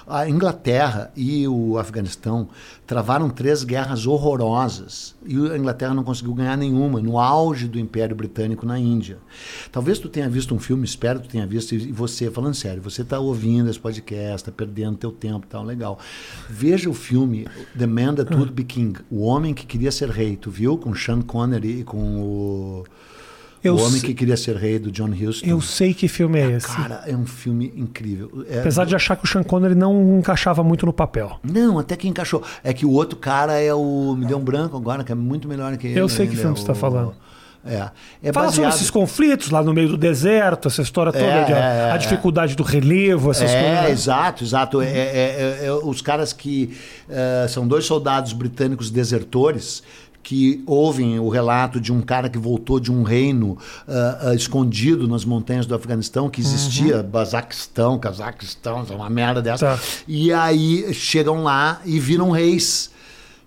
A 0.07 0.27
Inglaterra 0.27 1.11
e 1.15 1.47
o 1.47 1.77
Afeganistão 1.77 2.49
travaram 2.85 3.29
três 3.29 3.63
guerras 3.63 4.05
horrorosas 4.05 5.15
e 5.25 5.35
a 5.49 5.57
Inglaterra 5.57 5.93
não 5.93 6.03
conseguiu 6.03 6.33
ganhar 6.33 6.57
nenhuma 6.57 6.99
no 6.99 7.17
auge 7.17 7.67
do 7.67 7.79
Império 7.79 8.15
Britânico 8.15 8.65
na 8.65 8.77
Índia. 8.77 9.17
Talvez 9.71 9.99
tu 9.99 10.09
tenha 10.09 10.29
visto 10.29 10.53
um 10.53 10.59
filme, 10.59 10.83
espero 10.83 11.19
que 11.19 11.27
tu 11.27 11.31
tenha 11.31 11.47
visto, 11.47 11.73
e 11.73 11.91
você, 11.91 12.29
falando 12.29 12.53
sério, 12.53 12.81
você 12.81 13.01
está 13.01 13.17
ouvindo 13.19 13.69
esse 13.69 13.79
podcast, 13.79 14.35
está 14.35 14.51
perdendo 14.51 14.97
teu 14.97 15.11
tempo, 15.11 15.47
tal, 15.47 15.63
legal. 15.63 15.97
Veja 16.49 16.89
o 16.89 16.93
filme 16.93 17.47
The 17.77 17.87
Man 17.87 18.15
That 18.15 18.33
Would 18.33 18.51
Be 18.51 18.63
King, 18.63 18.99
O 19.09 19.21
Homem 19.21 19.53
que 19.53 19.65
Queria 19.65 19.91
Ser 19.91 20.09
Rei, 20.09 20.35
tu 20.35 20.51
viu? 20.51 20.77
Com 20.77 20.93
Sean 20.93 21.21
Connery 21.21 21.79
e 21.79 21.83
com 21.83 22.21
o... 22.21 22.83
Eu 23.63 23.75
o 23.75 23.79
Homem 23.79 23.99
sei- 23.99 24.01
que 24.09 24.13
Queria 24.13 24.35
Ser 24.35 24.55
Rei, 24.55 24.77
do 24.77 24.91
John 24.91 25.09
Huston. 25.09 25.45
Eu 25.47 25.61
sei 25.61 25.93
que 25.93 26.07
filme 26.07 26.39
é 26.39 26.51
esse. 26.51 26.67
Cara, 26.67 27.01
é 27.07 27.15
um 27.15 27.25
filme 27.25 27.71
incrível. 27.75 28.45
É- 28.49 28.59
Apesar 28.59 28.85
de 28.85 28.95
achar 28.95 29.15
que 29.15 29.23
o 29.23 29.27
Sean 29.27 29.43
Connery 29.43 29.75
não 29.75 30.17
encaixava 30.19 30.63
muito 30.63 30.85
no 30.85 30.91
papel. 30.93 31.39
Não, 31.43 31.79
até 31.79 31.95
que 31.95 32.07
encaixou. 32.07 32.43
É 32.63 32.73
que 32.73 32.85
o 32.85 32.91
outro 32.91 33.17
cara 33.17 33.53
é 33.59 33.73
o. 33.73 34.15
Me 34.17 34.25
deu 34.25 34.37
um 34.37 34.43
branco 34.43 34.75
agora, 34.75 35.03
que 35.03 35.11
é 35.11 35.15
muito 35.15 35.47
melhor 35.47 35.75
que 35.77 35.87
ele. 35.87 35.99
Eu 35.99 36.09
sei 36.09 36.25
que 36.25 36.31
ainda, 36.31 36.41
filme 36.41 36.57
você 36.57 36.65
tá 36.65 36.73
o- 36.73 36.75
falando. 36.75 37.13
É. 37.65 37.89
É 38.21 38.33
Fala 38.33 38.47
sobre 38.47 38.63
baseado- 38.65 38.73
esses 38.75 38.89
conflitos 38.89 39.49
lá 39.49 39.63
no 39.63 39.73
meio 39.73 39.87
do 39.87 39.95
deserto, 39.97 40.67
essa 40.67 40.81
história 40.81 41.13
toda, 41.13 41.23
É, 41.23 41.43
de 41.45 41.53
a, 41.53 41.57
é, 41.57 41.91
a 41.91 41.95
é. 41.95 41.97
dificuldade 41.97 42.57
do 42.57 42.63
relevo, 42.63 43.31
essas 43.31 43.49
É, 43.49 43.61
coisas. 43.61 43.83
né? 43.85 43.91
exato, 43.91 44.43
exato. 44.43 44.81
É, 44.81 44.87
é- 44.89 45.59
é- 45.61 45.65
é 45.67 45.71
os 45.71 46.01
caras 46.01 46.33
que 46.33 46.75
eh, 47.09 47.45
são 47.47 47.65
dois 47.65 47.85
soldados 47.85 48.33
britânicos 48.33 48.89
desertores 48.91 49.81
que 50.23 50.63
ouvem 50.65 51.19
o 51.19 51.27
relato 51.27 51.81
de 51.81 51.91
um 51.91 52.01
cara 52.01 52.29
que 52.29 52.37
voltou 52.37 52.79
de 52.79 52.91
um 52.91 53.03
reino 53.03 53.57
ah, 53.87 54.19
ah, 54.21 54.33
escondido 54.33 55.07
nas 55.07 55.25
montanhas 55.25 55.65
do 55.65 55.75
Afeganistão, 55.75 56.29
que 56.29 56.39
existia, 56.39 57.03
Bazaquistão, 57.03 57.99
Cazaquistão, 57.99 58.85
uma 58.89 59.09
merda 59.09 59.41
dessa. 59.41 59.71
Uhum. 59.71 59.77
Tá. 59.77 59.83
E 60.07 60.31
aí 60.31 60.93
chegam 60.93 61.43
lá 61.43 61.81
e 61.85 61.99
viram 61.99 62.31
reis. 62.31 62.92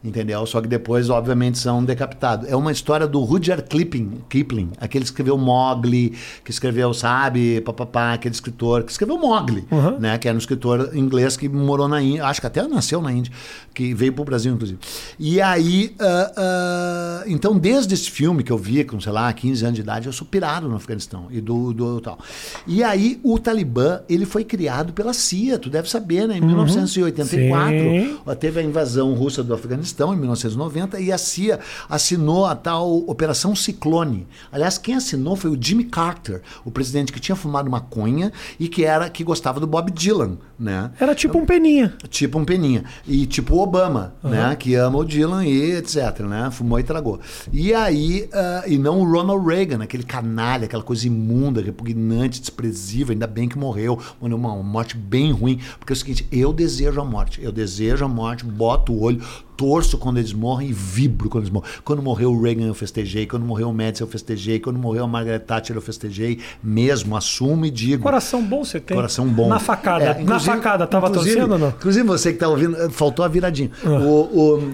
Entendeu? 0.07 0.47
Só 0.47 0.61
que 0.61 0.69
depois, 0.69 1.11
obviamente, 1.11 1.59
são 1.59 1.85
decapitados. 1.85 2.49
É 2.49 2.55
uma 2.55 2.71
história 2.71 3.07
do 3.07 3.21
Rudyard 3.25 3.65
Kipling, 3.65 4.23
Kipling 4.29 4.71
aquele 4.79 5.05
que 5.05 5.11
escreveu 5.11 5.37
Mowgli, 5.37 6.15
que 6.45 6.51
escreveu, 6.51 6.95
sabe, 6.95 7.61
papapá, 7.63 8.13
aquele 8.13 8.35
escritor 8.35 8.85
que 8.85 8.93
escreveu 8.93 9.19
Mowgli, 9.19 9.65
Uhum. 9.71 9.99
né? 9.99 10.17
Que 10.19 10.29
era 10.29 10.37
um 10.37 10.39
escritor 10.39 10.91
inglês 10.95 11.37
que 11.37 11.49
morou 11.49 11.89
na 11.89 12.01
Índia, 12.01 12.25
acho 12.27 12.41
que 12.41 12.47
até 12.47 12.67
nasceu 12.69 13.03
na 13.03 13.13
Índia, 13.13 13.33
que 13.75 13.93
veio 13.95 14.13
pro 14.13 14.25
Brasil, 14.25 14.53
inclusive. 14.55 14.79
E 15.19 15.41
aí, 15.41 15.95
ah, 16.01 16.33
ah, 16.37 17.25
então, 17.27 17.59
desde 17.59 17.95
esse 17.95 18.11
filme 18.11 18.43
que 18.45 18.53
eu 18.53 18.59
vi, 18.59 18.85
com, 18.85 19.01
sei 19.01 19.11
lá, 19.13 19.33
15 19.33 19.65
anos 19.65 19.75
de 19.75 19.81
idade, 19.81 20.07
eu 20.07 20.13
sou 20.13 20.27
pirado 20.27 20.69
no 20.69 20.77
Afeganistão 20.77 21.27
e 21.31 21.41
do, 21.41 21.73
do 21.73 22.01
tal. 22.01 22.19
E 22.67 22.83
aí, 22.85 23.19
o 23.25 23.39
Talibã, 23.39 24.01
ele 24.09 24.25
foi 24.25 24.45
criado 24.45 24.93
pela 24.93 25.13
CIA, 25.13 25.59
tu 25.59 25.69
deve 25.69 25.91
saber, 25.91 26.29
né? 26.29 26.39
Em 26.39 26.41
1984, 26.41 27.79
Sim. 27.79 28.17
Teve 28.39 28.61
a 28.61 28.63
invasão 28.63 29.15
russa 29.15 29.43
do 29.43 29.53
Afeganistão 29.55 29.96
em 30.15 30.17
1990 30.17 31.01
e 31.01 31.13
a 31.13 31.19
CIA 31.19 31.61
assinou 31.89 32.47
a 32.47 32.55
tal 32.55 32.99
Operação 33.09 33.55
Ciclone. 33.55 34.27
Aliás, 34.51 34.79
quem 34.79 34.95
assinou 34.95 35.37
foi 35.37 35.51
o 35.51 35.59
Jimmy 35.61 35.85
Carter, 35.85 36.43
o 36.65 36.71
presidente 36.71 37.13
que 37.13 37.21
tinha 37.21 37.37
fumado 37.37 37.71
maconha 37.71 38.33
e 38.59 38.69
que 38.69 38.85
era 38.85 39.09
que 39.09 39.25
gostava 39.25 39.61
do 39.61 39.67
Bob 39.67 39.91
Dylan, 39.91 40.39
né? 40.59 40.91
Era 40.99 41.15
tipo 41.15 41.39
um 41.39 41.47
peninha. 41.47 41.95
Tipo 42.09 42.39
um 42.39 42.45
peninha. 42.45 42.85
E 43.07 43.27
tipo 43.27 43.55
o 43.55 43.63
Obama, 43.63 44.15
né? 44.23 44.55
Que 44.57 44.75
ama 44.75 44.99
o 44.99 45.05
Dylan 45.05 45.45
e 45.45 45.73
etc, 45.73 46.21
né? 46.21 46.51
Fumou 46.51 46.79
e 46.79 46.83
tragou. 46.83 47.21
E 47.53 47.75
aí, 47.75 48.29
ah, 48.33 48.65
e 48.67 48.79
não 48.79 49.01
o 49.01 49.11
Ronald 49.11 49.47
Reagan, 49.47 49.83
aquele 49.83 50.03
canalha, 50.03 50.67
aquela 50.67 50.83
coisa 50.83 51.07
imunda, 51.07 51.61
repugnante, 51.61 52.41
desprezível, 52.41 53.13
ainda 53.13 53.27
bem 53.27 53.49
que 53.49 53.59
morreu. 53.59 53.99
Uma 54.21 54.63
morte 54.63 54.97
bem 54.97 55.33
ruim. 55.33 55.61
Porque 55.79 55.93
é 55.93 55.95
o 55.95 55.97
seguinte, 55.97 56.27
eu 56.31 56.53
desejo 56.53 57.01
a 57.01 57.05
morte. 57.05 57.43
Eu 57.43 57.53
desejo 57.53 58.05
a 58.05 58.09
morte, 58.09 58.45
boto 58.45 58.93
o 58.93 59.01
olho, 59.03 59.23
torço 59.57 59.97
quando 59.99 60.19
eles 60.19 60.33
morrem 60.33 60.69
e 60.69 60.73
vibro 60.73 61.29
quando 61.29 61.45
eles 61.45 61.53
morrem. 61.53 61.71
Quando 61.85 62.03
morreu 62.03 62.33
o 62.33 62.41
Reagan 62.43 62.67
eu 62.67 62.75
festejei, 62.75 63.27
quando 63.27 63.45
morreu 63.45 63.69
o 63.71 63.73
Médici 63.73 64.03
eu 64.03 64.07
festejei, 64.09 64.59
quando 64.61 64.79
morreu 64.79 65.05
a 65.05 65.09
Margaret 65.09 65.41
Thatcher 65.41 65.77
eu 65.77 65.83
festejei, 65.83 66.39
mesmo, 66.63 67.17
assumo 67.17 67.65
e 67.67 67.71
digo. 67.71 68.03
Coração 68.03 68.43
bom 68.43 68.65
você 68.65 68.79
tem. 68.81 68.97
Coração 68.97 69.27
bom. 69.27 69.49
Na 69.49 69.59
facada. 69.59 70.05
É, 70.05 70.23
Na 70.25 70.39
facada, 70.39 70.87
tava 70.87 71.11
torcendo 71.11 71.53
ou 71.53 71.59
não? 71.59 71.69
Inclusive, 71.69 72.07
você 72.07 72.33
que 72.33 72.39
tá 72.39 72.49
ouvindo, 72.49 72.91
faltou 72.91 73.25
a 73.25 73.29
viradinha. 73.29 73.71
Ah. 73.85 73.89
O, 74.01 74.23
o- 74.59 74.73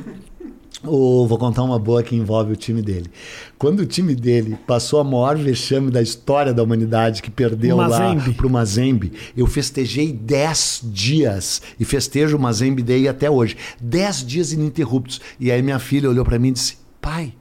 o- 0.84 1.26
vou 1.26 1.38
contar 1.38 1.62
uma 1.62 1.78
boa 1.78 2.02
que 2.02 2.14
envolve 2.16 2.52
o 2.52 2.56
time 2.56 2.82
dele. 2.82 3.10
Quando 3.58 3.80
o 3.80 3.86
time 3.86 4.14
dele 4.14 4.58
passou 4.66 5.00
a 5.00 5.04
maior 5.04 5.36
vexame 5.36 5.90
da 5.90 6.02
história 6.02 6.52
da 6.52 6.62
humanidade, 6.62 7.22
que 7.22 7.30
perdeu 7.30 7.76
Mazembe. 7.76 8.28
lá 8.30 8.34
pro 8.36 8.50
Mazembe, 8.50 9.12
eu 9.36 9.46
festejei 9.46 10.12
10 10.12 10.80
dias. 10.84 11.62
E 11.78 11.84
festejo 11.84 12.36
o 12.36 12.40
Mazembe 12.40 12.82
Day 12.82 13.06
até 13.08 13.30
hoje. 13.30 13.56
10 13.80 14.24
dias 14.26 14.52
ininterruptos. 14.52 15.20
E 15.38 15.50
aí 15.52 15.62
minha 15.62 15.78
filha 15.78 16.08
olhou 16.10 16.24
para 16.24 16.38
mim 16.38 16.48
e 16.48 16.52
disse: 16.52 16.78
Pai, 17.00 17.34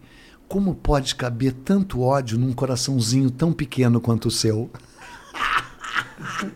como 0.47 0.75
pode 0.75 1.15
caber 1.15 1.53
tanto 1.53 2.01
ódio 2.01 2.37
num 2.37 2.51
coraçãozinho 2.53 3.31
tão 3.31 3.51
pequeno 3.53 3.99
quanto 4.01 4.27
o 4.27 4.31
seu? 4.31 4.69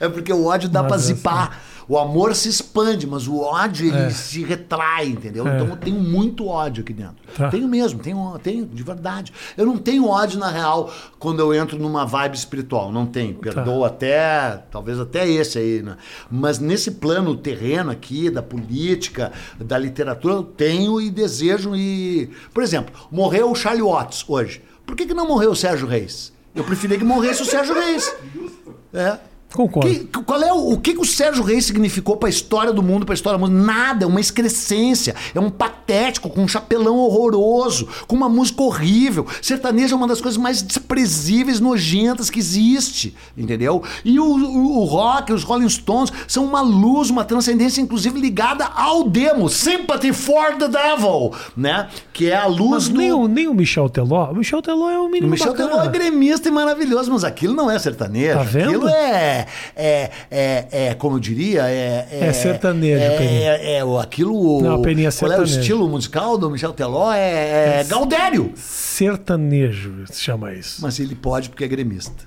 É 0.00 0.08
porque 0.08 0.32
o 0.32 0.44
ódio 0.46 0.68
dá 0.68 0.86
é 0.86 0.98
zipar. 0.98 1.60
O 1.88 1.96
amor 1.98 2.34
se 2.34 2.50
expande, 2.50 3.06
mas 3.06 3.26
o 3.26 3.38
ódio 3.40 3.86
ele 3.86 3.96
É. 3.96 4.10
se 4.10 4.44
retrai, 4.44 5.06
entendeu? 5.06 5.46
É. 5.48 5.54
Então 5.54 5.68
eu 5.68 5.76
tenho 5.76 5.98
muito 5.98 6.46
ódio 6.46 6.82
aqui 6.82 6.92
dentro. 6.92 7.16
Tá. 7.36 7.48
Tenho 7.48 7.66
mesmo, 7.66 7.98
tenho, 8.00 8.38
tenho 8.42 8.66
de 8.66 8.82
verdade. 8.82 9.32
Eu 9.56 9.64
não 9.64 9.78
tenho 9.78 10.06
ódio 10.06 10.38
na 10.38 10.50
real 10.50 10.92
quando 11.18 11.40
eu 11.40 11.54
entro 11.54 11.78
numa 11.78 12.04
vibe 12.04 12.34
espiritual, 12.36 12.92
não 12.92 13.06
tenho. 13.06 13.34
Tá. 13.36 13.40
Perdoo 13.40 13.84
até, 13.86 14.62
talvez 14.70 15.00
até 15.00 15.26
esse 15.26 15.58
aí, 15.58 15.82
né? 15.82 15.96
Mas 16.30 16.58
nesse 16.58 16.90
plano 16.90 17.34
terreno 17.34 17.90
aqui 17.90 18.28
da 18.28 18.42
política, 18.42 19.32
da 19.58 19.78
literatura, 19.78 20.34
eu 20.34 20.42
tenho 20.42 21.00
e 21.00 21.10
desejo 21.10 21.74
e, 21.74 22.30
por 22.52 22.62
exemplo, 22.62 22.94
morreu 23.10 23.50
o 23.50 23.54
Charlie 23.54 23.82
Watts 23.82 24.24
hoje. 24.28 24.62
Por 24.84 24.94
que, 24.94 25.06
que 25.06 25.14
não 25.14 25.26
morreu 25.26 25.52
o 25.52 25.56
Sérgio 25.56 25.86
Reis? 25.86 26.32
Eu 26.54 26.64
preferia 26.64 26.98
que 26.98 27.04
morresse 27.04 27.40
o 27.42 27.46
Sérgio 27.46 27.74
Reis. 27.74 28.14
É. 28.90 29.18
Concordo. 29.52 29.88
Que- 29.88 30.04
qual 30.24 30.42
é 30.42 30.52
o, 30.52 30.72
o 30.72 30.78
que, 30.78 30.92
que 30.94 31.00
o 31.00 31.04
Sérgio 31.04 31.42
Reis 31.42 31.64
significou 31.64 32.16
para 32.16 32.28
a 32.28 32.30
história 32.30 32.72
do 32.72 32.82
mundo, 32.82 33.06
para 33.06 33.14
a 33.14 33.16
história 33.16 33.38
do 33.38 33.46
mundo? 33.48 33.58
Nada, 33.64 34.04
é 34.04 34.06
uma 34.06 34.20
excrescência, 34.20 35.14
é 35.34 35.40
um 35.40 35.50
patético, 35.50 36.28
com 36.28 36.42
um 36.42 36.48
chapelão 36.48 36.96
horroroso, 36.98 37.88
com 38.06 38.14
uma 38.14 38.28
música 38.28 38.62
horrível. 38.62 39.26
Sertanejo 39.40 39.94
é 39.94 39.96
uma 39.96 40.06
das 40.06 40.20
coisas 40.20 40.38
mais 40.38 40.60
desprezíveis, 40.62 41.60
nojentas 41.60 42.28
que 42.30 42.38
existe, 42.38 43.14
entendeu? 43.36 43.82
E 44.04 44.18
o, 44.20 44.24
o, 44.24 44.78
o 44.80 44.84
rock, 44.84 45.32
os 45.32 45.42
Rolling 45.44 45.68
Stones, 45.68 46.12
são 46.26 46.44
uma 46.44 46.60
luz, 46.60 47.08
uma 47.10 47.24
transcendência, 47.24 47.80
inclusive 47.80 48.20
ligada 48.20 48.64
ao 48.66 49.04
demo, 49.08 49.48
Sympathy 49.48 50.12
for 50.12 50.56
the 50.56 50.68
Devil, 50.68 51.32
né? 51.56 51.88
Que 52.12 52.30
é 52.30 52.36
a 52.36 52.46
luz 52.46 52.70
Mas 52.70 52.88
do... 52.88 52.98
nem 52.98 53.12
o, 53.12 53.28
nem 53.28 53.48
o 53.48 53.54
Michel 53.54 53.88
Teló. 53.88 54.30
O 54.30 54.34
Michel 54.36 54.60
Teló 54.60 54.90
é 54.90 54.98
um 54.98 55.06
O 55.06 55.08
menino 55.10 55.30
Michel 55.30 55.52
bacana. 55.52 55.70
Teló 55.70 55.82
é 55.84 55.88
gremista 55.88 56.48
e 56.48 56.52
maravilhoso, 56.52 57.10
mas 57.10 57.24
aquilo 57.24 57.54
não 57.54 57.70
é 57.70 57.78
sertanejo. 57.78 58.36
Tá 58.38 58.42
vendo? 58.44 58.68
Aquilo 58.68 58.88
é, 58.88 59.37
é, 59.76 60.10
é, 60.30 60.66
é, 60.70 60.94
como 60.94 61.16
eu 61.16 61.20
diria, 61.20 61.62
é... 61.68 62.06
É 62.10 62.32
sertanejo, 62.32 63.02
é, 63.02 63.10
Peninha. 63.18 63.50
é, 63.52 63.72
é, 63.76 63.84
o- 63.84 63.98
aquilo... 63.98 64.60
Não, 64.62 64.80
Peninha, 64.82 65.08
é 65.08 65.12
Qual 65.12 65.30
é 65.30 65.34
o 65.34 65.38
sertanejo. 65.38 65.60
estilo 65.60 65.88
musical 65.88 66.38
do 66.38 66.50
Michel 66.50 66.72
Teló? 66.72 67.12
É, 67.12 67.80
é 67.80 67.84
Gaudério. 67.84 68.52
Sertanejo 68.56 70.04
se 70.06 70.20
chama 70.20 70.52
isso. 70.52 70.80
Mas 70.82 70.98
ele 70.98 71.14
pode 71.14 71.48
porque 71.48 71.64
é 71.64 71.68
gremista. 71.68 72.24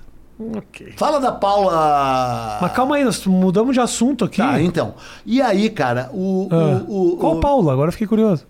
Ok. 0.56 0.94
Fala 0.96 1.20
da 1.20 1.30
Paula... 1.30 2.58
Mas 2.60 2.72
calma 2.72 2.96
aí, 2.96 3.04
nós 3.04 3.24
mudamos 3.26 3.74
de 3.74 3.80
assunto 3.80 4.24
aqui. 4.24 4.38
Tá, 4.38 4.60
então. 4.60 4.94
E 5.24 5.40
aí, 5.40 5.70
cara, 5.70 6.10
o... 6.12 6.48
Ah, 6.50 6.82
o, 6.88 7.12
o 7.12 7.16
Qual 7.16 7.36
o 7.36 7.40
Paula? 7.40 7.72
Agora 7.72 7.88
eu 7.88 7.92
fiquei 7.92 8.06
curioso. 8.06 8.46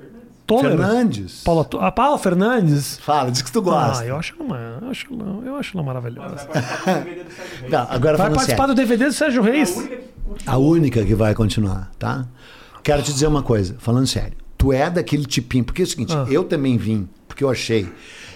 Toller. 0.61 0.77
Fernandes. 0.79 1.43
Paula, 1.45 1.69
a 1.81 1.93
Paula 1.93 2.19
Fernandes. 2.19 2.99
Fala, 2.99 3.31
diz 3.31 3.43
que 3.43 3.51
tu 3.53 3.63
gosta. 3.63 4.03
Ah, 4.03 4.07
eu 4.07 4.17
acho 4.17 4.35
ela, 4.41 4.79
eu 4.83 4.89
acho 4.91 5.07
ela, 5.13 5.43
eu 5.47 5.57
acho 5.57 5.77
ela 5.77 5.87
maravilhosa. 5.87 6.49
Agora 7.89 8.17
Vai 8.17 8.27
falando 8.27 8.35
participar 8.35 8.63
sério. 8.67 8.75
do 8.75 8.75
DVD 8.75 9.07
do 9.07 9.13
Sérgio 9.13 9.43
Reis. 9.43 9.89
A 10.47 10.57
única 10.57 11.05
que 11.05 11.15
vai 11.15 11.35
continuar, 11.35 11.91
tá? 11.99 12.27
Quero 12.83 13.03
te 13.03 13.13
dizer 13.13 13.27
uma 13.27 13.43
coisa, 13.43 13.77
falando 13.79 14.07
sério. 14.07 14.35
Tu 14.59 14.73
é 14.73 14.89
daquele 14.91 15.25
tipinho, 15.25 15.65
porque 15.65 15.83
é 15.83 15.85
o 15.85 15.89
seguinte, 15.89 16.13
Ah. 16.15 16.27
eu 16.29 16.45
também 16.45 16.77
vim, 16.77 17.09
porque 17.29 17.43
eu 17.45 17.51
achei. 17.51 17.89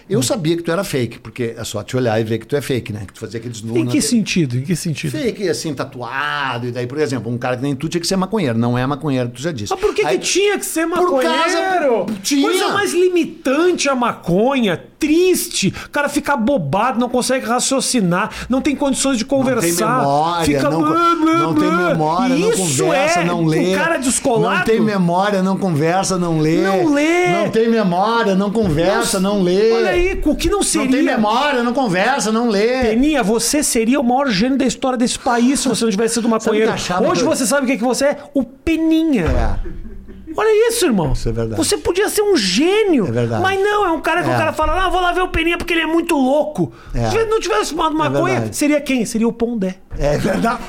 Eu 0.09 0.23
sabia 0.23 0.57
que 0.57 0.63
tu 0.63 0.71
era 0.71 0.85
fake, 0.85 1.19
porque 1.19 1.55
é 1.57 1.65
só 1.65 1.83
te 1.83 1.97
olhar 1.97 2.21
e 2.21 2.25
ver 2.25 2.39
que 2.39 2.47
tu 2.47 2.55
é 2.55 2.61
fake, 2.61 2.93
né? 2.93 3.03
Que 3.07 3.13
tu 3.13 3.19
fazia 3.21 3.39
aqueles 3.41 3.61
nu 3.63 3.77
Em 3.77 3.87
que 3.87 4.01
sentido? 4.01 4.57
Em 4.57 4.63
que 4.63 4.77
sentido? 4.77 5.11
Fake, 5.11 5.49
assim, 5.49 5.75
tatuado, 5.75 6.69
e 6.69 6.71
daí, 6.73 6.87
por 6.87 6.99
exemplo, 6.99 7.31
um 7.33 7.37
cara 7.37 7.57
que 7.57 7.63
nem 7.63 7.75
tu 7.75 7.89
tinha 7.89 8.01
que 8.01 8.07
ser 8.07 8.17
maconheiro. 8.17 8.57
Não 8.57 8.79
é 8.79 8.87
maconheiro, 8.87 9.29
tu 9.29 9.43
já 9.43 9.51
disse. 9.51 9.73
Mas 9.73 9.81
por 9.81 9.93
que, 9.95 10.05
Aí- 10.07 10.19
que 10.19 10.25
tinha 10.25 10.59
que 10.59 10.65
ser 10.67 10.87
Por 10.89 11.03
maconheiro? 11.11 12.07
causa- 12.07 12.21
tinha. 12.23 12.43
Coisa 12.49 12.69
mais 12.73 12.93
limitante 12.93 13.89
a 13.89 13.95
maconha. 13.97 14.81
Triste. 14.99 15.73
O 15.87 15.91
cara 15.91 16.09
fica 16.09 16.37
bobado, 16.37 16.99
não 16.99 17.09
consegue 17.09 17.47
raciocinar, 17.47 18.31
não 18.49 18.61
tem 18.61 18.75
condições 18.75 19.19
de 19.19 19.25
conversar. 19.25 19.99
memória, 20.01 20.45
fica 20.45 20.71
não, 20.71 20.81
blá, 20.81 20.91
blá, 20.91 21.35
não 21.35 21.55
tem 21.55 21.69
blá. 21.69 21.89
memória, 21.89 22.35
E 22.35 22.41
não 22.41 22.51
isso 22.51 22.83
conversa, 22.83 23.21
é 23.21 23.25
não 23.25 23.45
lê. 23.45 23.75
O 23.75 23.79
cara 23.79 23.97
descolado. 23.99 24.59
Não 24.59 24.65
tem 24.65 24.81
memória, 24.81 25.43
não 25.43 25.57
conversa, 25.57 26.19
não 26.19 26.41
lê. 26.41 26.63
Não 26.63 26.93
lê. 26.93 27.27
Não 27.43 27.51
tem 27.51 27.69
memória, 27.69 28.35
não 28.35 28.51
conversa, 28.51 29.21
não, 29.21 29.43
lê. 29.43 29.73
Olha 29.73 29.91
aí, 29.91 30.21
o 30.25 30.35
que 30.35 30.49
não 30.49 30.63
seria. 30.63 30.87
Não 30.87 30.93
tem 30.93 31.03
memória, 31.03 31.63
não 31.63 31.73
conversa, 31.73 32.33
não 32.33 32.49
lê. 32.49 32.83
Peninha, 32.83 33.23
você 33.23 33.63
seria 33.63 34.01
o 34.01 34.05
maior 34.05 34.29
gênio 34.29 34.59
da 34.59 34.65
história 34.65 34.99
desse 34.99 35.19
país 35.19 35.61
se 35.61 35.69
você 35.69 35.85
não 35.85 35.91
tivesse 35.91 36.15
sido 36.15 36.29
maconheiro. 36.29 36.73
Hoje 37.09 37.23
você 37.23 37.47
sabe 37.47 37.65
o 37.65 37.67
que, 37.67 37.73
é 37.73 37.77
que 37.77 37.85
você 37.85 38.07
é? 38.07 38.17
O 38.35 38.43
Peninha. 38.43 39.27
É. 39.27 39.96
Olha 40.37 40.69
isso, 40.69 40.85
irmão. 40.85 41.13
Isso 41.13 41.29
é 41.29 41.33
verdade. 41.33 41.57
Você 41.57 41.79
podia 41.79 42.09
ser 42.09 42.23
um 42.23 42.37
gênio. 42.37 43.07
É 43.07 43.11
verdade. 43.11 43.43
Mas 43.43 43.59
não, 43.61 43.87
é 43.87 43.91
um 43.93 44.01
cara 44.01 44.23
que 44.23 44.29
É. 44.31 44.35
o 44.35 44.37
cara 44.39 44.53
fala, 44.53 44.85
ah, 44.85 44.89
vou 44.91 45.01
lá 45.01 45.13
ver 45.13 45.23
o 45.23 45.29
Peninha 45.29 45.57
porque 45.57 45.73
ele 45.73 45.81
é 45.83 45.87
muito 45.87 46.15
louco. 46.17 46.73
É. 46.95 47.09
Se 47.11 47.17
ele 47.17 47.31
não 47.31 47.41
tivesse 47.41 47.71
fumado 47.71 47.97
maconha, 47.97 48.35
verdade. 48.35 48.57
seria 48.57 48.81
quem? 48.81 49.05
Seria 49.07 49.27
o 49.27 49.33
Pondé. 49.33 49.77
É 49.99 50.19
verdade. 50.19 50.61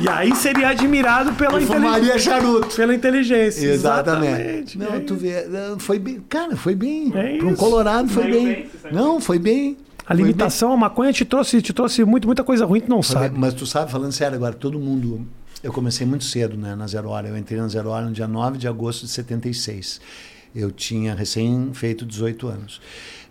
E 0.00 0.08
aí 0.08 0.34
seria 0.36 0.68
admirado 0.68 1.32
pela, 1.32 1.54
Eu 1.54 1.60
inteli- 1.62 1.80
fumaria 1.80 2.18
charuto. 2.18 2.76
pela 2.76 2.94
inteligência. 2.94 3.66
Exatamente. 3.66 4.76
E 4.76 4.78
Não, 4.78 4.92
aí? 4.92 5.00
tu 5.00 5.14
vê, 5.16 5.44
não, 5.46 5.78
foi 5.78 5.98
bem, 5.98 6.22
cara, 6.28 6.56
foi 6.56 6.74
bem. 6.74 7.12
É 7.14 7.36
Para 7.38 7.48
um 7.48 7.54
colorado 7.56 8.08
foi 8.08 8.24
bem. 8.30 8.44
bem, 8.46 8.70
Não, 8.92 9.20
foi 9.20 9.38
bem. 9.40 9.76
A 10.06 10.14
limitação 10.14 10.72
à 10.72 10.76
maconha 10.76 11.12
te 11.12 11.24
trouxe, 11.24 11.60
te 11.60 11.72
trouxe 11.72 12.02
muito, 12.04 12.26
muita 12.26 12.42
coisa 12.44 12.64
ruim, 12.64 12.80
tu 12.80 12.88
não 12.88 13.02
sabe. 13.02 13.36
Mas 13.36 13.52
tu 13.54 13.66
sabe, 13.66 13.90
falando 13.90 14.12
sério 14.12 14.36
agora, 14.36 14.54
todo 14.54 14.78
mundo. 14.78 15.26
Eu 15.60 15.72
comecei 15.72 16.06
muito 16.06 16.24
cedo, 16.24 16.56
né, 16.56 16.76
na 16.76 16.86
Zero 16.86 17.08
Hora. 17.08 17.28
Eu 17.28 17.36
entrei 17.36 17.60
na 17.60 17.66
Zero 17.66 17.88
Hora 17.88 18.06
no 18.06 18.12
dia 18.12 18.28
9 18.28 18.58
de 18.58 18.68
agosto 18.68 19.06
de 19.06 19.10
76. 19.10 20.00
Eu 20.54 20.70
tinha 20.70 21.14
recém 21.14 21.72
feito 21.74 22.06
18 22.06 22.46
anos. 22.46 22.80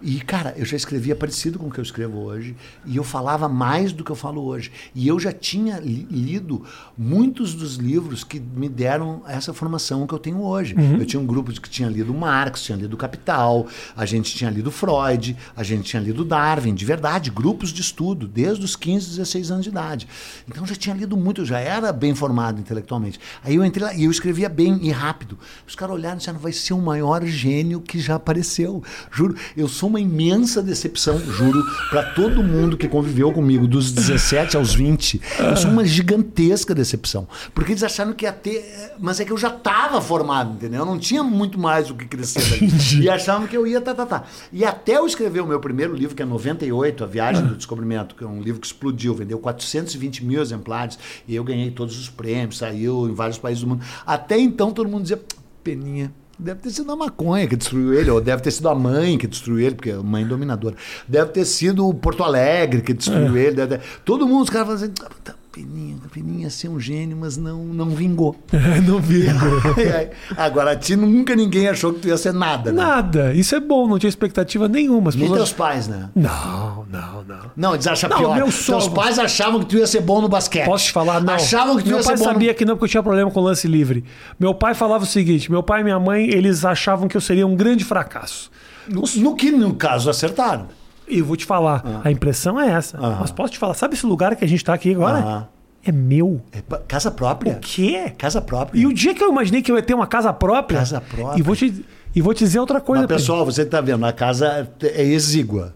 E, 0.01 0.19
cara, 0.19 0.53
eu 0.57 0.65
já 0.65 0.77
escrevia 0.77 1.15
parecido 1.15 1.57
com 1.57 1.67
o 1.67 1.71
que 1.71 1.79
eu 1.79 1.83
escrevo 1.83 2.19
hoje. 2.19 2.55
E 2.85 2.97
eu 2.97 3.03
falava 3.03 3.49
mais 3.49 3.91
do 3.91 4.03
que 4.03 4.11
eu 4.11 4.15
falo 4.15 4.43
hoje. 4.45 4.71
E 4.93 5.07
eu 5.07 5.19
já 5.19 5.31
tinha 5.31 5.79
li- 5.79 6.07
lido 6.11 6.63
muitos 6.97 7.53
dos 7.55 7.75
livros 7.75 8.23
que 8.23 8.39
me 8.39 8.69
deram 8.69 9.21
essa 9.27 9.53
formação 9.53 10.05
que 10.05 10.13
eu 10.13 10.19
tenho 10.19 10.41
hoje. 10.41 10.75
Eu 10.99 11.05
tinha 11.05 11.19
um 11.19 11.25
grupo 11.25 11.51
que 11.51 11.69
tinha 11.69 11.89
lido 11.89 12.13
Marx, 12.13 12.61
tinha 12.63 12.77
lido 12.77 12.95
Capital, 12.95 13.67
a 13.95 14.05
gente 14.05 14.35
tinha 14.35 14.49
lido 14.51 14.69
Freud, 14.71 15.35
a 15.55 15.63
gente 15.63 15.83
tinha 15.83 16.01
lido 16.01 16.23
Darwin, 16.23 16.75
de 16.75 16.85
verdade, 16.85 17.29
grupos 17.31 17.69
de 17.71 17.81
estudo, 17.81 18.27
desde 18.27 18.63
os 18.63 18.75
15, 18.75 19.09
16 19.09 19.51
anos 19.51 19.63
de 19.63 19.69
idade. 19.69 20.07
Então 20.47 20.63
eu 20.63 20.67
já 20.67 20.75
tinha 20.75 20.95
lido 20.95 21.17
muito, 21.17 21.41
eu 21.41 21.45
já 21.45 21.59
era 21.59 21.91
bem 21.91 22.13
formado 22.13 22.59
intelectualmente. 22.59 23.19
Aí 23.43 23.55
eu 23.55 23.65
entrei 23.65 23.83
lá 23.85 23.93
e 23.93 24.03
eu 24.03 24.11
escrevia 24.11 24.47
bem 24.49 24.79
e 24.83 24.91
rápido. 24.91 25.37
Os 25.67 25.75
caras 25.75 25.95
olharam 25.95 26.15
e 26.15 26.19
disseram, 26.19 26.39
vai 26.39 26.51
ser 26.53 26.73
o 26.73 26.81
maior 26.81 27.25
gênio 27.25 27.81
que 27.81 27.99
já 27.99 28.15
apareceu. 28.15 28.83
Juro, 29.11 29.35
eu 29.55 29.67
sou 29.67 29.86
uma 29.87 29.99
imensa 29.99 30.61
decepção, 30.61 31.19
juro, 31.19 31.63
para 31.89 32.03
todo 32.03 32.43
mundo 32.43 32.77
que 32.77 32.87
conviveu 32.87 33.31
comigo 33.31 33.67
dos 33.67 33.91
17 33.91 34.57
aos 34.57 34.73
20. 34.73 35.21
Eu 35.39 35.57
sou 35.57 35.71
uma 35.71 35.85
gigantesca 35.85 36.73
decepção. 36.75 37.27
Porque 37.53 37.71
eles 37.71 37.83
acharam 37.83 38.13
que 38.13 38.25
ia 38.25 38.33
ter. 38.33 38.93
Mas 38.99 39.19
é 39.19 39.25
que 39.25 39.31
eu 39.31 39.37
já 39.37 39.49
estava 39.49 40.01
formado, 40.01 40.53
entendeu? 40.53 40.79
Eu 40.79 40.85
não 40.85 40.99
tinha 40.99 41.23
muito 41.23 41.59
mais 41.59 41.89
o 41.89 41.95
que 41.95 42.05
crescer 42.05 42.41
dali. 42.41 43.03
E 43.03 43.09
achavam 43.09 43.47
que 43.47 43.55
eu 43.55 43.65
ia, 43.65 43.81
tá, 43.81 43.93
tá, 43.93 44.05
tá. 44.05 44.23
E 44.51 44.63
até 44.63 44.97
eu 44.97 45.05
escrever 45.05 45.41
o 45.41 45.47
meu 45.47 45.59
primeiro 45.59 45.93
livro, 45.93 46.15
que 46.15 46.21
é 46.21 46.25
98, 46.25 47.03
A 47.03 47.07
Viagem 47.07 47.45
do 47.45 47.55
Descobrimento, 47.55 48.15
que 48.15 48.23
é 48.23 48.27
um 48.27 48.41
livro 48.41 48.59
que 48.61 48.67
explodiu, 48.67 49.13
vendeu 49.13 49.39
420 49.39 50.25
mil 50.25 50.41
exemplares, 50.41 50.97
e 51.27 51.35
eu 51.35 51.43
ganhei 51.43 51.71
todos 51.71 51.97
os 51.99 52.09
prêmios, 52.09 52.57
saiu 52.57 53.07
em 53.09 53.13
vários 53.13 53.37
países 53.37 53.63
do 53.63 53.69
mundo. 53.69 53.83
Até 54.05 54.37
então 54.37 54.71
todo 54.71 54.89
mundo 54.89 55.03
dizia, 55.03 55.21
Peninha. 55.63 56.11
Deve 56.39 56.61
ter 56.61 56.69
sido 56.69 56.91
a 56.91 56.95
maconha 56.95 57.47
que 57.47 57.55
destruiu 57.55 57.93
ele, 57.93 58.11
ou 58.11 58.21
deve 58.21 58.41
ter 58.43 58.51
sido 58.51 58.69
a 58.69 58.75
mãe 58.75 59.17
que 59.17 59.25
destruiu 59.25 59.65
ele, 59.65 59.75
porque 59.75 59.89
é 59.89 59.95
mãe 59.97 60.25
dominadora. 60.25 60.75
Deve 61.07 61.31
ter 61.31 61.45
sido 61.45 61.87
o 61.87 61.93
Porto 61.93 62.23
Alegre 62.23 62.81
que 62.83 62.93
destruiu 62.93 63.35
ele. 63.35 63.55
deve 63.55 63.77
ter- 63.77 63.83
Todo 64.05 64.27
mundo, 64.27 64.43
os 64.43 64.49
caras 64.49 64.67
falam 64.67 64.83
assim, 64.83 64.93
"Ah, 65.03 65.09
tá, 65.23 65.35
Peninha, 65.63 65.97
Peninha 66.13 66.49
ser 66.51 66.69
um 66.69 66.79
gênio, 66.79 67.17
mas 67.19 67.35
não, 67.35 67.63
não 67.63 67.89
vingou. 67.89 68.35
não 68.85 68.99
vi. 68.99 69.25
E 69.25 69.81
aí, 69.91 70.09
Agora, 70.37 70.71
a 70.71 70.75
ti 70.75 70.95
nunca 70.95 71.35
ninguém 71.35 71.67
achou 71.67 71.93
que 71.93 72.01
tu 72.01 72.07
ia 72.09 72.17
ser 72.17 72.31
nada, 72.33 72.71
né? 72.71 72.81
Nada. 72.81 73.33
Isso 73.33 73.55
é 73.55 73.59
bom, 73.59 73.87
não 73.87 73.97
tinha 73.97 74.09
expectativa 74.09 74.67
nenhuma. 74.67 75.09
As 75.09 75.15
Nem 75.15 75.23
pessoas- 75.23 75.39
teus 75.49 75.53
pais, 75.53 75.87
né? 75.87 76.09
Não, 76.15 76.85
não, 76.91 77.23
não. 77.23 77.51
Não, 77.55 77.73
eles 77.73 77.87
acham 77.87 78.09
Não, 78.09 78.17
pior. 78.17 78.35
meu 78.35 78.45
Teus 78.45 78.55
sogro- 78.55 78.91
pais 78.91 79.17
achavam 79.17 79.59
que 79.61 79.65
tu 79.65 79.77
ia 79.77 79.87
ser 79.87 80.01
bom 80.01 80.21
no 80.21 80.29
basquete. 80.29 80.65
Posso 80.65 80.85
te 80.85 80.91
falar? 80.91 81.21
Não. 81.21 81.33
Achavam 81.33 81.77
que 81.77 81.83
tu 81.83 81.89
meu 81.89 81.97
ia 81.97 82.03
pai 82.03 82.17
ser 82.17 82.23
bom 82.23 82.29
sabia 82.31 82.51
no... 82.51 82.57
que 82.57 82.65
não, 82.65 82.75
porque 82.75 82.85
eu 82.85 82.89
tinha 82.89 83.03
problema 83.03 83.31
com 83.31 83.39
lance 83.41 83.67
livre. 83.67 84.03
Meu 84.39 84.53
pai 84.53 84.75
falava 84.75 85.03
o 85.03 85.07
seguinte: 85.07 85.49
meu 85.49 85.63
pai 85.63 85.81
e 85.81 85.83
minha 85.83 85.99
mãe, 85.99 86.29
eles 86.29 86.63
achavam 86.63 87.07
que 87.07 87.17
eu 87.17 87.21
seria 87.21 87.47
um 87.47 87.55
grande 87.55 87.83
fracasso. 87.83 88.51
No, 88.87 89.03
no 89.17 89.35
que, 89.35 89.51
no 89.51 89.73
caso, 89.73 90.09
acertaram. 90.09 90.67
E 91.07 91.19
eu 91.19 91.25
vou 91.25 91.35
te 91.37 91.45
falar, 91.45 92.01
a 92.03 92.11
impressão 92.11 92.59
é 92.59 92.69
essa. 92.69 92.97
Ah. 92.97 93.17
Mas 93.21 93.31
posso 93.31 93.53
te 93.53 93.59
falar, 93.59 93.73
sabe 93.73 93.95
esse 93.95 94.05
lugar 94.05 94.35
que 94.35 94.43
a 94.43 94.47
gente 94.47 94.63
tá 94.63 94.73
aqui 94.73 94.93
agora? 94.93 95.19
Ah. 95.19 95.47
É 95.85 95.91
meu. 95.91 96.41
É 96.51 96.61
casa 96.85 97.09
própria. 97.09 97.53
O 97.53 97.59
quê? 97.59 98.11
Casa 98.17 98.41
própria. 98.41 98.77
E 98.77 98.85
o 98.85 98.93
dia 98.93 99.13
que 99.13 99.23
eu 99.23 99.29
imaginei 99.29 99.61
que 99.61 99.71
eu 99.71 99.77
ia 99.77 99.81
ter 99.81 99.93
uma 99.93 100.07
casa 100.07 100.33
própria. 100.33 100.79
Casa 100.79 100.99
própria. 100.99 101.39
E 101.39 101.41
vou 101.41 101.55
te, 101.55 101.85
e 102.13 102.21
vou 102.21 102.33
te 102.33 102.39
dizer 102.43 102.59
outra 102.59 102.81
coisa. 102.81 103.05
Mas, 103.07 103.21
pessoal, 103.21 103.45
você 103.45 103.61
está 103.61 103.79
vendo, 103.79 104.05
a 104.05 104.11
casa 104.11 104.69
é 104.81 105.03
exígua. 105.03 105.73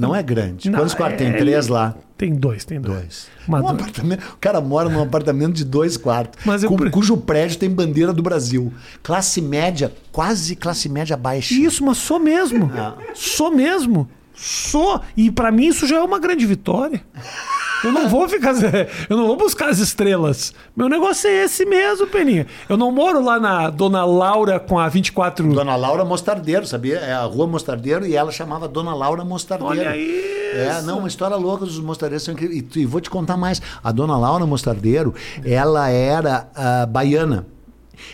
Não 0.00 0.14
é 0.16 0.22
grande. 0.22 0.70
Não, 0.70 0.78
Quantos 0.78 0.94
quartos? 0.94 1.18
Tem 1.18 1.28
é- 1.28 1.36
três 1.38 1.68
lá. 1.68 1.94
Tem 2.16 2.34
dois, 2.34 2.64
tem 2.64 2.80
dois. 2.80 2.98
Dois. 2.98 3.26
Mas 3.48 3.60
Um 3.62 3.68
dois. 3.68 3.80
apartamento, 3.80 4.22
o 4.34 4.36
cara 4.38 4.60
mora 4.60 4.88
num 4.90 5.00
apartamento 5.02 5.54
de 5.54 5.64
dois 5.64 5.96
quartos, 5.96 6.38
Mas 6.44 6.62
eu 6.62 6.68
cu- 6.68 6.90
cujo 6.90 7.16
prédio 7.16 7.58
tem 7.58 7.70
bandeira 7.70 8.12
do 8.12 8.22
Brasil. 8.22 8.72
Classe 9.02 9.40
média, 9.40 9.90
quase 10.12 10.54
classe 10.54 10.88
média 10.88 11.16
baixa. 11.16 11.54
Isso, 11.54 11.82
mas 11.84 11.96
sou 11.98 12.18
mesmo. 12.18 12.70
Ah. 12.74 12.94
Sou 13.14 13.50
mesmo. 13.54 14.06
Sou. 14.40 15.02
E 15.14 15.30
pra 15.30 15.52
mim 15.52 15.66
isso 15.66 15.86
já 15.86 15.96
é 15.96 16.02
uma 16.02 16.18
grande 16.18 16.46
vitória. 16.46 17.02
Eu 17.84 17.92
não 17.92 18.08
vou 18.08 18.26
ficar. 18.26 18.54
Eu 19.08 19.16
não 19.16 19.26
vou 19.26 19.36
buscar 19.36 19.68
as 19.68 19.78
estrelas. 19.78 20.54
Meu 20.74 20.88
negócio 20.88 21.28
é 21.28 21.44
esse 21.44 21.66
mesmo, 21.66 22.06
Peninha. 22.06 22.46
Eu 22.66 22.78
não 22.78 22.90
moro 22.90 23.22
lá 23.22 23.38
na 23.38 23.68
Dona 23.68 24.02
Laura 24.04 24.58
com 24.58 24.78
a 24.78 24.88
24. 24.88 25.52
Dona 25.52 25.76
Laura 25.76 26.06
Mostardeiro, 26.06 26.66
sabia? 26.66 26.96
É 26.96 27.12
a 27.12 27.24
rua 27.24 27.46
Mostardeiro 27.46 28.06
e 28.06 28.16
ela 28.16 28.32
chamava 28.32 28.66
Dona 28.66 28.94
Laura 28.94 29.24
Mostardeiro. 29.26 29.78
Olha 29.78 29.96
isso. 29.96 30.56
É, 30.56 30.82
não, 30.82 30.98
uma 30.98 31.08
história 31.08 31.36
louca 31.36 31.66
dos 31.66 31.78
mostardeiros 31.78 32.24
são 32.24 32.32
incríveis. 32.32 32.64
E, 32.74 32.80
e 32.80 32.86
vou 32.86 33.00
te 33.00 33.10
contar 33.10 33.36
mais. 33.36 33.60
A 33.84 33.92
Dona 33.92 34.16
Laura 34.16 34.46
Mostardeiro, 34.46 35.14
ela 35.44 35.90
era 35.90 36.48
ah, 36.54 36.86
baiana. 36.86 37.46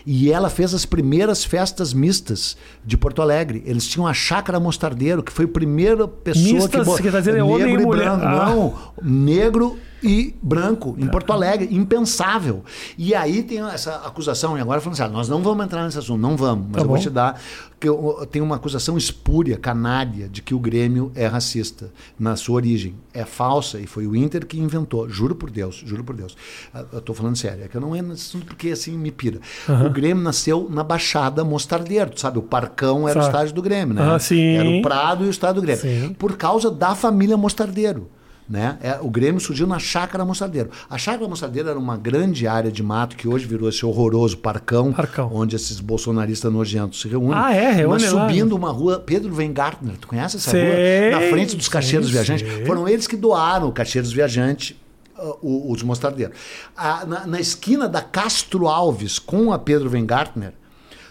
E 0.05 0.33
ela 0.33 0.49
fez 0.49 0.75
as 0.75 0.85
primeiras 0.85 1.45
festas 1.45 1.93
mistas 1.93 2.57
de 2.85 2.97
Porto 2.97 3.23
Alegre. 3.23 3.63
Eles 3.67 3.87
tinham 3.87 4.07
a 4.07 4.15
Chácara 4.15 4.61
Mostardeiro, 4.61 5.23
que 5.23 5.33
foi 5.33 5.45
a 5.45 5.49
primeira 5.49 6.07
pessoa 6.07 6.55
Mistas, 6.55 6.81
que... 6.81 6.87
você 6.87 7.03
quer 7.03 7.19
dizer, 7.19 7.37
é 7.37 7.43
homem 7.43 7.67
negro 7.67 7.83
e 7.83 7.85
mulher. 7.87 8.05
branco. 8.05 8.25
Ah. 8.25 8.51
Não, 8.51 8.75
negro 9.03 9.79
e 10.03 10.35
branco 10.43 10.95
em 10.99 11.07
Porto 11.07 11.33
Alegre, 11.33 11.69
impensável. 11.75 12.63
E 12.99 13.15
aí 13.15 13.43
tem 13.43 13.61
essa 13.61 13.97
acusação, 14.07 14.57
e 14.57 14.61
agora 14.61 14.81
falando 14.81 14.95
assim, 14.95 15.03
ah, 15.03 15.09
nós 15.09 15.29
não 15.29 15.43
vamos 15.43 15.65
entrar 15.65 15.85
nesse 15.85 15.99
assunto, 15.99 16.21
não 16.21 16.37
vamos, 16.37 16.67
mas 16.67 16.75
Tá 16.77 16.81
eu 16.83 16.87
vou 16.87 16.97
bom. 16.97 17.03
te 17.03 17.11
dar, 17.11 17.41
que 17.81 17.89
eu, 17.89 18.27
tenho 18.31 18.45
uma 18.45 18.57
acusação 18.57 18.97
espúria, 18.97 19.57
canária, 19.59 20.29
de 20.29 20.41
que 20.43 20.55
o 20.55 20.59
Grêmio 20.59 21.11
é 21.15 21.27
racista 21.27 21.91
na 22.19 22.37
sua 22.37 22.57
origem. 22.57 22.95
É 23.13 23.25
falsa 23.25 23.79
e 23.81 23.87
foi 23.87 24.07
o 24.07 24.15
Inter 24.15 24.47
que 24.47 24.59
inventou, 24.59 25.09
juro 25.09 25.35
por 25.35 25.51
Deus, 25.51 25.83
juro 25.85 26.05
por 26.05 26.15
Deus. 26.15 26.37
Ah, 26.75 26.85
Eu 26.93 26.99
estou 26.99 27.15
falando 27.15 27.37
sério, 27.37 27.65
é 27.65 27.69
que 27.69 27.77
eu 27.77 27.81
não 27.81 27.95
entro 27.97 28.09
nesse 28.11 28.29
assunto 28.29 28.47
porque 28.47 28.69
assim 28.71 28.97
me 28.97 29.11
pira. 29.11 29.41
O 29.85 29.91
Grêmio 29.91 30.23
nasceu 30.23 30.69
na 30.71 30.83
Baixada 30.85 31.45
Mostardeiro, 31.45 32.11
tu 32.11 32.21
sabe, 32.21 32.39
o 32.39 32.43
Parcão 32.43 33.09
era 33.09 33.19
o 33.19 33.23
Sabe. 33.23 33.35
estádio 33.35 33.55
do 33.55 33.63
Grêmio, 33.63 33.95
né? 33.95 34.03
Ah, 34.15 34.19
sim. 34.19 34.57
Era 34.57 34.69
o 34.69 34.83
Prado 34.83 35.25
e 35.25 35.29
o 35.29 35.31
estádio 35.31 35.57
do 35.61 35.65
Grêmio. 35.65 35.81
Sim. 35.83 36.15
Por 36.19 36.37
causa 36.37 36.71
da 36.71 36.95
família 36.95 37.37
Mostardeiro. 37.37 38.09
Né? 38.49 38.79
É, 38.81 38.99
o 39.01 39.11
Grêmio 39.11 39.41
surgiu 39.41 39.67
na 39.67 39.77
Chácara 39.81 40.25
Mostardeiro. 40.25 40.71
A 40.89 40.97
Chácara 40.97 41.29
Mostardeiro 41.29 41.69
era 41.69 41.79
uma 41.79 41.97
grande 41.97 42.47
área 42.47 42.71
de 42.71 42.81
mato 42.81 43.17
que 43.17 43.27
hoje 43.27 43.45
virou 43.45 43.69
esse 43.69 43.85
horroroso 43.85 44.39
parcão, 44.39 44.93
Parcão. 44.93 45.29
onde 45.35 45.57
esses 45.57 45.81
bolsonaristas 45.81 46.53
nojentos 46.53 47.01
se 47.01 47.09
reúnem. 47.09 47.35
Ah, 47.37 47.53
é? 47.53 47.73
Reúne 47.73 48.03
Mas 48.05 48.13
lá. 48.13 48.29
subindo 48.29 48.55
uma 48.55 48.71
rua, 48.71 49.01
Pedro 49.05 49.35
Weingartner, 49.35 49.97
tu 49.99 50.07
conhece 50.07 50.37
essa 50.37 50.53
Sei, 50.53 51.11
rua? 51.11 51.21
Na 51.21 51.29
frente 51.29 51.57
dos 51.57 51.69
Cacheiros 51.69 52.07
sim, 52.07 52.13
Viajantes. 52.13 52.49
sei. 52.49 52.65
Foram 52.65 52.89
eles 52.89 53.09
que 53.09 53.17
doaram 53.17 53.67
o 53.67 53.73
Cacheiros 53.73 54.13
Viajante, 54.13 54.81
ah, 55.19 55.35
os 55.43 55.83
mostardeiros. 55.83 56.37
Ah, 56.77 57.05
na, 57.05 57.27
na 57.27 57.41
esquina 57.41 57.89
da 57.89 58.01
Castro 58.01 58.69
Alves 58.69 59.19
com 59.19 59.53
a 59.53 59.59
Pedro 59.59 59.91
Weingartner, 59.91 60.53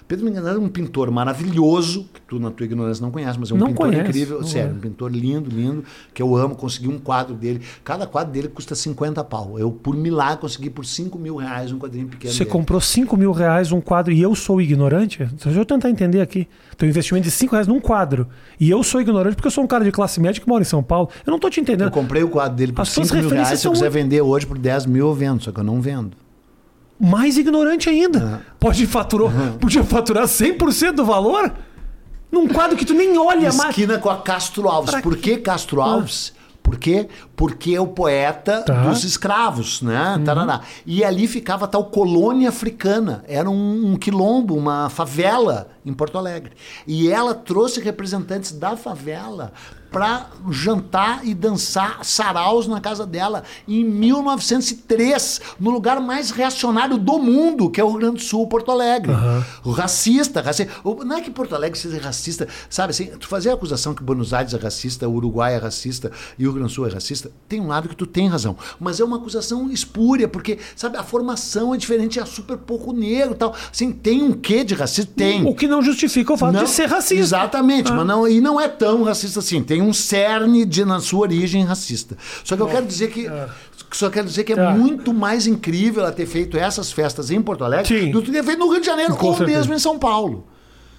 Pedro 0.08 0.26
Weingartner 0.26 0.54
era 0.54 0.62
um 0.62 0.70
pintor 0.70 1.10
maravilhoso, 1.10 2.06
que 2.14 2.22
tu 2.22 2.40
na 2.40 2.52
tua 2.52 2.66
ignorância 2.66 3.02
não 3.02 3.10
conhece, 3.12 3.40
mas 3.40 3.50
é 3.50 3.54
um 3.54 3.58
Não 3.58 3.68
pintor 3.68 3.88
conheço, 3.88 4.10
incrível, 4.10 4.44
sério, 4.44 4.72
é. 4.72 4.74
um 4.76 4.80
pintor 4.80 5.12
lindo, 5.12 5.50
lindo, 5.50 5.84
que 6.14 6.22
eu 6.22 6.36
amo, 6.36 6.56
consegui 6.56 6.88
um 6.88 7.00
quadro 7.00 7.34
dele. 7.34 7.62
Cada 7.84 8.06
quadro 8.06 8.32
dele 8.32 8.48
custa 8.48 8.76
50 8.76 9.24
pau. 9.24 9.58
Eu, 9.58 9.72
por 9.72 9.96
milagre, 9.96 10.42
consegui 10.42 10.70
por 10.70 10.86
5 10.86 11.18
mil 11.18 11.36
reais 11.38 11.72
um 11.72 11.80
quadrinho 11.80 12.08
pequeno 12.08 12.32
Você 12.32 12.40
dele. 12.44 12.52
comprou 12.52 12.80
5 12.80 13.18
mil 13.18 13.32
reais 13.32 13.72
um 13.72 13.82
quadro 13.82 14.14
e 14.14 14.22
eu 14.22 14.36
sou 14.36 14.62
ignorante? 14.62 15.26
Deixa 15.44 15.60
eu 15.60 15.66
tentar 15.66 15.90
entender 15.90 16.22
aqui. 16.22 16.48
Teu 16.78 16.88
investimento 16.88 17.24
de 17.26 17.32
5 17.32 17.52
reais 17.54 17.68
num 17.68 17.80
quadro. 17.80 18.28
E 18.60 18.70
eu 18.70 18.84
sou 18.84 19.02
ignorante 19.02 19.36
porque 19.36 19.48
eu 19.48 19.52
sou 19.52 19.64
um 19.64 19.68
cara 19.68 19.84
de 19.84 19.92
classe 19.92 20.20
média 20.20 20.40
que 20.42 20.48
mora 20.48 20.62
em 20.62 20.66
São 20.66 20.84
Paulo. 20.84 21.10
Eu 21.26 21.32
não 21.32 21.40
tô 21.40 21.50
te 21.50 21.60
entendendo. 21.60 21.88
Eu 21.88 21.92
comprei 21.92 22.22
o 22.24 22.30
quadro 22.30 22.56
dele 22.56 22.72
por 22.74 22.82
As 22.84 22.90
suas 22.90 23.08
5 23.08 23.20
mil 23.22 23.30
reais. 23.30 23.60
Se 23.60 23.68
eu 23.68 23.72
quiser 23.72 23.86
muito- 23.86 23.94
vender 23.94 24.22
hoje 24.22 24.46
por 24.46 24.58
10 24.58 24.86
mil, 24.86 25.08
eu 25.08 25.14
vendo, 25.14 25.42
só 25.44 25.52
que 25.52 25.60
eu 25.60 25.64
não 25.64 25.82
vendo. 25.82 26.12
Mais 27.00 27.38
ignorante 27.38 27.90
ainda. 27.90 28.42
Pode 28.60 28.86
faturou, 28.88 29.30
podia 29.60 29.84
faturar 29.84 30.26
100% 30.26 30.94
do 30.94 31.06
valor? 31.06 31.54
Num 32.32 32.48
quadro 32.48 32.76
que 32.78 32.86
tu 32.86 32.94
nem 32.94 33.18
olha 33.18 33.52
mais. 33.54 33.70
Esquina 33.70 33.98
com 33.98 34.10
a 34.10 34.18
Castro 34.18 34.68
Alves. 34.68 34.92
Pra 34.92 35.02
Por 35.02 35.18
que 35.18 35.38
Castro 35.38 35.82
Alves? 35.82 36.34
Por 36.64 36.78
quê? 36.80 37.08
Porque 37.36 37.76
é 37.76 37.80
o 37.80 37.86
poeta 37.86 38.64
Tá. 38.64 38.86
dos 38.90 39.04
escravos, 39.04 39.84
né? 39.84 40.20
Tarará. 40.26 40.62
E 40.84 41.04
ali 41.04 41.28
ficava 41.28 41.68
tal 41.68 41.86
colônia 41.86 42.50
africana. 42.50 43.24
Era 43.28 43.48
um, 43.48 43.92
um 43.92 43.96
quilombo, 43.96 44.56
uma 44.56 44.90
favela 44.90 45.68
em 45.86 45.94
Porto 45.94 46.18
Alegre. 46.18 46.54
E 46.88 47.08
ela 47.12 47.36
trouxe 47.36 47.80
representantes 47.80 48.52
da 48.52 48.76
favela 48.76 49.54
para 49.96 50.28
jantar 50.52 51.26
e 51.26 51.34
dançar 51.34 52.04
saraus 52.04 52.68
na 52.68 52.82
casa 52.82 53.06
dela 53.06 53.44
em 53.66 53.82
1903, 53.82 55.40
no 55.58 55.70
lugar 55.72 56.02
mais 56.02 56.32
reacionário 56.32 56.98
do 56.98 57.18
mundo, 57.18 57.70
que 57.70 57.80
é 57.80 57.84
o 57.84 57.88
Rio 57.92 58.00
Grande 58.00 58.16
do 58.18 58.22
Sul, 58.22 58.46
Porto 58.48 58.72
Alegre. 58.72 59.14
O 59.64 59.72
racista, 59.72 60.42
racista. 60.42 60.70
Não 60.84 61.16
é 61.16 61.22
que 61.22 61.32
Porto 61.32 61.56
Alegre 61.56 61.80
seja 61.80 61.98
racista, 62.02 62.46
sabe 62.70 62.92
assim, 62.92 63.06
tu 63.18 63.26
fazer 63.30 63.52
a 63.52 63.54
acusação 63.54 63.94
que 63.94 64.04
Buenos 64.04 64.34
Aires 64.34 64.54
é 64.54 64.58
racista, 64.58 65.08
o 65.08 65.14
Uruguai 65.14 65.56
é 65.56 65.60
racista 65.60 66.12
e 66.38 66.44
o 66.44 66.52
Rio 66.52 66.54
Grande 66.56 66.74
do 66.74 66.76
Sul 66.76 66.88
é 66.88 66.92
racista, 66.92 67.32
tem 67.48 67.62
um 67.62 67.68
lado 67.68 67.88
que 67.88 67.96
tu 67.96 68.06
tem 68.06 68.28
razão, 68.28 68.58
mas 68.78 69.00
é 69.00 69.04
uma 69.06 69.16
acusação 69.16 69.72
espúria, 69.72 70.28
porque, 70.28 70.60
sabe, 70.76 70.98
a 70.98 71.04
formação 71.04 71.74
é 71.74 71.78
diferente, 71.78 72.20
é 72.20 72.26
super 72.26 72.58
pouco 72.58 72.92
negro 72.92 73.32
e 73.34 73.38
tal. 73.38 73.56
Assim, 73.72 73.94
tem 73.94 74.22
um 74.22 74.34
quê 74.34 74.66
de 74.66 74.74
racismo? 74.76 75.14
Tem. 75.16 75.46
O 75.48 75.56
que 75.56 75.70
não 75.70 75.82
justifica 75.82 76.34
o 76.34 76.38
fato 76.38 76.54
Não, 76.54 76.64
de 76.66 76.70
ser 76.70 76.88
racista. 76.90 77.16
Exatamente, 77.16 77.92
Ah. 77.92 77.96
mas 77.96 78.06
não, 78.06 78.28
e 78.28 78.42
não 78.42 78.60
é 78.60 78.68
tão 78.68 79.04
racista 79.04 79.40
assim. 79.40 79.64
Tem 79.64 79.85
um 79.86 79.94
cerne 79.94 80.66
de, 80.66 80.84
na 80.84 81.00
sua 81.00 81.22
origem 81.22 81.64
racista. 81.64 82.18
Só 82.44 82.56
que 82.56 82.62
eu 82.62 82.68
quero 82.68 82.86
dizer 82.86 83.10
que. 83.12 83.30
Só 83.92 84.10
quero 84.10 84.28
dizer 84.28 84.44
que 84.44 84.52
é 84.54 84.60
Ah. 84.60 84.72
muito 84.72 85.14
mais 85.14 85.48
incrível 85.48 86.02
ela 86.04 86.12
ter 86.12 86.26
feito 86.26 86.58
essas 86.58 86.92
festas 86.92 87.32
em 87.32 87.42
Porto 87.42 87.64
Alegre 87.64 87.88
Sim. 87.88 88.12
do 88.12 88.22
que 88.22 88.32
ter 88.32 88.44
feito 88.44 88.60
no 88.60 88.70
Rio 88.70 88.82
de 88.82 88.86
Janeiro 88.86 89.16
Com 89.16 89.28
ou 89.28 89.38
certeza. 89.38 89.58
mesmo 89.60 89.74
em 89.74 89.80
São 89.80 89.98
Paulo. 89.98 90.48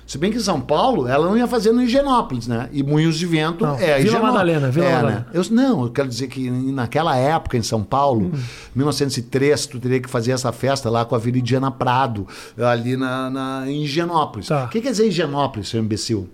Se 0.07 0.16
bem 0.18 0.30
que 0.30 0.39
em 0.39 0.41
São 0.41 0.61
Paulo 0.61 1.09
ela 1.09 1.26
não 1.26 1.37
ia 1.37 1.49
fazer 1.49 1.72
no 1.72 1.82
Higienópolis, 1.82 2.47
né? 2.47 2.68
E 2.72 2.80
Moinhos 2.84 3.18
de 3.18 3.26
Vento 3.26 3.66
Não, 3.66 3.76
é 3.76 3.99
Vila. 3.99 4.20
Madalena, 4.20 4.70
Vila 4.70 4.87
é, 4.87 4.93
Madalena. 4.95 5.18
Né? 5.18 5.26
Eu, 5.34 5.45
não, 5.51 5.82
eu 5.82 5.91
quero 5.91 6.07
dizer 6.09 6.28
que 6.28 6.49
naquela 6.49 7.16
época 7.16 7.57
em 7.59 7.62
São 7.62 7.82
Paulo, 7.82 8.26
Hum. 8.32 8.39
1903, 8.76 9.66
tu 9.66 9.80
teria 9.80 9.99
que 10.01 10.09
fazer 10.09 10.30
essa 10.30 10.53
festa 10.53 10.89
lá 10.89 11.05
com 11.05 11.16
a 11.16 11.18
Viridiana 11.18 11.72
Prado, 11.72 12.26
ali 12.57 12.97
na, 12.97 13.28
na, 13.28 13.64
em 13.66 13.82
Higienópolis. 13.82 14.47
Tá. 14.47 14.66
O 14.66 14.68
que 14.68 14.80
quer 14.80 14.91
dizer 14.93 15.09
Higienópolis, 15.09 15.68
seu 15.68 15.80
imbecil? 15.80 16.28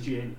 Higiene. 0.00 0.34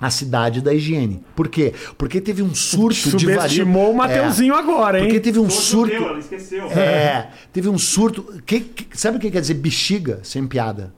A 0.00 0.10
cidade 0.10 0.60
da 0.60 0.74
higiene. 0.74 1.22
Por 1.36 1.48
quê? 1.48 1.72
Porque 1.96 2.20
teve 2.20 2.42
um 2.42 2.54
surto 2.54 3.16
de 3.16 3.26
varíola. 3.26 3.42
Subestimou 3.48 3.92
o 3.92 3.96
Mateuzinho 3.96 4.54
agora, 4.54 4.98
hein? 4.98 5.04
Porque 5.06 5.20
teve 5.20 5.38
um 5.38 5.42
Todo 5.48 5.52
surto. 5.52 5.94
judeu, 5.94 6.08
ela 6.10 6.18
esqueceu. 6.18 6.66
É, 6.70 7.28
teve 7.52 7.68
um 7.68 7.78
surto. 7.78 8.42
Que, 8.44 8.60
que- 8.60 8.98
sabe 8.98 9.16
o 9.16 9.20
que 9.20 9.30
quer 9.30 9.40
dizer 9.40 9.54
bexiga, 9.54 10.20
sem 10.22 10.46
piada? 10.46 10.92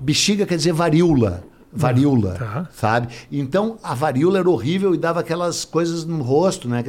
Bexiga 0.00 0.46
quer 0.46 0.56
dizer 0.56 0.72
varíola. 0.72 1.44
Varíola, 1.72 2.34
Tá. 2.34 2.68
sabe? 2.72 3.08
Então 3.30 3.78
a 3.82 3.94
varíola 3.94 4.38
era 4.38 4.50
horrível 4.50 4.94
e 4.94 4.98
dava 4.98 5.20
aquelas 5.20 5.64
coisas 5.64 6.04
no 6.04 6.22
rosto, 6.22 6.68
né? 6.68 6.84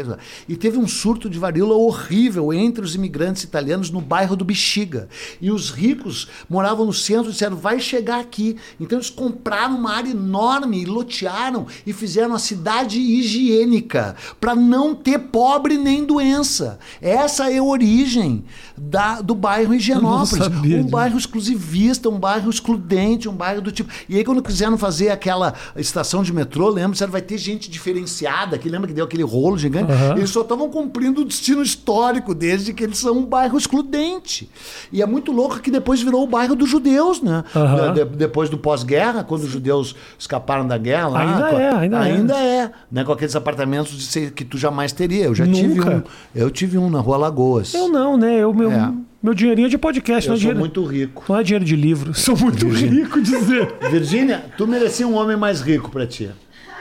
E 0.47 0.55
teve 0.55 0.77
um 0.77 0.87
surto 0.87 1.29
de 1.29 1.37
varíola 1.37 1.75
horrível 1.75 2.51
entre 2.51 2.83
os 2.83 2.95
imigrantes 2.95 3.43
italianos 3.43 3.91
no 3.91 4.01
bairro 4.01 4.35
do 4.35 4.43
Bexiga. 4.43 5.07
E 5.39 5.51
os 5.51 5.69
ricos 5.69 6.27
moravam 6.49 6.85
no 6.85 6.93
centro 6.93 7.29
e 7.29 7.31
disseram: 7.33 7.55
vai 7.55 7.79
chegar 7.79 8.19
aqui. 8.19 8.57
Então 8.79 8.97
eles 8.97 9.09
compraram 9.09 9.75
uma 9.77 9.93
área 9.93 10.09
enorme 10.09 10.81
e 10.81 10.85
lotearam 10.85 11.67
e 11.85 11.93
fizeram 11.93 12.33
a 12.33 12.39
cidade 12.39 12.99
higiênica 12.99 14.15
para 14.39 14.55
não 14.55 14.95
ter 14.95 15.19
pobre 15.19 15.77
nem 15.77 16.03
doença. 16.05 16.79
Essa 17.01 17.51
é 17.51 17.57
a 17.57 17.63
origem 17.63 18.43
da, 18.77 19.21
do 19.21 19.35
bairro 19.35 19.73
Higienópolis. 19.73 20.43
sabia 20.43 20.77
Um 20.77 20.87
bairro 20.87 21.17
exclusivista, 21.17 22.09
um 22.09 22.19
bairro 22.19 22.49
excludente, 22.49 23.29
um 23.29 23.33
bairro 23.33 23.61
do 23.61 23.71
tipo. 23.71 23.91
E 24.09 24.17
aí, 24.17 24.23
quando 24.23 24.41
quiseram 24.41 24.70
fazer 24.77 25.09
aquela 25.09 25.53
estação 25.75 26.23
de 26.23 26.33
metrô, 26.33 26.69
lembra? 26.69 26.91
Disseram, 26.91 27.11
vai 27.11 27.21
ter 27.21 27.37
gente 27.37 27.69
diferenciada, 27.69 28.57
que 28.57 28.69
lembra 28.69 28.87
que 28.87 28.93
deu 28.93 29.05
aquele 29.05 29.23
rolo 29.23 29.57
gigante? 29.57 29.91
Aham. 29.91 30.17
Eles 30.17 30.29
só 30.29 30.41
estavam 30.41 30.69
cumprindo 30.69 31.21
o 31.21 31.25
destino 31.25 31.61
histórico 31.61 32.33
deles 32.35 32.65
de 32.65 32.73
que 32.73 32.83
eles 32.83 32.97
são 32.97 33.17
um 33.17 33.25
bairro 33.25 33.57
excludente. 33.57 34.49
E 34.91 35.01
é 35.01 35.05
muito 35.05 35.31
louco 35.31 35.59
que 35.59 35.71
depois 35.71 36.01
virou 36.01 36.23
o 36.23 36.27
bairro 36.27 36.55
dos 36.55 36.69
judeus, 36.69 37.21
né? 37.21 37.43
Aham. 37.55 37.93
De- 37.93 38.05
depois 38.05 38.49
do 38.49 38.57
pós-guerra, 38.57 39.23
quando 39.23 39.43
os 39.43 39.49
judeus 39.49 39.95
escaparam 40.17 40.67
da 40.67 40.77
guerra 40.77 41.07
lá. 41.07 41.21
Ainda 41.21 41.49
com- 41.49 41.59
é, 41.59 41.69
ainda 41.75 41.97
é. 41.97 42.01
ainda 42.11 42.37
é. 42.37 42.71
né? 42.91 43.03
Com 43.03 43.11
aqueles 43.11 43.35
apartamentos 43.35 43.91
de 44.11 44.31
que 44.31 44.43
tu 44.45 44.57
jamais 44.57 44.91
teria. 44.91 45.25
Eu 45.25 45.35
já 45.35 45.45
tive 45.45 45.75
Nunca. 45.75 45.89
um. 45.97 46.03
Eu 46.33 46.49
tive 46.49 46.77
um 46.77 46.89
na 46.89 46.99
Rua 46.99 47.17
Lagoas. 47.17 47.73
Eu 47.73 47.87
não, 47.89 48.17
né? 48.17 48.37
Eu, 48.39 48.53
meu, 48.53 48.71
É. 48.71 48.91
meu 49.21 49.33
dinheirinho 49.33 49.67
é 49.67 49.69
de 49.69 49.77
podcast, 49.77 50.27
Eu 50.27 50.31
não 50.31 50.35
é 50.35 50.37
sou 50.37 50.39
dinheiro. 50.39 50.59
muito 50.59 50.83
rico. 50.85 51.23
Não 51.29 51.37
é 51.37 51.43
dinheiro 51.43 51.65
de 51.65 51.75
livro. 51.75 52.13
Sou 52.17 52.35
muito 52.37 52.67
rico, 52.67 53.21
dizer. 53.21 53.73
Virgínia, 53.91 54.45
tu 54.57 54.67
merecia 54.67 55.07
um 55.07 55.15
homem 55.15 55.37
mais 55.37 55.61
rico 55.61 55.89
pra 55.91 56.07
ti. 56.07 56.29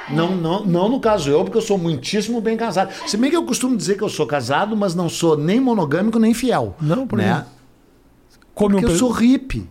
Não, 0.09 0.35
não, 0.35 0.65
não 0.65 0.89
no 0.89 0.99
caso 1.01 1.31
eu, 1.31 1.45
porque 1.45 1.59
eu 1.59 1.63
sou 1.63 1.79
muitíssimo 1.79 2.41
bem 2.41 2.57
casado. 2.57 2.93
Se 3.07 3.17
bem 3.17 3.31
que 3.31 3.37
eu 3.37 3.45
costumo 3.45 3.77
dizer 3.77 3.97
que 3.97 4.03
eu 4.03 4.09
sou 4.09 4.27
casado, 4.27 4.77
mas 4.77 4.95
não 4.95 5.09
sou 5.09 5.37
nem 5.37 5.61
monogâmico 5.61 6.19
nem 6.19 6.35
fiel. 6.35 6.75
Não, 6.81 7.07
por 7.07 7.17
né? 7.19 7.45
Come 8.55 8.75
Porque 8.75 8.87
um 8.87 8.91
eu 8.91 8.97
sou 8.99 9.11
hippie. 9.11 9.69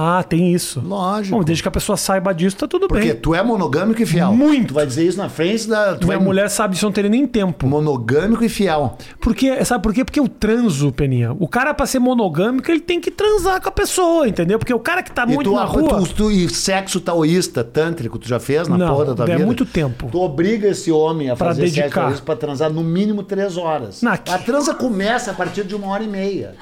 Ah, 0.00 0.22
tem 0.22 0.52
isso. 0.52 0.80
Lógico. 0.80 1.36
Bom, 1.36 1.42
desde 1.42 1.60
que 1.60 1.68
a 1.68 1.72
pessoa 1.72 1.96
saiba 1.96 2.32
disso, 2.32 2.56
tá 2.56 2.68
tudo 2.68 2.86
Porque 2.86 3.06
bem. 3.12 3.16
tu 3.16 3.34
é 3.34 3.42
monogâmico 3.42 4.00
e 4.00 4.06
fiel. 4.06 4.32
Muito. 4.32 4.68
Tu 4.68 4.74
vai 4.74 4.86
dizer 4.86 5.04
isso 5.04 5.18
na 5.18 5.28
frente 5.28 5.66
da. 5.68 5.96
Tu 5.96 6.06
Minha 6.06 6.18
é 6.18 6.20
mulher 6.20 6.48
sabe 6.48 6.74
disso, 6.74 6.84
não 6.86 6.92
teria 6.92 7.10
nem 7.10 7.26
tempo. 7.26 7.66
monogâmico 7.66 8.44
e 8.44 8.48
fiel. 8.48 8.96
Porque, 9.20 9.64
sabe 9.64 9.82
por 9.82 9.92
quê? 9.92 10.04
Porque 10.04 10.20
eu 10.20 10.28
transo, 10.28 10.92
Peninha. 10.92 11.34
O 11.40 11.48
cara, 11.48 11.74
pra 11.74 11.84
ser 11.84 11.98
monogâmico, 11.98 12.70
ele 12.70 12.78
tem 12.80 13.00
que 13.00 13.10
transar 13.10 13.60
com 13.60 13.68
a 13.68 13.72
pessoa, 13.72 14.28
entendeu? 14.28 14.56
Porque 14.58 14.72
o 14.72 14.78
cara 14.78 15.02
que 15.02 15.10
tá 15.10 15.24
E 15.24 15.34
muito 15.34 15.50
tu, 15.50 15.56
na 15.56 15.64
rua. 15.64 15.88
tu, 16.06 16.14
tu- 16.14 16.30
e 16.30 16.48
sexo 16.48 17.00
taoísta, 17.00 17.64
tântrico, 17.64 18.18
tu 18.20 18.28
já 18.28 18.38
fez 18.38 18.68
na 18.68 18.78
Não, 18.78 18.88
porra 18.94 19.04
da 19.06 19.14
tua 19.16 19.24
é 19.24 19.32
vida? 19.34 19.44
muito 19.44 19.66
tempo. 19.66 20.08
Tu 20.12 20.20
obriga 20.20 20.68
esse 20.68 20.92
homem 20.92 21.28
a 21.28 21.34
Pra 21.34 21.48
fazer 21.48 21.62
sexo 21.62 21.74
dedicar. 21.76 22.00
taoísta 22.02 22.24
pra 22.24 22.36
transar 22.36 22.70
no 22.72 22.84
mínimo 22.84 23.24
três 23.24 23.56
horas. 23.56 24.00
Na- 24.00 24.12
A 24.12 24.38
transa 24.38 24.74
começa 24.74 25.32
a 25.32 25.34
partir 25.34 25.64
de 25.64 25.74
uma 25.74 25.88
hora 25.88 26.04
e 26.04 26.08
meia. 26.08 26.54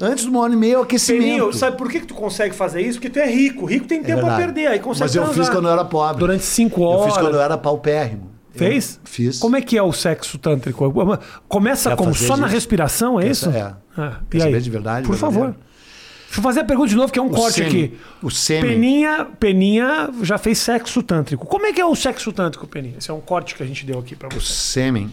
Antes 0.00 0.24
de 0.24 0.30
uma 0.30 0.40
hora 0.40 0.52
e 0.52 0.56
meia 0.56 0.74
é 0.74 0.78
o 0.78 0.82
aquecimento. 0.82 1.22
Peninho, 1.22 1.52
sabe 1.52 1.76
por 1.78 1.88
que, 1.90 2.00
que 2.00 2.06
tu 2.06 2.14
consegue 2.14 2.54
fazer 2.54 2.80
isso? 2.80 2.98
Porque 2.98 3.10
tu 3.10 3.18
é 3.20 3.30
rico. 3.30 3.64
Rico 3.64 3.86
tem 3.86 4.02
tempo 4.02 4.20
a 4.20 4.22
verdade. 4.36 4.42
perder. 4.42 4.66
Aí 4.66 4.78
consegue 4.80 5.04
Mas 5.04 5.14
eu 5.14 5.22
transar. 5.24 5.44
fiz 5.44 5.54
quando 5.54 5.66
eu 5.68 5.72
era 5.72 5.84
pobre. 5.84 6.18
Durante 6.18 6.42
cinco 6.44 6.80
Eu 6.82 6.86
horas. 6.88 7.12
fiz 7.14 7.22
quando 7.22 7.34
eu 7.34 7.40
era 7.40 7.56
paupérrimo. 7.56 8.30
Eu 8.54 8.58
Fez? 8.58 9.00
fiz. 9.04 9.38
Como 9.38 9.56
é 9.56 9.60
que 9.62 9.76
é 9.78 9.82
o 9.82 9.92
sexo 9.92 10.36
tântrico? 10.38 10.92
Começa 11.48 11.90
Quer 11.90 11.96
como? 11.96 12.12
fazer 12.14 12.26
Só 12.26 12.36
na 12.36 12.46
isso? 12.46 12.54
respiração, 12.54 13.18
é 13.20 13.24
Quer 13.24 13.30
isso? 13.30 13.50
é. 13.50 13.74
Ah, 13.96 14.20
Quer 14.30 14.38
e 14.38 14.42
aí? 14.42 14.48
saber 14.48 14.60
de 14.60 14.70
verdade, 14.70 15.06
Por 15.06 15.16
verdadeiro? 15.16 15.44
favor. 15.46 15.56
Deixa 16.26 16.40
eu 16.40 16.42
fazer 16.42 16.60
a 16.60 16.64
pergunta 16.64 16.88
de 16.88 16.96
novo, 16.96 17.12
que 17.12 17.18
é 17.18 17.22
um 17.22 17.26
O 17.26 17.30
corte 17.30 17.54
sêmen. 17.54 17.68
aqui. 17.68 17.98
O 18.20 18.30
sêmen. 18.30 18.70
Peninha, 18.72 19.28
Peninha 19.38 20.10
já 20.22 20.36
fez 20.38 20.58
sexo 20.58 21.00
tântrico. 21.02 21.46
Como 21.46 21.64
é 21.66 21.72
que 21.72 21.80
é 21.80 21.84
o 21.86 21.94
sexo 21.94 22.32
tântrico, 22.32 22.66
Peninha? 22.66 22.94
Esse 22.98 23.10
é 23.10 23.14
um 23.14 23.20
corte 23.20 23.54
que 23.54 23.62
a 23.62 23.66
gente 23.66 23.86
deu 23.86 24.00
aqui 24.00 24.16
pra 24.16 24.28
O 24.28 24.40
você. 24.40 24.52
sêmen 24.52 25.10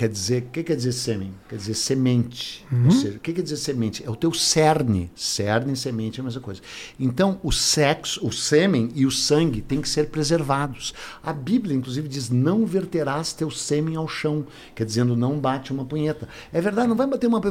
quer 0.00 0.08
dizer. 0.08 0.44
O 0.44 0.46
que 0.46 0.62
quer 0.62 0.76
dizer 0.76 0.92
sêmen? 0.92 1.34
Quer 1.46 1.56
dizer 1.56 1.74
semente. 1.74 2.66
Uhum. 2.72 2.86
Ou 2.86 2.90
seja, 2.90 3.18
o 3.18 3.20
que 3.20 3.34
quer 3.34 3.42
dizer 3.42 3.58
semente? 3.58 4.02
É 4.02 4.08
o 4.08 4.16
teu 4.16 4.32
cerne. 4.32 5.10
Cerne 5.14 5.74
e 5.74 5.76
semente 5.76 6.18
é 6.18 6.22
a 6.22 6.24
mesma 6.24 6.40
coisa. 6.40 6.62
Então, 6.98 7.38
o 7.42 7.52
sexo, 7.52 8.26
o 8.26 8.32
sêmen 8.32 8.90
e 8.94 9.04
o 9.04 9.10
sangue 9.10 9.60
têm 9.60 9.78
que 9.78 9.88
ser 9.88 10.08
preservados. 10.08 10.94
A 11.22 11.34
Bíblia, 11.34 11.76
inclusive, 11.76 12.08
diz: 12.08 12.30
não 12.30 12.64
verterás 12.64 13.34
teu 13.34 13.50
sêmen 13.50 13.96
ao 13.96 14.08
chão. 14.08 14.46
Quer 14.74 14.86
dizendo, 14.86 15.14
não 15.14 15.38
bate 15.38 15.70
uma 15.70 15.84
punheta. 15.84 16.26
É 16.50 16.62
verdade, 16.62 16.88
não 16.88 16.96
vai 16.96 17.06
bater 17.06 17.26
uma. 17.26 17.42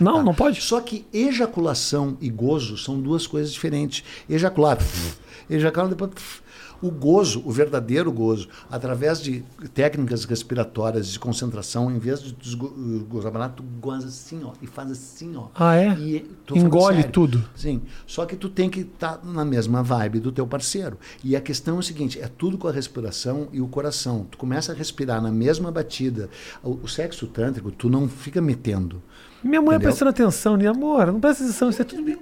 Não, 0.00 0.20
não 0.20 0.34
pode. 0.34 0.60
Só 0.62 0.80
que 0.80 1.06
ejaculação 1.12 2.18
e 2.20 2.28
gozo 2.28 2.76
são 2.76 3.00
duas 3.00 3.24
coisas 3.24 3.52
diferentes. 3.52 4.02
Ejacular, 4.28 4.78
ejacular 5.48 5.88
depois. 5.88 6.42
O 6.86 6.90
gozo, 6.90 7.42
o 7.46 7.50
verdadeiro 7.50 8.12
gozo, 8.12 8.48
através 8.70 9.20
de 9.20 9.42
técnicas 9.72 10.24
respiratórias 10.26 11.08
de 11.08 11.18
concentração, 11.18 11.90
em 11.90 11.98
vez 11.98 12.20
de 12.20 12.36
esgo- 12.46 12.74
gozar, 13.08 13.32
tu 13.56 13.62
goza 13.80 14.08
assim, 14.08 14.42
ó, 14.44 14.52
e 14.60 14.66
faz 14.66 14.90
assim, 14.90 15.34
ó. 15.36 15.46
Ah, 15.54 15.76
é? 15.76 15.88
E, 15.98 16.30
Engole 16.54 16.96
sério. 16.96 17.10
tudo. 17.10 17.44
Sim. 17.56 17.80
Só 18.06 18.26
que 18.26 18.36
tu 18.36 18.48
tem 18.48 18.68
que 18.68 18.80
estar 18.80 19.20
na 19.24 19.44
mesma 19.44 19.82
vibe 19.82 20.20
do 20.20 20.30
teu 20.30 20.46
parceiro. 20.46 20.98
E 21.22 21.34
a 21.34 21.40
questão 21.40 21.76
é 21.76 21.78
o 21.78 21.82
seguinte: 21.82 22.20
é 22.20 22.28
tudo 22.28 22.58
com 22.58 22.68
a 22.68 22.72
respiração 22.72 23.48
e 23.52 23.60
o 23.62 23.66
coração. 23.66 24.26
Tu 24.30 24.36
começa 24.36 24.72
a 24.72 24.74
respirar 24.74 25.22
na 25.22 25.32
mesma 25.32 25.72
batida. 25.72 26.28
O, 26.62 26.80
o 26.82 26.88
sexo 26.88 27.26
tântrico, 27.26 27.70
tu 27.70 27.88
não 27.88 28.06
fica 28.08 28.40
metendo. 28.42 29.02
Minha 29.42 29.60
mãe 29.62 29.76
Entendeu? 29.76 29.88
prestando 29.88 30.10
atenção, 30.10 30.56
né? 30.56 30.66
Amor, 30.66 31.06
não 31.06 31.20
presta 31.20 31.44
atenção, 31.44 31.70
isso 31.70 31.80
é 31.80 31.84
tudo, 31.84 32.18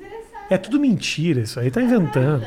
é 0.51 0.59
tudo 0.59 0.79
mentira, 0.81 1.41
isso 1.41 1.59
aí 1.59 1.71
tá 1.71 1.81
inventando. 1.83 2.45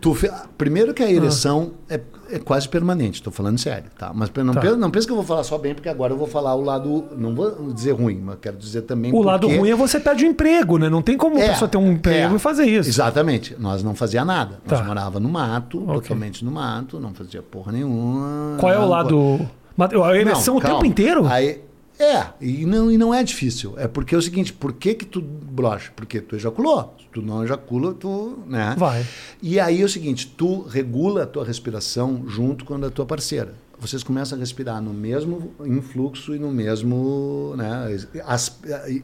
Tu 0.00 0.16
Primeiro 0.58 0.92
que 0.94 1.02
a 1.02 1.10
ereção 1.10 1.72
é, 1.88 2.00
é 2.30 2.38
quase 2.38 2.68
permanente, 2.68 3.14
estou 3.20 3.32
falando 3.32 3.58
sério, 3.58 3.90
tá? 3.98 4.12
Mas 4.14 4.30
não, 4.44 4.52
Tá. 4.54 4.60
pensa, 4.60 4.76
não 4.76 4.90
pensa 4.90 5.06
que 5.06 5.12
eu 5.12 5.16
vou 5.16 5.24
falar 5.24 5.42
só 5.44 5.56
bem, 5.58 5.74
porque 5.74 5.88
agora 5.88 6.12
eu 6.12 6.16
vou 6.16 6.26
falar 6.26 6.54
o 6.54 6.62
lado. 6.62 7.04
Não 7.16 7.34
vou 7.34 7.72
dizer 7.72 7.92
ruim, 7.92 8.20
mas 8.24 8.36
quero 8.40 8.56
dizer 8.56 8.82
também. 8.82 9.12
O 9.12 9.22
lado 9.22 9.42
porque- 9.46 9.58
ruim 9.58 9.70
é 9.70 9.74
você 9.74 9.98
perde 10.00 10.24
o 10.24 10.28
emprego, 10.28 10.78
né? 10.78 10.88
Não 10.88 11.02
tem 11.02 11.16
como 11.16 11.36
a 11.36 11.40
É, 11.40 11.48
pessoa 11.50 11.68
ter 11.68 11.78
um 11.78 11.92
emprego 11.92 12.32
é. 12.34 12.36
e 12.36 12.38
fazer 12.38 12.64
isso. 12.64 12.88
Exatamente. 12.88 13.56
Nós 13.58 13.82
não 13.82 13.94
fazia 13.94 14.24
nada. 14.24 14.58
Nós 14.66 14.78
Tá. 14.80 14.84
morava 14.84 15.20
no 15.20 15.28
mato, 15.28 15.82
Ok. 15.82 15.94
totalmente 16.02 16.44
no 16.44 16.50
mato, 16.50 16.98
não 17.00 17.12
fazia 17.14 17.42
porra 17.42 17.72
nenhuma. 17.72 18.56
Qual 18.58 18.72
é 18.72 18.78
o 18.78 18.86
lado. 18.88 19.40
A 19.78 20.16
ereção 20.16 20.54
Não, 20.54 20.60
o 20.60 20.64
tempo 20.64 20.86
inteiro? 20.86 21.26
Aí, 21.26 21.60
É, 21.98 22.26
e 22.40 22.66
não, 22.66 22.90
e 22.90 22.98
não 22.98 23.14
é 23.14 23.22
difícil. 23.22 23.74
É 23.76 23.88
porque 23.88 24.14
é 24.14 24.18
o 24.18 24.22
seguinte, 24.22 24.52
por 24.52 24.72
que 24.72 24.94
que 24.94 25.06
tu 25.06 25.20
brocha? 25.20 25.90
Porque 25.96 26.20
tu 26.20 26.36
ejaculou. 26.36 26.94
Se 26.98 27.06
tu 27.12 27.22
não 27.22 27.42
ejacula, 27.42 27.94
tu, 27.94 28.38
né? 28.46 28.74
Vai. 28.76 29.04
E 29.42 29.58
aí 29.58 29.80
é 29.80 29.84
o 29.84 29.88
seguinte, 29.88 30.32
tu 30.36 30.62
regula 30.62 31.22
a 31.22 31.26
tua 31.26 31.44
respiração 31.44 32.24
junto 32.26 32.64
com 32.64 32.74
a 32.74 32.78
da 32.78 32.90
tua 32.90 33.06
parceira. 33.06 33.54
Vocês 33.78 34.02
começam 34.02 34.38
a 34.38 34.40
respirar 34.40 34.80
no 34.80 34.92
mesmo 34.92 35.54
influxo 35.66 36.34
e 36.34 36.38
no 36.38 36.50
mesmo, 36.50 37.54
né, 37.58 37.94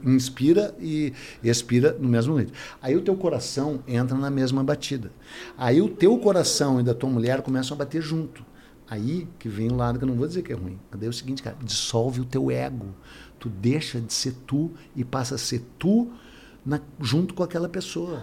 inspira 0.02 0.74
e 0.80 1.12
expira 1.44 1.94
no 2.00 2.08
mesmo 2.08 2.36
ritmo. 2.36 2.54
Aí 2.80 2.96
o 2.96 3.02
teu 3.02 3.14
coração 3.14 3.80
entra 3.86 4.16
na 4.16 4.30
mesma 4.30 4.64
batida. 4.64 5.12
Aí 5.58 5.82
o 5.82 5.90
teu 5.90 6.16
coração 6.18 6.80
e 6.80 6.82
da 6.82 6.94
tua 6.94 7.10
mulher 7.10 7.42
começam 7.42 7.74
a 7.74 7.78
bater 7.78 8.00
junto. 8.00 8.42
Aí 8.92 9.26
que 9.38 9.48
vem 9.48 9.70
o 9.70 9.74
lado 9.74 9.98
que 9.98 10.04
eu 10.04 10.08
não 10.08 10.14
vou 10.16 10.26
dizer 10.28 10.42
que 10.42 10.52
é 10.52 10.54
ruim. 10.54 10.78
Daí 10.90 11.06
é 11.06 11.08
o 11.08 11.12
seguinte, 11.14 11.42
cara, 11.42 11.56
dissolve 11.64 12.20
o 12.20 12.26
teu 12.26 12.50
ego. 12.50 12.88
Tu 13.38 13.48
deixa 13.48 13.98
de 13.98 14.12
ser 14.12 14.34
tu 14.46 14.70
e 14.94 15.02
passa 15.02 15.36
a 15.36 15.38
ser 15.38 15.64
tu 15.78 16.10
na- 16.64 16.78
junto 17.00 17.32
com 17.32 17.42
aquela 17.42 17.70
pessoa. 17.70 18.22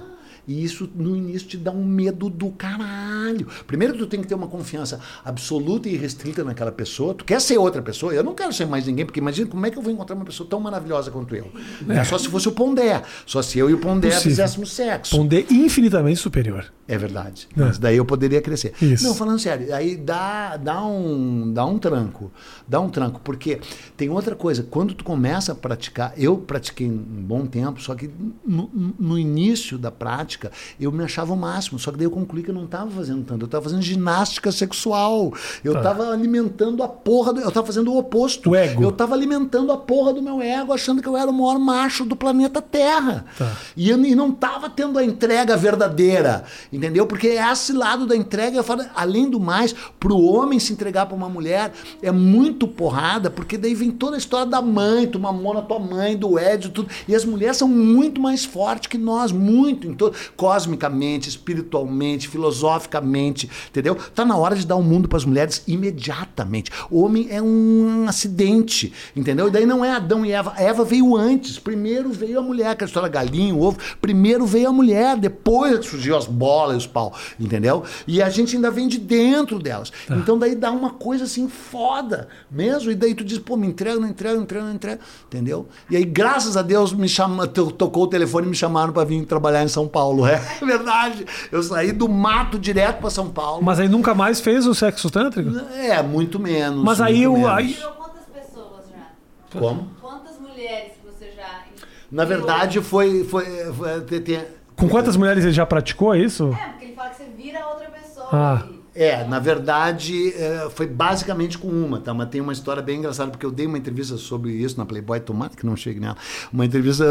E 0.50 0.64
isso 0.64 0.90
no 0.96 1.16
início 1.16 1.48
te 1.48 1.58
dá 1.58 1.70
um 1.70 1.86
medo 1.86 2.28
do 2.28 2.50
caralho. 2.50 3.46
Primeiro 3.68 3.96
tu 3.96 4.08
tem 4.08 4.20
que 4.20 4.26
ter 4.26 4.34
uma 4.34 4.48
confiança 4.48 5.00
absoluta 5.24 5.88
e 5.88 5.96
restrita 5.96 6.44
naquela 6.44 6.72
pessoa. 6.72 7.14
Tu 7.14 7.24
quer 7.24 7.40
ser 7.40 7.60
outra 7.60 7.84
pessoa? 7.84 8.16
Eu 8.16 8.24
não 8.24 8.34
quero 8.34 8.52
ser 8.52 8.66
mais 8.66 8.88
ninguém, 8.88 9.06
porque 9.06 9.20
imagina 9.20 9.48
como 9.48 9.64
é 9.68 9.70
que 9.70 9.78
eu 9.78 9.84
vou 9.84 9.94
encontrar 9.94 10.16
uma 10.16 10.26
pessoa 10.26 10.50
tão 10.50 10.60
maravilhosa 10.60 11.12
quanto 11.12 11.36
eu. 11.36 11.52
É. 11.88 12.04
Só 12.04 12.18
se 12.18 12.28
fosse 12.28 12.48
o 12.48 12.52
Pondé. 12.52 13.04
Só 13.28 13.44
se 13.44 13.60
eu 13.60 13.70
e 13.70 13.76
o 13.76 13.78
Pondé 13.78 14.08
Possível. 14.08 14.32
fizéssemos 14.32 14.72
sexo. 14.74 15.16
Pondé 15.16 15.46
infinitamente 15.52 16.20
superior. 16.20 16.66
É 16.88 16.98
verdade. 16.98 17.48
É. 17.56 17.60
Mas 17.60 17.78
daí 17.78 17.98
eu 17.98 18.06
poderia 18.06 18.42
crescer. 18.42 18.74
Isso. 18.82 19.04
Não, 19.04 19.14
falando 19.14 19.38
sério, 19.38 19.72
aí 19.76 19.96
dá, 19.96 20.58
dá, 20.58 20.84
um, 20.84 21.54
dá 21.54 21.64
um 21.64 21.78
tranco. 21.78 22.32
Dá 22.68 22.80
um 22.80 22.90
tranco. 22.90 23.22
Porque 23.24 23.60
tem 23.96 24.10
outra 24.10 24.36
coisa. 24.36 24.64
Quando 24.64 24.96
tu 24.96 25.04
começa 25.04 25.52
a 25.52 25.56
praticar, 25.56 26.12
eu 26.18 26.38
pratiquei 26.38 26.88
um 26.88 26.98
bom 26.98 27.46
tempo, 27.46 27.80
só 27.80 27.94
que 27.94 28.10
no, 28.44 28.96
no 28.98 29.20
início 29.20 29.78
da 29.78 29.92
prática 29.92 30.39
eu 30.80 30.92
me 30.92 31.04
achava 31.04 31.34
o 31.34 31.38
máximo. 31.38 31.80
Só 31.80 31.92
que 31.92 31.98
daí 31.98 32.06
eu 32.06 32.12
concluí 32.12 32.44
que 32.44 32.50
eu 32.52 32.56
não 32.56 32.66
estava 32.66 32.90
fazendo 32.92 33.24
tanto. 33.24 33.42
Eu 33.42 33.46
estava 33.46 33.64
fazendo 33.64 33.82
ginástica 33.82 34.52
sexual. 34.52 35.34
Eu 35.64 35.74
Tá. 35.74 35.80
estava 35.80 36.12
alimentando 36.12 36.84
a 36.84 36.88
porra. 36.88 37.34
Do, 37.34 37.42
eu 37.42 37.50
estava 37.50 37.66
fazendo 37.66 37.92
o 37.94 37.98
oposto. 37.98 38.52
O 38.52 38.56
ego. 38.56 38.84
Eu 38.84 38.90
estava 38.90 39.16
alimentando 39.16 39.72
a 39.72 39.78
porra 39.78 40.14
do 40.14 40.22
meu 40.22 40.42
ego, 40.42 40.74
achando 40.74 41.02
que 41.02 41.08
eu 41.08 41.18
era 41.18 41.30
o 41.30 41.34
maior 41.34 41.60
macho 41.60 42.06
do 42.06 42.16
planeta 42.16 42.62
Terra. 42.62 43.26
Tá. 43.38 43.52
E, 43.76 43.90
eu- 43.90 44.04
e 44.06 44.16
não 44.16 44.30
estava 44.30 44.70
tendo 44.70 44.98
a 45.00 45.04
entrega 45.04 45.56
verdadeira, 45.58 46.44
entendeu? 46.72 47.06
Porque 47.08 47.28
esse 47.28 47.74
lado 47.74 48.06
da 48.06 48.16
entrega, 48.16 48.58
eu 48.58 48.64
falo, 48.64 48.84
além 48.96 49.30
do 49.30 49.40
mais, 49.40 49.74
para 50.00 50.14
o 50.14 50.26
homem 50.34 50.60
se 50.60 50.74
entregar 50.74 51.06
para 51.06 51.16
uma 51.16 51.30
mulher 51.30 51.72
é 52.02 52.12
muito 52.12 52.68
porrada, 52.68 53.30
porque 53.30 53.58
daí 53.58 53.74
vem 53.74 53.92
toda 53.92 54.16
a 54.16 54.18
história 54.18 54.46
da 54.46 54.62
mãe, 54.62 55.08
tu 55.08 55.20
mamou 55.20 55.54
na 55.54 55.62
tua 55.62 55.80
mãe, 55.80 56.16
do 56.18 56.38
Ed, 56.40 56.70
tudo. 56.70 56.90
E 57.08 57.16
as 57.16 57.26
mulheres 57.26 57.58
são 57.58 57.68
muito 57.68 58.22
mais 58.22 58.46
fortes 58.46 58.88
que 58.88 58.98
nós, 58.98 59.32
muito, 59.32 59.88
em 59.88 59.94
todo, 59.94 60.16
cosmicamente, 60.36 61.30
espiritualmente, 61.30 62.28
filosoficamente, 62.28 63.50
entendeu? 63.70 63.96
Tá 64.16 64.24
na 64.26 64.36
hora 64.38 64.56
de 64.56 64.66
dar 64.66 64.76
o 64.76 64.84
mundo 64.84 65.08
para 65.08 65.18
as 65.18 65.26
mulheres 65.26 65.64
imediatamente. 65.68 66.72
O 66.90 67.02
homem 67.04 67.28
é 67.30 67.42
um 67.42 68.06
acidente, 68.08 68.94
entendeu? 69.16 69.48
E 69.48 69.52
daí 69.52 69.66
não 69.66 69.84
é 69.84 69.92
Adão 69.92 70.26
e 70.26 70.32
Eva. 70.32 70.54
A 70.56 70.62
Eva 70.62 70.84
veio 70.84 71.16
antes. 71.16 71.58
Primeiro 71.60 72.12
veio 72.12 72.40
a 72.40 72.42
mulher, 72.42 72.76
que 72.76 72.84
a 72.84 72.88
história 72.88 73.10
galinho, 73.10 73.60
ovo. 73.60 73.78
Primeiro 74.02 74.46
veio 74.46 74.70
a 74.70 74.74
mulher, 74.74 75.18
depois 75.18 75.86
surgiu 75.86 76.18
as 76.18 76.26
bolas 76.26 76.76
e 76.76 76.78
os 76.78 76.88
pau, 76.88 77.14
entendeu? 77.40 77.84
E 78.08 78.22
a 78.22 78.30
gente 78.30 78.56
ainda 78.56 78.72
vem 78.72 78.88
de 78.88 78.98
dentro 78.98 79.60
delas. 79.60 79.92
Então 80.10 80.38
daí 80.38 80.56
dá 80.56 80.72
uma 80.72 80.92
coisa 80.92 81.26
assim 81.26 81.48
foda 81.48 82.28
mesmo. 82.50 82.92
E 82.92 82.96
daí 82.96 83.14
tu 83.14 83.24
diz, 83.24 83.38
pô, 83.38 83.56
me 83.56 83.68
entrega, 83.68 84.00
não 84.00 84.08
entrega, 84.08 84.36
não 84.36 84.44
entrega, 84.44 84.66
não 84.66 84.74
entrega, 84.74 85.00
entendeu? 85.28 85.68
E 85.90 85.96
aí, 85.96 86.04
graças 86.06 86.56
a 86.58 86.62
Deus, 86.62 86.94
me 86.94 87.08
chama, 87.08 87.48
to- 87.48 87.72
tocou 87.72 88.04
o 88.04 88.08
telefone 88.08 88.48
e 88.48 88.50
me 88.50 88.56
chamaram 88.56 88.92
para 88.94 89.04
vir 89.06 89.24
trabalhar 89.26 89.64
em 89.64 89.68
São 89.68 89.88
Paulo. 89.88 90.09
É 90.62 90.66
verdade. 90.66 91.26
Eu 91.52 91.62
saí 91.64 91.92
do 91.92 92.08
mato 92.10 92.58
direto 92.60 93.00
para 93.00 93.10
São 93.10 93.30
Paulo. 93.30 93.64
Mas 93.64 93.80
aí 93.80 93.88
nunca 93.90 94.14
mais 94.14 94.40
fez 94.42 94.66
o 94.66 94.74
sexo 94.76 95.10
tântrico? 95.10 95.52
É, 95.76 96.02
muito 96.04 96.40
menos. 96.40 96.84
Mas 96.84 97.00
aí 97.02 97.28
muito 97.28 97.32
o- 97.32 97.38
menos. 97.44 97.50
aí- 97.58 97.74
Virou 97.74 97.92
quantas 97.92 98.24
pessoas 98.26 98.84
já? 98.90 99.60
Como? 99.60 99.88
Quantas 100.02 100.40
mulheres 100.40 100.94
você 101.04 101.32
já. 101.36 101.64
Na 102.12 102.26
verdade, 102.26 102.82
foi. 102.82 103.24
foi, 103.24 103.46
foi 103.74 104.02
tem- 104.02 104.22
tem- 104.22 104.46
Com 104.76 104.88
quantas 104.88 105.16
mulheres 105.18 105.44
ele 105.44 105.54
já 105.54 105.66
praticou 105.66 106.16
isso? 106.16 106.56
É, 106.58 106.70
porque 106.70 106.86
ele 106.86 106.94
fala 106.96 107.10
que 107.10 107.18
você 107.18 107.26
vira 107.38 107.66
outra 107.68 107.90
pessoa. 107.90 108.28
Ah. 108.32 108.64
e- 108.74 108.80
É, 108.96 109.24
na 109.26 109.40
verdade, 109.40 110.34
é, 110.34 110.68
foi 110.72 110.86
basicamente 110.86 111.58
com 111.58 111.68
uma, 111.70 112.02
tá? 112.02 112.14
Mas 112.14 112.28
tem 112.30 112.42
uma 112.42 112.52
história 112.52 112.82
bem 112.82 112.98
engraçada, 113.00 113.32
porque 113.32 113.46
eu 113.46 113.52
dei 113.52 113.66
uma 113.66 113.78
entrevista 113.78 114.18
sobre 114.18 114.52
isso 114.52 114.78
na 114.78 114.86
Playboy, 114.86 115.20
tomara 115.22 115.52
que 115.56 115.66
não 115.66 115.76
chegue 115.78 116.02
nela. 116.02 116.18
Uma 116.52 116.66
entrevista 116.66 117.06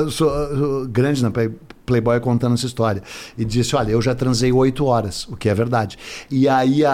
grande 0.90 1.22
na 1.22 1.30
Play- 1.30 1.50
Playboy 1.88 2.20
contando 2.20 2.54
essa 2.54 2.66
história. 2.66 3.02
E 3.36 3.44
disse: 3.44 3.74
Olha, 3.74 3.90
eu 3.90 4.02
já 4.02 4.14
transei 4.14 4.52
oito 4.52 4.84
horas, 4.84 5.26
o 5.28 5.36
que 5.36 5.48
é 5.48 5.54
verdade. 5.54 5.98
E 6.30 6.46
aí 6.48 6.84
a, 6.84 6.92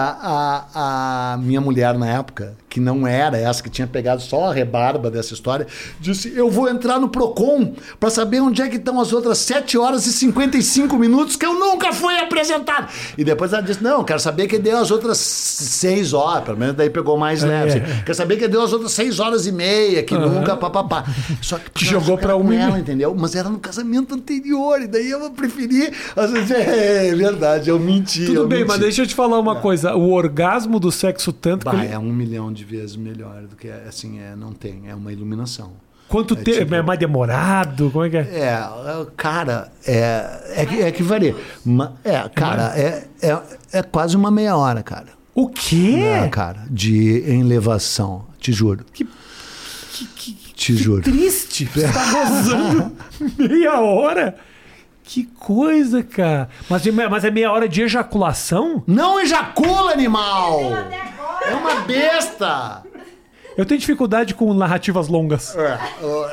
a, 0.73 1.33
a 1.33 1.37
minha 1.37 1.59
mulher 1.59 1.97
na 1.97 2.07
época, 2.07 2.55
que 2.69 2.79
não 2.79 3.05
era 3.05 3.37
essa, 3.37 3.61
que 3.61 3.69
tinha 3.69 3.85
pegado 3.87 4.21
só 4.21 4.49
a 4.49 4.53
rebarba 4.53 5.11
dessa 5.11 5.33
história, 5.33 5.67
disse: 5.99 6.33
Eu 6.35 6.49
vou 6.49 6.69
entrar 6.69 6.99
no 6.99 7.09
Procon 7.09 7.73
para 7.99 8.09
saber 8.09 8.39
onde 8.39 8.61
é 8.61 8.69
que 8.69 8.77
estão 8.77 8.99
as 8.99 9.11
outras 9.11 9.37
7 9.39 9.77
horas 9.77 10.05
e 10.05 10.13
55 10.13 10.97
minutos 10.97 11.35
que 11.35 11.45
eu 11.45 11.53
nunca 11.53 11.91
fui 11.91 12.17
apresentado. 12.17 12.87
E 13.17 13.23
depois 13.23 13.51
ela 13.51 13.61
disse: 13.61 13.83
Não, 13.83 14.03
quero 14.03 14.19
saber 14.19 14.47
que 14.47 14.57
deu 14.57 14.77
as 14.77 14.91
outras 14.91 15.17
6 15.17 16.13
horas, 16.13 16.43
pelo 16.43 16.57
menos 16.57 16.75
daí 16.75 16.89
pegou 16.89 17.17
mais 17.17 17.43
leve. 17.43 17.79
assim. 17.81 18.01
Quero 18.03 18.15
saber 18.15 18.37
que 18.37 18.47
deu 18.47 18.61
as 18.61 18.71
outras 18.71 18.91
6 18.93 19.19
horas 19.19 19.45
e 19.45 19.51
meia, 19.51 20.03
que 20.03 20.15
nunca, 20.17 20.55
papapá. 20.55 21.03
Só 21.41 21.57
que 21.57 21.71
Te 21.71 21.85
jogou 21.85 22.17
pra 22.17 22.33
com 22.33 22.41
uma 22.41 22.55
ela, 22.55 22.79
entendeu? 22.79 23.15
Mas 23.17 23.35
era 23.35 23.49
no 23.49 23.59
casamento 23.59 24.13
anterior, 24.15 24.81
e 24.85 24.87
daí 24.87 25.09
eu 25.11 25.29
preferi. 25.31 25.91
às 26.15 26.31
vezes, 26.31 26.51
É, 26.51 27.13
verdade, 27.13 27.69
eu 27.69 27.77
menti. 27.79 28.25
Tudo 28.25 28.41
eu 28.41 28.47
bem, 28.47 28.59
menti. 28.59 28.69
mas 28.69 28.79
deixa 28.79 29.01
eu 29.03 29.07
te 29.07 29.13
falar 29.15 29.39
uma 29.39 29.55
coisa. 29.57 29.95
O 29.95 30.11
orgasmo 30.11 30.79
do 30.79 30.91
sexo 30.91 31.33
tântrico, 31.33 31.75
Bah, 31.75 31.83
é 31.83 31.97
um 31.99 32.13
milhão 32.13 32.51
de 32.53 32.63
vezes 32.63 32.95
melhor 32.95 33.41
do 33.43 33.55
que 33.55 33.69
assim, 33.69 34.19
é, 34.19 34.35
não 34.35 34.53
tem, 34.53 34.83
é 34.87 34.95
uma 34.95 35.11
iluminação. 35.11 35.73
quanto 36.07 36.33
é 36.35 36.37
tempo? 36.37 36.59
tipo- 36.59 36.75
É 36.75 36.81
mais 36.81 36.99
demorado? 36.99 37.89
Como 37.91 38.05
é 38.05 38.09
que 38.09 38.17
é? 38.17 38.21
É, 38.21 38.43
é, 38.53 39.05
cara, 39.17 39.71
é, 39.85 40.43
é, 40.55 40.65
que- 40.65 40.81
é 40.81 40.91
que 40.91 41.03
varia. 41.03 41.35
É, 42.03 42.29
cara, 42.29 42.73
é, 42.79 43.07
é, 43.21 43.41
é 43.79 43.83
quase 43.83 44.15
uma 44.15 44.29
meia 44.31 44.55
hora, 44.55 44.81
cara. 44.83 45.07
O 45.33 45.49
quê? 45.49 45.95
É, 46.23 46.27
cara, 46.29 46.63
de 46.69 47.23
elevação, 47.29 48.25
te 48.39 48.53
juro. 48.53 48.85
Que- 48.93 49.07
te 50.55 50.75
juro. 50.75 51.01
Triste. 51.01 51.65
Você 51.65 51.87
tá 51.91 52.11
gozando 52.11 52.91
meia 53.37 53.79
hora? 53.81 54.35
Que 55.05 55.23
coisa, 55.23 56.03
cara. 56.03 56.49
Mas, 56.69 56.81
de- 56.81 56.91
mas 56.91 57.23
é 57.23 57.29
meia 57.31 57.51
hora 57.51 57.69
de 57.69 57.81
ejaculação? 57.83 58.83
Não 58.87 59.19
ejacula, 59.19 59.91
animal! 59.91 60.59
É 61.47 61.53
uma 61.53 61.81
besta! 61.81 62.83
Eu 63.55 63.65
tenho 63.65 63.79
dificuldade 63.79 64.33
com 64.33 64.51
narrativas 64.53 65.07
longas. 65.07 65.55
É, 65.55 65.79
o- 66.03 66.25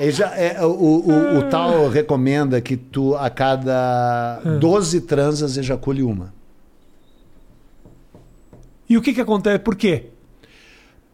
é, 0.00 0.10
já- 0.10 0.34
é, 0.36 0.64
o, 0.64 0.70
o- 0.70 1.38
o 1.38 1.42
tal 1.50 1.88
recomenda 1.88 2.60
que 2.60 2.76
tu, 2.76 3.16
a 3.16 3.28
cada 3.28 4.40
12 4.60 5.00
transas, 5.02 5.56
ejacule 5.56 6.02
uma. 6.02 6.32
E 8.88 8.96
o 8.96 9.02
que 9.02 9.12
que 9.12 9.20
acontece? 9.20 9.58
Por 9.58 9.76
quê? 9.76 10.10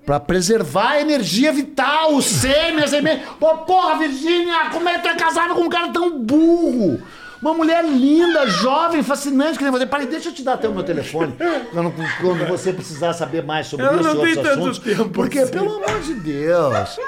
Pra 0.05 0.20
preservar 0.20 0.90
a 0.90 1.01
energia 1.01 1.52
vital, 1.52 2.14
o 2.14 2.22
sêmen, 2.22 2.85
a 2.85 2.86
semente. 2.86 3.24
Pô, 3.40 3.59
porra, 3.59 3.98
Virgínia, 3.98 4.68
como 4.70 4.89
é 4.89 4.94
que 4.98 5.02
tu 5.02 5.09
é 5.09 5.14
casada 5.16 5.55
com 5.55 5.62
um 5.62 5.68
cara 5.68 5.89
tão 5.93 6.20
burro? 6.22 7.02
Uma 7.40 7.55
mulher 7.55 7.85
linda, 7.85 8.47
jovem, 8.47 9.02
fascinante, 9.02 9.59
que 9.59 9.64
nem 9.64 9.70
você. 9.72 9.86
Peraí, 9.86 10.06
deixa 10.06 10.31
eu 10.31 10.35
te 10.35 10.43
dar 10.43 10.55
até 10.55 10.68
o 10.68 10.72
meu 10.74 10.82
telefone. 10.82 11.35
Quando, 11.72 11.93
quando 12.20 12.47
você 12.48 12.72
precisar 12.72 13.12
saber 13.12 13.44
mais 13.44 13.66
sobre 13.66 13.85
Eu 13.86 14.01
isso 14.01 14.02
não 14.02 14.26
e 14.26 14.36
outros 14.36 14.47
assuntos. 14.48 14.78
tempo 14.78 15.09
Porque, 15.10 15.39
assim. 15.39 15.52
pelo 15.52 15.76
amor 15.85 16.01
de 16.01 16.14
Deus. 16.14 16.98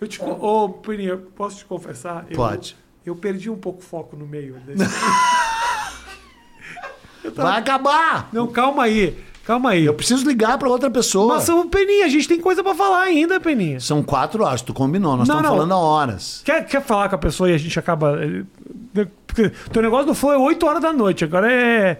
Eu 0.00 0.06
te, 0.06 0.22
Ô, 0.22 0.68
Peninha, 0.68 1.16
posso 1.16 1.56
te 1.58 1.64
confessar? 1.64 2.24
Eu- 2.30 2.36
Pode. 2.36 2.76
Eu 3.04 3.16
perdi 3.16 3.50
um 3.50 3.56
pouco 3.56 3.80
o 3.80 3.82
foco 3.82 4.16
no 4.16 4.26
meio. 4.26 4.54
desse- 4.66 4.84
Vai 7.34 7.58
acabar. 7.58 8.28
Não, 8.32 8.46
calma 8.46 8.84
aí. 8.84 9.18
Calma 9.48 9.70
aí. 9.70 9.86
Eu 9.86 9.94
preciso 9.94 10.28
ligar 10.28 10.58
pra 10.58 10.68
outra 10.68 10.90
pessoa. 10.90 11.36
Mas, 11.36 11.48
ô, 11.48 11.64
Peninha, 11.64 12.04
a 12.04 12.08
gente 12.08 12.28
tem 12.28 12.38
coisa 12.38 12.62
pra 12.62 12.74
falar 12.74 13.00
ainda, 13.04 13.40
Peninha. 13.40 13.80
São 13.80 14.02
quatro 14.02 14.44
horas, 14.44 14.60
tu 14.60 14.74
combinou, 14.74 15.16
nós 15.16 15.26
Não, 15.26 15.36
estamos 15.36 15.42
não. 15.42 15.56
falando 15.56 15.72
há 15.72 15.78
horas. 15.78 16.42
Quer, 16.44 16.66
quer 16.66 16.82
falar 16.82 17.08
com 17.08 17.14
a 17.14 17.18
pessoa 17.18 17.48
e 17.50 17.54
a 17.54 17.58
gente 17.58 17.78
acaba. 17.78 18.18
eh, 18.22 19.06
Porque 19.26 19.50
teu 19.72 19.80
negócio 19.80 20.06
não 20.06 20.14
foi 20.14 20.36
8 20.36 20.66
horas 20.66 20.82
da 20.82 20.92
noite, 20.92 21.24
agora 21.24 21.50
é. 21.50 21.98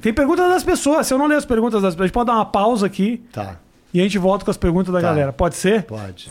Tem 0.00 0.14
perguntas 0.14 0.48
das 0.48 0.64
pessoas. 0.64 1.06
Se 1.06 1.12
eu 1.12 1.18
não 1.18 1.26
ler 1.26 1.36
as 1.36 1.44
perguntas 1.44 1.82
das 1.82 1.92
pessoas, 1.94 2.04
a 2.04 2.06
gente 2.06 2.14
pode 2.14 2.26
dar 2.28 2.34
uma 2.36 2.46
pausa 2.46 2.86
aqui 2.86 3.22
Tá, 3.30 3.56
e 3.92 4.00
a 4.00 4.02
gente 4.02 4.16
volta 4.16 4.42
com 4.46 4.50
as 4.50 4.56
perguntas 4.56 4.90
da 4.90 5.00
Tá. 5.02 5.06
galera. 5.08 5.32
Pode 5.34 5.56
ser? 5.56 5.82
pode. 5.82 6.30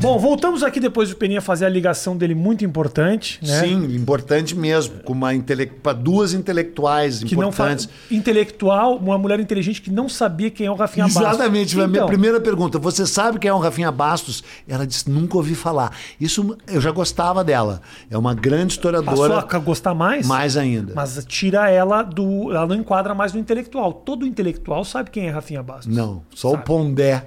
Bom, 0.00 0.16
voltamos 0.16 0.62
aqui 0.62 0.78
depois 0.78 1.10
do 1.10 1.16
Peninha 1.16 1.40
fazer 1.40 1.66
a 1.66 1.68
ligação 1.68 2.16
dele 2.16 2.32
muito 2.34 2.64
importante, 2.64 3.40
né? 3.42 3.60
Sim, 3.62 3.96
importante 3.96 4.54
mesmo. 4.54 5.00
Com 5.02 5.12
uma 5.12 5.34
intele... 5.34 5.66
pra 5.66 5.92
duas 5.92 6.32
intelectuais 6.34 7.18
Que 7.24 7.34
não 7.34 7.48
importantes. 7.48 7.86
faz 7.86 7.98
intelectual, 8.10 8.96
uma 8.96 9.18
mulher 9.18 9.40
inteligente 9.40 9.82
que 9.82 9.90
não 9.90 10.08
sabia 10.08 10.50
quem 10.50 10.66
é 10.66 10.70
o 10.70 10.74
Rafinha 10.74 11.06
Bastos. 11.06 11.22
Exatamente. 11.22 11.74
A 11.80 11.88
minha 11.88 11.98
Então, 11.98 12.06
primeira 12.06 12.40
pergunta, 12.40 12.78
você 12.78 13.04
sabe 13.06 13.40
quem 13.40 13.48
é 13.50 13.52
o 13.54 13.58
Rafinha 13.58 13.90
Bastos? 13.90 14.44
Ela 14.68 14.86
disse, 14.86 15.10
nunca 15.10 15.36
ouvi 15.36 15.56
falar. 15.56 15.92
Isso 16.20 16.56
eu 16.68 16.80
já 16.80 16.92
gostava 16.92 17.42
dela. 17.42 17.80
É 18.08 18.16
uma 18.16 18.34
grande 18.34 18.78
passou 18.78 18.92
historiadora. 18.94 19.46
a 19.50 19.58
gostar 19.58 19.94
mais? 19.94 20.24
Mais 20.26 20.56
ainda. 20.56 20.92
Mas 20.94 21.24
tira 21.26 21.68
ela 21.70 22.04
do. 22.04 22.52
Ela 22.52 22.66
não 22.68 22.76
enquadra 22.76 23.14
mais 23.16 23.32
no 23.32 23.40
intelectual. 23.40 23.92
Todo 23.92 24.24
intelectual 24.24 24.84
sabe 24.84 25.10
quem 25.10 25.26
é 25.26 25.30
Rafinha 25.30 25.62
Bastos. 25.62 25.94
Não, 25.94 26.22
só 26.32 26.50
Sabe. 26.50 26.62
o 26.62 26.64
Pondé. 26.64 27.24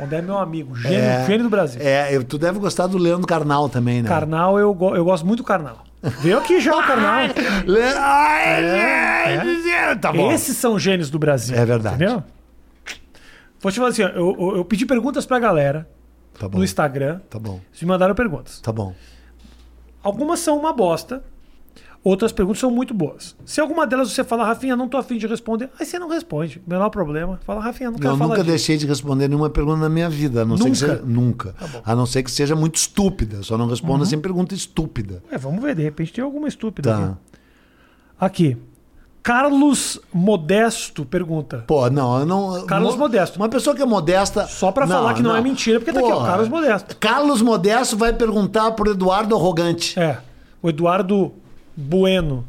Onde 0.00 0.14
é 0.16 0.22
meu 0.22 0.38
amigo, 0.38 0.74
gênio, 0.74 0.98
É, 0.98 1.26
gênio 1.26 1.44
do 1.44 1.50
Brasil. 1.50 1.80
É, 1.82 2.14
eu- 2.14 2.24
tu 2.24 2.38
deve 2.38 2.58
gostar 2.58 2.86
do 2.86 2.98
Leandro 2.98 3.26
Carnal 3.26 3.68
também, 3.68 4.02
né? 4.02 4.08
Carnal, 4.08 4.58
eu, 4.58 4.72
go- 4.74 4.96
eu 4.96 5.04
gosto 5.04 5.24
muito 5.26 5.38
do 5.40 5.44
Carnal. 5.44 5.84
Veio 6.20 6.38
aqui 6.38 6.60
já 6.60 6.74
o 6.76 6.82
Carnal. 6.86 7.20
É, 7.20 7.32
é. 9.90 9.94
Tá 9.96 10.12
bom. 10.12 10.32
Esses 10.32 10.56
são 10.56 10.78
gênios 10.78 11.10
do 11.10 11.18
Brasil. 11.18 11.56
É 11.56 11.64
verdade. 11.64 11.96
Entendeu? 11.96 12.22
Vou 13.60 13.70
te 13.70 13.76
falar 13.76 13.90
assim, 13.90 14.02
eu, 14.02 14.36
eu- 14.38 14.56
eu 14.56 14.64
pedi 14.64 14.86
perguntas 14.86 15.26
pra 15.26 15.38
galera 15.38 15.86
Tá 16.38 16.48
no 16.48 16.64
Instagram. 16.64 17.20
Tá 17.28 17.38
bom. 17.38 17.60
Eles 17.70 17.82
me 17.82 17.88
mandaram 17.88 18.14
perguntas. 18.14 18.60
Tá 18.60 18.72
bom. 18.72 18.94
Algumas 20.02 20.40
são 20.40 20.56
uma 20.58 20.72
bosta, 20.72 21.22
outras 22.02 22.32
perguntas 22.32 22.60
são 22.60 22.70
muito 22.70 22.94
boas. 22.94 23.36
Se 23.44 23.60
alguma 23.60 23.86
delas 23.86 24.10
você 24.10 24.24
fala, 24.24 24.44
Rafinha, 24.44 24.74
não 24.76 24.88
tô 24.88 24.96
afim 24.96 25.18
de 25.18 25.26
responder, 25.26 25.68
aí 25.78 25.84
você 25.86 25.98
não 25.98 26.08
responde. 26.08 26.60
Menor 26.66 26.88
problema. 26.90 27.38
Fala, 27.44 27.60
Rafinha, 27.60 27.90
não 27.90 27.98
quero 27.98 28.14
Eu 28.14 28.16
falar 28.16 28.28
nunca 28.30 28.42
disso. 28.42 28.50
deixei 28.50 28.76
de 28.76 28.86
responder 28.86 29.28
nenhuma 29.28 29.50
pergunta 29.50 29.78
na 29.80 29.88
minha 29.88 30.08
vida. 30.08 30.42
A 30.42 30.44
não 30.44 30.56
ser 30.56 30.64
que 30.64 30.70
Nunca? 30.70 31.52
Tá 31.52 31.66
seja, 31.66 31.72
nunca. 31.76 31.82
A 31.84 31.94
não 31.94 32.06
ser 32.06 32.22
que 32.22 32.30
seja 32.30 32.56
muito 32.56 32.76
estúpida. 32.76 33.42
Só 33.42 33.56
não 33.58 33.64
Uhum. 33.66 33.70
responda 33.70 34.04
sem 34.04 34.18
pergunta 34.20 34.54
estúpida. 34.54 35.22
É, 35.30 35.36
vamos 35.38 35.62
ver, 35.62 35.74
de 35.74 35.82
repente 35.82 36.12
tem 36.12 36.24
alguma 36.24 36.48
estúpida 36.48 36.90
Tá. 36.90 36.98
aqui. 36.98 37.14
Aqui. 38.18 38.56
Carlos 39.22 40.00
Modesto 40.14 41.04
pergunta. 41.04 41.64
Pô, 41.66 41.90
não, 41.90 42.20
eu 42.20 42.24
não. 42.26 42.64
Carlos 42.66 42.94
mo- 42.94 43.00
Modesto. 43.00 43.38
Uma 43.38 43.50
pessoa 43.50 43.76
que 43.76 43.82
é 43.82 43.84
modesta. 43.84 44.46
Só 44.46 44.72
pra 44.72 44.86
falar 44.86 45.12
que 45.12 45.22
não 45.22 45.36
é 45.36 45.40
mentira, 45.42 45.78
porque 45.78 45.92
tá 45.92 46.00
aqui, 46.00 46.10
ó. 46.10 46.24
Carlos 46.24 46.48
Modesto. 46.48 46.96
Carlos 46.96 47.42
Modesto 47.42 47.96
vai 47.98 48.14
perguntar 48.14 48.70
pro 48.72 48.90
Eduardo 48.90 49.36
Arrogante. 49.36 49.98
É, 50.00 50.18
o 50.62 50.70
Eduardo 50.70 51.32
Bueno. 51.80 52.46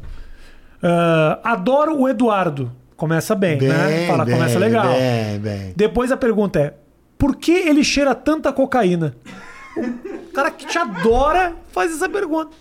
Ah, 0.82 1.40
adoro 1.44 1.98
o 1.98 2.08
Eduardo. 2.08 2.72
Começa 2.96 3.34
bem, 3.34 3.60
né? 3.60 4.06
Fala, 4.06 4.24
bem, 4.24 4.34
começa 4.34 4.58
legal. 4.58 4.92
Bem, 4.92 5.38
bem. 5.40 5.72
Depois 5.74 6.12
a 6.12 6.16
pergunta 6.16 6.60
é: 6.60 6.74
por 7.18 7.36
que 7.36 7.52
ele 7.52 7.82
cheira 7.82 8.14
tanta 8.14 8.52
cocaína? 8.52 9.14
O 9.76 10.32
cara 10.32 10.50
que 10.50 10.66
te 10.66 10.78
adora 10.78 11.54
faz 11.72 11.92
essa 11.92 12.08
pergunta. 12.08 12.54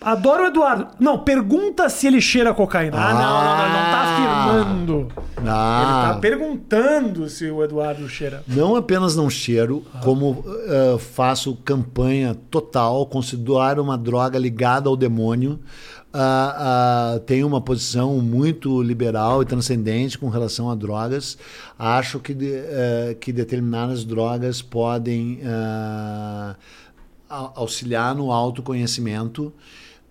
Adoro 0.00 0.44
o 0.44 0.46
Eduardo. 0.46 0.86
Não, 1.00 1.18
pergunta 1.18 1.88
se 1.88 2.06
ele 2.06 2.20
cheira 2.20 2.54
cocaína. 2.54 2.96
Ah, 2.96 3.12
não, 3.14 3.20
não, 3.20 3.56
não, 3.56 3.64
ele 3.64 3.72
não 3.72 3.80
tá 3.90 3.98
Ah. 3.98 4.52
afirmando. 4.52 5.08
Ah, 5.46 5.82
Ele 6.04 6.14
tá 6.14 6.18
perguntando 6.20 7.28
se 7.28 7.50
o 7.50 7.62
Eduardo 7.64 8.08
cheira. 8.08 8.42
Não 8.46 8.76
apenas 8.76 9.16
não 9.16 9.28
cheiro, 9.28 9.84
como 10.02 10.44
eh, 10.66 10.96
faço 10.98 11.56
campanha 11.64 12.36
total, 12.50 13.06
considero 13.06 13.82
uma 13.82 13.98
droga 13.98 14.38
ligada 14.38 14.88
ao 14.88 14.96
demônio. 14.96 15.58
Ah, 16.12 17.14
ah, 17.16 17.20
tenho 17.26 17.46
uma 17.46 17.60
posição 17.60 18.14
muito 18.18 18.80
liberal 18.82 19.42
e 19.42 19.46
transcendente 19.46 20.16
com 20.16 20.28
relação 20.28 20.70
a 20.70 20.74
drogas. 20.74 21.36
Acho 21.78 22.18
que, 22.18 22.32
de- 22.34 22.52
eh, 22.54 23.16
que 23.20 23.32
determinadas 23.32 24.04
drogas 24.04 24.62
podem 24.62 25.40
ah, 25.44 26.54
au- 27.28 27.52
auxiliar 27.56 28.14
no 28.14 28.32
autoconhecimento. 28.32 29.52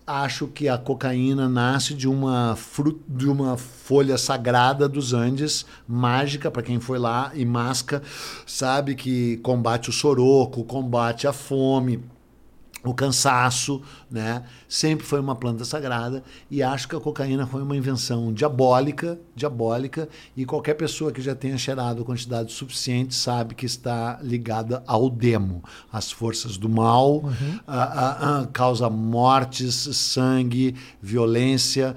Acho 0.10 0.48
que 0.48 0.70
a 0.70 0.78
cocaína 0.78 1.50
nasce 1.50 1.94
de 1.94 2.08
uma, 2.08 2.56
fru- 2.56 3.02
de 3.10 3.28
uma 3.28 3.58
folha 3.58 4.18
sagrada 4.18 4.88
dos 4.88 5.14
Andes, 5.14 5.66
mágica, 5.86 6.50
para 6.50 6.64
quem 6.64 6.80
foi 6.80 6.98
lá 6.98 7.30
e 7.36 7.44
masca, 7.44 8.02
sabe 8.46 8.96
que 8.96 9.36
combate 9.38 9.90
o 9.90 9.94
soroco, 9.94 10.64
combate 10.64 11.28
a 11.28 11.34
fome, 11.34 12.02
o 12.86 12.94
cansaço, 12.94 13.82
né? 14.10 14.44
Sempre 14.68 15.06
foi 15.06 15.20
uma 15.20 15.36
planta 15.36 15.66
sagrada 15.66 16.24
e 16.50 16.64
acho 16.64 16.88
que 16.88 16.96
a 16.96 17.00
cocaína 17.00 17.46
foi 17.46 17.62
uma 17.62 17.76
invenção 17.76 18.32
diabólica, 18.34 19.20
diabólica, 19.36 20.08
e 20.36 20.46
qualquer 20.46 20.76
pessoa 20.76 21.12
que 21.12 21.22
já 21.22 21.36
tenha 21.36 21.58
cheirado 21.58 22.06
quantidade 22.06 22.52
suficiente 22.52 23.14
sabe 23.16 23.56
que 23.56 23.66
está 23.66 24.20
ligada 24.22 24.84
ao 24.88 25.10
demo, 25.10 25.64
às 25.92 26.12
forças 26.12 26.58
do 26.58 26.70
mal, 26.70 27.24
a- 27.68 27.84
a- 27.84 28.40
a- 28.42 28.48
causa 28.48 28.90
mortes, 28.90 29.74
sangue, 29.96 30.76
violência, 31.02 31.96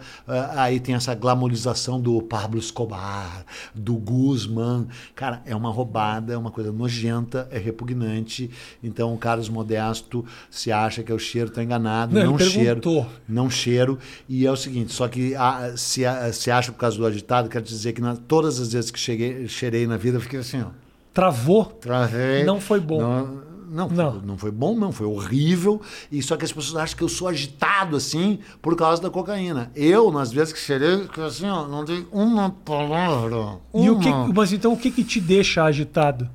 aí 0.56 0.80
tem 0.80 0.94
essa 0.94 1.14
glamorização 1.14 2.00
do 2.00 2.20
Pablo 2.22 2.58
Escobar, 2.58 3.44
do 3.74 3.94
Guzman, 3.94 4.86
cara, 5.14 5.42
é 5.44 5.54
uma 5.54 5.70
roubada, 5.70 6.32
é 6.32 6.36
uma 6.36 6.50
coisa 6.50 6.72
nojenta, 6.72 7.48
é 7.50 7.58
repugnante, 7.58 8.50
então 8.82 9.12
o 9.14 9.18
Carlos 9.18 9.48
Modesto 9.48 10.24
se 10.50 10.72
acha 10.72 11.02
que 11.02 11.12
é 11.12 11.14
o 11.14 11.18
cheiro, 11.18 11.50
tá 11.50 11.62
enganado, 11.62 11.99
Não, 12.06 12.32
não, 12.32 12.38
cheiro, 12.38 12.80
perguntou. 12.80 13.06
não 13.28 13.50
cheiro, 13.50 13.98
e 14.28 14.46
é 14.46 14.50
o 14.52 14.56
seguinte, 14.56 14.92
só 14.92 15.08
que 15.08 15.34
ah, 15.34 15.72
se, 15.76 16.04
a- 16.06 16.32
se 16.32 16.50
acha 16.50 16.70
por 16.72 16.78
causa 16.78 16.96
do 16.96 17.06
agitado, 17.06 17.48
quero 17.48 17.64
dizer 17.64 17.92
que 17.92 18.00
na- 18.00 18.16
todas 18.16 18.60
as 18.60 18.72
vezes 18.72 18.90
que 18.90 18.98
cheguei, 18.98 19.46
cheirei 19.48 19.86
na 19.86 19.96
vida, 19.96 20.16
eu 20.18 20.20
fiquei 20.20 20.40
assim, 20.40 20.60
ó, 20.62 20.66
Travou. 21.12 21.64
travei. 21.64 22.44
Não 22.44 22.60
foi 22.60 22.78
bom. 22.80 23.00
Não, 23.00 23.50
não, 23.70 23.88
Não. 23.88 24.10
Foi, 24.12 24.20
não 24.26 24.38
foi 24.38 24.50
bom, 24.50 24.76
não, 24.76 24.90
foi 24.92 25.06
horrível. 25.06 25.80
E 26.10 26.20
só 26.22 26.36
que 26.36 26.44
as 26.44 26.52
pessoas 26.52 26.76
acham 26.82 26.96
que 26.96 27.04
eu 27.04 27.08
sou 27.08 27.28
agitado 27.28 27.96
assim 27.96 28.40
por 28.60 28.74
causa 28.76 29.00
da 29.00 29.08
cocaína. 29.10 29.70
Eu, 29.76 30.10
nas 30.10 30.32
vezes 30.32 30.52
que 30.52 30.58
cheirei, 30.58 31.08
assim, 31.24 31.46
ó, 31.48 31.66
não 31.68 31.84
dei 31.84 32.04
uma 32.10 32.50
palavra. 32.50 33.58
E 33.74 33.88
o 33.88 33.98
que, 33.98 34.08
uma. 34.08 34.32
mas 34.32 34.52
então 34.52 34.72
o 34.72 34.76
que, 34.76 34.90
que 34.90 35.04
te 35.04 35.20
deixa 35.20 35.62
agitado? 35.64 36.28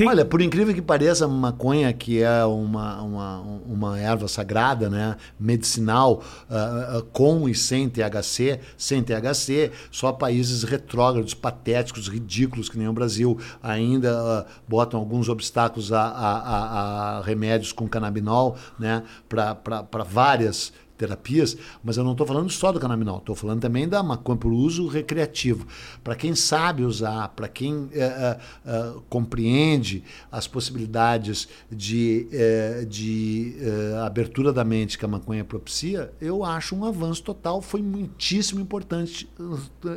Tem- 0.00 0.08
Olha, 0.08 0.24
por 0.24 0.40
incrível 0.40 0.72
que 0.74 0.80
pareça, 0.80 1.28
maconha, 1.28 1.92
que 1.92 2.22
é 2.22 2.42
uma, 2.46 3.02
uma, 3.02 3.38
uma 3.66 4.00
erva 4.00 4.26
sagrada, 4.28 4.88
né, 4.88 5.14
medicinal, 5.38 6.22
ah, 6.48 6.96
ah, 6.96 7.02
com 7.12 7.46
e 7.46 7.54
sem 7.54 7.86
THC, 7.86 8.60
sem 8.78 9.02
THC, 9.02 9.70
só 9.90 10.10
países 10.10 10.62
retrógrados, 10.62 11.34
patéticos, 11.34 12.08
ridículos, 12.08 12.70
que 12.70 12.78
nem 12.78 12.88
o 12.88 12.94
Brasil, 12.94 13.38
ainda 13.62 14.18
ah, 14.18 14.46
botam 14.66 14.98
alguns 14.98 15.28
obstáculos 15.28 15.92
a, 15.92 16.00
a- 16.00 16.38
a- 16.38 17.18
a 17.18 17.20
remédios 17.20 17.70
com 17.70 17.86
canabinol, 17.86 18.56
né, 18.78 19.02
para 19.28 20.02
várias 20.08 20.72
terapias, 21.00 21.56
mas 21.82 21.96
eu 21.96 22.04
não 22.04 22.12
estou 22.12 22.26
falando 22.26 22.50
só 22.50 22.70
do 22.70 22.78
canabinol, 22.78 23.18
estou 23.18 23.34
falando 23.34 23.62
também 23.62 23.88
da 23.88 24.02
maconha 24.02 24.36
por 24.36 24.52
uso 24.52 24.86
recreativo. 24.86 25.66
Para 26.04 26.14
quem 26.14 26.34
sabe 26.34 26.84
usar, 26.84 27.28
para 27.28 27.48
quem 27.48 27.88
eh, 27.94 28.38
eh, 28.66 28.92
compreende 29.08 30.04
as 30.30 30.46
possibilidades 30.46 31.48
de, 31.70 32.28
eh, 32.30 32.84
de 32.86 33.56
abertura 34.04 34.52
da 34.52 34.62
mente 34.62 34.98
que 34.98 35.04
a 35.04 35.08
maconha 35.08 35.42
propicia, 35.42 36.12
eu 36.20 36.44
acho 36.44 36.76
um 36.76 36.84
avanço 36.84 37.22
total, 37.22 37.62
foi 37.62 37.80
muitíssimo 37.80 38.60
importante, 38.60 39.28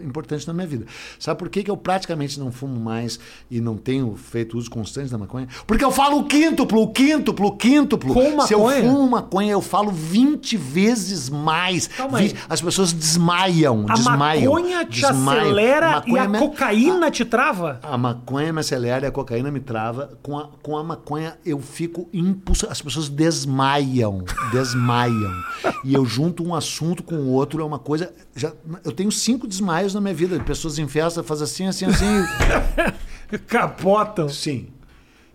importante 0.05 0.47
na 0.47 0.53
minha 0.53 0.67
vida. 0.67 0.85
Sabe 1.19 1.37
por 1.37 1.49
que, 1.49 1.63
que 1.63 1.71
eu 1.71 1.75
praticamente 1.75 2.39
não 2.39 2.51
fumo 2.51 2.79
mais 2.79 3.19
e 3.51 3.59
não 3.59 3.75
tenho 3.75 4.15
feito 4.15 4.57
uso 4.57 4.69
constante 4.69 5.11
da 5.11 5.17
maconha? 5.17 5.49
Porque 5.67 5.83
eu 5.83 5.91
falo 5.91 6.19
o 6.19 6.25
quíntuplo, 6.25 6.81
o 6.81 6.91
quíntuplo, 6.91 7.47
o 7.47 7.57
quíntuplo. 7.57 8.13
Com 8.13 8.41
Se 8.41 8.53
eu 8.53 8.59
maconha? 8.59 8.81
fumo 8.81 9.09
maconha, 9.09 9.51
eu 9.51 9.61
falo 9.61 9.91
20 9.91 10.55
vezes 10.55 10.92
mais. 11.29 11.89
Aí. 12.13 12.27
Vi- 12.29 12.35
As 12.49 12.61
pessoas 12.61 12.93
desmaiam, 12.93 13.85
A 13.89 13.93
desmaiam. 13.93 14.53
maconha 14.53 14.85
te 14.85 15.01
desmaiam. 15.01 15.41
acelera 15.41 15.91
Maconha 15.91 16.15
e 16.15 16.19
a 16.19 16.27
me- 16.29 16.39
cocaína 16.39 17.11
te 17.11 17.25
trava? 17.25 17.79
a 17.83 17.97
maconha 17.97 18.51
me 18.53 18.59
acelera 18.59 19.05
e 19.05 19.09
a 19.09 19.11
cocaína 19.11 19.51
me 19.51 19.59
trava. 19.59 20.11
Com 20.21 20.37
a, 20.37 20.49
com 20.61 20.77
a 20.77 20.83
maconha 20.83 21.37
eu 21.45 21.59
fico 21.59 22.07
impulso. 22.13 22.67
As 22.69 22.81
pessoas 22.81 23.09
desmaiam. 23.09 24.23
Desmaiam. 24.51 25.33
e 25.83 25.93
eu 25.93 26.05
junto 26.05 26.43
um 26.43 26.53
assunto 26.53 27.03
com 27.03 27.15
o 27.15 27.29
outro. 27.31 27.61
É 27.61 27.65
uma 27.65 27.79
coisa. 27.79 28.13
Já, 28.35 28.51
eu 28.83 28.91
tenho 28.91 29.11
cinco 29.11 29.47
desmaios 29.47 29.93
na 29.93 30.01
minha 30.01 30.13
vida. 30.13 30.39
Pessoas 30.39 30.77
em 30.79 30.87
festa 30.87 31.23
fazem 31.23 31.43
assim, 31.45 31.67
assim, 31.67 31.85
assim. 31.85 32.05
Capotam. 33.47 34.29
Sim. 34.29 34.67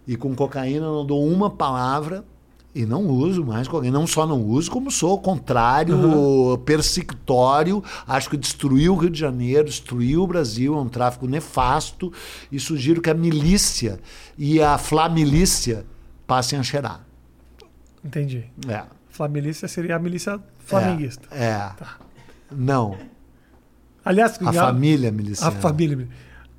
E 0.06 0.16
com 0.16 0.34
cocaína 0.34 0.86
eu 0.86 0.92
não 0.92 1.04
dou 1.06 1.26
uma 1.26 1.50
palavra 1.50 2.24
e 2.78 2.86
não 2.86 3.08
uso 3.08 3.44
mais 3.44 3.66
cocaína. 3.66 3.98
Não 3.98 4.06
só 4.06 4.24
não 4.24 4.40
uso, 4.40 4.70
como 4.70 4.88
sou 4.88 5.18
contrário, 5.18 5.98
persecutório. 6.64 7.82
Acho 8.06 8.30
que 8.30 8.36
destruiu 8.36 8.94
o 8.94 8.96
Rio 8.96 9.10
de 9.10 9.18
Janeiro, 9.18 9.64
destruiu 9.64 10.22
o 10.22 10.26
Brasil, 10.28 10.74
é 10.74 10.80
um 10.80 10.88
tráfico 10.88 11.26
nefasto. 11.26 12.12
E 12.52 12.60
sugiro 12.60 13.02
que 13.02 13.10
a 13.10 13.14
milícia 13.14 13.98
e 14.38 14.62
a 14.62 14.78
flamilícia 14.78 15.84
passem 16.24 16.56
a 16.56 16.62
cheirar. 16.62 17.04
Entendi. 18.04 18.44
É. 18.68 18.84
Flamilícia 19.08 19.66
seria 19.66 19.96
a 19.96 19.98
milícia 19.98 20.38
flamenguista. 20.60 21.28
É. 21.32 21.46
é. 21.46 21.72
Não. 22.52 22.96
Aliás, 24.04 24.38
A 24.40 24.52
família 24.52 25.10
miliciana. 25.10 25.50
A 25.50 25.60
família. 25.60 26.08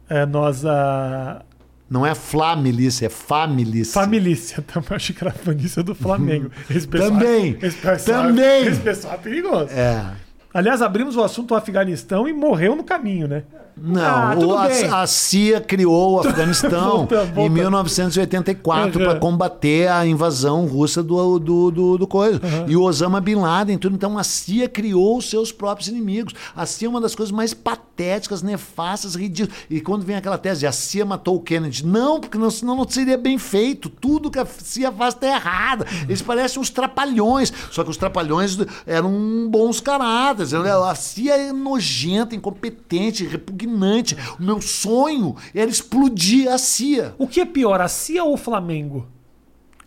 É, 0.10 0.26
nós. 0.26 0.66
ah, 0.66 1.46
Não 1.90 2.06
é 2.06 2.14
Flamilícia, 2.14 3.08
é 3.08 3.10
Familícia. 3.10 3.94
Familícia. 4.02 4.62
Também 4.62 4.90
achei 4.92 5.16
que 5.16 5.24
era 5.24 5.34
a 5.34 5.50
milícia 5.50 5.82
do 5.82 5.96
Flamengo. 5.96 6.52
Esse 6.70 6.88
pessoal- 6.88 7.12
Também. 7.12 7.58
Esse 7.62 7.78
pessoal, 7.78 8.24
Também. 8.28 8.68
Esse 8.68 8.80
pessoal 8.82 9.14
é 9.16 9.18
perigoso. 9.18 9.70
É. 9.72 10.06
Aliás, 10.54 10.82
abrimos 10.82 11.16
o 11.16 11.24
assunto 11.24 11.50
do 11.50 11.56
Afeganistão 11.56 12.28
e 12.28 12.34
morreu 12.34 12.76
no 12.76 12.84
caminho, 12.84 13.28
né? 13.28 13.44
Não, 13.82 14.02
Ah, 14.02 14.36
o- 14.38 14.54
a, 14.58 15.02
a 15.04 15.08
CIA 15.08 15.62
criou 15.62 16.14
o 16.14 16.20
Afeganistão 16.22 16.98
Voltando, 17.00 17.30
em 17.30 17.34
voltando. 17.34 17.54
1984 17.54 19.00
Uhum. 19.00 19.06
para 19.10 19.20
combater 19.20 19.88
a 19.90 20.06
invasão 20.06 20.66
russa 20.66 21.02
do, 21.02 21.40
do, 21.40 21.72
do, 21.72 21.98
do 21.98 22.08
coisa. 22.08 22.40
E 22.68 22.76
o 22.76 22.82
Osama 22.84 23.22
Bin 23.22 23.36
Laden, 23.36 23.78
tudo. 23.78 23.96
Então 23.96 24.18
a 24.18 24.24
CIA 24.24 24.68
criou 24.68 25.18
os 25.18 25.30
seus 25.30 25.52
próprios 25.52 25.88
inimigos. 25.88 26.34
A 26.56 26.66
CIA 26.66 26.88
é 26.88 26.90
uma 26.90 27.02
das 27.02 27.16
coisas 27.16 27.32
mais 27.32 27.54
patéticas, 27.54 28.42
nefastas, 28.42 29.16
ridículas. 29.16 29.60
E 29.70 29.80
quando 29.82 30.04
vem 30.06 30.16
aquela 30.16 30.38
tese, 30.38 30.66
a 30.68 30.72
CIA 30.72 31.06
matou 31.06 31.36
o 31.36 31.42
Kennedy. 31.42 31.86
Não, 31.86 32.20
porque 32.20 32.38
não, 32.38 32.50
senão 32.50 32.76
não 32.76 32.88
seria 32.90 33.18
bem 33.18 33.38
feito. 33.38 33.90
Tudo 33.90 34.32
que 34.32 34.40
a 34.40 34.46
CIA 34.46 34.92
faz 34.92 35.14
está 35.14 35.28
errado. 35.28 35.86
Eles 36.04 36.22
parecem 36.22 36.62
uns 36.62 36.70
trapalhões. 36.70 37.52
Só 37.72 37.84
que 37.84 37.90
os 37.90 37.98
trapalhões 37.98 38.58
eram 38.86 39.48
bons 39.50 39.80
caráteres. 39.80 40.54
A 40.54 40.96
CIA 40.96 41.36
é 41.38 41.54
nojenta, 41.54 42.36
incompetente, 42.36 43.26
repugnante. 43.26 43.69
O 44.40 44.44
meu 44.44 44.62
sonho 44.62 45.36
era 45.54 45.70
explodir 45.70 46.52
a 46.52 46.58
CIA. 46.58 47.14
O 47.18 47.28
que 47.28 47.42
é 47.42 47.46
pior, 47.46 47.80
a 47.82 47.88
CIA 47.88 48.24
ou 48.24 48.34
o 48.34 48.38
Flamengo? 48.38 49.08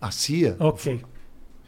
A 0.01 0.11
CIA? 0.11 0.57
Ok. 0.59 1.01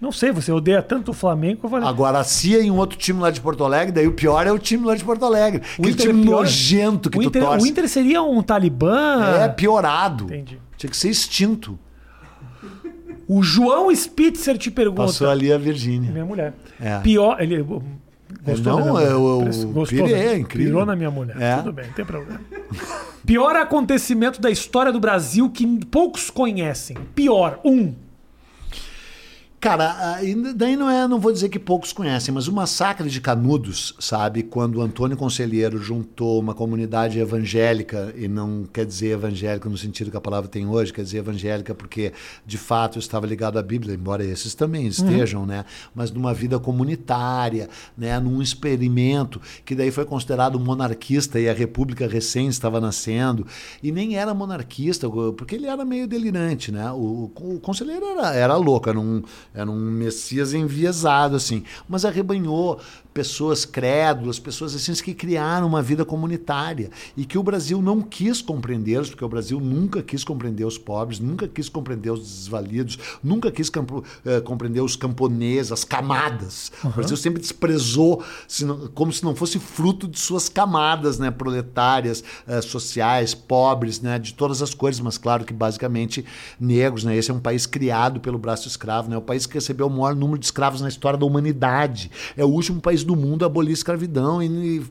Não 0.00 0.12
sei, 0.12 0.32
você 0.32 0.52
odeia 0.52 0.82
tanto 0.82 1.12
o 1.12 1.14
Flamengo 1.14 1.60
eu 1.64 1.70
falei. 1.70 1.88
Agora 1.88 2.18
a 2.18 2.24
CIA 2.24 2.62
em 2.62 2.70
um 2.70 2.76
outro 2.76 2.98
time 2.98 3.20
lá 3.20 3.30
de 3.30 3.40
Porto 3.40 3.64
Alegre, 3.64 3.92
daí 3.92 4.06
o 4.06 4.12
pior 4.12 4.46
é 4.46 4.52
o 4.52 4.58
time 4.58 4.84
lá 4.84 4.94
de 4.94 5.04
Porto 5.04 5.24
Alegre. 5.24 5.62
Aquele 5.78 5.90
Inter 5.92 6.06
é 6.06 6.08
time 6.10 6.22
pior? 6.24 6.40
nojento 6.40 7.08
que 7.10 7.18
o 7.18 7.22
tu 7.22 7.28
Inter, 7.28 7.42
torce. 7.42 7.64
o 7.64 7.66
Inter 7.66 7.88
seria 7.88 8.22
um 8.22 8.42
talibã? 8.42 9.22
É 9.42 9.48
piorado. 9.48 10.24
Entendi. 10.24 10.60
Tinha 10.76 10.90
que 10.90 10.96
ser 10.96 11.08
extinto. 11.08 11.78
O 13.26 13.42
João 13.42 13.94
Spitzer 13.94 14.58
te 14.58 14.70
pergunta. 14.70 15.04
Passou 15.04 15.30
ali 15.30 15.50
a 15.50 15.56
Virgínia. 15.56 16.10
Minha 16.12 16.26
mulher. 16.26 16.52
É. 16.78 16.98
Pior. 16.98 17.40
Ele. 17.40 17.64
Gostou 18.44 18.64
Não, 18.64 18.76
da 18.78 18.82
minha 18.82 18.92
mulher? 18.92 19.10
é 19.10 19.14
o- 19.14 19.38
o 19.40 19.72
Gostou 19.72 19.84
Pire 19.86 20.10
da- 20.12 20.18
é 20.18 20.36
incrível. 20.38 20.72
Pirou 20.72 20.86
na 20.86 20.96
minha 20.96 21.10
mulher. 21.10 21.36
É. 21.40 21.56
Tudo 21.56 21.72
bem, 21.72 21.86
não 21.86 21.92
tem 21.94 22.04
problema. 22.04 22.40
Pior 23.26 23.56
acontecimento 23.56 24.40
da 24.40 24.50
história 24.50 24.92
do 24.92 25.00
Brasil 25.00 25.48
que 25.50 25.66
poucos 25.86 26.28
conhecem. 26.30 26.96
Pior. 27.14 27.60
Um. 27.64 27.94
Cara, 29.64 30.20
daí 30.54 30.76
não 30.76 30.90
é, 30.90 31.08
não 31.08 31.18
vou 31.18 31.32
dizer 31.32 31.48
que 31.48 31.58
poucos 31.58 31.90
conhecem, 31.90 32.34
mas 32.34 32.48
o 32.48 32.52
massacre 32.52 33.08
de 33.08 33.18
Canudos, 33.18 33.94
sabe, 33.98 34.42
quando 34.42 34.82
Antônio 34.82 35.16
Conselheiro 35.16 35.78
juntou 35.78 36.38
uma 36.38 36.52
comunidade 36.52 37.18
evangélica 37.18 38.12
e 38.14 38.28
não 38.28 38.64
quer 38.70 38.84
dizer 38.84 39.12
evangélica 39.12 39.66
no 39.66 39.78
sentido 39.78 40.10
que 40.10 40.18
a 40.18 40.20
palavra 40.20 40.50
tem 40.50 40.66
hoje, 40.66 40.92
quer 40.92 41.02
dizer 41.02 41.16
evangélica 41.16 41.74
porque 41.74 42.12
de 42.44 42.58
fato 42.58 42.98
estava 42.98 43.26
ligado 43.26 43.58
à 43.58 43.62
Bíblia, 43.62 43.94
embora 43.94 44.22
esses 44.22 44.54
também 44.54 44.86
estejam, 44.86 45.46
né, 45.46 45.64
mas 45.94 46.10
numa 46.10 46.34
vida 46.34 46.58
comunitária, 46.58 47.70
né, 47.96 48.20
num 48.20 48.42
experimento 48.42 49.40
que 49.64 49.74
daí 49.74 49.90
foi 49.90 50.04
considerado 50.04 50.60
monarquista 50.60 51.40
e 51.40 51.48
a 51.48 51.54
República 51.54 52.06
recém 52.06 52.48
estava 52.48 52.82
nascendo. 52.82 53.46
E 53.82 53.90
nem 53.90 54.16
era 54.16 54.34
monarquista 54.34 55.08
porque 55.08 55.54
ele 55.54 55.68
era 55.68 55.86
meio 55.86 56.06
delirante, 56.06 56.70
né? 56.70 56.92
O, 56.92 57.32
o 57.34 57.60
conselheiro 57.60 58.04
era, 58.04 58.34
era 58.34 58.56
louco, 58.56 58.90
era 58.90 59.00
um 59.00 59.22
era 59.54 59.70
um 59.70 59.78
messias 59.78 60.52
enviesado, 60.52 61.36
assim. 61.36 61.62
Mas 61.88 62.04
arrebanhou 62.04 62.80
pessoas 63.14 63.64
crédulas, 63.64 64.38
pessoas 64.40 64.74
assim 64.74 64.92
que 64.94 65.14
criaram 65.14 65.66
uma 65.68 65.80
vida 65.80 66.04
comunitária 66.04 66.90
e 67.16 67.24
que 67.24 67.38
o 67.38 67.42
Brasil 67.42 67.80
não 67.80 68.02
quis 68.02 68.42
compreendê-los, 68.42 69.08
porque 69.10 69.24
o 69.24 69.28
Brasil 69.28 69.60
nunca 69.60 70.02
quis 70.02 70.24
compreender 70.24 70.64
os 70.64 70.76
pobres, 70.76 71.20
nunca 71.20 71.46
quis 71.46 71.68
compreender 71.68 72.10
os 72.10 72.20
desvalidos, 72.20 72.98
nunca 73.22 73.50
quis 73.52 73.70
campo- 73.70 74.02
eh, 74.26 74.40
compreender 74.40 74.80
os 74.80 74.96
camponeses, 74.96 75.70
as 75.70 75.84
camadas. 75.84 76.72
O 76.82 76.88
Brasil 76.88 77.16
sempre 77.16 77.40
desprezou 77.40 78.22
se 78.48 78.64
não- 78.64 78.88
como 78.88 79.12
se 79.12 79.22
não 79.24 79.34
fosse 79.36 79.58
fruto 79.60 80.08
de 80.08 80.18
suas 80.18 80.48
camadas, 80.48 81.18
né, 81.18 81.30
proletárias, 81.30 82.24
eh, 82.48 82.60
sociais, 82.60 83.32
pobres, 83.34 84.00
né, 84.00 84.18
de 84.18 84.34
todas 84.34 84.60
as 84.60 84.74
cores, 84.74 84.98
mas 84.98 85.16
claro 85.16 85.44
que 85.44 85.52
basicamente 85.54 86.24
negros, 86.58 87.04
né? 87.04 87.16
Esse 87.16 87.30
é 87.30 87.34
um 87.34 87.38
país 87.40 87.64
criado 87.64 88.18
pelo 88.20 88.38
braço 88.38 88.66
escravo, 88.66 89.08
né? 89.08 89.16
O 89.16 89.22
país 89.22 89.46
que 89.46 89.54
recebeu 89.54 89.86
o 89.86 89.90
maior 89.90 90.16
número 90.16 90.38
de 90.38 90.46
escravos 90.46 90.80
na 90.80 90.88
história 90.88 91.18
da 91.18 91.24
humanidade. 91.24 92.10
É 92.36 92.44
o 92.44 92.48
último 92.48 92.80
país 92.80 93.03
do 93.04 93.16
mundo 93.16 93.44
abolir 93.44 93.70
a 93.70 93.74
escravidão 93.74 94.42
e 94.42 94.82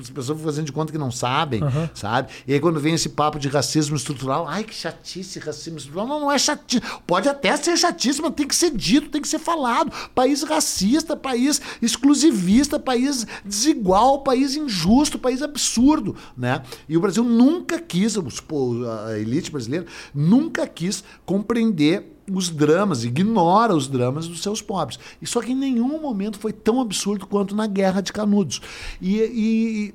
as 0.00 0.10
pessoas 0.10 0.40
fazendo 0.40 0.66
de 0.66 0.72
conta 0.72 0.92
que 0.92 0.98
não 0.98 1.10
sabem, 1.10 1.60
sabe? 1.94 2.30
E 2.46 2.52
aí 2.52 2.60
quando 2.60 2.78
vem 2.78 2.94
esse 2.94 3.08
papo 3.08 3.38
de 3.38 3.48
racismo 3.48 3.96
estrutural, 3.96 4.46
ai 4.46 4.62
que 4.62 4.74
chatice 4.74 5.38
racismo 5.38 5.78
estrutural. 5.78 6.06
Não, 6.06 6.20
não 6.20 6.30
é 6.32 6.38
chatice. 6.38 6.82
Pode 7.06 7.28
até 7.28 7.56
ser 7.56 7.76
chatice, 7.76 8.20
mas 8.20 8.34
tem 8.34 8.46
que 8.46 8.54
ser 8.54 8.70
dito, 8.70 9.08
tem 9.08 9.22
que 9.22 9.28
ser 9.28 9.38
falado. 9.38 9.90
País 10.14 10.42
racista, 10.42 11.16
país 11.16 11.60
exclusivista, 11.80 12.78
país 12.78 13.26
desigual, 13.44 14.22
país 14.22 14.54
injusto, 14.56 15.18
país 15.18 15.40
absurdo, 15.42 16.14
né? 16.36 16.62
E 16.88 16.96
o 16.96 17.00
Brasil 17.00 17.24
nunca 17.24 17.80
quis, 17.80 18.16
a 18.18 19.18
elite 19.18 19.50
brasileira 19.50 19.86
nunca 20.14 20.66
quis 20.66 21.02
compreender 21.24 22.10
os 22.30 22.48
dramas, 22.48 23.04
ignora 23.04 23.74
os 23.74 23.86
dramas 23.86 24.26
dos 24.26 24.42
seus 24.42 24.62
pobres. 24.62 24.98
E 25.20 25.26
só 25.26 25.42
que 25.42 25.52
em 25.52 25.56
nenhum 25.56 26.00
momento 26.00 26.38
foi 26.38 26.52
tão 26.54 26.80
absurdo 26.80 27.26
quanto 27.26 27.54
na 27.54 27.66
Guerra 27.66 28.00
de 28.00 28.12
Canudos. 28.14 28.62
E, 29.00 29.18
e- 29.18 29.63
e, 29.64 29.94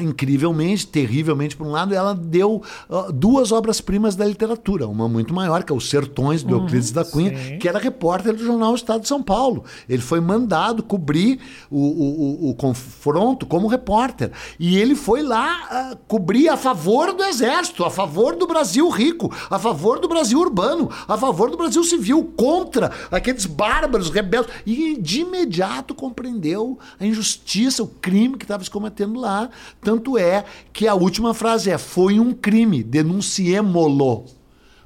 incrivelmente, 0.00 0.86
terrivelmente, 0.86 1.56
por 1.56 1.66
um 1.66 1.70
lado, 1.70 1.94
ela 1.94 2.14
deu 2.14 2.62
ah, 2.88 3.08
duas 3.12 3.52
obras-primas 3.52 4.14
da 4.16 4.24
literatura. 4.24 4.86
Uma 4.86 5.08
muito 5.08 5.34
maior, 5.34 5.62
que 5.64 5.72
é 5.72 5.76
Os 5.76 5.88
Sertões, 5.90 6.42
do 6.42 6.54
Euclides 6.54 6.90
da 6.92 7.04
Cunha, 7.04 7.36
sim. 7.36 7.58
que 7.58 7.68
era 7.68 7.78
repórter 7.78 8.34
do 8.34 8.44
jornal 8.44 8.74
Estado 8.74 9.02
de 9.02 9.08
São 9.08 9.22
Paulo. 9.22 9.64
Ele 9.88 10.00
foi 10.02 10.20
mandado 10.20 10.82
cobrir 10.82 11.40
o, 11.70 11.78
o- 11.78 12.46
o- 12.46 12.50
o 12.50 12.54
confronto 12.54 13.44
como 13.44 13.66
repórter. 13.68 14.30
E 14.58 14.78
ele 14.78 14.94
foi 14.94 15.22
lá 15.22 15.66
ah, 15.70 15.96
cobrir 16.08 16.48
a 16.48 16.56
favor 16.56 17.12
do 17.12 17.22
Exército, 17.24 17.84
a 17.84 17.90
favor 17.90 18.36
do 18.36 18.46
Brasil 18.46 18.88
rico, 18.88 19.30
a 19.50 19.58
favor 19.58 19.98
do 19.98 20.08
Brasil 20.08 20.38
urbano, 20.38 20.88
a 21.08 21.18
favor 21.18 21.50
do 21.50 21.56
Brasil 21.56 21.82
civil, 21.84 22.32
contra 22.36 22.90
aqueles 23.10 23.44
bárbaros 23.46 24.10
rebeldes. 24.10 24.52
E 24.64 24.96
de 25.00 25.20
imediato 25.20 25.94
compreendeu 25.94 26.78
a 26.98 27.04
injustiça, 27.04 27.82
o 27.82 27.86
crime 27.88 28.36
que 28.36 28.44
estava 28.44 28.62
se 28.64 28.70
cometendo 28.70 29.18
lá. 29.20 29.50
Tanto 29.82 30.16
é 30.16 30.44
que 30.72 30.86
a 30.86 30.94
última 30.94 31.34
frase 31.34 31.70
é: 31.70 31.76
foi 31.76 32.20
um 32.20 32.32
crime, 32.32 32.82
denunciemo-lo. 32.82 34.24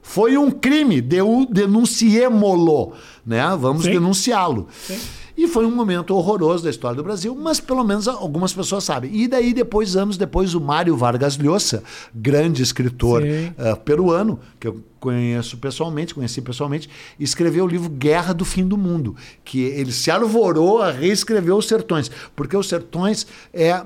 Foi 0.03 0.39
um 0.39 0.51
crime, 0.51 1.01
denunciemo-lo, 1.01 2.93
né? 3.25 3.45
Vamos 3.59 3.85
denunciá-lo. 3.85 4.69
E 5.37 5.47
foi 5.47 5.67
um 5.67 5.71
momento 5.71 6.15
horroroso 6.17 6.65
da 6.65 6.71
história 6.71 6.97
do 6.97 7.03
Brasil, 7.03 7.35
mas 7.35 7.61
pelo 7.61 7.85
menos 7.85 8.09
algumas 8.09 8.55
pessoas 8.55 8.85
sabem. 8.85 9.15
E 9.15 9.29
daí, 9.29 9.53
depois, 9.53 9.95
anos 9.95 10.17
depois, 10.17 10.55
o 10.55 10.61
Mário 10.61 10.97
Vargas 10.97 11.37
Llosa, 11.37 11.83
grande 12.15 12.63
escritor 12.63 13.23
eh, 13.23 13.53
peruano, 13.85 14.41
que 14.59 14.69
eu 14.69 14.83
conheço 14.99 15.59
pessoalmente, 15.59 16.15
conheci 16.15 16.41
pessoalmente, 16.41 16.89
escreveu 17.21 17.65
o 17.65 17.69
livro 17.69 17.91
Guerra 17.91 18.33
do 18.33 18.47
Fim 18.47 18.67
do 18.67 18.79
Mundo, 18.79 19.15
que 19.45 19.61
ele 19.61 19.93
se 19.93 20.11
arvorou 20.11 20.81
a 20.81 20.91
reescrever 20.91 21.55
Os 21.55 21.69
Sertões, 21.69 22.11
porque 22.35 22.57
Os 22.57 22.69
Sertões 22.69 23.27
é 23.53 23.85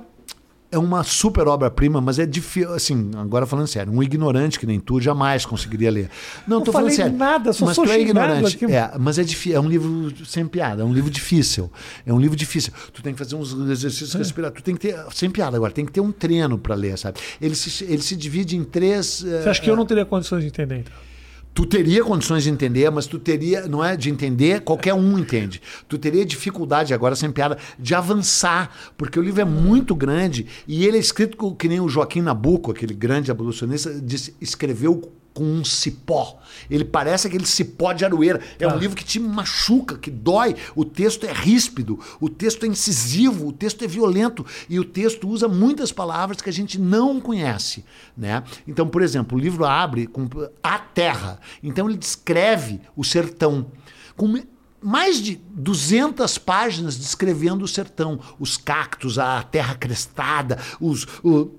é 0.72 0.78
uma 0.78 1.02
super 1.02 1.48
obra-prima, 1.48 2.00
mas 2.00 2.18
é 2.18 2.26
difícil, 2.26 2.72
assim, 2.72 3.10
agora 3.16 3.44
falando 3.44 3.66
sério, 3.66 3.92
um 3.92 4.02
ignorante 4.02 4.58
que 4.58 4.66
nem 4.66 4.78
tu 4.78 5.00
jamais 5.00 5.44
conseguiria 5.44 5.90
ler. 5.90 6.10
Não, 6.46 6.58
Não 6.58 6.64
tô 6.64 6.72
falando 6.72 6.90
sério. 6.92 7.16
nada, 7.16 7.52
só 7.52 7.66
mas 7.66 7.74
sou 7.74 7.84
tu 7.84 7.90
é 7.90 8.00
ignorante. 8.00 8.54
aqui. 8.56 8.72
É, 8.72 8.92
mas 8.98 9.18
é 9.18 9.24
difícil, 9.24 9.56
é 9.58 9.60
um 9.60 9.68
livro 9.68 10.12
sem 10.24 10.46
piada, 10.46 10.82
é 10.82 10.84
um 10.84 10.92
livro 10.92 11.10
difícil. 11.10 11.70
É 12.06 12.12
um 12.12 12.20
livro 12.20 12.36
difícil. 12.36 12.72
Tu 12.92 13.02
tem 13.02 13.12
que 13.12 13.18
fazer 13.18 13.34
uns 13.34 13.52
exercícios 13.52 14.14
respiratórios, 14.14 14.62
tu 14.62 14.64
tem 14.64 14.74
que 14.76 14.88
ter, 14.88 14.96
sem 15.12 15.28
piada 15.30 15.56
agora, 15.56 15.72
tem 15.72 15.84
que 15.84 15.92
ter 15.92 16.00
um 16.00 16.12
treino 16.12 16.56
para 16.56 16.74
ler, 16.74 16.96
sabe? 16.96 17.18
Ele 17.40 17.54
se, 17.54 17.84
ele 17.84 18.02
se 18.02 18.14
divide 18.14 18.56
em 18.56 18.62
três 18.64 19.20
Você 19.22 19.48
acha 19.48 19.60
que 19.60 19.70
eu 19.70 19.76
não 19.76 19.84
teria 19.86 20.04
condições 20.04 20.42
de 20.42 20.48
entender, 20.48 20.78
então? 20.78 21.09
Tu 21.52 21.66
teria 21.66 22.04
condições 22.04 22.44
de 22.44 22.50
entender, 22.50 22.88
mas 22.90 23.06
tu 23.06 23.18
teria, 23.18 23.66
não 23.66 23.84
é 23.84 23.96
de 23.96 24.08
entender, 24.08 24.60
qualquer 24.60 24.94
um 24.94 25.18
entende. 25.18 25.60
Tu 25.88 25.98
teria 25.98 26.24
dificuldade, 26.24 26.94
agora 26.94 27.16
sem 27.16 27.30
piada, 27.30 27.58
de 27.78 27.94
avançar, 27.94 28.70
porque 28.96 29.18
o 29.18 29.22
livro 29.22 29.40
é 29.40 29.44
muito 29.44 29.94
grande 29.94 30.46
e 30.66 30.86
ele 30.86 30.96
é 30.96 31.00
escrito 31.00 31.54
que 31.56 31.68
nem 31.68 31.80
o 31.80 31.88
Joaquim 31.88 32.22
Nabuco, 32.22 32.70
aquele 32.70 32.94
grande 32.94 33.30
abolicionista, 33.30 33.92
disse- 34.00 34.34
escreveu 34.40 35.12
com 35.32 35.44
um 35.44 35.64
cipó. 35.64 36.38
Ele 36.68 36.84
parece 36.84 37.26
aquele 37.26 37.46
cipó 37.46 37.92
de 37.92 38.04
aroeira. 38.04 38.40
É 38.58 38.66
um 38.66 38.70
Ah. 38.72 38.74
livro 38.76 38.96
que 38.96 39.04
te 39.04 39.18
machuca, 39.20 39.96
que 39.96 40.10
dói. 40.10 40.56
O 40.74 40.84
texto 40.84 41.24
é 41.24 41.32
ríspido, 41.32 41.98
o 42.20 42.28
texto 42.28 42.64
é 42.64 42.68
incisivo, 42.68 43.46
o 43.48 43.52
texto 43.52 43.84
é 43.84 43.88
violento 43.88 44.44
e 44.68 44.78
o 44.80 44.84
texto 44.84 45.28
usa 45.28 45.46
muitas 45.48 45.92
palavras 45.92 46.40
que 46.40 46.50
a 46.50 46.52
gente 46.52 46.78
não 46.80 47.20
conhece, 47.20 47.84
né? 48.16 48.42
Então, 48.66 48.86
por 48.88 49.02
exemplo, 49.02 49.38
o 49.38 49.40
livro 49.40 49.64
abre 49.64 50.06
com 50.06 50.28
a 50.62 50.78
terra. 50.78 51.38
Então 51.62 51.88
ele 51.88 51.98
descreve 51.98 52.80
o 52.96 53.04
sertão 53.04 53.66
com 54.16 54.40
mais 54.82 55.20
de 55.22 55.36
200 55.50 56.38
páginas 56.38 56.96
descrevendo 56.96 57.64
o 57.64 57.68
sertão, 57.68 58.18
os 58.38 58.56
cactos, 58.56 59.18
a 59.18 59.42
terra 59.42 59.74
crestada, 59.74 60.58
os 60.80 61.06
o- 61.22 61.50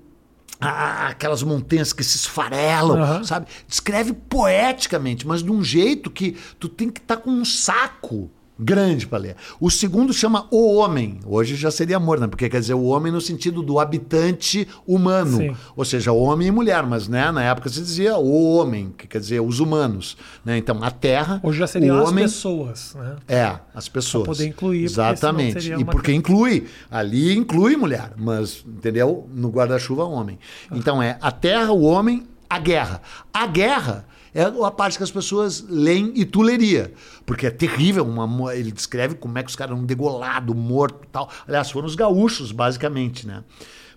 a- 0.68 1.08
aquelas 1.08 1.42
montanhas 1.42 1.92
que 1.92 2.04
se 2.04 2.16
esfarelam, 2.16 3.00
Aham. 3.02 3.24
sabe? 3.24 3.46
Descreve 3.68 4.12
poeticamente, 4.12 5.26
mas 5.26 5.42
de 5.42 5.50
um 5.50 5.62
jeito 5.62 6.10
que 6.10 6.36
tu 6.58 6.68
tem 6.68 6.88
que 6.90 7.00
estar 7.00 7.16
com 7.16 7.30
um 7.30 7.44
saco 7.44 8.30
grande 8.62 9.06
para 9.06 9.18
ler. 9.18 9.36
O 9.60 9.70
segundo 9.70 10.12
chama 10.12 10.46
O 10.50 10.76
Homem. 10.76 11.20
Hoje 11.26 11.56
já 11.56 11.70
seria 11.70 11.96
amor, 11.96 12.20
né? 12.20 12.26
Porque 12.26 12.48
quer 12.48 12.60
dizer 12.60 12.74
o 12.74 12.84
homem 12.84 13.12
no 13.12 13.20
sentido 13.20 13.62
do 13.62 13.78
habitante 13.78 14.66
humano. 14.86 15.38
Sim. 15.38 15.56
Ou 15.76 15.84
seja, 15.84 16.12
homem 16.12 16.48
e 16.48 16.50
mulher, 16.50 16.84
mas 16.84 17.08
né, 17.08 17.30
na 17.30 17.42
época 17.42 17.68
se 17.68 17.80
dizia 17.80 18.16
o 18.16 18.56
homem, 18.56 18.94
que 18.96 19.06
quer 19.06 19.18
dizer 19.18 19.40
os 19.40 19.60
humanos. 19.60 20.16
Né? 20.44 20.56
Então, 20.56 20.82
a 20.82 20.90
terra. 20.90 21.40
Hoje 21.42 21.58
já 21.58 21.66
seriam 21.66 21.96
o 21.96 22.02
as 22.02 22.08
homem, 22.08 22.24
pessoas, 22.24 22.94
né? 22.94 23.16
é, 23.28 23.58
as 23.74 23.88
pessoas. 23.88 24.26
poder 24.26 24.46
incluir, 24.46 24.84
Exatamente. 24.84 25.60
seria 25.60 25.80
E 25.80 25.84
porque 25.84 26.12
inclui. 26.12 26.66
Ali 26.90 27.36
inclui 27.36 27.76
mulher, 27.76 28.12
mas, 28.16 28.64
entendeu? 28.66 29.28
No 29.34 29.48
guarda-chuva, 29.48 30.04
homem. 30.04 30.38
Ah. 30.70 30.76
Então 30.76 31.02
é 31.02 31.18
a 31.20 31.30
terra, 31.30 31.72
o 31.72 31.82
homem, 31.82 32.26
a 32.48 32.58
guerra. 32.58 33.02
A 33.32 33.46
guerra 33.46 34.06
é 34.34 34.42
a 34.42 34.70
parte 34.70 34.96
que 34.96 35.04
as 35.04 35.10
pessoas 35.10 35.64
leem 35.68 36.12
e 36.14 36.24
tu 36.24 36.40
leria. 36.40 36.92
Porque 37.26 37.46
é 37.46 37.50
terrível. 37.50 38.04
Uma, 38.04 38.54
ele 38.54 38.72
descreve 38.72 39.14
como 39.14 39.36
é 39.38 39.42
que 39.42 39.50
os 39.50 39.56
caras 39.56 39.76
eram 39.76 39.84
degolados, 39.84 40.56
mortos 40.56 41.02
e 41.04 41.10
tal. 41.10 41.30
Aliás, 41.46 41.70
foram 41.70 41.86
os 41.86 41.94
gaúchos, 41.94 42.50
basicamente, 42.50 43.26
né? 43.26 43.44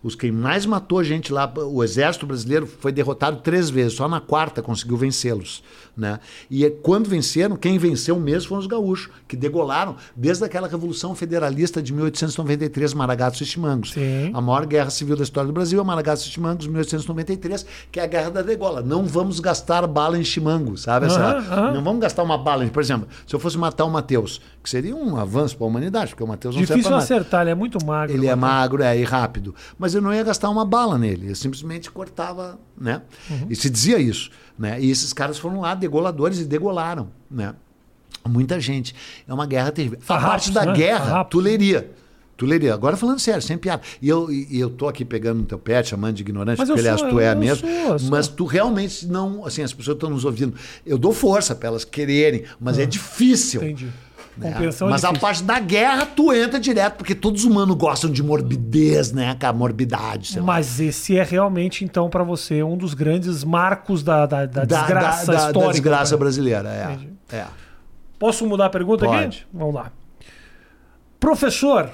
Os 0.05 0.13
quem 0.13 0.31
mais 0.31 0.67
matou 0.67 1.03
gente 1.03 1.33
lá, 1.33 1.51
o 1.57 1.83
exército 1.83 2.27
brasileiro 2.27 2.67
foi 2.67 2.91
derrotado 2.91 3.37
três 3.41 3.71
vezes, 3.71 3.93
só 3.93 4.07
na 4.07 4.19
quarta 4.21 4.61
conseguiu 4.61 4.95
vencê-los, 4.95 5.63
né? 5.97 6.19
E 6.47 6.63
é- 6.63 6.69
quando 6.69 7.09
venceram, 7.09 7.55
quem 7.55 7.79
venceu 7.79 8.19
mesmo 8.19 8.49
foram 8.49 8.61
os 8.61 8.67
gaúchos, 8.67 9.09
que 9.27 9.35
degolaram 9.35 9.95
desde 10.15 10.45
aquela 10.45 10.67
revolução 10.67 11.15
federalista 11.15 11.81
de 11.81 11.91
1893, 11.91 12.93
Maragatos 12.93 13.41
e 13.41 13.45
Chimangos. 13.47 13.93
Sim. 13.93 14.29
A 14.31 14.39
maior 14.39 14.67
guerra 14.67 14.91
civil 14.91 15.15
da 15.17 15.23
história 15.23 15.47
do 15.47 15.53
Brasil 15.53 15.81
é 15.81 15.83
Maragatos 15.83 16.23
e 16.23 16.29
Chimangos, 16.29 16.67
1893, 16.67 17.65
que 17.91 17.99
é 17.99 18.03
a 18.03 18.07
guerra 18.07 18.29
da 18.29 18.41
degola. 18.43 18.83
Não 18.83 19.07
vamos 19.07 19.39
gastar 19.39 19.87
bala 19.87 20.19
em 20.19 20.23
Chimango, 20.23 20.77
sabe? 20.77 21.07
Essa-. 21.07 21.71
Não 21.73 21.83
vamos 21.83 21.99
gastar 22.01 22.21
uma 22.21 22.37
bala, 22.37 22.63
em- 22.63 22.69
por 22.69 22.81
exemplo, 22.83 23.07
se 23.25 23.33
eu 23.35 23.39
fosse 23.39 23.57
matar 23.57 23.85
o 23.85 23.89
Matheus, 23.89 24.39
que 24.65 24.69
seria 24.71 24.95
um 24.95 25.15
avanço 25.15 25.55
para 25.55 25.65
a 25.65 25.69
humanidade, 25.69 26.09
porque 26.09 26.23
o 26.23 26.27
Matheus 26.27 26.55
não 26.55 26.61
serve 26.61 26.73
Difícil 26.73 26.89
pra 26.89 26.97
nada. 26.97 27.03
acertar, 27.03 27.41
ele 27.43 27.51
é 27.51 27.55
muito 27.55 27.85
magro. 27.85 28.15
Ele 28.15 28.25
é 28.27 28.35
magro, 28.35 28.81
é, 28.81 28.97
e 28.99 29.03
rápido. 29.03 29.53
Mas 29.77 29.93
eu 29.93 30.01
não 30.01 30.11
ia 30.13 30.23
gastar 30.23 30.49
uma 30.49 30.65
bala 30.65 30.97
nele. 30.97 31.29
Eu 31.29 31.35
simplesmente 31.35 31.89
cortava, 31.91 32.59
né? 32.75 33.03
Uhum. 33.29 33.45
E 33.49 33.55
se 33.55 33.69
dizia 33.69 33.99
isso, 33.99 34.31
né? 34.57 34.81
E 34.81 34.89
esses 34.89 35.13
caras 35.13 35.37
foram 35.37 35.61
lá, 35.61 35.75
degoladores, 35.75 36.39
e 36.39 36.45
degolaram, 36.45 37.09
né? 37.29 37.53
Muita 38.27 38.59
gente. 38.59 38.95
É 39.27 39.33
uma 39.33 39.45
guerra 39.45 39.71
terrível. 39.71 39.99
A 40.09 40.17
parte 40.19 40.51
da 40.51 40.65
né? 40.65 40.73
guerra, 40.73 41.05
Farrapos. 41.05 41.31
tu 41.31 41.39
leria. 41.39 41.91
Tu 42.35 42.45
leria. 42.45 42.73
Agora 42.73 42.97
falando 42.97 43.19
sério, 43.19 43.41
sem 43.41 43.57
piada. 43.57 43.81
E 44.01 44.09
eu, 44.09 44.29
e 44.31 44.59
eu 44.59 44.69
tô 44.69 44.89
aqui 44.89 45.05
pegando 45.05 45.37
no 45.39 45.45
teu 45.45 45.57
pé, 45.59 45.81
chamando 45.83 46.15
de 46.15 46.21
ignorante, 46.23 46.57
Mas 46.57 46.67
porque 46.67 46.81
aliás 46.81 46.99
sou, 46.99 47.09
tu 47.11 47.19
é 47.19 47.31
eu 47.31 47.37
mesmo. 47.37 47.67
sou. 47.99 48.09
Mas 48.09 48.27
tu 48.27 48.45
realmente 48.45 49.05
não. 49.07 49.45
Assim, 49.45 49.61
as 49.61 49.71
pessoas 49.71 49.95
estão 49.95 50.09
nos 50.09 50.25
ouvindo. 50.25 50.53
Eu 50.85 50.97
dou 50.97 51.13
força 51.13 51.55
para 51.55 51.67
elas 51.69 51.85
quererem, 51.85 52.43
mas 52.59 52.77
é 52.77 52.85
difícil. 52.85 53.61
Ah, 53.61 53.65
Entendi. 53.65 53.89
Né? 54.37 54.53
É 54.59 54.85
Mas 54.85 55.03
a 55.03 55.13
parte 55.13 55.43
da 55.43 55.59
guerra, 55.59 56.05
tu 56.05 56.33
entra 56.33 56.59
direto, 56.59 56.95
porque 56.97 57.15
todos 57.15 57.43
os 57.43 57.49
humanos 57.51 57.75
gostam 57.75 58.09
de 58.11 58.21
morbidez, 58.23 59.11
né? 59.11 59.35
Com 59.39 59.45
a 59.47 59.53
morbidade, 59.53 60.27
sei 60.29 60.41
lá. 60.41 60.47
Mas 60.47 60.79
esse 60.79 61.17
é 61.17 61.23
realmente, 61.23 61.83
então, 61.85 62.09
pra 62.09 62.23
você, 62.23 62.61
um 62.63 62.77
dos 62.77 62.93
grandes 62.93 63.43
marcos 63.43 64.03
da, 64.03 64.25
da, 64.25 64.45
da 64.45 64.63
Da- 64.65 64.79
desgraça 64.81 65.31
da, 65.31 65.37
histórica. 65.37 65.59
Da 65.65 65.71
desgraça 65.71 66.15
né? 66.15 66.19
brasileira, 66.19 66.69
é. 67.31 67.35
É. 67.37 67.45
Posso 68.19 68.45
mudar 68.45 68.65
a 68.67 68.69
pergunta 68.69 69.05
Pode. 69.05 69.23
aqui? 69.25 69.43
Vamos 69.53 69.75
lá. 69.75 69.91
Professor, 71.19 71.89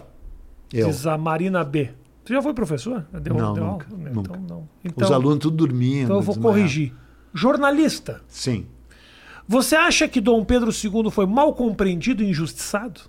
Eu. 0.74 0.88
diz 0.88 1.06
a 1.08 1.18
Marina 1.18 1.64
B. 1.64 1.90
Você 2.24 2.34
já 2.34 2.42
foi 2.42 2.54
professor? 2.54 3.06
Deu, 3.22 3.34
Não, 3.34 3.54
deu 3.54 3.64
nunca, 3.66 3.88
aula? 3.92 4.10
nunca. 4.10 4.20
Então, 4.32 4.42
não. 4.48 4.60
Os 4.60 4.68
Então, 4.86 5.14
alunos 5.14 5.40
tudo 5.40 5.58
dormindo. 5.58 6.04
então 6.06 6.16
eu 6.18 6.22
vou 6.22 6.36
desmaiados. 6.36 6.62
corrigir. 6.62 6.94
Jornalista, 7.34 8.22
Sim. 8.28 8.66
Você 9.52 9.76
acha 9.76 10.08
que 10.08 10.22
Dom 10.22 10.46
Pedro 10.46 10.72
II 10.72 11.12
foi 11.12 11.26
mal 11.26 11.54
compreendido 11.54 12.24
e 12.24 12.30
injustiçado? 12.30 13.02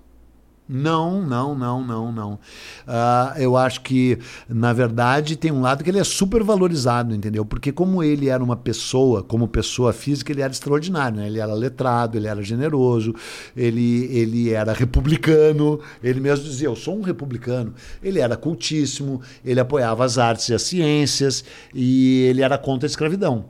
Não, 0.69 1.23
não, 1.23 1.55
não, 1.55 1.85
não, 1.85 2.11
não. 2.11 2.39
Ah, 2.85 3.35
eu 3.37 3.57
acho 3.57 3.81
que, 3.83 4.19
na 4.49 4.73
verdade, 4.73 5.37
tem 5.37 5.53
um 5.53 5.61
lado 5.61 5.85
que 5.85 5.91
ele 5.91 6.01
é 6.01 6.05
super 6.05 6.43
valorizado, 6.43 7.15
entendeu? 7.15 7.45
Porque 7.45 7.71
como 7.71 8.03
ele 8.03 8.29
era 8.29 8.43
uma 8.43 8.57
pessoa, 8.57 9.23
como 9.23 9.47
pessoa 9.47 9.93
física, 9.93 10.33
ele 10.33 10.41
era 10.41 10.53
extraordinário, 10.53 11.19
né? 11.19 11.29
Ele 11.29 11.39
era 11.39 11.55
letrado, 11.55 12.19
ele 12.19 12.27
era 12.27 12.43
generoso, 12.43 13.15
ele, 13.57 14.07
ele 14.11 14.51
era 14.51 14.73
republicano, 14.73 15.79
ele 16.03 16.19
mesmo 16.19 16.45
dizia, 16.45 16.67
eu 16.67 16.77
sou 16.77 16.99
um 16.99 17.03
republicano. 17.03 17.73
Ele 18.03 18.19
era 18.19 18.37
cultíssimo, 18.37 19.21
ele 19.45 19.61
apoiava 19.61 20.05
as 20.05 20.19
artes 20.19 20.49
e 20.49 20.55
as 20.55 20.63
ciências 20.63 21.45
e 21.73 22.23
ele 22.23 22.43
era 22.43 22.59
contra 22.59 22.87
a 22.87 22.91
escravidão. 22.91 23.45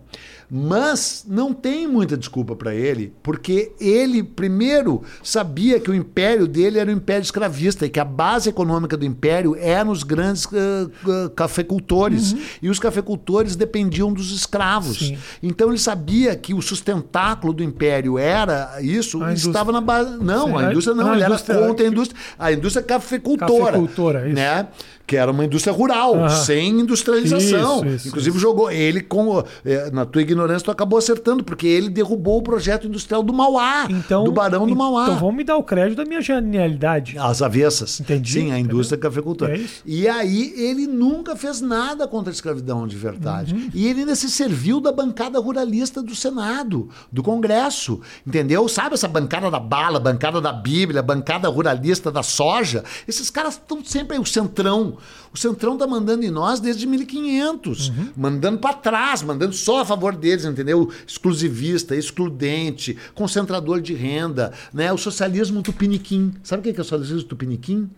Mas 0.55 1.25
não 1.27 1.55
tem 1.55 1.87
muita 1.87 2.15
desculpa 2.15 2.55
para 2.55 2.75
ele, 2.75 3.11
porque 3.23 3.73
ele, 3.81 4.23
primeiro, 4.23 5.03
sabia 5.23 5.81
que 5.81 5.91
o 5.91 5.95
império 5.95 6.47
dele 6.47 6.79
era 6.79 6.91
um 6.91 6.95
império 6.95 7.23
escravista 7.23 7.87
e 7.87 7.89
que 7.89 7.99
a 7.99 8.05
base 8.05 8.51
econômica 8.51 8.95
do 8.95 9.07
império 9.07 9.57
era 9.59 9.83
nos 9.83 10.03
grandes 10.03 10.47
ah, 10.53 10.91
ah, 11.09 11.31
cafeicultores. 11.35 12.37
E 12.61 12.69
os 12.69 12.79
cafeicultores 12.79 13.57
dependiam 13.57 14.13
dos 14.13 14.31
escravos. 14.31 14.99
Sim. 14.99 15.17
Então 15.43 15.71
ele 15.71 15.79
sabia 15.79 16.37
que 16.37 16.53
o 16.53 16.61
sustentáculo 16.61 17.55
do 17.55 17.63
império 17.63 18.19
era 18.19 18.77
isso, 18.83 19.25
estava 19.31 19.73
na 19.73 19.81
base. 19.81 20.19
Não, 20.23 20.49
Sim, 20.49 20.57
a 20.57 20.71
indústria 20.71 20.95
não, 20.95 21.05
não, 21.05 21.11
a 21.13 21.15
ele 21.15 21.23
era 21.25 21.33
indústria- 21.33 21.67
contra 21.67 21.87
a 21.87 21.89
indústria. 21.89 22.21
A 22.39 22.53
indústria 22.53 22.83
cafeicultora. 22.85 23.65
Cafeicultora, 23.65 24.27
isso. 24.27 24.35
Né? 24.37 24.69
Que 25.07 25.17
era 25.17 25.31
uma 25.33 25.45
indústria 25.45 25.73
rural, 25.73 26.29
sem 26.31 26.79
industrialização. 26.81 27.85
Isso, 27.85 27.97
isso, 27.97 28.09
Inclusive 28.09 28.39
jogou 28.39 28.71
ele 28.71 29.01
com. 29.01 29.43
eh, 29.65 29.91
Na 29.93 30.05
tua 30.07 30.23
ignorância, 30.23 30.42
tu 30.63 30.71
acabou 30.71 30.99
acertando, 30.99 31.43
porque 31.45 31.67
ele 31.67 31.89
derrubou 31.89 32.39
o 32.39 32.43
projeto 32.43 32.87
industrial 32.87 33.23
do 33.23 33.33
Mauá. 33.33 33.87
Então, 33.91 34.25
do 34.25 34.33
Barão 34.33 34.67
do 34.67 34.75
Mauá. 34.77 35.05
Então 35.05 35.19
vamos 35.19 35.37
me 35.37 35.45
dar 35.45 35.57
o 35.57 35.63
crédito 35.63 35.99
da 35.99 36.05
minha 36.05 36.21
genialidade. 36.21 37.19
As 37.19 37.43
avessas. 37.43 38.01
Entendi, 38.01 38.33
Sim, 38.33 38.53
a 38.53 38.59
indústria 38.59 38.99
cafeicultora. 38.99 39.57
É. 39.57 39.65
E 39.85 40.09
aí 40.09 40.53
ele 40.57 40.87
nunca 40.87 41.37
fez 41.37 41.61
nada 41.61 42.07
contra 42.07 42.31
a 42.31 42.35
escravidão 42.35 42.87
de 42.87 42.97
verdade. 42.97 43.55
Uhum. 43.55 43.71
E 43.75 43.87
ele 43.87 44.01
ainda 44.01 44.15
se 44.15 44.31
serviu 44.31 44.81
da 44.81 44.93
bancada 44.93 45.39
ruralista 45.39 46.03
do 46.03 46.15
Senado, 46.15 46.89
do 47.11 47.23
Congresso. 47.23 48.01
Entendeu? 48.27 48.69
Sabe 48.69 48.95
essa 48.95 49.09
bancada 49.09 49.51
da 49.51 49.59
bala, 49.61 49.99
bancada 50.01 50.41
da 50.41 50.53
Bíblia, 50.53 51.03
bancada 51.03 51.49
ruralista 51.49 52.11
da 52.11 52.23
soja? 52.23 52.85
Esses 53.07 53.31
caras 53.31 53.55
estão 53.55 53.85
sempre 53.85 54.17
aí, 54.17 54.23
o 54.23 54.27
Centrão. 54.27 54.97
O 55.33 55.39
Centrão 55.39 55.77
tá 55.77 55.87
mandando 55.87 56.25
em 56.25 56.31
nós 56.31 56.61
desde 56.61 56.87
1500, 56.87 57.89
Uhum. 57.89 58.09
mandando 58.17 58.59
para 58.59 58.75
trás, 58.75 59.23
mandando 59.23 59.55
só 59.55 59.81
a 59.81 59.85
favor 59.85 60.15
deles, 60.33 60.45
entendeu? 60.45 60.91
Exclusivista, 61.07 61.95
excludente, 61.95 62.97
concentrador 63.15 63.81
de 63.81 63.95
renda, 63.95 64.53
né? 64.73 64.93
O 64.93 64.99
socialismo 64.99 65.63
tupiniquim. 65.63 66.33
Sabe 66.43 66.61
o 66.61 66.73
que 66.73 66.79
é 66.79 66.83
o 66.83 66.85
socialismo 66.85 67.29
tupiniquim? 67.29 67.91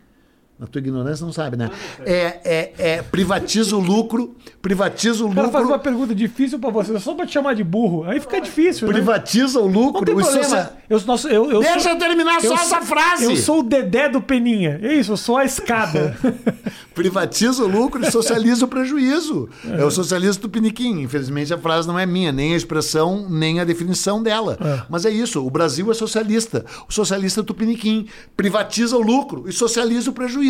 Na 0.57 0.69
tua 0.69 0.79
ignorância 0.79 1.27
não 1.27 1.33
sabe, 1.33 1.57
né? 1.57 1.69
É, 2.07 2.39
é, 2.45 2.73
é 2.79 3.03
privatiza 3.03 3.77
o 3.77 3.81
lucro, 3.81 4.37
privatiza 4.63 5.25
o 5.25 5.29
O 5.31 5.35
cara 5.35 5.49
faz 5.49 5.65
uma 5.65 5.73
lucro, 5.77 5.83
pergunta 5.91 6.15
difícil 6.15 6.61
pra 6.61 6.71
você, 6.71 6.97
só 7.01 7.13
pra 7.13 7.27
te 7.27 7.33
chamar 7.33 7.55
de 7.55 7.65
burro. 7.65 8.05
Aí 8.05 8.21
fica 8.21 8.41
difícil, 8.41 8.87
né? 8.87 8.95
privatiza 8.95 9.59
o 9.59 9.69
Não 9.69 9.73
lucro. 9.83 10.05
tem 10.05 10.15
o 10.15 10.19
problema. 10.19 10.45
socia- 10.45 10.71
Eu, 10.89 11.01
nossa, 11.07 11.29
eu, 11.29 11.51
eu 11.51 11.61
Deixa 11.61 11.81
sou, 11.81 11.93
eu 11.93 11.99
terminar 11.99 12.41
só 12.41 12.47
eu 12.47 12.55
essa 12.55 12.65
sou- 12.77 12.83
frase. 12.83 13.25
Eu 13.25 13.37
sou 13.37 13.61
o 13.61 13.63
Dedé 13.65 14.09
do 14.09 14.23
Peninha. 14.23 14.79
É 14.81 14.95
isso, 14.95 15.11
eu 15.13 15.17
sou 15.17 15.37
a 15.37 15.45
escada. 15.45 16.17
Privatiza 16.95 17.65
o 17.65 17.67
lucro 17.67 18.01
e 18.07 18.11
socializa 18.13 18.65
o 18.65 18.69
prejuízo. 18.69 19.49
É, 19.69 19.85
o 19.85 19.91
socialismo 19.91 20.43
tupiniquim. 20.43 21.01
Infelizmente 21.03 21.53
a 21.53 21.59
frase 21.59 21.89
não 21.89 21.99
é 21.99 22.07
minha, 22.07 22.31
nem 22.31 22.55
a 22.55 22.57
expressão, 22.57 23.27
nem 23.29 23.59
a 23.59 23.65
definição 23.65 24.23
dela. 24.23 24.57
É. 24.61 24.83
Mas 24.89 25.05
é 25.05 25.11
isso. 25.11 25.45
O 25.45 25.51
Brasil 25.51 25.91
é 25.91 25.95
socialista. 25.95 26.65
O 26.89 26.93
socialista 26.93 27.41
é 27.41 27.45
tupiniquim. 27.45 28.07
Privatiza 28.37 28.97
o 28.97 29.03
lucro 29.03 29.45
e 29.49 29.53
socializa 29.53 30.11
o 30.11 30.13
prejuízo. 30.13 30.44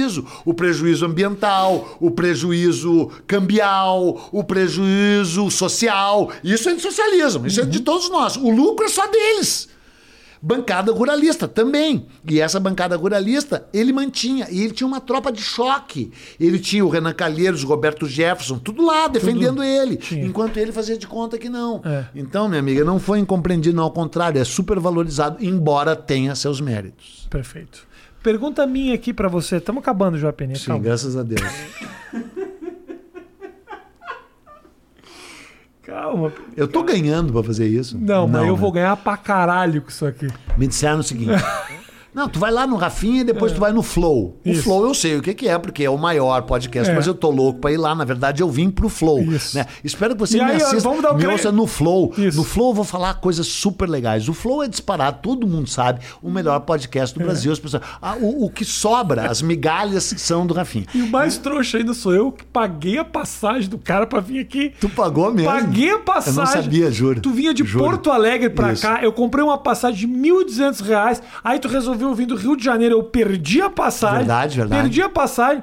O 0.44 0.52
prejuízo 0.52 1.06
ambiental, 1.06 1.96
o 2.00 2.10
prejuízo 2.10 3.10
cambial, 3.26 4.28
o 4.32 4.42
prejuízo 4.44 5.50
social. 5.50 6.30
Isso 6.42 6.68
é 6.68 6.74
de 6.74 6.82
socialismo. 6.82 7.46
Isso 7.46 7.60
é 7.60 7.64
de 7.64 7.80
todos 7.80 8.10
nós. 8.10 8.36
O 8.36 8.50
lucro 8.50 8.86
é 8.86 8.88
só 8.88 9.06
deles. 9.06 9.68
Bancada 10.46 10.92
ruralista 10.92 11.48
também. 11.48 12.06
E 12.28 12.38
essa 12.38 12.60
bancada 12.60 12.94
ruralista 12.96 13.66
ele 13.72 13.94
mantinha. 13.94 14.46
E 14.50 14.60
ele 14.62 14.74
tinha 14.74 14.86
uma 14.86 15.00
tropa 15.00 15.32
de 15.32 15.40
choque. 15.40 16.12
Ele 16.38 16.58
tinha 16.58 16.84
o 16.84 16.90
Renan 16.90 17.14
Calheiros, 17.14 17.64
o 17.64 17.66
Roberto 17.66 18.06
Jefferson, 18.06 18.58
tudo 18.58 18.84
lá 18.84 19.08
defendendo 19.08 19.62
ele. 19.62 19.96
tinha. 19.96 20.22
Enquanto 20.22 20.58
ele 20.58 20.70
fazia 20.70 20.98
de 20.98 21.06
conta 21.06 21.38
que 21.38 21.48
não. 21.48 21.80
É. 21.82 22.04
Então, 22.14 22.46
minha 22.46 22.60
amiga, 22.60 22.84
não 22.84 22.98
foi 22.98 23.20
incompreendido, 23.20 23.74
não. 23.74 23.84
Ao 23.84 23.90
contrário, 23.90 24.38
é 24.38 24.44
super 24.44 24.78
valorizado, 24.78 25.42
embora 25.42 25.96
tenha 25.96 26.34
seus 26.34 26.60
méritos. 26.60 27.26
Perfeito. 27.30 27.86
Pergunta 28.24 28.66
minha 28.66 28.94
aqui 28.94 29.12
pra 29.12 29.28
você. 29.28 29.58
Estamos 29.58 29.82
acabando 29.82 30.16
já, 30.16 30.32
Peninha. 30.32 30.56
Sim, 30.58 30.68
Calma. 30.68 30.82
graças 30.82 31.14
a 31.14 31.22
Deus. 31.22 31.42
Calma. 35.82 36.32
Eu 36.56 36.66
tô 36.66 36.82
ganhando 36.82 37.34
pra 37.34 37.42
fazer 37.42 37.66
isso. 37.66 37.98
Não, 38.00 38.26
mas 38.26 38.46
eu 38.46 38.54
né? 38.54 38.60
vou 38.60 38.72
ganhar 38.72 38.96
pra 38.96 39.18
caralho 39.18 39.82
com 39.82 39.90
isso 39.90 40.06
aqui. 40.06 40.26
Me 40.56 40.66
disseram 40.66 41.00
o 41.00 41.02
seguinte: 41.02 41.32
Não, 42.14 42.28
tu 42.28 42.38
vai 42.38 42.50
lá 42.52 42.66
no 42.66 42.76
Rafinha 42.76 43.22
e 43.22 43.24
depois 43.24 43.52
tu 43.52 43.58
vai 43.60 43.72
no 43.72 43.82
Flow. 43.82 44.38
O 44.44 44.48
Isso. 44.48 44.62
Flow 44.62 44.86
eu 44.86 44.94
sei 44.94 45.16
o 45.16 45.22
que, 45.22 45.34
que 45.34 45.48
é, 45.48 45.58
porque 45.58 45.82
é 45.84 45.90
o 45.90 45.98
maior 45.98 46.42
podcast, 46.42 46.90
É. 46.90 46.94
mas 46.94 47.06
eu 47.06 47.14
tô 47.14 47.30
louco 47.30 47.58
pra 47.60 47.72
ir 47.72 47.76
lá. 47.76 47.94
Na 47.94 48.04
verdade, 48.04 48.42
eu 48.42 48.48
vim 48.48 48.70
pro 48.70 48.88
Flow. 48.88 49.20
Né? 49.52 49.66
Espero 49.82 50.14
que 50.14 50.20
você 50.20 50.38
E 50.38 50.44
me 50.44 50.50
aí, 50.52 50.56
assista, 50.62 50.80
vamos 50.88 51.02
dar 51.02 51.12
o 51.12 51.16
me 51.18 51.26
ouça 51.26 51.50
no 51.50 51.66
Flow. 51.66 52.12
Isso. 52.16 52.36
No 52.36 52.44
Flow 52.44 52.70
eu 52.70 52.74
vou 52.74 52.84
falar 52.84 53.14
coisas 53.14 53.46
super 53.46 53.88
legais. 53.88 54.28
O 54.28 54.34
Flow 54.34 54.62
é 54.62 54.68
disparado, 54.68 55.18
todo 55.22 55.46
mundo 55.46 55.68
sabe, 55.68 56.00
o 56.22 56.30
melhor 56.30 56.60
podcast 56.60 57.14
do 57.14 57.20
É. 57.22 57.24
Brasil. 57.24 57.52
As 57.52 57.58
pessoas, 57.58 57.82
ah, 58.00 58.16
o, 58.20 58.44
o 58.44 58.50
que 58.50 58.64
sobra, 58.64 59.28
as 59.30 59.42
migalhas 59.42 60.14
são 60.16 60.46
do 60.46 60.54
Rafinha. 60.54 60.86
E 60.94 61.02
o 61.02 61.08
mais 61.10 61.36
trouxa 61.36 61.78
ainda 61.78 61.94
sou 61.94 62.14
eu 62.14 62.30
que 62.30 62.44
paguei 62.44 62.98
a 62.98 63.04
passagem 63.04 63.68
do 63.68 63.76
cara 63.78 64.06
pra 64.06 64.20
vir 64.20 64.38
aqui. 64.40 64.72
Tu 64.80 64.88
pagou 64.88 65.32
mesmo? 65.34 65.50
Paguei 65.50 65.90
a 65.90 65.98
passagem. 65.98 66.38
Eu 66.40 66.44
não 66.44 66.52
sabia, 66.52 66.90
juro. 66.92 67.20
Tu 67.20 67.30
vinha 67.30 67.52
de 67.52 67.64
Juro. 67.64 67.84
Porto 67.84 68.10
Alegre 68.10 68.50
pra 68.50 68.72
Isso. 68.72 68.82
cá, 68.82 69.00
eu 69.02 69.12
comprei 69.12 69.42
uma 69.44 69.58
passagem 69.58 70.06
de 70.06 70.06
1.200 70.08 70.80
reais. 70.80 71.22
Aí 71.42 71.58
tu 71.58 71.66
resolveu 71.68 72.03
vir 72.12 72.26
do 72.26 72.34
Rio 72.34 72.56
de 72.56 72.64
Janeiro, 72.64 72.96
eu 72.96 73.04
perdi 73.04 73.62
a 73.62 73.70
passagem. 73.70 74.18
Verdade, 74.18 74.56
verdade. 74.56 74.82
Perdi 74.82 75.02
a 75.02 75.08
passagem. 75.08 75.62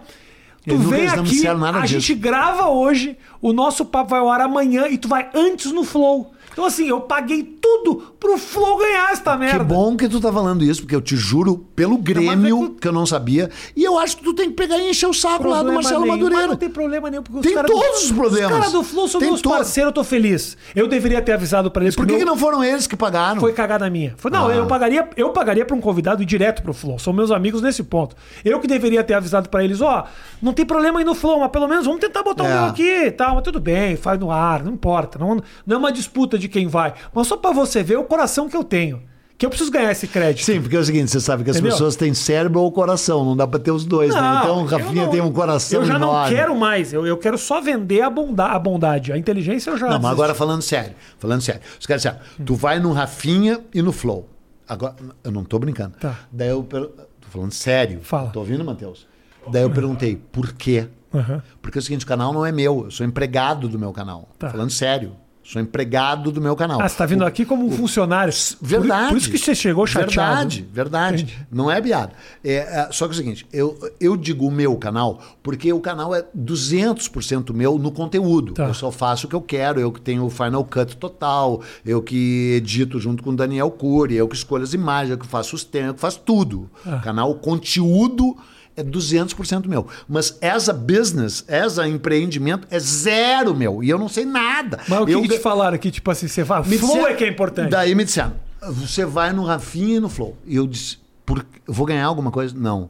Tu 0.65 0.77
vem 0.77 1.07
aqui, 1.07 1.47
a 1.47 1.81
disso. 1.81 1.87
gente 1.87 2.15
grava 2.15 2.67
hoje, 2.67 3.17
o 3.41 3.51
nosso 3.51 3.83
papo 3.83 4.11
vai 4.11 4.19
ao 4.19 4.29
ar 4.29 4.41
amanhã 4.41 4.87
e 4.87 4.97
tu 4.97 5.07
vai 5.07 5.29
antes 5.33 5.71
no 5.71 5.83
Flow. 5.83 6.33
Então 6.51 6.65
assim, 6.65 6.87
eu 6.87 7.01
paguei 7.01 7.43
tudo 7.43 8.13
pro 8.19 8.37
Flow 8.37 8.77
ganhar 8.77 9.11
esta 9.11 9.35
merda. 9.37 9.59
Que 9.59 9.65
bom 9.65 9.95
que 9.95 10.07
tu 10.09 10.19
tá 10.19 10.31
falando 10.31 10.63
isso, 10.63 10.81
porque 10.81 10.95
eu 10.95 11.01
te 11.01 11.15
juro, 11.15 11.65
pelo 11.75 11.97
Grêmio, 11.97 12.59
mas 12.59 12.67
é 12.67 12.69
que- 12.73 12.79
que 12.81 12.87
eu 12.87 12.91
não 12.91 13.05
sabia, 13.05 13.49
e 13.75 13.83
eu 13.83 13.97
acho 13.97 14.17
que 14.17 14.23
tu 14.23 14.33
tem 14.33 14.49
que 14.49 14.55
pegar 14.55 14.77
e 14.77 14.89
encher 14.89 15.07
o 15.07 15.13
saco 15.13 15.47
lá 15.47 15.57
do 15.59 15.71
Problema 15.71 15.73
Marcelo 15.81 16.01
nenhum. 16.01 16.13
Madureira. 16.13 16.41
Mas 16.41 16.49
não 16.51 16.57
tem 16.57 16.69
problema 16.69 17.09
nenhum, 17.09 17.23
porque 17.23 17.39
os 17.39 17.53
Tem 17.53 17.63
todos 17.63 18.03
os 18.05 18.11
problemas. 18.11 18.51
Os 18.51 18.57
caras 18.57 18.71
do 18.73 18.83
Flow 18.83 19.07
são 19.07 19.19
Tem 19.19 19.29
meus 19.29 19.41
todo- 19.41 19.53
parceiros, 19.53 19.89
eu 19.89 19.93
tô 19.93 20.03
feliz. 20.03 20.57
Eu 20.75 20.87
deveria 20.87 21.21
ter 21.21 21.33
avisado 21.33 21.71
pra 21.71 21.83
eles. 21.83 21.95
Por 21.95 22.05
que, 22.05 22.11
meu- 22.11 22.19
que 22.19 22.25
não 22.25 22.37
foram 22.37 22.63
eles 22.63 22.85
que 22.85 22.95
pagaram? 22.97 23.39
Foi 23.39 23.53
cagada 23.53 23.89
minha. 23.89 24.13
Foi, 24.17 24.29
não, 24.29 24.47
Ah. 24.47 24.53
eu 24.53 24.67
pagaria, 24.67 25.09
eu 25.15 25.29
pagaria 25.29 25.65
para 25.65 25.75
um 25.75 25.81
convidado 25.81 26.21
ir 26.21 26.25
direto 26.25 26.61
pro 26.61 26.73
Flow. 26.73 26.99
São 26.99 27.13
meus 27.13 27.31
amigos 27.31 27.61
nesse 27.61 27.83
ponto. 27.83 28.15
Eu 28.43 28.59
que 28.59 28.67
deveria 28.67 29.03
ter 29.03 29.13
avisado 29.13 29.49
pra 29.49 29.63
eles, 29.63 29.81
ó, 29.81 30.05
não 30.41 30.53
tem 30.53 30.65
problema 30.65 30.99
aí 30.99 31.05
no 31.05 31.15
Flow, 31.15 31.39
mas 31.39 31.49
pelo 31.49 31.67
menos 31.67 31.85
vamos 31.85 31.99
tentar 32.01 32.23
botar 32.23 32.43
o 32.43 32.47
É. 32.47 32.53
meu 32.53 32.65
aqui 32.65 33.05
e 33.05 33.11
tal. 33.11 33.35
Mas 33.35 33.43
tudo 33.43 33.59
bem, 33.59 33.95
faz 33.95 34.19
no 34.19 34.31
ar, 34.31 34.63
não 34.63 34.73
importa. 34.73 35.17
Não, 35.17 35.39
não 35.65 35.75
é 35.75 35.79
uma 35.79 35.91
disputa 35.91 36.37
de 36.41 36.49
quem 36.49 36.67
vai. 36.67 36.93
Mas 37.13 37.27
só 37.27 37.37
pra 37.37 37.51
você 37.51 37.81
ver 37.83 37.97
o 37.97 38.03
coração 38.03 38.49
que 38.49 38.57
eu 38.57 38.63
tenho. 38.63 39.03
Que 39.37 39.45
eu 39.45 39.49
preciso 39.49 39.71
ganhar 39.71 39.91
esse 39.91 40.07
crédito. 40.07 40.45
Sim, 40.45 40.61
porque 40.61 40.75
é 40.75 40.79
o 40.79 40.83
seguinte, 40.83 41.09
você 41.09 41.19
sabe 41.19 41.43
que 41.43 41.49
as 41.49 41.55
Entendeu? 41.55 41.71
pessoas 41.71 41.95
têm 41.95 42.13
cérebro 42.13 42.61
ou 42.61 42.71
coração, 42.71 43.25
não 43.25 43.35
dá 43.35 43.47
pra 43.47 43.57
ter 43.59 43.71
os 43.71 43.83
dois, 43.85 44.13
né? 44.13 44.39
Então 44.39 44.57
o 44.57 44.61
eu 44.61 44.65
Rafinha 44.67 45.03
não- 45.05 45.11
tem 45.11 45.19
um 45.21 45.31
coração 45.31 45.79
Eu 45.81 45.85
já 45.87 45.97
não 45.97 46.09
enorme. 46.09 46.35
quero 46.35 46.55
mais. 46.55 46.93
Eu, 46.93 47.07
eu 47.07 47.17
quero 47.17 47.39
só 47.39 47.59
vender 47.59 48.01
a, 48.01 48.09
bonda, 48.11 48.45
a 48.45 48.59
bondade. 48.59 49.11
A 49.11 49.17
inteligência 49.17 49.71
eu 49.71 49.77
já. 49.77 49.85
Não, 49.87 49.93
mas 49.93 50.01
desisti. 50.01 50.13
agora 50.13 50.35
falando 50.35 50.61
sério, 50.61 50.93
falando 51.17 51.41
sério. 51.41 51.61
Os 51.79 51.87
caras 51.87 52.03
disseram, 52.03 52.19
tu 52.45 52.53
vai 52.53 52.79
no 52.79 52.91
Rafinha 52.91 53.61
e 53.73 53.81
no 53.81 53.91
Flow. 53.91 54.29
Agora, 54.67 54.95
eu 55.23 55.31
não 55.31 55.43
tô 55.43 55.57
brincando. 55.57 55.95
Tá. 55.99 56.19
Daí 56.31 56.49
eu, 56.49 56.61
tô 56.61 56.91
falando 57.31 57.51
sério. 57.51 57.99
Fala. 58.03 58.29
Tô 58.29 58.41
ouvindo, 58.41 58.63
Matheus? 58.63 59.07
Daí 59.51 59.63
eu 59.63 59.71
perguntei, 59.71 60.17
por 60.31 60.53
quê? 60.53 60.87
Aham. 61.11 61.41
Porque 61.63 61.79
é 61.79 61.81
o 61.81 61.81
seguinte, 61.81 62.05
o 62.05 62.07
canal 62.07 62.31
não 62.31 62.45
é 62.45 62.51
meu, 62.51 62.83
eu 62.85 62.91
sou 62.91 63.03
empregado 63.05 63.67
do 63.67 63.79
meu 63.79 63.91
canal. 63.91 64.29
Tá. 64.37 64.51
Falando 64.51 64.69
sério. 64.69 65.13
Sou 65.43 65.61
empregado 65.61 66.31
do 66.31 66.39
meu 66.39 66.55
canal. 66.55 66.79
Ah, 66.81 66.87
você 66.87 66.95
tá 66.95 67.05
vindo 67.05 67.25
aqui 67.25 67.45
como 67.45 67.65
um 67.65 67.71
funcionário. 67.71 68.33
Verdade. 68.61 69.05
Por, 69.05 69.09
por 69.09 69.17
isso 69.17 69.31
que 69.31 69.37
você 69.37 69.55
chegou 69.55 69.87
chateado. 69.87 70.11
Verdade, 70.11 70.67
verdade. 70.71 71.23
Entendi. 71.23 71.47
Não 71.51 71.69
é 71.69 71.81
piada. 71.81 72.13
É, 72.43 72.55
é, 72.55 72.89
só 72.91 73.05
que 73.05 73.11
é 73.11 73.15
o 73.15 73.17
seguinte, 73.17 73.47
eu, 73.51 73.77
eu 73.99 74.15
digo 74.15 74.47
o 74.47 74.51
meu 74.51 74.75
canal 74.75 75.19
porque 75.41 75.73
o 75.73 75.79
canal 75.79 76.13
é 76.13 76.23
200% 76.37 77.53
meu 77.53 77.77
no 77.79 77.91
conteúdo. 77.91 78.53
Tá. 78.53 78.67
Eu 78.67 78.73
só 78.73 78.91
faço 78.91 79.25
o 79.25 79.29
que 79.29 79.35
eu 79.35 79.41
quero, 79.41 79.79
eu 79.79 79.91
que 79.91 79.99
tenho 79.99 80.23
o 80.23 80.29
Final 80.29 80.63
Cut 80.63 80.95
total, 80.97 81.61
eu 81.83 82.01
que 82.01 82.53
edito 82.57 82.99
junto 82.99 83.23
com 83.23 83.31
o 83.31 83.35
Daniel 83.35 83.71
Cury, 83.71 84.15
eu 84.15 84.27
que 84.27 84.35
escolho 84.35 84.63
as 84.63 84.73
imagens, 84.73 85.11
eu 85.11 85.17
que 85.17 85.27
faço 85.27 85.55
os 85.55 85.63
temas, 85.63 85.89
eu 85.89 85.93
que 85.95 86.01
faço 86.01 86.19
tudo. 86.19 86.69
Ah. 86.85 86.97
O 86.97 87.01
canal, 87.01 87.31
o 87.31 87.35
conteúdo 87.35 88.37
é 88.75 88.83
200% 88.83 89.67
meu. 89.67 89.87
Mas 90.07 90.37
essa 90.41 90.73
business, 90.73 91.43
essa 91.47 91.87
empreendimento 91.87 92.67
é 92.71 92.79
zero 92.79 93.55
meu. 93.55 93.83
E 93.83 93.89
eu 93.89 93.97
não 93.97 94.07
sei 94.07 94.25
nada. 94.25 94.79
Mas 94.87 95.01
o 95.01 95.05
que, 95.05 95.11
eu 95.13 95.21
que 95.21 95.27
te 95.29 95.39
falaram 95.39 95.75
aqui? 95.75 95.91
Tipo 95.91 96.11
assim, 96.11 96.27
você 96.27 96.45
fala, 96.45 96.65
me 96.65 96.77
flow 96.77 96.91
disseram- 96.91 97.07
é 97.09 97.13
que 97.15 97.23
é 97.23 97.27
importante. 97.27 97.69
Daí 97.69 97.93
me 97.95 98.03
disseram, 98.05 98.33
você 98.71 99.05
vai 99.05 99.33
no 99.33 99.43
Rafinha 99.43 99.97
e 99.97 99.99
no 99.99 100.09
Flow. 100.09 100.37
E 100.45 100.55
eu 100.55 100.67
disse, 100.67 100.97
por, 101.25 101.45
vou 101.67 101.85
ganhar 101.85 102.05
alguma 102.05 102.31
coisa? 102.31 102.55
Não. 102.57 102.89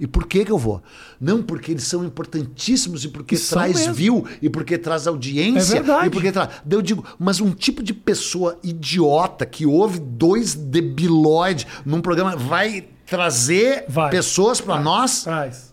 E 0.00 0.06
por 0.06 0.28
que 0.28 0.44
que 0.44 0.52
eu 0.52 0.58
vou? 0.58 0.80
Não, 1.20 1.42
porque 1.42 1.72
eles 1.72 1.82
são 1.82 2.04
importantíssimos 2.04 3.04
e 3.04 3.08
porque 3.08 3.34
E 3.34 3.38
traz 3.38 3.86
view 3.88 4.24
e 4.40 4.48
porque 4.48 4.78
traz 4.78 5.08
audiência. 5.08 5.72
É 5.72 5.80
verdade. 5.80 6.06
E 6.06 6.10
porque 6.10 6.30
traz... 6.30 6.50
Eu 6.70 6.80
digo, 6.80 7.04
mas 7.18 7.40
um 7.40 7.50
tipo 7.50 7.82
de 7.82 7.92
pessoa 7.92 8.56
idiota 8.62 9.44
que 9.44 9.66
ouve 9.66 9.98
dois 9.98 10.54
debilóides 10.54 11.66
num 11.84 12.00
programa 12.00 12.36
vai 12.36 12.86
trazer 13.08 13.84
Vai. 13.88 14.10
pessoas 14.10 14.60
pra 14.60 14.78
nós? 14.78 15.24
Traz. 15.24 15.68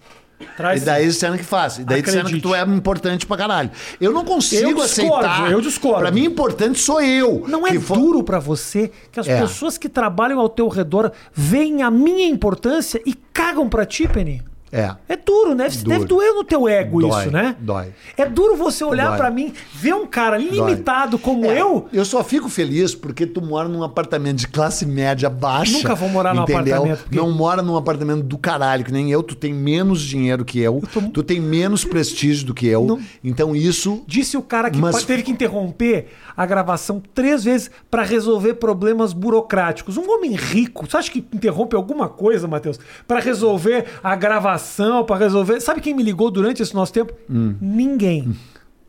Traz. 0.57 0.81
E 0.81 0.85
daí 0.85 1.07
disseram 1.07 1.37
que 1.37 1.43
faz. 1.43 1.77
E 1.77 1.83
daí 1.85 2.01
disseram 2.01 2.25
que 2.25 2.35
Acredite. 2.37 2.47
tu 2.47 2.53
é 2.55 2.61
importante 2.75 3.25
pra 3.25 3.37
caralho. 3.37 3.71
Eu 4.01 4.11
não 4.11 4.25
consigo 4.25 4.69
Eu 4.69 4.75
discordo, 4.75 5.25
aceitar. 5.25 5.51
eu 5.51 5.61
discordo. 5.61 5.99
Pra 6.01 6.11
mim, 6.11 6.25
importante 6.25 6.77
sou 6.79 7.01
eu. 7.01 7.45
Não 7.47 7.65
é 7.65 7.71
Que 7.71 7.79
for- 7.79 7.97
duro 7.97 8.21
pra 8.23 8.37
você 8.37 8.91
que 9.11 9.19
as 9.19 9.27
É. 9.27 9.39
pessoas 9.39 9.77
que 9.77 9.87
trabalham 9.87 10.39
ao 10.39 10.49
teu 10.49 10.67
redor 10.67 11.11
veem 11.33 11.83
a 11.83 11.89
minha 11.89 12.27
importância 12.27 13.01
e 13.05 13.13
cagam 13.33 13.69
pra 13.69 13.85
ti, 13.85 14.07
Penny? 14.09 14.43
É. 14.75 14.95
É 15.13 15.15
duro, 15.15 15.55
né? 15.55 15.65
Deve, 15.69 15.83
deve 15.85 16.05
doer 16.05 16.33
no 16.33 16.43
teu 16.43 16.67
ego 16.67 16.99
Dói, 17.01 17.21
isso, 17.23 17.31
né? 17.31 17.55
dói. 17.59 17.93
É 18.17 18.25
duro 18.25 18.55
você 18.55 18.83
olhar 18.83 19.09
Dói. 19.09 19.17
pra 19.17 19.31
mim, 19.31 19.53
ver 19.73 19.93
um 19.95 20.05
cara 20.05 20.37
limitado 20.37 21.17
como 21.17 21.45
É, 21.45 21.61
eu. 21.61 21.87
Eu 21.93 22.03
só 22.05 22.23
fico 22.23 22.49
feliz 22.49 22.93
porque 22.93 23.25
tu 23.25 23.41
mora 23.41 23.67
num 23.69 23.83
apartamento 23.83 24.37
de 24.37 24.47
classe 24.47 24.85
média 24.85 25.29
baixa. 25.29 25.71
Nunca 25.77 25.95
vou 25.95 26.09
morar 26.09 26.33
num 26.33 26.43
entendeu? 26.43 26.57
apartamento, 26.75 27.03
porque- 27.03 27.17
Não 27.17 27.31
mora 27.31 27.61
num 27.61 27.75
apartamento 27.77 28.23
do 28.23 28.37
caralho, 28.37 28.83
que 28.83 28.91
nem 28.91 29.11
eu. 29.11 29.23
Tu 29.23 29.35
tem 29.35 29.53
menos 29.53 30.01
dinheiro 30.01 30.43
que 30.43 30.59
eu. 30.59 30.81
Tu 31.13 31.23
tem 31.23 31.39
menos 31.39 31.83
prestígio 31.85 32.45
do 32.45 32.53
que 32.53 32.67
eu. 32.67 32.85
Não. 32.85 32.99
Então 33.23 33.55
isso. 33.55 34.03
Disse 34.07 34.35
o 34.37 34.41
cara 34.41 34.69
que 34.69 34.77
Mas- 34.79 35.03
teve 35.05 35.23
que 35.23 35.31
interromper 35.31 36.07
a 36.35 36.45
gravação 36.45 37.01
três 37.13 37.43
vezes 37.43 37.71
pra 37.89 38.03
resolver 38.03 38.55
problemas 38.55 39.13
burocráticos. 39.13 39.97
Um 39.97 40.09
homem 40.11 40.33
rico, 40.35 40.85
você 40.89 40.97
acha 40.97 41.11
que 41.11 41.19
interrompe 41.33 41.75
alguma 41.75 42.09
coisa, 42.09 42.47
Matheus? 42.47 42.79
Pra 43.07 43.19
resolver 43.19 43.85
a 44.03 44.15
gravação, 44.15 44.64
pra 45.05 45.17
resolver. 45.17 45.59
Sabe 45.61 45.81
quem 45.81 45.93
me 45.93 46.03
ligou 46.03 46.29
durante 46.31 46.61
esse 46.61 46.73
nosso 46.73 46.91
tempo? 46.93 47.13
Hum. 47.29 47.55
Ninguém. 47.61 48.35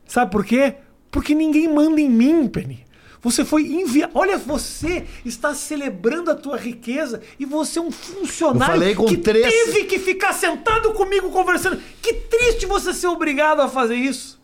Sabe 0.06 0.30
por 0.30 0.44
quê? 0.44 0.74
Porque 1.10 1.34
ninguém 1.34 1.72
manda 1.72 2.00
em 2.00 2.08
mim, 2.10 2.46
Penny. 2.48 2.84
Você 3.22 3.44
foi 3.44 3.62
enviado. 3.66 4.12
Olha, 4.14 4.38
você 4.38 5.04
está 5.24 5.52
celebrando 5.54 6.30
a 6.30 6.34
tua 6.34 6.56
riqueza 6.56 7.20
e 7.40 7.44
você 7.44 7.78
é 7.78 7.82
um 7.82 7.90
funcionário 7.90 9.04
que 9.06 9.16
três- 9.16 9.46
teve 9.52 9.84
que 9.84 9.98
ficar 9.98 10.32
sentado 10.32 10.92
comigo 10.92 11.30
conversando. 11.30 11.80
Que 12.00 12.12
triste 12.12 12.66
você 12.66 12.92
ser 12.94 13.08
obrigado 13.08 13.60
a 13.60 13.68
fazer 13.68 13.96
isso. 13.96 14.40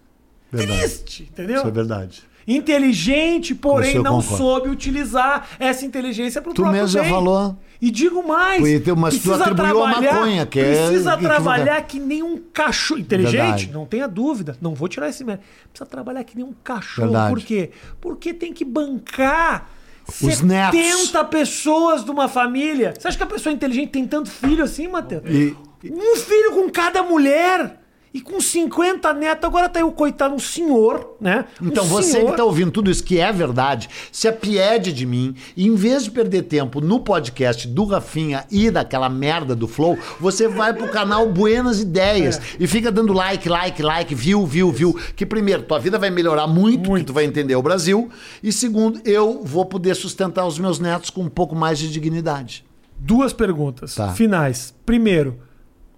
Verdade. 0.51 0.81
Triste, 0.81 1.23
entendeu? 1.31 1.59
Isso 1.59 1.69
é 1.69 1.71
verdade. 1.71 2.23
Inteligente, 2.47 3.55
porém 3.55 3.97
não 3.97 4.21
concordo. 4.21 4.37
soube 4.37 4.69
utilizar 4.69 5.47
essa 5.59 5.85
inteligência 5.85 6.41
para 6.43 6.51
o 6.51 6.55
Tu 6.55 6.63
próprio 6.63 6.81
mesmo 6.83 6.95
já 6.97 7.03
bem. 7.03 7.11
falou. 7.11 7.57
E 7.81 7.91
digo 7.91 8.27
mais. 8.27 8.65
Então, 8.67 8.95
mas 8.95 9.15
tu 9.15 9.21
precisa 9.23 9.45
a 9.45 9.55
trabalhar- 9.55 10.13
maconha, 10.15 10.47
que 10.47 10.61
é 10.61 10.65
Precisa 10.65 11.15
equivocado. 11.15 11.23
trabalhar 11.23 11.83
que 11.83 11.99
nem 11.99 12.23
um 12.23 12.37
cachorro. 12.53 13.01
Inteligente? 13.01 13.37
Verdade. 13.41 13.71
Não 13.73 13.85
tenha 13.87 14.07
dúvida. 14.07 14.57
Não 14.61 14.73
vou 14.75 14.87
tirar 14.89 15.09
esse 15.09 15.25
mérito. 15.25 15.45
Precisa 15.73 15.87
trabalhar 15.91 16.23
que 16.23 16.37
nem 16.37 16.45
um 16.45 16.53
cachorro. 16.63 17.09
Verdade. 17.09 17.35
Por 17.35 17.43
quê? 17.45 17.71
Porque 18.01 18.33
tem 18.33 18.53
que 18.53 18.65
bancar 18.65 19.69
Os 20.09 20.15
70 20.15 20.45
netos. 20.47 21.13
pessoas 21.31 22.05
de 22.05 22.11
uma 22.13 22.29
família. 22.29 22.95
Você 22.97 23.09
acha 23.09 23.17
que 23.17 23.23
a 23.25 23.27
pessoa 23.27 23.53
inteligente 23.53 23.91
tem 23.91 24.07
tanto 24.07 24.31
filho 24.31 24.63
assim, 24.63 24.87
Matheus? 24.87 25.23
E- 25.27 25.57
Um 25.85 26.17
filho 26.17 26.53
com 26.53 26.71
cada 26.71 27.03
mulher. 27.03 27.82
E 28.15 28.21
com 28.21 28.39
50 28.41 29.11
netos, 29.15 29.45
agora 29.45 29.69
tá 29.71 29.79
aí 29.79 29.83
o 29.85 29.91
coitado, 29.91 30.35
um 30.35 30.39
senhor, 30.39 31.17
né? 31.19 31.47
Um 31.61 31.69
Então, 31.69 31.83
você 31.87 32.13
senhor. 32.13 32.27
que 32.27 32.31
está 32.33 32.45
ouvindo 32.45 32.71
tudo 32.71 32.91
isso, 32.91 33.03
que 33.03 33.19
é 33.19 33.33
verdade, 33.33 33.89
se 34.13 34.29
apiede 34.29 34.93
de 34.93 35.07
mim, 35.07 35.35
e 35.57 35.67
em 35.67 35.75
vez 35.75 36.05
de 36.05 36.11
perder 36.11 36.43
tempo 36.43 36.81
no 36.81 37.01
podcast 37.01 37.67
do 37.67 37.85
Rafinha 37.85 38.45
e 38.51 38.71
daquela 38.71 39.09
merda 39.09 39.57
do 39.57 39.67
Flow, 39.67 39.99
você 40.21 40.47
vai 40.47 40.75
pro 40.75 40.89
canal 40.91 41.27
Buenas 41.31 41.81
Ideias 41.81 42.37
É. 42.37 42.43
e 42.61 42.67
fica 42.67 42.93
dando 42.93 43.15
like, 43.15 43.49
like, 43.49 43.83
like, 43.83 44.15
view, 44.15 44.47
view, 44.47 44.71
view. 44.71 44.95
Que 45.17 45.25
primeiro, 45.25 45.63
tua 45.63 45.79
vida 45.79 45.99
vai 45.99 46.11
melhorar 46.11 46.47
muito, 46.47 46.91
Muito. 46.91 47.01
que 47.03 47.07
tu 47.07 47.15
vai 47.15 47.25
entender 47.25 47.57
o 47.57 47.63
Brasil. 47.63 48.11
E 48.43 48.53
segundo, 48.53 49.01
eu 49.07 49.43
vou 49.43 49.65
poder 49.65 49.95
sustentar 49.97 50.47
os 50.47 50.59
meus 50.59 50.79
netos 50.79 51.09
com 51.09 51.23
um 51.23 51.31
pouco 51.31 51.55
mais 51.57 51.79
de 51.79 51.91
dignidade. 51.91 52.65
Duas 52.99 53.33
perguntas 53.33 53.95
Tá. 53.95 54.13
finais. 54.13 54.75
Primeiro, 54.85 55.39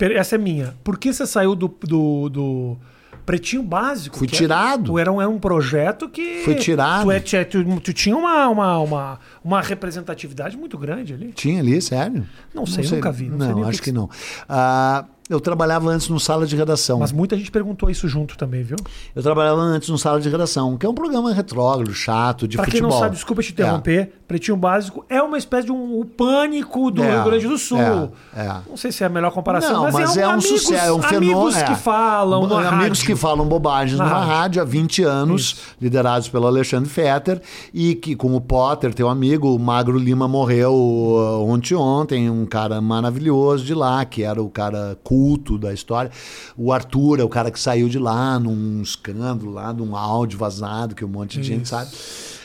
essa 0.01 0.35
é 0.35 0.39
minha. 0.39 0.75
Por 0.83 0.99
que 0.99 1.13
você 1.13 1.27
saiu 1.27 1.55
do, 1.55 1.69
do, 1.83 2.29
do 2.29 2.77
Pretinho 3.25 3.63
Básico? 3.63 4.19
Fui 4.19 4.27
é- 4.27 4.31
tirado. 4.31 4.85
tu 4.85 4.99
era, 4.99 5.11
um, 5.11 5.21
era 5.21 5.31
um 5.31 5.39
projeto 5.39 6.09
que. 6.09 6.43
Fui 6.45 6.55
tirado. 6.57 7.05
Tu, 7.05 7.37
é- 7.37 7.45
tu, 7.45 7.81
tu- 7.81 7.93
tinha 7.93 8.17
uma, 8.17 8.49
uma, 8.49 8.79
uma, 8.79 9.21
uma 9.43 9.61
representatividade 9.61 10.57
muito 10.57 10.77
grande 10.77 11.15
ali. 11.15 11.33
Tinha 11.33 11.61
ali, 11.61 11.81
sério? 11.81 12.27
Não 12.53 12.67
sei, 12.67 12.89
nunca 12.89 13.11
vi, 13.13 13.29
não 13.29 13.39
Não, 13.39 13.55
sei 13.55 13.65
acho 13.65 13.79
que 13.79 13.85
que, 13.91 13.93
não. 13.93 14.11
Ah, 14.49 15.05
Eu 15.31 15.41
trabalhava 15.41 15.89
antes 15.89 16.09
no 16.11 16.21
Sala 16.21 16.47
de 16.47 16.55
Redação. 16.55 16.99
Mas 16.99 17.11
muita 17.11 17.35
gente 17.37 17.51
perguntou 17.51 17.89
isso 17.89 18.07
junto 18.07 18.37
também, 18.37 18.63
viu? 18.63 18.77
Eu 19.17 19.23
trabalhava 19.23 19.59
antes 19.61 19.89
no 19.89 19.97
Sala 19.97 20.21
de 20.21 20.29
Redação, 20.29 20.77
que 20.77 20.85
é 20.85 20.89
um 20.89 20.93
programa 20.95 21.33
retrógrado, 21.33 21.95
chato, 21.95 22.47
de 22.47 22.57
Pra 22.57 22.67
quem 22.67 22.73
futebol. 22.73 22.91
não 22.93 22.99
sabe, 22.99 23.15
desculpa 23.15 23.43
te 23.43 23.53
interromper, 23.53 24.13
Pretinho 24.29 24.57
Básico 24.57 25.03
é 25.09 25.23
uma 25.23 25.39
espécie 25.39 25.65
de 25.67 25.73
um, 25.73 25.99
o 25.99 26.05
pânico 26.05 26.91
do 26.91 27.03
É, 27.03 27.15
Rio 27.15 27.25
Grande 27.25 27.47
do 27.49 27.57
Sul. 27.57 27.79
é, 27.79 28.11
é. 28.37 28.57
Não 28.69 28.77
sei 28.77 28.93
se 28.93 29.03
é 29.03 29.07
a 29.07 29.11
melhor 29.11 29.31
comparação, 29.33 29.85
Não, 29.85 29.93
mas, 29.93 30.15
é 30.17 30.27
um, 30.27 30.31
amigos, 30.33 30.61
sucesso, 30.61 30.85
é 30.87 30.93
um 30.93 31.01
fenômeno. 31.01 31.33
amigos 31.39 31.57
é. 31.57 31.65
que 31.65 31.75
falam 31.75 32.41
Bo- 32.43 32.49
na 32.61 32.69
Amigos 32.69 32.99
rádio. 33.01 33.07
que 33.07 33.17
falam 33.17 33.47
bobagens 33.47 33.99
Na 33.99 34.05
numa 34.05 34.19
rádio. 34.19 34.33
rádio 34.35 34.63
há 34.63 34.65
20 34.67 35.03
anos, 35.05 35.57
liderados 35.81 36.29
pelo 36.29 36.47
Alexandre 36.47 36.91
Fetter, 36.91 37.41
e 37.73 37.95
que, 37.95 38.15
com 38.15 38.35
o 38.37 38.41
Potter, 38.43 38.93
teu 38.93 39.09
amigo, 39.09 39.55
o 39.55 39.59
Magro 39.59 39.99
Lima 39.99 40.29
morreu 40.29 40.75
uh, 40.75 41.49
ontem 41.49 41.75
ontem, 41.75 42.29
um 42.29 42.45
cara 42.45 42.79
maravilhoso 42.81 43.65
de 43.65 43.73
lá, 43.75 44.05
que 44.05 44.23
era 44.23 44.43
o 44.43 44.51
cara 44.51 44.99
culto 45.15 45.57
da 45.57 45.73
história. 45.73 46.11
O 46.57 46.73
Arthur 46.73 47.21
é 47.21 47.23
o 47.23 47.29
cara 47.29 47.51
que 47.51 47.61
saiu 47.61 47.89
de 47.89 48.01
lá 48.01 48.39
num 48.41 48.83
escândalo 48.83 49.53
lá, 49.53 49.73
de 49.73 49.81
um 49.81 49.95
áudio 49.95 50.37
vazado, 50.37 50.95
que 50.95 51.05
um 51.05 51.09
monte 51.09 51.41
de 51.41 51.47
gente 51.47 51.69
sabe. 51.69 51.91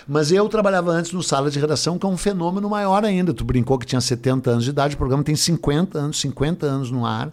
Mas 0.07 0.31
eu 0.31 0.47
trabalhava 0.49 0.91
antes 0.91 1.11
no 1.11 1.21
sala 1.21 1.49
de 1.49 1.59
redação, 1.59 1.97
que 1.97 2.05
é 2.05 2.09
um 2.09 2.17
fenômeno 2.17 2.69
maior 2.69 3.03
ainda. 3.03 3.33
Tu 3.33 3.43
brincou 3.43 3.77
que 3.77 3.85
tinha 3.85 4.01
70 4.01 4.51
anos 4.51 4.63
de 4.63 4.69
idade, 4.69 4.95
o 4.95 4.97
programa 4.97 5.23
tem 5.23 5.35
50 5.35 5.97
anos, 5.97 6.19
50 6.19 6.65
anos 6.65 6.91
no 6.91 7.05
ar. 7.05 7.31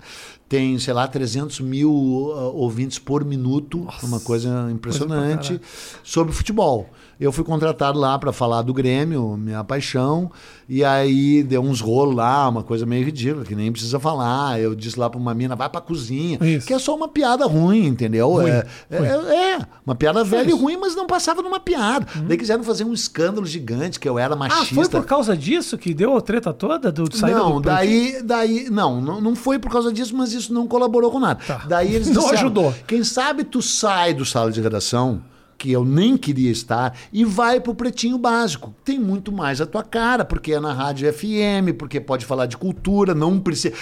Tem, 0.49 0.79
sei 0.79 0.95
lá, 0.95 1.09
300 1.09 1.61
mil 1.61 1.91
uh, 1.91 2.55
ouvintes 2.55 2.99
por 2.99 3.25
minuto, 3.25 3.87
uma 4.03 4.21
coisa 4.21 4.69
impressionante, 4.71 5.61
sobre 6.05 6.33
futebol. 6.33 6.89
Eu 7.19 7.33
fui 7.33 7.43
contratado 7.45 7.99
lá 7.99 8.19
para 8.19 8.31
falar 8.31 8.61
do 8.61 8.75
Grêmio, 8.75 9.37
minha 9.39 9.65
paixão, 9.65 10.31
e 10.69 10.85
aí 10.85 11.43
deu 11.43 11.63
uns 11.63 11.81
rolos 11.81 12.15
lá, 12.15 12.47
uma 12.47 12.63
coisa 12.63 12.85
meio 12.85 13.07
ridícula, 13.07 13.43
que 13.43 13.55
nem 13.55 13.73
precisa 13.73 13.99
falar. 13.99 14.61
Eu 14.61 14.75
disse 14.75 15.01
lá 15.01 15.09
para 15.09 15.19
uma 15.19 15.33
mina, 15.33 15.57
vai 15.57 15.67
pra 15.69 15.81
cozinha, 15.81 16.39
Isso. 16.43 16.67
que 16.67 16.75
é 16.75 16.79
só 16.79 16.95
uma 16.95 17.09
piada 17.09 17.47
ruim, 17.47 17.87
entendeu? 17.87 18.29
Ruim, 18.33 18.51
é, 18.51 18.67
é- 18.91 18.99
ruim. 18.99 19.29
é, 19.35 19.59
uma 19.87 19.95
piada 19.95 20.23
velha 20.23 20.45
e 20.45 20.49
isso. 20.49 20.59
ruim, 20.59 20.77
mas 20.77 20.95
não 20.95 21.07
passava 21.07 21.41
numa 21.41 21.59
piada. 21.59 22.07
Daí 22.29 22.37
quiseram 22.37 22.63
fazer 22.63 22.85
um 22.85 22.93
escândalo 22.93 23.47
gigante, 23.47 23.99
que 23.99 24.07
eu 24.09 24.19
era 24.19 24.35
Ah, 24.35 24.37
machista. 24.37 24.75
foi 24.75 24.87
por 24.89 25.07
causa 25.07 25.35
disso 25.35 25.79
que 25.79 25.95
deu 25.95 26.15
a 26.17 26.21
treta 26.21 26.53
toda 26.53 26.93
do 26.93 27.17
saída 27.17 27.39
Não, 27.39 27.55
do 27.55 27.61
daí, 27.63 28.21
daí 28.23 28.69
não, 28.69 29.01
não, 29.01 29.21
não 29.23 29.35
foi 29.35 29.59
por 29.59 29.73
causa 29.73 29.91
disso, 29.91 30.15
mas 30.15 30.35
isso 30.35 30.53
não 30.53 30.67
colaborou 30.67 31.11
com 31.11 31.19
nada. 31.19 31.41
Tá. 31.47 31.63
Daí 31.67 31.95
eles 31.95 32.09
Não 32.09 32.15
disseram, 32.21 32.39
ajudou. 32.41 32.75
Quem 32.87 33.03
sabe 33.03 33.43
tu 33.43 33.63
sai 33.63 34.13
do 34.13 34.25
sala 34.27 34.51
de 34.53 34.61
redação, 34.61 35.23
que 35.59 35.73
eu 35.73 35.85
nem 35.85 36.17
queria 36.17 36.51
estar, 36.51 36.97
e 37.13 37.25
vai 37.25 37.61
pro 37.61 37.75
Pretinho 37.75 38.19
Básico. 38.19 38.75
Tem 38.85 38.99
muito 38.99 39.33
mais 39.33 39.61
a 39.61 39.67
tua 39.67 39.83
cara, 39.83 40.25
porque 40.25 40.53
é 40.53 40.61
na 40.61 40.73
rádio 40.73 41.13
FM, 41.13 41.77
porque 41.79 42.01
pode 42.01 42.25
falar 42.25 42.47
de 42.47 42.57
cultura, 42.57 43.15
não 43.15 43.39
precisa. 43.39 43.75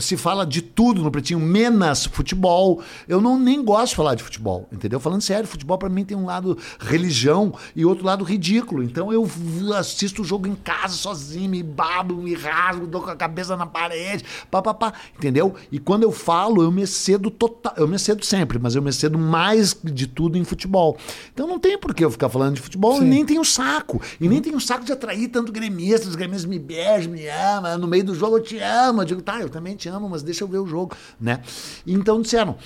Se 0.00 0.16
fala 0.16 0.46
de 0.46 0.62
tudo 0.62 1.02
no 1.02 1.10
Pretinho, 1.10 1.40
menos 1.40 2.06
futebol. 2.06 2.82
Eu 3.06 3.20
não 3.20 3.38
nem 3.38 3.64
gosto 3.64 3.90
de 3.90 3.96
falar 3.96 4.14
de 4.14 4.22
futebol, 4.22 4.68
entendeu? 4.72 5.00
Falando 5.00 5.22
sério, 5.22 5.48
futebol 5.48 5.78
pra 5.78 5.88
mim 5.88 6.04
tem 6.04 6.16
um 6.16 6.26
lado 6.26 6.56
religião 6.78 7.54
e 7.74 7.84
outro 7.84 8.04
lado 8.04 8.24
ridículo. 8.24 8.82
Então 8.82 9.12
eu 9.12 9.28
assisto 9.76 10.22
o 10.22 10.24
jogo 10.24 10.46
em 10.46 10.54
casa 10.54 10.94
sozinho, 10.94 11.50
me 11.50 11.62
babo, 11.62 12.14
me 12.14 12.34
rasgo, 12.34 12.86
dou 12.86 13.02
com 13.02 13.10
a 13.10 13.16
cabeça 13.16 13.56
na 13.56 13.66
parede, 13.66 14.24
papapá, 14.50 14.92
entendeu? 15.16 15.54
E 15.70 15.78
quando 15.78 16.02
eu 16.02 16.12
falo, 16.12 16.62
eu 16.62 16.70
me 16.70 16.86
cedo 16.86 17.30
total, 17.30 17.74
eu 17.76 17.88
me 17.88 17.98
cedo 17.98 18.24
sempre, 18.24 18.58
mas 18.58 18.74
eu 18.74 18.82
me 18.82 18.92
cedo 18.92 19.18
mais 19.18 19.76
de 19.82 20.06
tudo 20.06 20.38
em 20.38 20.44
futebol. 20.44 20.96
Então 21.32 21.46
não 21.46 21.58
tem 21.58 21.78
por 21.78 21.94
que 21.94 22.04
eu 22.04 22.10
ficar 22.10 22.28
falando 22.28 22.54
de 22.54 22.60
futebol, 22.60 22.98
Sim. 22.98 23.06
e 23.06 23.08
nem 23.08 23.24
tenho 23.24 23.44
saco. 23.44 24.00
E 24.20 24.28
nem 24.28 24.40
tenho 24.40 24.60
saco 24.60 24.84
de 24.84 24.92
atrair 24.92 25.28
tanto 25.28 25.52
gremista, 25.52 26.08
os 26.08 26.14
gremistas 26.14 26.44
me 26.44 26.58
beijam, 26.58 27.12
me 27.12 27.26
amam, 27.28 27.78
no 27.78 27.86
meio 27.86 28.04
do 28.04 28.14
jogo 28.14 28.38
eu 28.38 28.42
te 28.42 28.58
amo. 28.58 29.02
Eu 29.02 29.06
digo, 29.06 29.22
tá, 29.22 29.40
eu 29.40 29.48
também 29.48 29.76
te 29.76 29.88
amo, 29.88 30.08
mas 30.08 30.22
deixa 30.22 30.44
eu 30.44 30.48
ver 30.48 30.58
o 30.58 30.66
jogo, 30.66 30.96
né? 31.20 31.40
Então 31.86 32.20
disseram, 32.20 32.56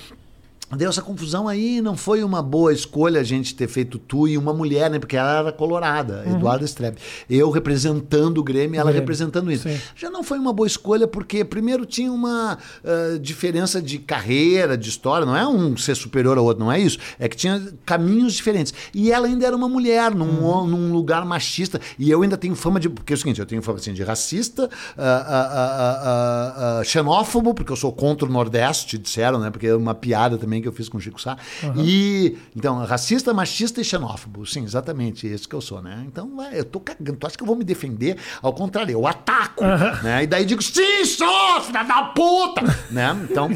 Deu 0.77 0.89
essa 0.89 1.01
confusão 1.01 1.47
aí, 1.47 1.81
não 1.81 1.95
foi 1.95 2.23
uma 2.23 2.41
boa 2.41 2.73
escolha 2.73 3.19
a 3.21 3.23
gente 3.23 3.53
ter 3.55 3.67
feito 3.67 3.97
tu 3.99 4.27
e 4.27 4.37
uma 4.37 4.53
mulher, 4.53 4.89
né? 4.89 4.99
Porque 4.99 5.15
ela 5.17 5.39
era 5.39 5.51
colorada, 5.51 6.23
Eduardo 6.27 6.65
Strebe. 6.65 6.97
Eu 7.29 7.49
representando 7.49 8.37
o 8.39 8.43
Grêmio, 8.43 8.75
ela 8.79 8.85
Grêmio, 8.91 9.01
representando 9.01 9.51
isso. 9.51 9.67
sim. 9.69 9.77
Já 9.95 10.09
não 10.09 10.23
foi 10.23 10.39
uma 10.39 10.51
boa 10.53 10.67
escolha 10.67 11.07
porque, 11.07 11.43
primeiro, 11.43 11.85
tinha 11.85 12.11
uma 12.11 12.57
ah, 12.83 13.17
diferença 13.21 13.81
de 13.81 13.99
carreira, 13.99 14.77
de 14.77 14.89
história. 14.89 15.25
Não 15.25 15.35
é 15.37 15.47
um 15.47 15.77
ser 15.77 15.95
superior 15.95 16.37
ao 16.37 16.45
outro, 16.45 16.63
não 16.63 16.71
é 16.71 16.79
isso. 16.79 16.97
É 17.19 17.27
que 17.29 17.35
tinha 17.37 17.61
caminhos 17.85 18.33
diferentes. 18.33 18.73
E 18.93 19.11
ela 19.11 19.27
ainda 19.27 19.45
era 19.45 19.55
uma 19.55 19.69
mulher, 19.69 20.13
num, 20.13 20.43
Uhum. 20.43 20.67
num 20.67 20.91
lugar 20.93 21.23
machista. 21.25 21.79
E 21.99 22.09
eu 22.09 22.21
ainda 22.23 22.37
tenho 22.37 22.55
fama 22.55 22.79
de. 22.79 22.89
Porque 22.89 23.13
é 23.13 23.15
o 23.15 23.17
seguinte, 23.19 23.39
eu 23.39 23.45
tenho 23.45 23.61
fama 23.61 23.77
assim, 23.77 23.93
de 23.93 24.03
racista, 24.03 24.69
ah, 24.97 26.79
ah, 26.79 26.83
xenófobo, 26.83 27.53
porque 27.53 27.71
eu 27.71 27.75
sou 27.75 27.91
contra 27.91 28.27
o 28.27 28.31
Nordeste, 28.31 28.97
disseram, 28.97 29.39
né? 29.39 29.49
Porque 29.49 29.67
é 29.67 29.75
uma 29.75 29.93
piada 29.93 30.37
também 30.37 30.62
que 30.63 30.67
eu 30.67 30.73
fiz 30.73 30.89
com 30.89 30.97
o 30.97 31.01
Chico 31.01 31.21
Sá. 31.21 31.37
E. 31.77 32.37
Então, 32.55 32.83
racista, 32.85 33.33
machista 33.33 33.79
e 33.81 33.83
xenófobo. 33.83 34.45
Sim, 34.45 34.63
exatamente 34.63 35.31
isso 35.31 35.47
que 35.47 35.55
eu 35.55 35.61
sou, 35.61 35.81
né? 35.81 36.03
Então, 36.07 36.35
vai, 36.35 36.57
eu 36.59 36.65
tô 36.65 36.79
cagando. 36.79 37.17
Tu 37.17 37.27
acha 37.27 37.37
que 37.37 37.43
eu 37.43 37.47
vou 37.47 37.55
me 37.55 37.63
defender? 37.63 38.17
Ao 38.41 38.53
contrário, 38.53 38.91
eu 38.91 39.05
ataco. 39.07 39.63
Né? 40.03 40.23
E 40.23 40.27
daí 40.27 40.45
digo, 40.45 40.61
sim, 40.61 41.05
sou, 41.05 41.61
filha 41.61 41.83
da 41.83 42.03
puta! 42.15 42.61
né? 42.91 43.15
Então, 43.29 43.49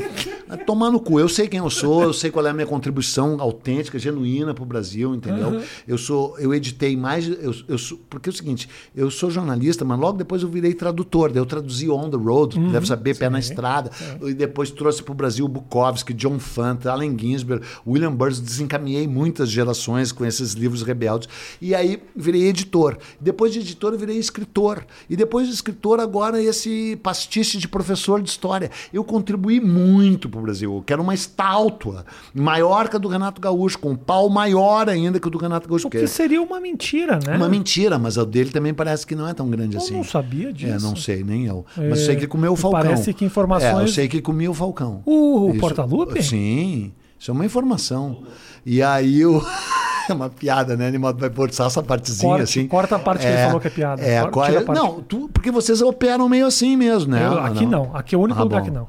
vai 0.47 0.57
tomar 0.57 0.91
no 0.91 0.99
cu. 0.99 1.19
Eu 1.19 1.29
sei 1.29 1.47
quem 1.47 1.59
eu 1.59 1.69
sou, 1.69 2.03
eu 2.03 2.13
sei 2.13 2.29
qual 2.31 2.45
é 2.45 2.49
a 2.49 2.53
minha 2.53 2.67
contribuição 2.67 3.37
autêntica, 3.39 3.97
genuína 3.97 4.53
pro 4.53 4.65
Brasil, 4.65 5.15
entendeu? 5.15 5.61
Eu 5.87 5.97
sou, 5.97 6.37
eu 6.39 6.53
editei 6.53 6.95
mais, 6.97 7.27
eu, 7.27 7.53
eu 7.67 7.77
sou, 7.77 7.97
porque 8.09 8.29
é 8.29 8.31
o 8.31 8.35
seguinte, 8.35 8.69
eu 8.95 9.09
sou 9.09 9.29
jornalista, 9.31 9.83
mas 9.85 9.99
logo 9.99 10.17
depois 10.17 10.41
eu 10.43 10.49
virei 10.49 10.73
tradutor, 10.73 11.31
daí 11.31 11.41
eu 11.41 11.45
traduzi 11.45 11.89
On 11.89 12.09
the 12.09 12.17
Road, 12.17 12.57
Uhum. 12.57 12.71
deve 12.71 12.87
saber, 12.87 13.15
Pé 13.17 13.29
na 13.29 13.39
Estrada, 13.39 13.91
e 14.21 14.33
depois 14.33 14.71
trouxe 14.71 15.01
pro 15.03 15.13
Brasil 15.13 15.47
Bukowski, 15.47 16.13
John 16.13 16.39
Fanta, 16.39 16.91
Allen 16.97 17.17
Ginsberg, 17.17 17.63
William 17.85 18.11
Burroughs, 18.11 18.39
desencaminhei 18.39 19.07
muitas 19.07 19.49
gerações 19.49 20.11
com 20.11 20.25
esses 20.25 20.53
livros 20.53 20.81
rebeldes, 20.81 21.29
e 21.61 21.73
aí 21.75 22.01
virei 22.15 22.47
editor. 22.47 22.97
Depois 23.21 23.53
de 23.53 23.59
editor 23.59 23.93
eu 23.93 23.99
virei 23.99 24.17
escritor, 24.17 24.85
e 25.09 25.15
depois 25.15 25.47
de 25.47 25.53
escritor 25.53 25.99
agora 25.99 26.41
esse 26.41 26.95
pastiche 27.03 27.57
de 27.57 27.67
professor 27.67 28.21
de 28.21 28.29
história. 28.29 28.69
Eu 28.91 29.03
contribuí 29.03 29.59
muito 29.59 30.27
pro 30.29 30.41
Brasil, 30.41 30.75
eu 30.75 30.83
quero 30.85 31.01
uma 31.01 31.13
estátua, 31.13 32.05
maior 32.33 32.89
que 32.89 32.95
a 32.95 32.99
do 32.99 33.07
Renato 33.07 33.39
Gaúcho, 33.39 33.77
com 33.79 33.91
um 33.91 33.95
pau 33.95 34.29
maior 34.29 34.89
ainda 34.89 35.19
que 35.19 35.27
o 35.27 35.29
do 35.31 35.37
Renato 35.37 35.67
Gaúcho. 35.69 35.87
O 35.87 35.91
que 35.91 36.07
seria 36.07 36.41
uma 36.41 36.59
mentira, 36.59 37.19
né? 37.25 37.35
uma 37.37 37.47
mentira, 37.49 37.97
mas 37.99 38.17
o 38.17 38.25
dele 38.25 38.49
também 38.49 38.73
parece 38.73 39.05
que 39.05 39.15
não 39.15 39.27
é 39.27 39.33
tão 39.33 39.49
grande 39.49 39.75
Eu 39.75 39.81
assim. 39.81 39.93
não 39.93 40.03
sabia 40.03 40.51
disso. 40.51 40.73
É, 40.73 40.79
não 40.79 40.95
sei, 40.95 41.23
nem 41.23 41.45
eu. 41.45 41.65
Mas 41.75 41.99
É, 42.01 42.05
sei 42.07 42.15
que 42.15 42.27
comeu 42.27 42.53
o 42.53 42.55
Falcão. 42.55 42.81
parece 42.81 43.13
que 43.13 43.23
informações- 43.25 43.77
É, 43.77 43.83
eu 43.83 43.87
sei 43.87 44.07
que 44.07 44.21
comia 44.21 44.49
o 44.49 44.53
Falcão. 44.53 45.01
O 45.05 45.49
Isso- 45.51 45.59
Portalupe? 45.59 46.21
Sim, 46.23 46.86
isso 47.19 47.31
é 47.31 47.33
uma 47.33 47.45
informação. 47.45 48.23
E 48.65 48.81
aí 48.81 49.25
o. 49.25 49.41
É 50.09 50.13
uma 50.13 50.29
piada, 50.29 50.77
né? 50.77 50.87
Animal 50.87 51.13
vai 51.17 51.29
forçar 51.29 51.67
essa 51.67 51.83
partezinha 51.83 52.29
Corte, 52.37 52.43
assim. 52.43 52.65
corta 52.65 52.95
a 52.95 52.99
parte 52.99 53.23
que 53.23 53.27
ele 53.27 53.43
falou 53.43 53.59
que 53.59 53.67
é 53.67 53.69
piada. 53.69 54.01
É, 54.01 54.21
Corta, 54.21 54.53
qual- 54.53 54.63
parte. 54.63 54.79
não, 54.81 55.01
tu, 55.01 55.27
porque 55.33 55.51
vocês 55.51 55.81
operam 55.81 56.29
meio 56.29 56.45
assim 56.47 56.77
mesmo, 56.77 57.11
né? 57.11 57.25
Eu- 57.27 57.37
aqui 57.41 57.65
não. 57.65 57.93
Aqui 57.93 58.15
é 58.15 58.17
o 58.17 58.21
único 58.21 58.39
Ah, 58.39 58.43
lugar 58.43 58.59
bom. 58.61 58.65
que 58.67 58.71
não. 58.71 58.87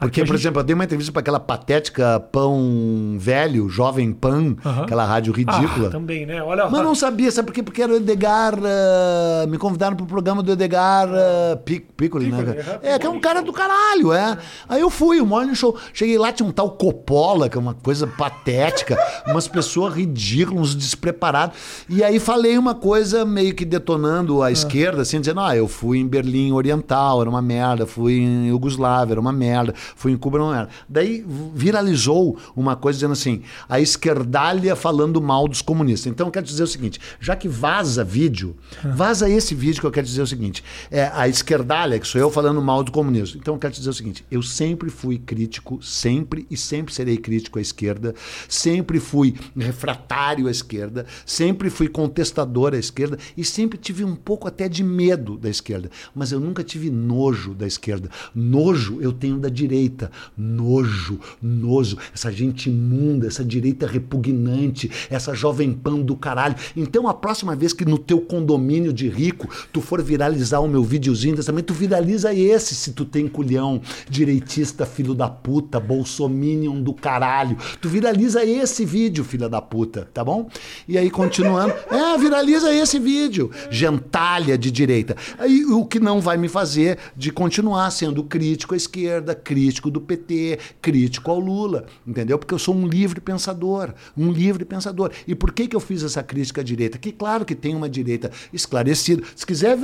Porque, 0.00 0.20
por 0.22 0.28
gente- 0.28 0.40
exemplo, 0.42 0.60
eu 0.60 0.64
dei 0.64 0.74
uma 0.74 0.84
entrevista 0.84 1.12
para 1.12 1.20
aquela 1.20 1.40
patética 1.40 2.18
Pão 2.32 3.16
Velho, 3.18 3.68
Jovem 3.68 4.12
Pan, 4.12 4.56
aquela 4.82 5.04
rádio 5.04 5.32
ridícula. 5.32 5.88
Ah, 5.88 5.90
também, 5.90 6.26
né? 6.26 6.42
Olha 6.42 6.68
Mas 6.68 6.82
não 6.82 6.94
sabia, 6.94 7.30
sabe 7.30 7.46
por 7.46 7.52
quê? 7.54 7.62
Porque 7.62 7.82
era 7.82 7.92
o 7.92 7.96
Edgar. 7.96 8.54
ah, 8.56 9.46
me 9.46 9.58
convidaram 9.58 9.96
pro 9.96 10.06
programa 10.06 10.42
do 10.42 10.52
Edgar 10.52 11.08
uh, 11.08 11.56
Piccoli, 11.64 12.30
né? 12.30 12.38
Piccoli, 12.38 12.64
cara? 12.64 12.80
é, 12.82 12.98
que 12.98 13.06
é 13.06 13.10
um 13.10 13.20
cara 13.20 13.42
do 13.42 13.52
caralho, 13.52 14.12
é. 14.12 14.36
Aí 14.68 14.80
eu 14.80 14.90
fui, 14.90 15.20
o 15.20 15.26
morning 15.26 15.54
show. 15.54 15.76
Cheguei 15.92 16.18
lá, 16.18 16.32
tinha 16.32 16.48
um 16.48 16.52
tal 16.52 16.70
Coppola, 16.72 17.48
que 17.48 17.56
é 17.56 17.60
uma 17.60 17.74
coisa 17.74 18.06
patética, 18.06 18.96
umas 19.26 19.46
pessoas 19.46 19.94
ridículas, 19.94 20.60
uns 20.60 20.74
despreparados. 20.74 21.56
E 21.88 22.02
aí 22.02 22.18
falei 22.18 22.56
uma 22.58 22.74
coisa 22.74 23.24
meio 23.24 23.54
que 23.54 23.64
detonando 23.64 24.42
a 24.42 24.50
esquerda, 24.50 25.02
assim, 25.02 25.20
dizendo: 25.20 25.40
ah, 25.40 25.56
eu 25.56 25.68
fui 25.68 25.98
em 25.98 26.06
Berlim 26.06 26.52
Oriental, 26.52 27.20
era 27.20 27.30
uma 27.30 27.42
merda, 27.42 27.86
fui 27.86 28.14
em 28.18 28.48
Iugoslávia, 28.48 29.14
era 29.14 29.20
uma 29.20 29.32
merda, 29.32 29.74
fui 29.96 30.12
em 30.12 30.16
Cuba, 30.16 30.38
era 30.38 30.44
uma 30.44 30.54
merda. 30.54 30.70
Daí 30.88 31.24
viralizou 31.54 32.38
uma 32.54 32.76
coisa 32.76 32.96
dizendo 32.96 33.12
assim: 33.12 33.42
a 33.68 33.80
esquerdalha 33.80 34.76
falando 34.76 35.20
mal 35.20 35.48
dos 35.48 35.62
comunistas. 35.62 36.10
Então 36.10 36.26
eu 36.26 36.30
quero 36.30 36.46
dizer 36.46 36.62
o 36.62 36.66
seguinte: 36.66 37.00
já 37.20 37.36
que 37.36 37.48
vaza 37.48 38.04
vídeo, 38.04 38.56
vaza 38.84 39.28
esse 39.28 39.54
vídeo 39.54 39.80
que 39.80 39.86
eu 39.86 39.90
quero 39.90 40.06
dizer 40.06 40.22
o 40.22 40.26
seguinte: 40.26 40.62
é 40.90 41.10
a 41.14 41.28
esquerdalha, 41.28 41.98
que 41.98 42.06
sou 42.06 42.20
eu 42.20 42.30
falando 42.30 42.60
mal 42.60 42.82
do 42.82 42.92
comunismo. 42.92 43.40
Então 43.40 43.54
eu 43.54 43.58
quero 43.60 43.74
dizer 43.74 43.90
o 43.90 43.94
seguinte: 43.94 44.24
eu 44.30 44.42
sempre 44.42 44.90
fui 44.90 45.18
crítico, 45.18 45.82
sempre 45.82 46.46
e 46.50 46.56
sempre 46.56 46.94
serei 46.94 47.16
crítico 47.16 47.58
à 47.58 47.62
esquerda, 47.62 48.14
sempre 48.48 49.00
fui 49.00 49.34
refratário 49.56 50.46
à 50.46 50.50
esquerda, 50.50 51.06
sempre 51.24 51.70
fui 51.70 51.88
contestador 51.88 52.74
à 52.74 52.78
esquerda 52.78 53.18
e 53.36 53.44
sempre 53.44 53.78
tive 53.78 54.04
um 54.04 54.14
pouco 54.14 54.48
até 54.48 54.68
de 54.68 54.82
medo 54.82 55.36
da 55.36 55.48
esquerda, 55.48 55.90
mas 56.14 56.32
eu 56.32 56.40
nunca 56.40 56.62
tive 56.62 56.90
nojo 56.90 57.54
da 57.54 57.66
esquerda. 57.66 58.10
Nojo 58.34 58.98
eu 59.00 59.12
tenho 59.12 59.38
da 59.38 59.48
direita. 59.48 59.79
Direita. 59.80 60.10
Nojo, 60.36 61.18
nojo. 61.42 61.96
Essa 62.14 62.30
gente 62.30 62.68
imunda, 62.68 63.26
essa 63.26 63.44
direita 63.44 63.86
repugnante, 63.86 64.90
essa 65.08 65.34
jovem 65.34 65.72
pan 65.72 66.00
do 66.00 66.14
caralho. 66.14 66.54
Então, 66.76 67.08
a 67.08 67.14
próxima 67.14 67.56
vez 67.56 67.72
que 67.72 67.84
no 67.84 67.98
teu 67.98 68.20
condomínio 68.20 68.92
de 68.92 69.08
rico 69.08 69.48
tu 69.72 69.80
for 69.80 70.02
viralizar 70.02 70.60
o 70.60 70.68
meu 70.68 70.82
videozinho 70.82 71.42
também, 71.42 71.64
tu 71.64 71.72
viraliza 71.72 72.34
esse 72.34 72.74
se 72.74 72.92
tu 72.92 73.04
tem 73.04 73.26
culhão. 73.26 73.80
Direitista, 74.08 74.84
filho 74.84 75.14
da 75.14 75.28
puta, 75.28 75.80
bolsominion 75.80 76.82
do 76.82 76.92
caralho. 76.92 77.56
Tu 77.80 77.88
viraliza 77.88 78.44
esse 78.44 78.84
vídeo, 78.84 79.24
filha 79.24 79.48
da 79.48 79.62
puta, 79.62 80.08
tá 80.12 80.22
bom? 80.24 80.48
E 80.86 80.98
aí, 80.98 81.10
continuando. 81.10 81.70
É, 81.90 82.16
viraliza 82.16 82.72
esse 82.72 82.98
vídeo. 82.98 83.50
Gentalha 83.70 84.56
de 84.56 84.70
direita. 84.70 85.16
Aí, 85.38 85.64
o 85.64 85.84
que 85.84 85.98
não 85.98 86.20
vai 86.20 86.36
me 86.36 86.48
fazer 86.48 86.98
de 87.16 87.30
continuar 87.30 87.90
sendo 87.90 88.22
crítico 88.22 88.74
à 88.74 88.76
esquerda, 88.76 89.34
crítico 89.34 89.69
do 89.90 90.00
PT, 90.00 90.58
crítico 90.80 91.30
ao 91.30 91.38
Lula, 91.38 91.86
entendeu? 92.06 92.38
Porque 92.38 92.54
eu 92.54 92.58
sou 92.58 92.74
um 92.74 92.86
livre 92.86 93.20
pensador, 93.20 93.94
um 94.16 94.32
livre 94.32 94.64
pensador. 94.64 95.12
E 95.26 95.34
por 95.34 95.52
que, 95.52 95.68
que 95.68 95.76
eu 95.76 95.80
fiz 95.80 96.02
essa 96.02 96.22
crítica 96.22 96.60
à 96.60 96.64
direita? 96.64 96.98
Que 96.98 97.12
claro 97.12 97.44
que 97.44 97.54
tem 97.54 97.74
uma 97.74 97.88
direita 97.88 98.30
esclarecida. 98.52 99.22
Se 99.36 99.46
quiser, 99.46 99.76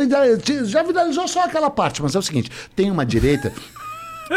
já 0.64 0.82
viralizou 0.82 1.28
só 1.28 1.44
aquela 1.44 1.70
parte, 1.70 2.02
mas 2.02 2.14
é 2.14 2.18
o 2.18 2.22
seguinte: 2.22 2.50
tem 2.74 2.90
uma 2.90 3.06
direita 3.06 3.52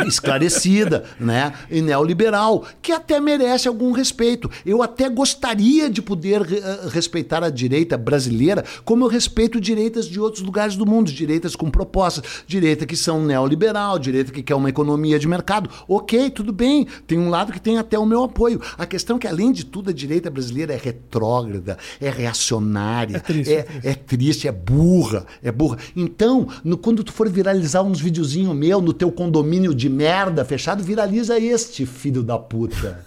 esclarecida, 0.06 1.04
né, 1.20 1.54
e 1.70 1.82
neoliberal, 1.82 2.66
que 2.82 2.92
até 2.92 3.20
merece 3.20 3.68
algum 3.68 3.92
respeito. 3.92 4.50
Eu 4.66 4.82
até 4.84 5.10
gostaria 5.10 5.90
de 5.90 6.02
poder 6.02 6.42
uh, 6.42 6.90
respeitar 6.90 7.44
a 7.44 7.50
direita 7.50 7.98
brasileira, 7.98 8.64
como 8.86 9.04
eu 9.04 9.08
respeito 9.10 9.60
direitas 9.60 10.06
de 10.06 10.20
outros 10.20 10.44
lugares 10.44 10.76
do 10.76 10.86
mundo, 10.86 11.12
direitas 11.12 11.56
com 11.56 11.70
propostas, 11.70 12.44
direita 12.48 12.86
que 12.86 12.96
são 12.96 13.24
neoliberal, 13.24 13.98
direita 14.00 14.32
que 14.32 14.44
quer 14.44 14.56
uma 14.56 14.70
economia 14.70 15.18
de 15.20 15.28
mercado. 15.28 15.70
OK, 15.88 16.30
tudo 16.32 16.52
bem. 16.54 16.88
Tem 17.08 17.18
um 17.18 17.30
lado 17.30 17.52
que 17.52 17.60
tem 17.62 17.78
até 17.78 17.98
o 17.98 18.06
meu 18.06 18.24
apoio. 18.24 18.62
A 18.78 18.86
questão 18.86 19.18
é 19.18 19.20
que 19.20 19.28
além 19.28 19.52
de 19.52 19.66
tudo 19.66 19.90
a 19.90 19.94
direita 19.94 20.30
brasileira 20.30 20.74
é 20.74 20.78
retrógrada, 20.78 21.78
é 22.00 22.10
reacionária, 22.10 23.18
É 23.18 23.20
triste, 23.20 23.54
é, 23.54 23.58
é 23.60 23.64
triste. 23.64 23.88
é 23.88 23.94
triste, 23.94 24.48
é 24.48 24.52
burra, 24.52 25.26
é 25.44 25.52
burra. 25.52 25.78
Então, 25.96 26.48
no- 26.64 26.78
quando 26.78 27.04
tu 27.04 27.12
for 27.12 27.30
viralizar 27.30 27.82
uns 27.84 28.00
videozinhos 28.00 28.56
meu 28.56 28.82
no 28.82 28.94
teu 28.94 29.12
condomínio 29.12 29.74
de 29.80 29.90
merda 29.90 30.44
fechado, 30.44 30.84
viraliza 30.84 31.40
este 31.40 31.86
filho 31.86 32.22
da 32.22 32.38
puta. 32.38 33.06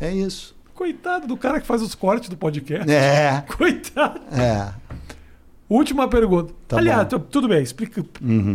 É 0.00 0.10
isso. 0.12 0.54
Coitado 0.74 1.26
do 1.26 1.36
cara 1.36 1.60
que 1.60 1.66
faz 1.66 1.82
os 1.82 1.94
cortes 1.94 2.28
do 2.28 2.36
podcast. 2.36 2.90
É, 2.90 3.44
Coitado. 3.56 4.20
é. 4.32 4.68
Última 5.68 6.06
pergunta. 6.08 6.52
Tá 6.68 6.76
Aliás, 6.78 7.02
bom. 7.02 7.18
tu- 7.18 7.26
tudo 7.30 7.48
bem, 7.48 7.62
explica. 7.62 8.04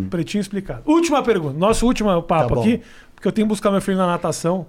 Pretinho 0.09 0.41
explicado. 0.41 0.81
Última 0.85 1.21
pergunta. 1.21 1.57
Nosso 1.57 1.85
último 1.85 2.21
papo 2.23 2.55
Tá 2.55 2.61
aqui, 2.61 2.81
porque 3.13 3.27
eu 3.27 3.31
tenho 3.31 3.45
que 3.47 3.49
buscar 3.49 3.69
meu 3.69 3.81
filho 3.81 3.97
na 3.97 4.07
natação, 4.07 4.65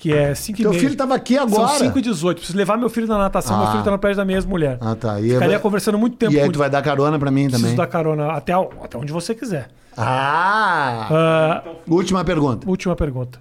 que 0.00 0.12
é 0.12 0.34
5 0.34 0.58
e 0.58 0.62
Teu 0.62 0.70
meia. 0.72 0.82
filho 0.82 0.96
tava 0.96 1.14
aqui 1.14 1.38
agora. 1.38 1.68
São 1.68 1.78
5 1.78 1.98
e 1.98 2.02
18. 2.02 2.38
Preciso 2.38 2.58
levar 2.58 2.76
meu 2.76 2.90
filho 2.90 3.06
na 3.06 3.16
natação, 3.16 3.56
meu 3.58 3.68
Ah. 3.68 3.70
filho 3.72 3.84
tá 3.84 3.90
no 3.92 3.98
pé 3.98 4.12
da 4.14 4.24
minha 4.24 4.36
ex-mulher. 4.38 4.76
Ah, 4.80 4.96
tá. 4.96 5.20
E, 5.20 5.30
Ficaria 5.30 5.58
conversando 5.60 5.96
muito 5.98 6.16
tempo 6.16 6.32
e 6.32 6.40
aí 6.40 6.50
tu 6.50 6.58
vai 6.58 6.68
dar 6.68 6.82
carona 6.82 7.16
pra 7.18 7.30
mim 7.30 7.44
Preciso 7.44 7.62
também. 7.62 7.76
dar 7.76 7.86
carona 7.86 8.32
até, 8.32 8.52
até 8.52 8.98
onde 8.98 9.12
você 9.12 9.32
quiser. 9.34 9.68
Ah! 9.96 11.08
Ah, 11.10 11.62
Última 11.88 12.24
pergunta. 12.24 12.68
última 12.68 12.94
pergunta. 12.96 13.40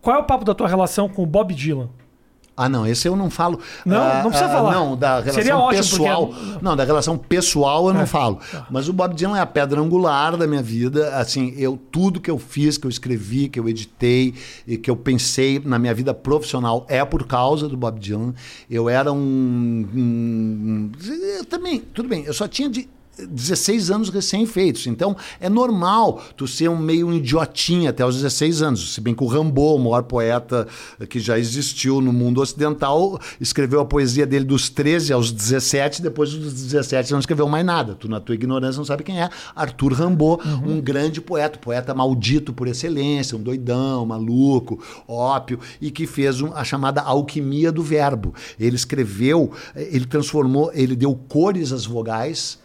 Qual 0.00 0.16
é 0.16 0.18
o 0.20 0.24
papo 0.24 0.44
da 0.44 0.54
tua 0.54 0.68
relação 0.68 1.08
com 1.08 1.22
o 1.22 1.26
Bob 1.26 1.52
Dylan? 1.54 1.88
Ah, 2.58 2.70
não, 2.70 2.86
esse 2.86 3.06
eu 3.06 3.14
não 3.14 3.28
falo. 3.28 3.60
Não, 3.84 4.00
Ah, 4.02 4.22
não 4.22 4.30
precisa 4.30 4.48
ah, 4.50 4.52
falar. 4.56 4.72
Não, 4.72 4.96
da 4.96 5.16
relação 5.20 5.34
Seria 5.34 5.58
ótimo, 5.58 5.82
pessoal. 5.82 6.26
porque- 6.28 6.40
É. 6.54 6.58
Não, 6.62 6.74
da 6.74 6.84
relação 6.84 7.18
pessoal 7.18 7.88
eu 7.88 7.92
não 7.92 8.06
falo. 8.06 8.40
Mas 8.70 8.88
o 8.88 8.94
Bob 8.94 9.14
Dylan 9.14 9.36
é 9.36 9.42
a 9.42 9.46
pedra 9.46 9.78
angular 9.78 10.38
da 10.38 10.46
minha 10.46 10.62
vida. 10.62 11.14
Assim, 11.18 11.52
eu 11.58 11.78
tudo 11.92 12.18
que 12.18 12.30
eu 12.30 12.38
fiz, 12.38 12.78
que 12.78 12.86
eu 12.86 12.88
escrevi, 12.88 13.50
que 13.50 13.60
eu 13.60 13.68
editei 13.68 14.32
e 14.66 14.78
que 14.78 14.90
eu 14.90 14.96
pensei 14.96 15.60
na 15.62 15.78
minha 15.78 15.92
vida 15.92 16.14
profissional 16.14 16.86
é 16.88 17.04
por 17.04 17.26
causa 17.26 17.68
do 17.68 17.76
Bob 17.76 18.00
Dylan. 18.00 18.32
Eu 18.70 18.88
era 18.88 19.12
um, 19.12 19.86
um- 19.94 20.92
eu 21.38 21.44
também, 21.44 21.80
tudo 21.80 22.08
bem. 22.08 22.24
Eu 22.24 22.32
só 22.32 22.48
tinha 22.48 22.70
de 22.70 22.88
16 23.18 23.90
anos 23.90 24.08
recém-feitos. 24.10 24.86
Então, 24.86 25.16
é 25.40 25.48
normal 25.48 26.22
tu 26.36 26.46
ser 26.46 26.68
um 26.68 26.76
meio 26.78 27.12
idiotinha 27.12 27.90
até 27.90 28.04
os 28.04 28.16
16 28.16 28.62
anos. 28.62 28.94
Se 28.94 29.00
bem 29.00 29.14
que 29.14 29.22
o 29.24 29.26
Rambo, 29.26 29.74
o 29.74 29.78
maior 29.78 30.02
poeta 30.02 30.66
que 31.08 31.18
já 31.18 31.38
existiu 31.38 32.00
no 32.00 32.12
mundo 32.12 32.40
ocidental, 32.40 33.18
escreveu 33.40 33.80
a 33.80 33.84
poesia 33.84 34.26
dele 34.26 34.44
dos 34.44 34.68
13 34.68 35.12
aos 35.12 35.32
17, 35.32 36.02
depois 36.02 36.32
dos 36.32 36.52
17 36.52 37.12
não 37.12 37.20
escreveu 37.20 37.48
mais 37.48 37.64
nada. 37.64 37.94
Tu, 37.94 38.08
na 38.08 38.20
tua 38.20 38.34
ignorância, 38.34 38.78
não 38.78 38.84
sabe 38.84 39.02
quem 39.02 39.20
é. 39.20 39.30
Arthur 39.54 39.92
Rambo, 39.92 40.40
um 40.66 40.80
grande 40.80 41.20
poeta, 41.20 41.58
poeta 41.58 41.94
maldito 41.94 42.52
por 42.52 42.68
excelência, 42.68 43.36
um 43.36 43.42
doidão, 43.42 44.04
maluco, 44.04 44.82
ópio, 45.08 45.58
e 45.80 45.90
que 45.90 46.06
fez 46.06 46.40
um- 46.40 46.52
a 46.54 46.64
chamada 46.64 47.00
alquimia 47.00 47.72
do 47.72 47.82
verbo. 47.82 48.34
Ele 48.58 48.76
escreveu, 48.76 49.50
eh, 49.74 49.88
ele 49.92 50.04
transformou, 50.06 50.70
ele 50.74 50.94
deu 50.96 51.14
cores 51.28 51.72
às 51.72 51.86
vogais, 51.86 52.58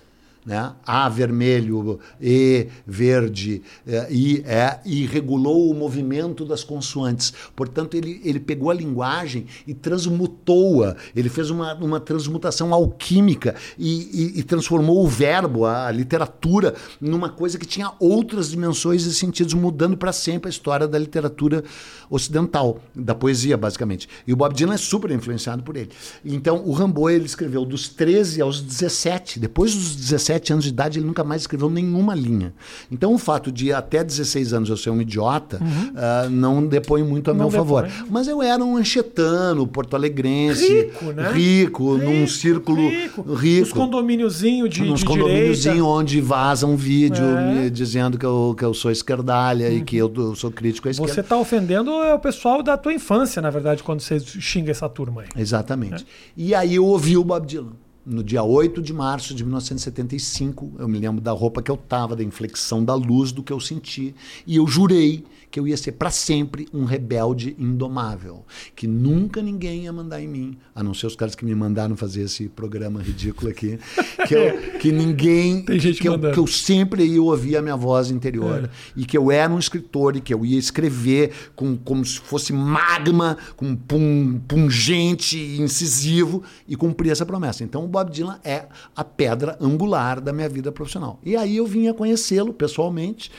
né? 0.46 0.74
A 0.86 1.08
vermelho, 1.10 2.00
E 2.20 2.68
verde, 2.86 3.62
é, 3.86 4.08
I 4.12 4.44
é, 4.46 4.80
e 4.86 5.06
regulou 5.06 5.70
o 5.70 5.74
movimento 5.74 6.44
das 6.46 6.64
consoantes. 6.64 7.34
Portanto, 7.56 7.96
ele, 7.96 8.20
ele 8.24 8.40
pegou 8.40 8.70
a 8.70 8.74
linguagem 8.74 9.46
e 9.68 9.74
transmutou-a. 9.74 10.96
Ele 11.16 11.30
fez 11.30 11.50
uma, 11.50 11.74
uma 11.76 12.00
transmutação 12.00 12.74
alquímica 12.74 13.56
e, 13.78 14.34
e- 14.36 14.40
e 14.40 14.44
transformou 14.44 15.04
o 15.04 15.08
verbo, 15.08 15.66
a, 15.66 15.88
a 15.88 15.92
literatura, 15.92 16.74
numa 17.00 17.30
coisa 17.30 17.58
que 17.58 17.66
tinha 17.66 17.92
outras 18.00 18.50
dimensões 18.50 19.06
e 19.06 19.14
sentidos, 19.14 19.54
mudando 19.54 19.96
para 19.98 20.12
sempre 20.12 20.48
a 20.50 20.52
história 20.52 20.88
da 20.88 20.98
literatura 20.98 21.64
ocidental, 22.12 22.80
da 22.94 23.16
poesia, 23.16 23.56
basicamente. 23.58 24.08
E 24.28 24.34
o 24.34 24.36
Bob 24.36 24.54
Dylan 24.54 24.74
é 24.74 24.78
super 24.78 25.10
influenciado 25.12 25.64
por 25.64 25.76
ele. 25.78 25.90
Então, 26.24 26.62
o 26.66 26.74
Rambo, 26.74 27.10
ele 27.10 27.26
escreveu 27.26 27.64
dos 27.66 27.88
13 27.88 28.42
aos 28.42 28.62
17. 28.62 29.40
Depois 29.40 29.74
dos 29.74 29.96
17 29.96 30.52
anos 30.54 30.66
de 30.66 30.70
idade, 30.72 31.00
ele 31.00 31.06
nunca 31.08 31.24
mais 31.24 31.44
escreveu 31.44 31.70
nenhuma 31.70 32.14
linha. 32.14 32.54
Então, 32.92 33.14
o 33.14 33.18
fato 33.18 33.52
de 33.52 33.72
até 33.72 34.04
16 34.04 34.54
anos 34.54 34.70
eu 34.70 34.76
ser 34.78 34.90
um 34.90 35.02
idiota 35.02 35.60
ah, 35.96 36.28
não 36.30 36.66
depõe 36.68 37.02
muito 37.04 37.30
a 37.30 37.32
Uhum. 37.32 37.38
Não 37.40 37.50
meu 37.50 37.58
favor. 37.60 37.84
depõe. 37.84 38.08
Mas 38.10 38.28
eu 38.28 38.42
era 38.42 38.62
um 38.64 38.76
anchetano, 38.76 39.66
porto-alegrense. 39.66 40.68
Rico, 40.68 41.06
né? 41.14 41.32
Rico, 41.32 41.98
num 41.98 42.12
Rico, 42.22 42.28
círculo 42.28 42.90
rico. 42.90 43.34
rico. 43.34 43.64
Os 43.68 43.74
condomíniozinhos 43.74 44.70
de, 44.70 44.84
Nos 44.84 45.00
de 45.00 45.06
condomíniozinhos 45.06 45.62
direita. 45.62 45.84
onde 45.86 46.20
vaza 46.22 46.68
um 46.68 46.76
vídeo 46.76 47.24
É. 47.26 47.70
dizendo 47.70 48.18
que 48.18 48.26
eu, 48.26 48.54
que 48.58 48.66
eu 48.66 48.74
sou 48.74 48.92
esquerdalha 48.92 49.70
e 49.70 49.82
que 49.82 49.96
eu, 49.98 50.12
eu 50.16 50.36
sou 50.36 50.52
crítico 50.52 50.88
à 50.88 50.92
esquerda. 50.92 51.14
Você 51.14 51.24
tá 51.24 51.38
ofendendo 51.38 51.92
é 52.04 52.14
o 52.14 52.20
pessoal 52.20 52.62
da 52.62 52.78
tua 52.78 52.94
infância, 52.94 53.42
na 53.42 53.50
verdade, 53.50 53.84
quando 53.84 54.00
você 54.02 54.20
xinga 54.20 54.72
essa 54.72 54.88
turma 54.90 55.22
aí. 55.22 55.28
Exatamente. 55.36 56.06
E 56.36 56.54
aí 56.54 56.76
eu 56.76 56.86
ouvi 56.86 57.18
o 57.18 57.24
Bob 57.24 57.46
Dylan. 57.46 57.74
No 58.04 58.24
dia 58.24 58.42
8 58.42 58.82
de 58.82 58.94
março 58.94 59.36
de 59.36 59.44
1975, 59.44 60.72
eu 60.80 60.88
me 60.88 60.98
lembro 60.98 61.22
da 61.22 61.32
roupa 61.32 61.62
que 61.62 61.70
eu 61.70 61.78
tava, 61.78 62.16
da 62.16 62.24
inflexão 62.24 62.84
da 62.84 62.96
luz, 62.96 63.32
do 63.32 63.44
que 63.44 63.54
eu 63.54 63.60
senti. 63.60 64.16
E 64.48 64.56
eu 64.56 64.66
jurei 64.66 65.24
que 65.52 65.60
eu 65.60 65.68
ia 65.68 65.76
ser 65.78 65.92
para 65.92 66.10
sempre 66.10 66.68
um 66.74 66.86
rebelde 66.86 67.56
indomável. 67.60 68.46
Que 68.76 68.88
nunca 68.88 69.42
ninguém 69.42 69.84
ia 69.84 69.94
mandar 69.94 70.22
em 70.22 70.28
mim, 70.28 70.58
a 70.74 70.82
não 70.82 70.94
ser 70.94 71.08
os 71.08 71.16
caras 71.16 71.36
que 71.36 71.44
me 71.46 71.54
mandaram 71.54 71.96
fazer 71.98 72.22
esse 72.24 72.48
programa 72.48 73.02
ridículo 73.02 73.50
aqui. 73.52 73.78
Que, 74.28 74.36
eu- 74.36 74.80
que 74.80 74.92
ninguém. 74.92 75.64
Tem 75.64 75.80
gente 75.80 76.00
que 76.00 76.08
eu, 76.08 76.18
que 76.20 76.38
eu 76.38 76.46
sempre 76.48 77.04
ia 77.04 77.22
ouvir 77.22 77.58
a 77.58 77.62
minha 77.62 77.76
voz 77.76 78.12
interior. 78.12 78.70
E 78.96 79.04
que 79.04 79.18
eu 79.18 79.32
era 79.32 79.52
um 79.52 79.58
escritor 79.60 80.16
e 80.16 80.22
que 80.22 80.32
eu 80.34 80.46
ia 80.46 80.58
escrever 80.60 81.32
com, 81.56 81.76
como 81.76 82.06
se 82.06 82.20
fosse 82.20 82.54
magma, 82.54 83.36
com 83.58 83.76
pum, 83.76 84.40
pungente, 84.48 85.38
incisivo, 85.60 86.44
e 86.68 86.76
cumprir 86.76 87.12
essa 87.12 87.26
promessa. 87.26 87.64
Então 87.64 87.84
o 87.84 87.88
Bob 87.88 88.12
Dylan 88.12 88.40
é 88.44 88.66
a 88.96 89.04
pedra 89.04 89.58
angular 89.60 90.22
da 90.22 90.32
minha 90.32 90.48
vida 90.48 90.72
profissional. 90.72 91.20
E 91.26 91.36
aí 91.36 91.58
eu 91.58 91.66
vinha 91.66 91.94
conhecê-lo 91.94 92.54
pessoalmente. 92.54 93.32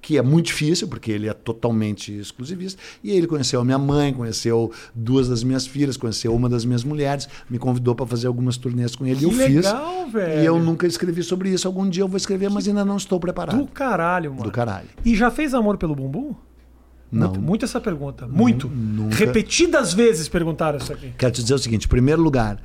Que 0.00 0.16
é 0.16 0.22
muito 0.22 0.46
difícil, 0.46 0.86
porque 0.86 1.10
ele 1.10 1.28
é 1.28 1.34
totalmente 1.34 2.16
exclusivista. 2.16 2.80
E 3.02 3.10
ele 3.10 3.26
conheceu 3.26 3.60
a 3.60 3.64
minha 3.64 3.78
mãe, 3.78 4.12
conheceu 4.12 4.70
duas 4.94 5.28
das 5.28 5.42
minhas 5.42 5.66
filhas, 5.66 5.96
conheceu 5.96 6.34
uma 6.34 6.48
das 6.48 6.64
minhas 6.64 6.84
mulheres, 6.84 7.28
me 7.50 7.58
convidou 7.58 7.94
para 7.94 8.06
fazer 8.06 8.28
algumas 8.28 8.56
turnês 8.56 8.94
com 8.94 9.04
ele. 9.04 9.16
Que 9.16 9.24
eu 9.24 9.30
fiz. 9.32 9.56
legal, 9.66 10.08
velho. 10.08 10.42
E 10.42 10.46
eu 10.46 10.58
nunca 10.58 10.86
escrevi 10.86 11.22
sobre 11.22 11.50
isso. 11.50 11.66
Algum 11.66 11.88
dia 11.88 12.04
eu 12.04 12.08
vou 12.08 12.16
escrever, 12.16 12.48
mas 12.48 12.68
ainda 12.68 12.84
não 12.84 12.96
estou 12.96 13.18
preparado. 13.18 13.58
Do 13.58 13.66
caralho, 13.66 14.30
mano. 14.30 14.44
Do 14.44 14.50
caralho. 14.52 14.88
E 15.04 15.16
já 15.16 15.30
fez 15.30 15.52
amor 15.52 15.76
pelo 15.76 15.94
bumbum? 15.94 16.34
Não. 17.10 17.28
Muito, 17.28 17.40
muito 17.40 17.64
essa 17.64 17.80
pergunta. 17.80 18.26
Muito. 18.28 18.68
nunca. 18.68 19.16
Repetidas 19.16 19.92
vezes 19.94 20.28
perguntaram 20.28 20.78
isso 20.78 20.92
aqui. 20.92 21.12
Quero 21.16 21.32
te 21.32 21.42
dizer 21.42 21.54
o 21.54 21.58
seguinte: 21.58 21.86
em 21.86 21.88
primeiro 21.88 22.20
lugar, 22.22 22.62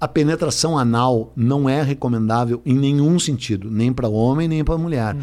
a 0.00 0.08
penetração 0.08 0.78
anal 0.78 1.32
não 1.36 1.68
é 1.68 1.82
recomendável 1.82 2.62
em 2.64 2.74
nenhum 2.74 3.18
sentido, 3.18 3.70
nem 3.70 3.92
para 3.92 4.08
homem 4.08 4.48
nem 4.48 4.64
para 4.64 4.78
mulher. 4.78 5.16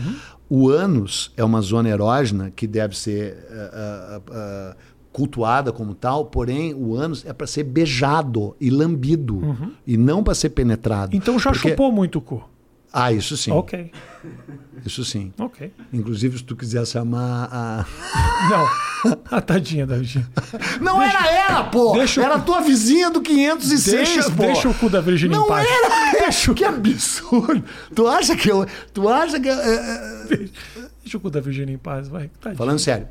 O 0.49 0.67
ânus 0.69 1.31
é 1.37 1.43
uma 1.43 1.61
zona 1.61 1.89
erógena 1.89 2.49
que 2.49 2.65
deve 2.65 2.97
ser 2.97 3.37
ah, 3.51 3.69
ah, 3.73 4.21
ah, 4.31 4.75
cultuada 5.11 5.71
como 5.71 5.93
tal, 5.93 6.25
porém 6.25 6.73
o 6.73 6.95
ânus 6.95 7.23
é 7.25 7.33
para 7.33 7.45
ser 7.45 7.63
beijado 7.63 8.55
e 8.59 8.69
lambido 8.69 9.41
e 9.85 9.95
não 9.97 10.23
para 10.23 10.33
ser 10.33 10.49
penetrado. 10.49 11.15
Então 11.15 11.37
já 11.37 11.51
Porque- 11.51 11.69
chupou 11.69 11.91
muito 11.91 12.17
o 12.17 12.21
cu. 12.21 12.43
Ah, 12.91 13.11
isso 13.13 13.37
sim. 13.37 13.51
Ok, 13.51 13.91
Isso 14.85 15.05
sim. 15.05 15.31
ok. 15.37 15.71
Inclusive, 15.93 16.37
se 16.39 16.43
tu 16.43 16.55
quiser 16.55 16.85
chamar 16.87 17.47
a. 17.51 17.85
Não. 18.49 19.15
A 19.31 19.39
tadinha 19.39 19.85
da 19.87 19.95
Virgínia. 19.95 20.27
Não 20.81 21.01
era 21.01 21.31
ela, 21.31 21.63
pô! 21.65 21.93
deixa 21.93 22.21
Era 22.21 22.35
a 22.35 22.39
tua 22.39 22.59
vizinha 22.61 23.09
do 23.09 23.21
506, 23.21 23.83
Deixa, 23.95 24.23
pô! 24.31 24.43
deixa 24.43 24.67
o 24.67 24.73
cu 24.73 24.89
da 24.89 24.99
Virgínia 24.99 25.35
em 25.37 25.39
Não 25.39 25.47
paz. 25.47 25.65
era! 25.69 26.11
Deixa, 26.19 26.53
que 26.53 26.65
absurdo! 26.65 27.63
Tu 27.95 28.07
acha 28.07 28.35
que 28.35 28.49
eu. 28.51 28.65
Tu 28.93 29.07
acha 29.07 29.39
que. 29.39 29.47
é, 29.47 29.53
é, 29.53 30.49
Deixa 31.01 31.17
o 31.17 31.19
cu 31.21 31.29
da 31.29 31.39
Virgínia 31.39 31.73
em 31.73 31.77
paz, 31.77 32.09
vai. 32.09 32.29
Tadinha. 32.41 32.57
Falando 32.57 32.79
sério, 32.79 33.07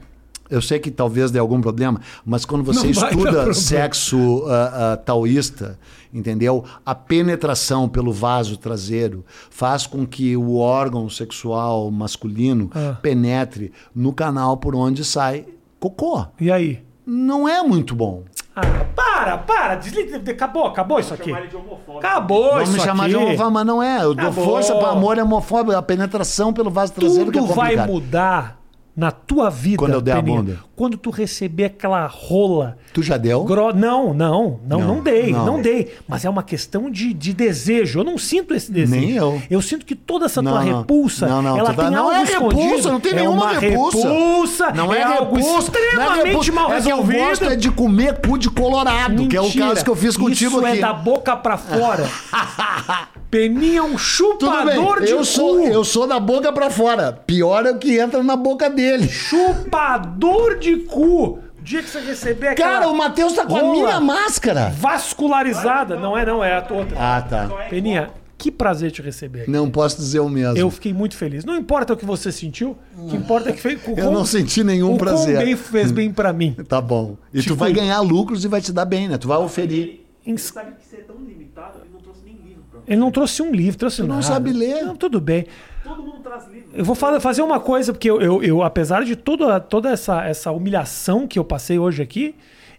eu 0.50 0.60
sei 0.62 0.78
que 0.78 0.90
talvez 0.90 1.30
dê 1.30 1.38
algum 1.38 1.60
problema, 1.60 2.00
mas 2.24 2.44
quando 2.44 2.64
você 2.64 2.84
Não 2.84 2.90
estuda 2.90 3.52
sexo 3.54 4.44
ah, 4.48 4.92
ah, 4.92 4.96
taoísta, 4.96 5.78
entendeu? 6.12 6.64
A 6.84 6.94
penetração 6.94 7.88
pelo 7.88 8.12
vaso 8.12 8.56
traseiro 8.56 9.24
faz 9.50 9.86
com 9.86 10.06
que 10.06 10.36
o 10.36 10.56
órgão 10.56 11.08
sexual 11.08 11.90
masculino 11.90 12.70
Ah. 12.74 12.96
penetre 13.00 13.72
no 13.94 14.12
canal 14.12 14.56
por 14.56 14.74
onde 14.74 15.04
sai 15.04 15.44
cocô. 15.78 16.26
E 16.40 16.50
aí? 16.50 16.82
Não 17.06 17.48
é 17.48 17.62
muito 17.62 17.94
bom. 17.94 18.24
Ah, 18.54 18.84
para, 18.94 19.38
para. 19.38 19.76
Desliga. 19.76 20.16
Acabou, 20.32 20.66
acabou 20.66 20.98
isso 20.98 21.14
aqui. 21.14 21.26
Chamar 21.30 21.40
ele 21.40 21.48
de 21.48 21.56
homofóbico. 21.56 21.98
Acabou 21.98 22.50
Vamos 22.50 22.68
isso 22.70 22.78
me 22.78 22.84
chamar 22.84 23.04
aqui. 23.04 23.10
de 23.12 23.16
homofóbico, 23.16 23.50
mas 23.52 23.66
não 23.66 23.82
é. 23.82 24.02
Eu 24.02 24.14
dou 24.14 24.32
força 24.32 24.74
para 24.74 24.88
amor 24.90 25.16
é 25.16 25.22
homofóbico. 25.22 25.76
A 25.76 25.82
penetração 25.82 26.52
pelo 26.52 26.68
vaso 26.70 26.92
traseiro 26.92 27.30
que 27.30 27.38
é 27.38 27.40
Tudo 27.40 27.54
vai 27.54 27.76
complicado. 27.76 27.88
mudar 27.92 28.57
na 28.98 29.12
tua 29.12 29.48
vida, 29.48 29.76
Quando 29.78 29.92
eu 29.92 30.00
der 30.00 30.10
a 30.10 30.16
Peninha, 30.16 30.38
bunda. 30.42 30.58
Quando 30.74 30.96
tu 30.98 31.10
receber 31.10 31.66
aquela 31.66 32.04
rola 32.06 32.76
Tu 32.92 33.00
já 33.00 33.16
deu? 33.16 33.44
Gro- 33.44 33.72
Não, 33.72 34.12
não, 34.12 34.58
não, 34.66 34.78
Não, 34.80 34.80
não, 34.96 35.00
dei, 35.02 35.30
não. 35.32 35.46
não. 35.46 35.62
dei. 35.62 35.94
Mas 36.08 36.24
é 36.24 36.28
uma 36.30 36.42
questão 36.42 36.90
de, 36.90 37.12
de 37.14 37.32
desejo. 37.32 38.00
Eu 38.00 38.04
não 38.04 38.18
sinto 38.18 38.54
esse 38.54 38.72
desejo. 38.72 39.00
Nem 39.00 39.12
eu. 39.16 39.40
Eu 39.48 39.62
sinto 39.62 39.86
que 39.86 39.94
toda 39.94 40.26
essa 40.26 40.42
Não, 40.42 40.50
tua 40.52 40.64
não. 40.64 40.78
repulsa, 40.80 41.28
Não, 41.28 41.40
não, 41.42 41.56
ela 41.58 41.72
tá- 41.72 41.82
tem 41.84 41.92
não 41.92 42.04
algo 42.08 42.16
é 42.16 42.22
escondido. 42.24 42.60
repulsa, 42.62 42.90
não 42.90 43.00
tem 43.00 43.12
é 43.12 43.14
nenhuma 43.14 43.44
uma 43.44 43.52
repulsa. 43.58 44.08
repulsa. 44.08 44.70
Não 44.72 44.92
é, 44.92 45.02
algo 45.04 45.36
repulsa. 45.36 45.48
é 45.48 45.58
extremamente 45.60 46.26
repulsa. 46.26 46.52
mal 46.52 46.64
é 46.64 46.68
que 46.68 46.74
eu 46.90 46.96
resolvido. 46.96 47.18
gosto 47.20 47.44
é 47.44 47.56
de 47.56 47.70
comer 47.70 48.20
cu 48.20 48.36
de 48.36 48.50
colorado, 48.50 49.28
que 49.28 49.36
é 49.36 49.40
o 49.40 49.44
Mentira. 49.44 49.68
caso 49.68 49.84
que 49.84 49.90
eu 49.90 49.96
fiz 49.96 50.16
contigo 50.16 50.56
Isso 50.56 50.66
aqui. 50.66 50.78
é 50.78 50.80
da 50.80 50.92
boca 50.92 51.36
pra 51.36 51.56
fora. 51.56 52.04
Peninha 53.30 53.80
é 53.80 53.82
um 53.82 53.98
chupador 53.98 55.02
de 55.02 55.10
eu 55.10 55.18
cu. 55.18 55.24
sou, 55.24 55.60
eu 55.60 55.84
sou 55.84 56.06
da 56.06 56.18
boca 56.18 56.50
pra 56.50 56.70
fora. 56.70 57.12
Pior 57.26 57.66
é 57.66 57.72
o 57.72 57.76
que 57.78 57.98
entra 57.98 58.22
na 58.22 58.34
boca 58.36 58.70
dele. 58.70 58.87
Chupador 59.08 60.58
de 60.58 60.76
cu. 60.78 61.38
O 61.58 61.62
dia 61.62 61.82
que 61.82 61.88
você 61.90 62.00
receber 62.00 62.48
aquela 62.48 62.74
Cara, 62.80 62.88
o 62.88 62.96
Matheus 62.96 63.32
tá 63.34 63.44
com 63.44 63.56
a 63.56 63.60
rola 63.60 63.72
minha 63.72 64.00
máscara. 64.00 64.70
vascularizada. 64.70 65.96
Não 65.96 66.16
é, 66.16 66.24
não, 66.24 66.42
é 66.42 66.54
a 66.56 66.66
outra. 66.72 66.96
Ah, 66.98 67.20
tá. 67.20 67.48
Peninha, 67.68 68.10
que 68.38 68.50
prazer 68.50 68.90
te 68.90 69.02
receber 69.02 69.42
aqui. 69.42 69.50
Não 69.50 69.68
posso 69.70 69.96
dizer 69.96 70.20
o 70.20 70.28
mesmo. 70.28 70.56
Eu 70.56 70.70
fiquei 70.70 70.94
muito 70.94 71.16
feliz. 71.16 71.44
Não 71.44 71.56
importa 71.56 71.92
o 71.92 71.96
que 71.96 72.04
você 72.06 72.30
sentiu, 72.32 72.76
o 72.96 73.08
que 73.08 73.16
importa 73.16 73.50
é 73.50 73.52
que 73.52 73.60
fez. 73.60 73.80
Eu 73.96 74.10
não 74.10 74.24
senti 74.24 74.62
nenhum 74.64 74.94
o 74.94 74.98
prazer. 74.98 75.34
quão 75.36 75.44
bem 75.44 75.56
fez 75.56 75.90
bem 75.92 76.10
pra 76.12 76.32
mim. 76.32 76.56
Tá 76.68 76.80
bom. 76.80 77.16
E 77.34 77.40
Te 77.42 77.48
tu 77.48 77.54
vai 77.56 77.70
cuida. 77.70 77.80
ganhar 77.82 78.00
lucros 78.00 78.44
e 78.44 78.48
vai 78.48 78.60
te 78.60 78.72
dar 78.72 78.84
bem, 78.84 79.08
né? 79.08 79.18
Tu 79.18 79.26
vai 79.28 79.38
oferir. 79.38 80.06
Ins- 80.24 80.42
Sabe 80.42 80.72
que 80.80 80.86
você 80.86 80.96
é 80.96 81.00
tão 81.00 81.16
limitado, 81.16 81.78
ele 81.80 81.90
não 81.92 82.00
trouxe 82.00 82.20
nem 82.24 82.34
livro 82.34 82.62
pra 82.70 82.80
Ele 82.86 83.00
não 83.00 83.10
trouxe 83.10 83.42
um 83.42 83.50
livro, 83.50 83.78
trouxe 83.78 83.96
Tu 83.98 84.02
não 84.06 84.16
nada. 84.16 84.26
sabe 84.26 84.52
ler. 84.52 84.84
Não, 84.84 84.94
tudo 84.96 85.20
bem. 85.20 85.46
Todo 85.82 86.02
mundo 86.02 86.18
traz 86.22 86.44
livro. 86.48 86.57
Eu 86.72 86.84
vou 86.84 86.94
fa- 86.94 87.18
fazer 87.20 87.42
uma 87.42 87.58
coisa, 87.60 87.92
porque 87.92 88.10
eu, 88.10 88.20
eu, 88.20 88.42
eu, 88.42 88.62
apesar 88.62 89.04
de 89.04 89.16
toda, 89.16 89.58
toda 89.58 89.90
essa, 89.90 90.22
essa 90.24 90.50
humilhação 90.52 91.26
que 91.26 91.38
eu 91.38 91.44
passei 91.44 91.78
hoje 91.78 92.02
aqui, 92.02 92.34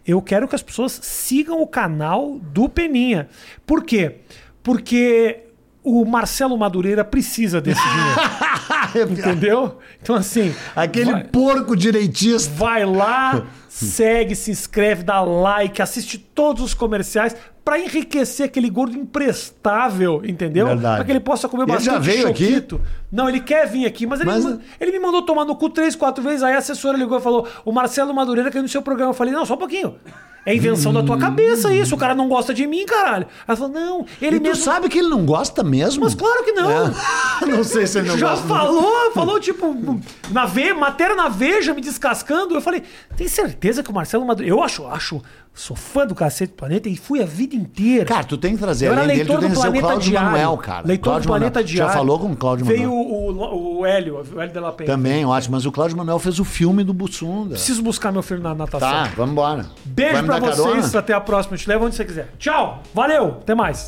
eu 0.06 0.22
quero 0.22 0.46
que 0.48 0.54
as 0.54 0.62
pessoas 0.62 0.92
sigam 1.02 1.60
o 1.60 1.66
canal 1.66 2.38
do 2.40 2.68
Peninha. 2.68 3.28
Por 3.66 3.82
quê? 3.84 4.16
Porque 4.62 5.40
o 5.82 6.04
Marcelo 6.04 6.56
Madureira 6.56 7.04
precisa 7.04 7.60
desse 7.60 7.80
dinheiro. 7.82 9.10
entendeu? 9.20 9.78
Então, 10.02 10.14
assim. 10.14 10.54
Aquele 10.74 11.12
vai- 11.12 11.24
porco 11.24 11.76
direitista. 11.76 12.52
Vai 12.54 12.84
lá, 12.84 13.44
segue, 13.68 14.34
se 14.36 14.50
inscreve, 14.50 15.02
dá 15.02 15.20
like, 15.20 15.80
assiste 15.82 16.18
todos 16.18 16.62
os 16.62 16.74
comerciais 16.74 17.34
pra 17.70 17.78
enriquecer 17.78 18.46
aquele 18.46 18.68
gordo 18.68 18.96
imprestável, 18.98 20.22
entendeu? 20.24 20.66
Pra 20.76 21.04
que 21.04 21.12
ele 21.12 21.20
possa 21.20 21.48
comer 21.48 21.62
Ele 21.62 21.72
bastante 21.72 21.92
já 21.94 21.98
veio 22.00 22.26
aqui? 22.28 22.46
choquito. 22.46 22.80
Não, 23.12 23.28
ele 23.28 23.38
quer 23.38 23.68
vir 23.68 23.86
aqui, 23.86 24.06
mas, 24.08 24.18
ele, 24.20 24.28
Mas- 24.28 24.44
me- 24.44 24.58
ele 24.80 24.90
me 24.90 24.98
mandou 24.98 25.22
tomar 25.22 25.44
no 25.44 25.54
cu 25.54 25.70
três, 25.70 25.94
quatro 25.94 26.20
vezes. 26.22 26.42
Aí 26.42 26.54
a 26.54 26.58
assessora 26.58 26.98
ligou 26.98 27.16
e 27.16 27.20
falou: 27.22 27.46
o 27.64 27.70
Marcelo 27.70 28.12
Madureira 28.12 28.50
ir 28.52 28.60
no 28.62 28.68
seu 28.68 28.82
programa. 28.82 29.10
Eu 29.10 29.14
falei: 29.14 29.32
não, 29.32 29.46
só 29.46 29.54
um 29.54 29.58
pouquinho. 29.58 29.94
É 30.46 30.54
invenção 30.54 30.90
da 30.90 31.02
tua 31.02 31.18
cabeça 31.18 31.72
isso. 31.72 31.94
O 31.94 31.98
cara 31.98 32.14
não 32.14 32.26
gosta 32.26 32.54
de 32.54 32.66
mim, 32.66 32.86
caralho. 32.86 33.26
Ela 33.46 33.56
falou: 33.56 33.72
não, 33.72 34.06
ele 34.20 34.36
E 34.36 34.40
tu 34.40 34.42
mesmo. 34.48 34.64
sabe 34.64 34.88
que 34.88 34.98
ele 34.98 35.08
não 35.08 35.24
gosta 35.24 35.62
mesmo? 35.62 36.02
Mas 36.02 36.14
claro 36.14 36.42
que 36.44 36.52
não. 36.52 36.70
É. 36.70 36.90
não 37.46 37.62
sei 37.62 37.86
se 37.86 37.98
ele 37.98 38.08
não 38.08 38.18
Já 38.18 38.30
gosta. 38.30 38.48
falou, 38.48 39.12
falou 39.14 39.38
tipo, 39.38 40.00
na 40.32 40.46
ve, 40.46 40.72
matéria 40.72 41.14
na 41.14 41.28
Veja, 41.28 41.72
me 41.74 41.80
descascando. 41.80 42.54
Eu 42.54 42.60
falei, 42.60 42.82
tem 43.16 43.28
certeza 43.28 43.82
que 43.82 43.90
o 43.90 43.94
Marcelo 43.94 44.24
Madureira. 44.26 44.54
Eu 44.56 44.62
acho, 44.62 44.86
acho, 44.86 45.20
sou 45.54 45.76
fã 45.76 46.06
do 46.06 46.14
Cacete 46.14 46.52
do 46.52 46.56
Planeta 46.56 46.88
e 46.88 46.96
fui 46.96 47.22
a 47.22 47.26
vida 47.26 47.54
inteira. 47.54 48.04
Cara, 48.04 48.24
tu 48.24 48.38
tem 48.38 48.54
que 48.54 48.58
trazer 48.58 48.86
eu 48.86 48.92
era 48.92 49.02
além 49.02 49.18
dele, 49.18 49.28
tu 49.28 49.34
do 49.34 49.40
que 49.40 49.46
trazer 49.46 49.58
o 49.58 49.62
Planeta 49.62 49.86
Cláudio 49.86 50.10
Diário. 50.10 50.30
Manuel, 50.30 50.56
cara. 50.56 50.86
Leitor 50.86 51.04
Cláudio 51.04 51.22
do 51.22 51.28
Planeta 51.28 51.60
Manuel. 51.60 51.66
Diário. 51.74 51.92
Já 51.92 51.98
falou 51.98 52.18
com 52.18 52.32
o 52.32 52.36
Cláudio 52.36 52.66
Veio 52.66 52.88
Manuel? 52.90 53.04
o, 53.04 53.32
o, 53.32 53.78
o 53.80 53.86
Hélio, 53.86 54.22
o 54.34 54.40
Hélio 54.40 54.52
de 54.52 54.60
la 54.60 54.72
Penha. 54.72 54.90
Também, 54.90 55.24
acho. 55.32 55.50
Mas 55.50 55.66
o 55.66 55.72
Cláudio 55.72 55.96
Manuel 55.96 56.18
fez 56.18 56.38
o 56.38 56.44
filme 56.44 56.82
do 56.82 56.94
Bussunda. 56.94 57.50
Preciso 57.50 57.82
buscar 57.82 58.10
meu 58.12 58.22
filho 58.22 58.40
na 58.40 58.54
natação. 58.54 58.88
Tá, 58.88 59.10
vamos 59.16 59.32
embora. 59.32 59.66
Beijo 59.84 60.14
Vai 60.14 60.22
pra 60.24 60.38
vocês, 60.38 60.74
carona? 60.74 60.98
até 60.98 61.12
a 61.12 61.20
próxima. 61.20 61.54
Eu 61.56 61.58
te 61.58 61.68
levo 61.68 61.84
onde 61.86 61.94
você 61.94 62.04
quiser. 62.04 62.28
Tchau, 62.38 62.82
valeu, 62.94 63.38
até 63.42 63.54
mais. 63.54 63.86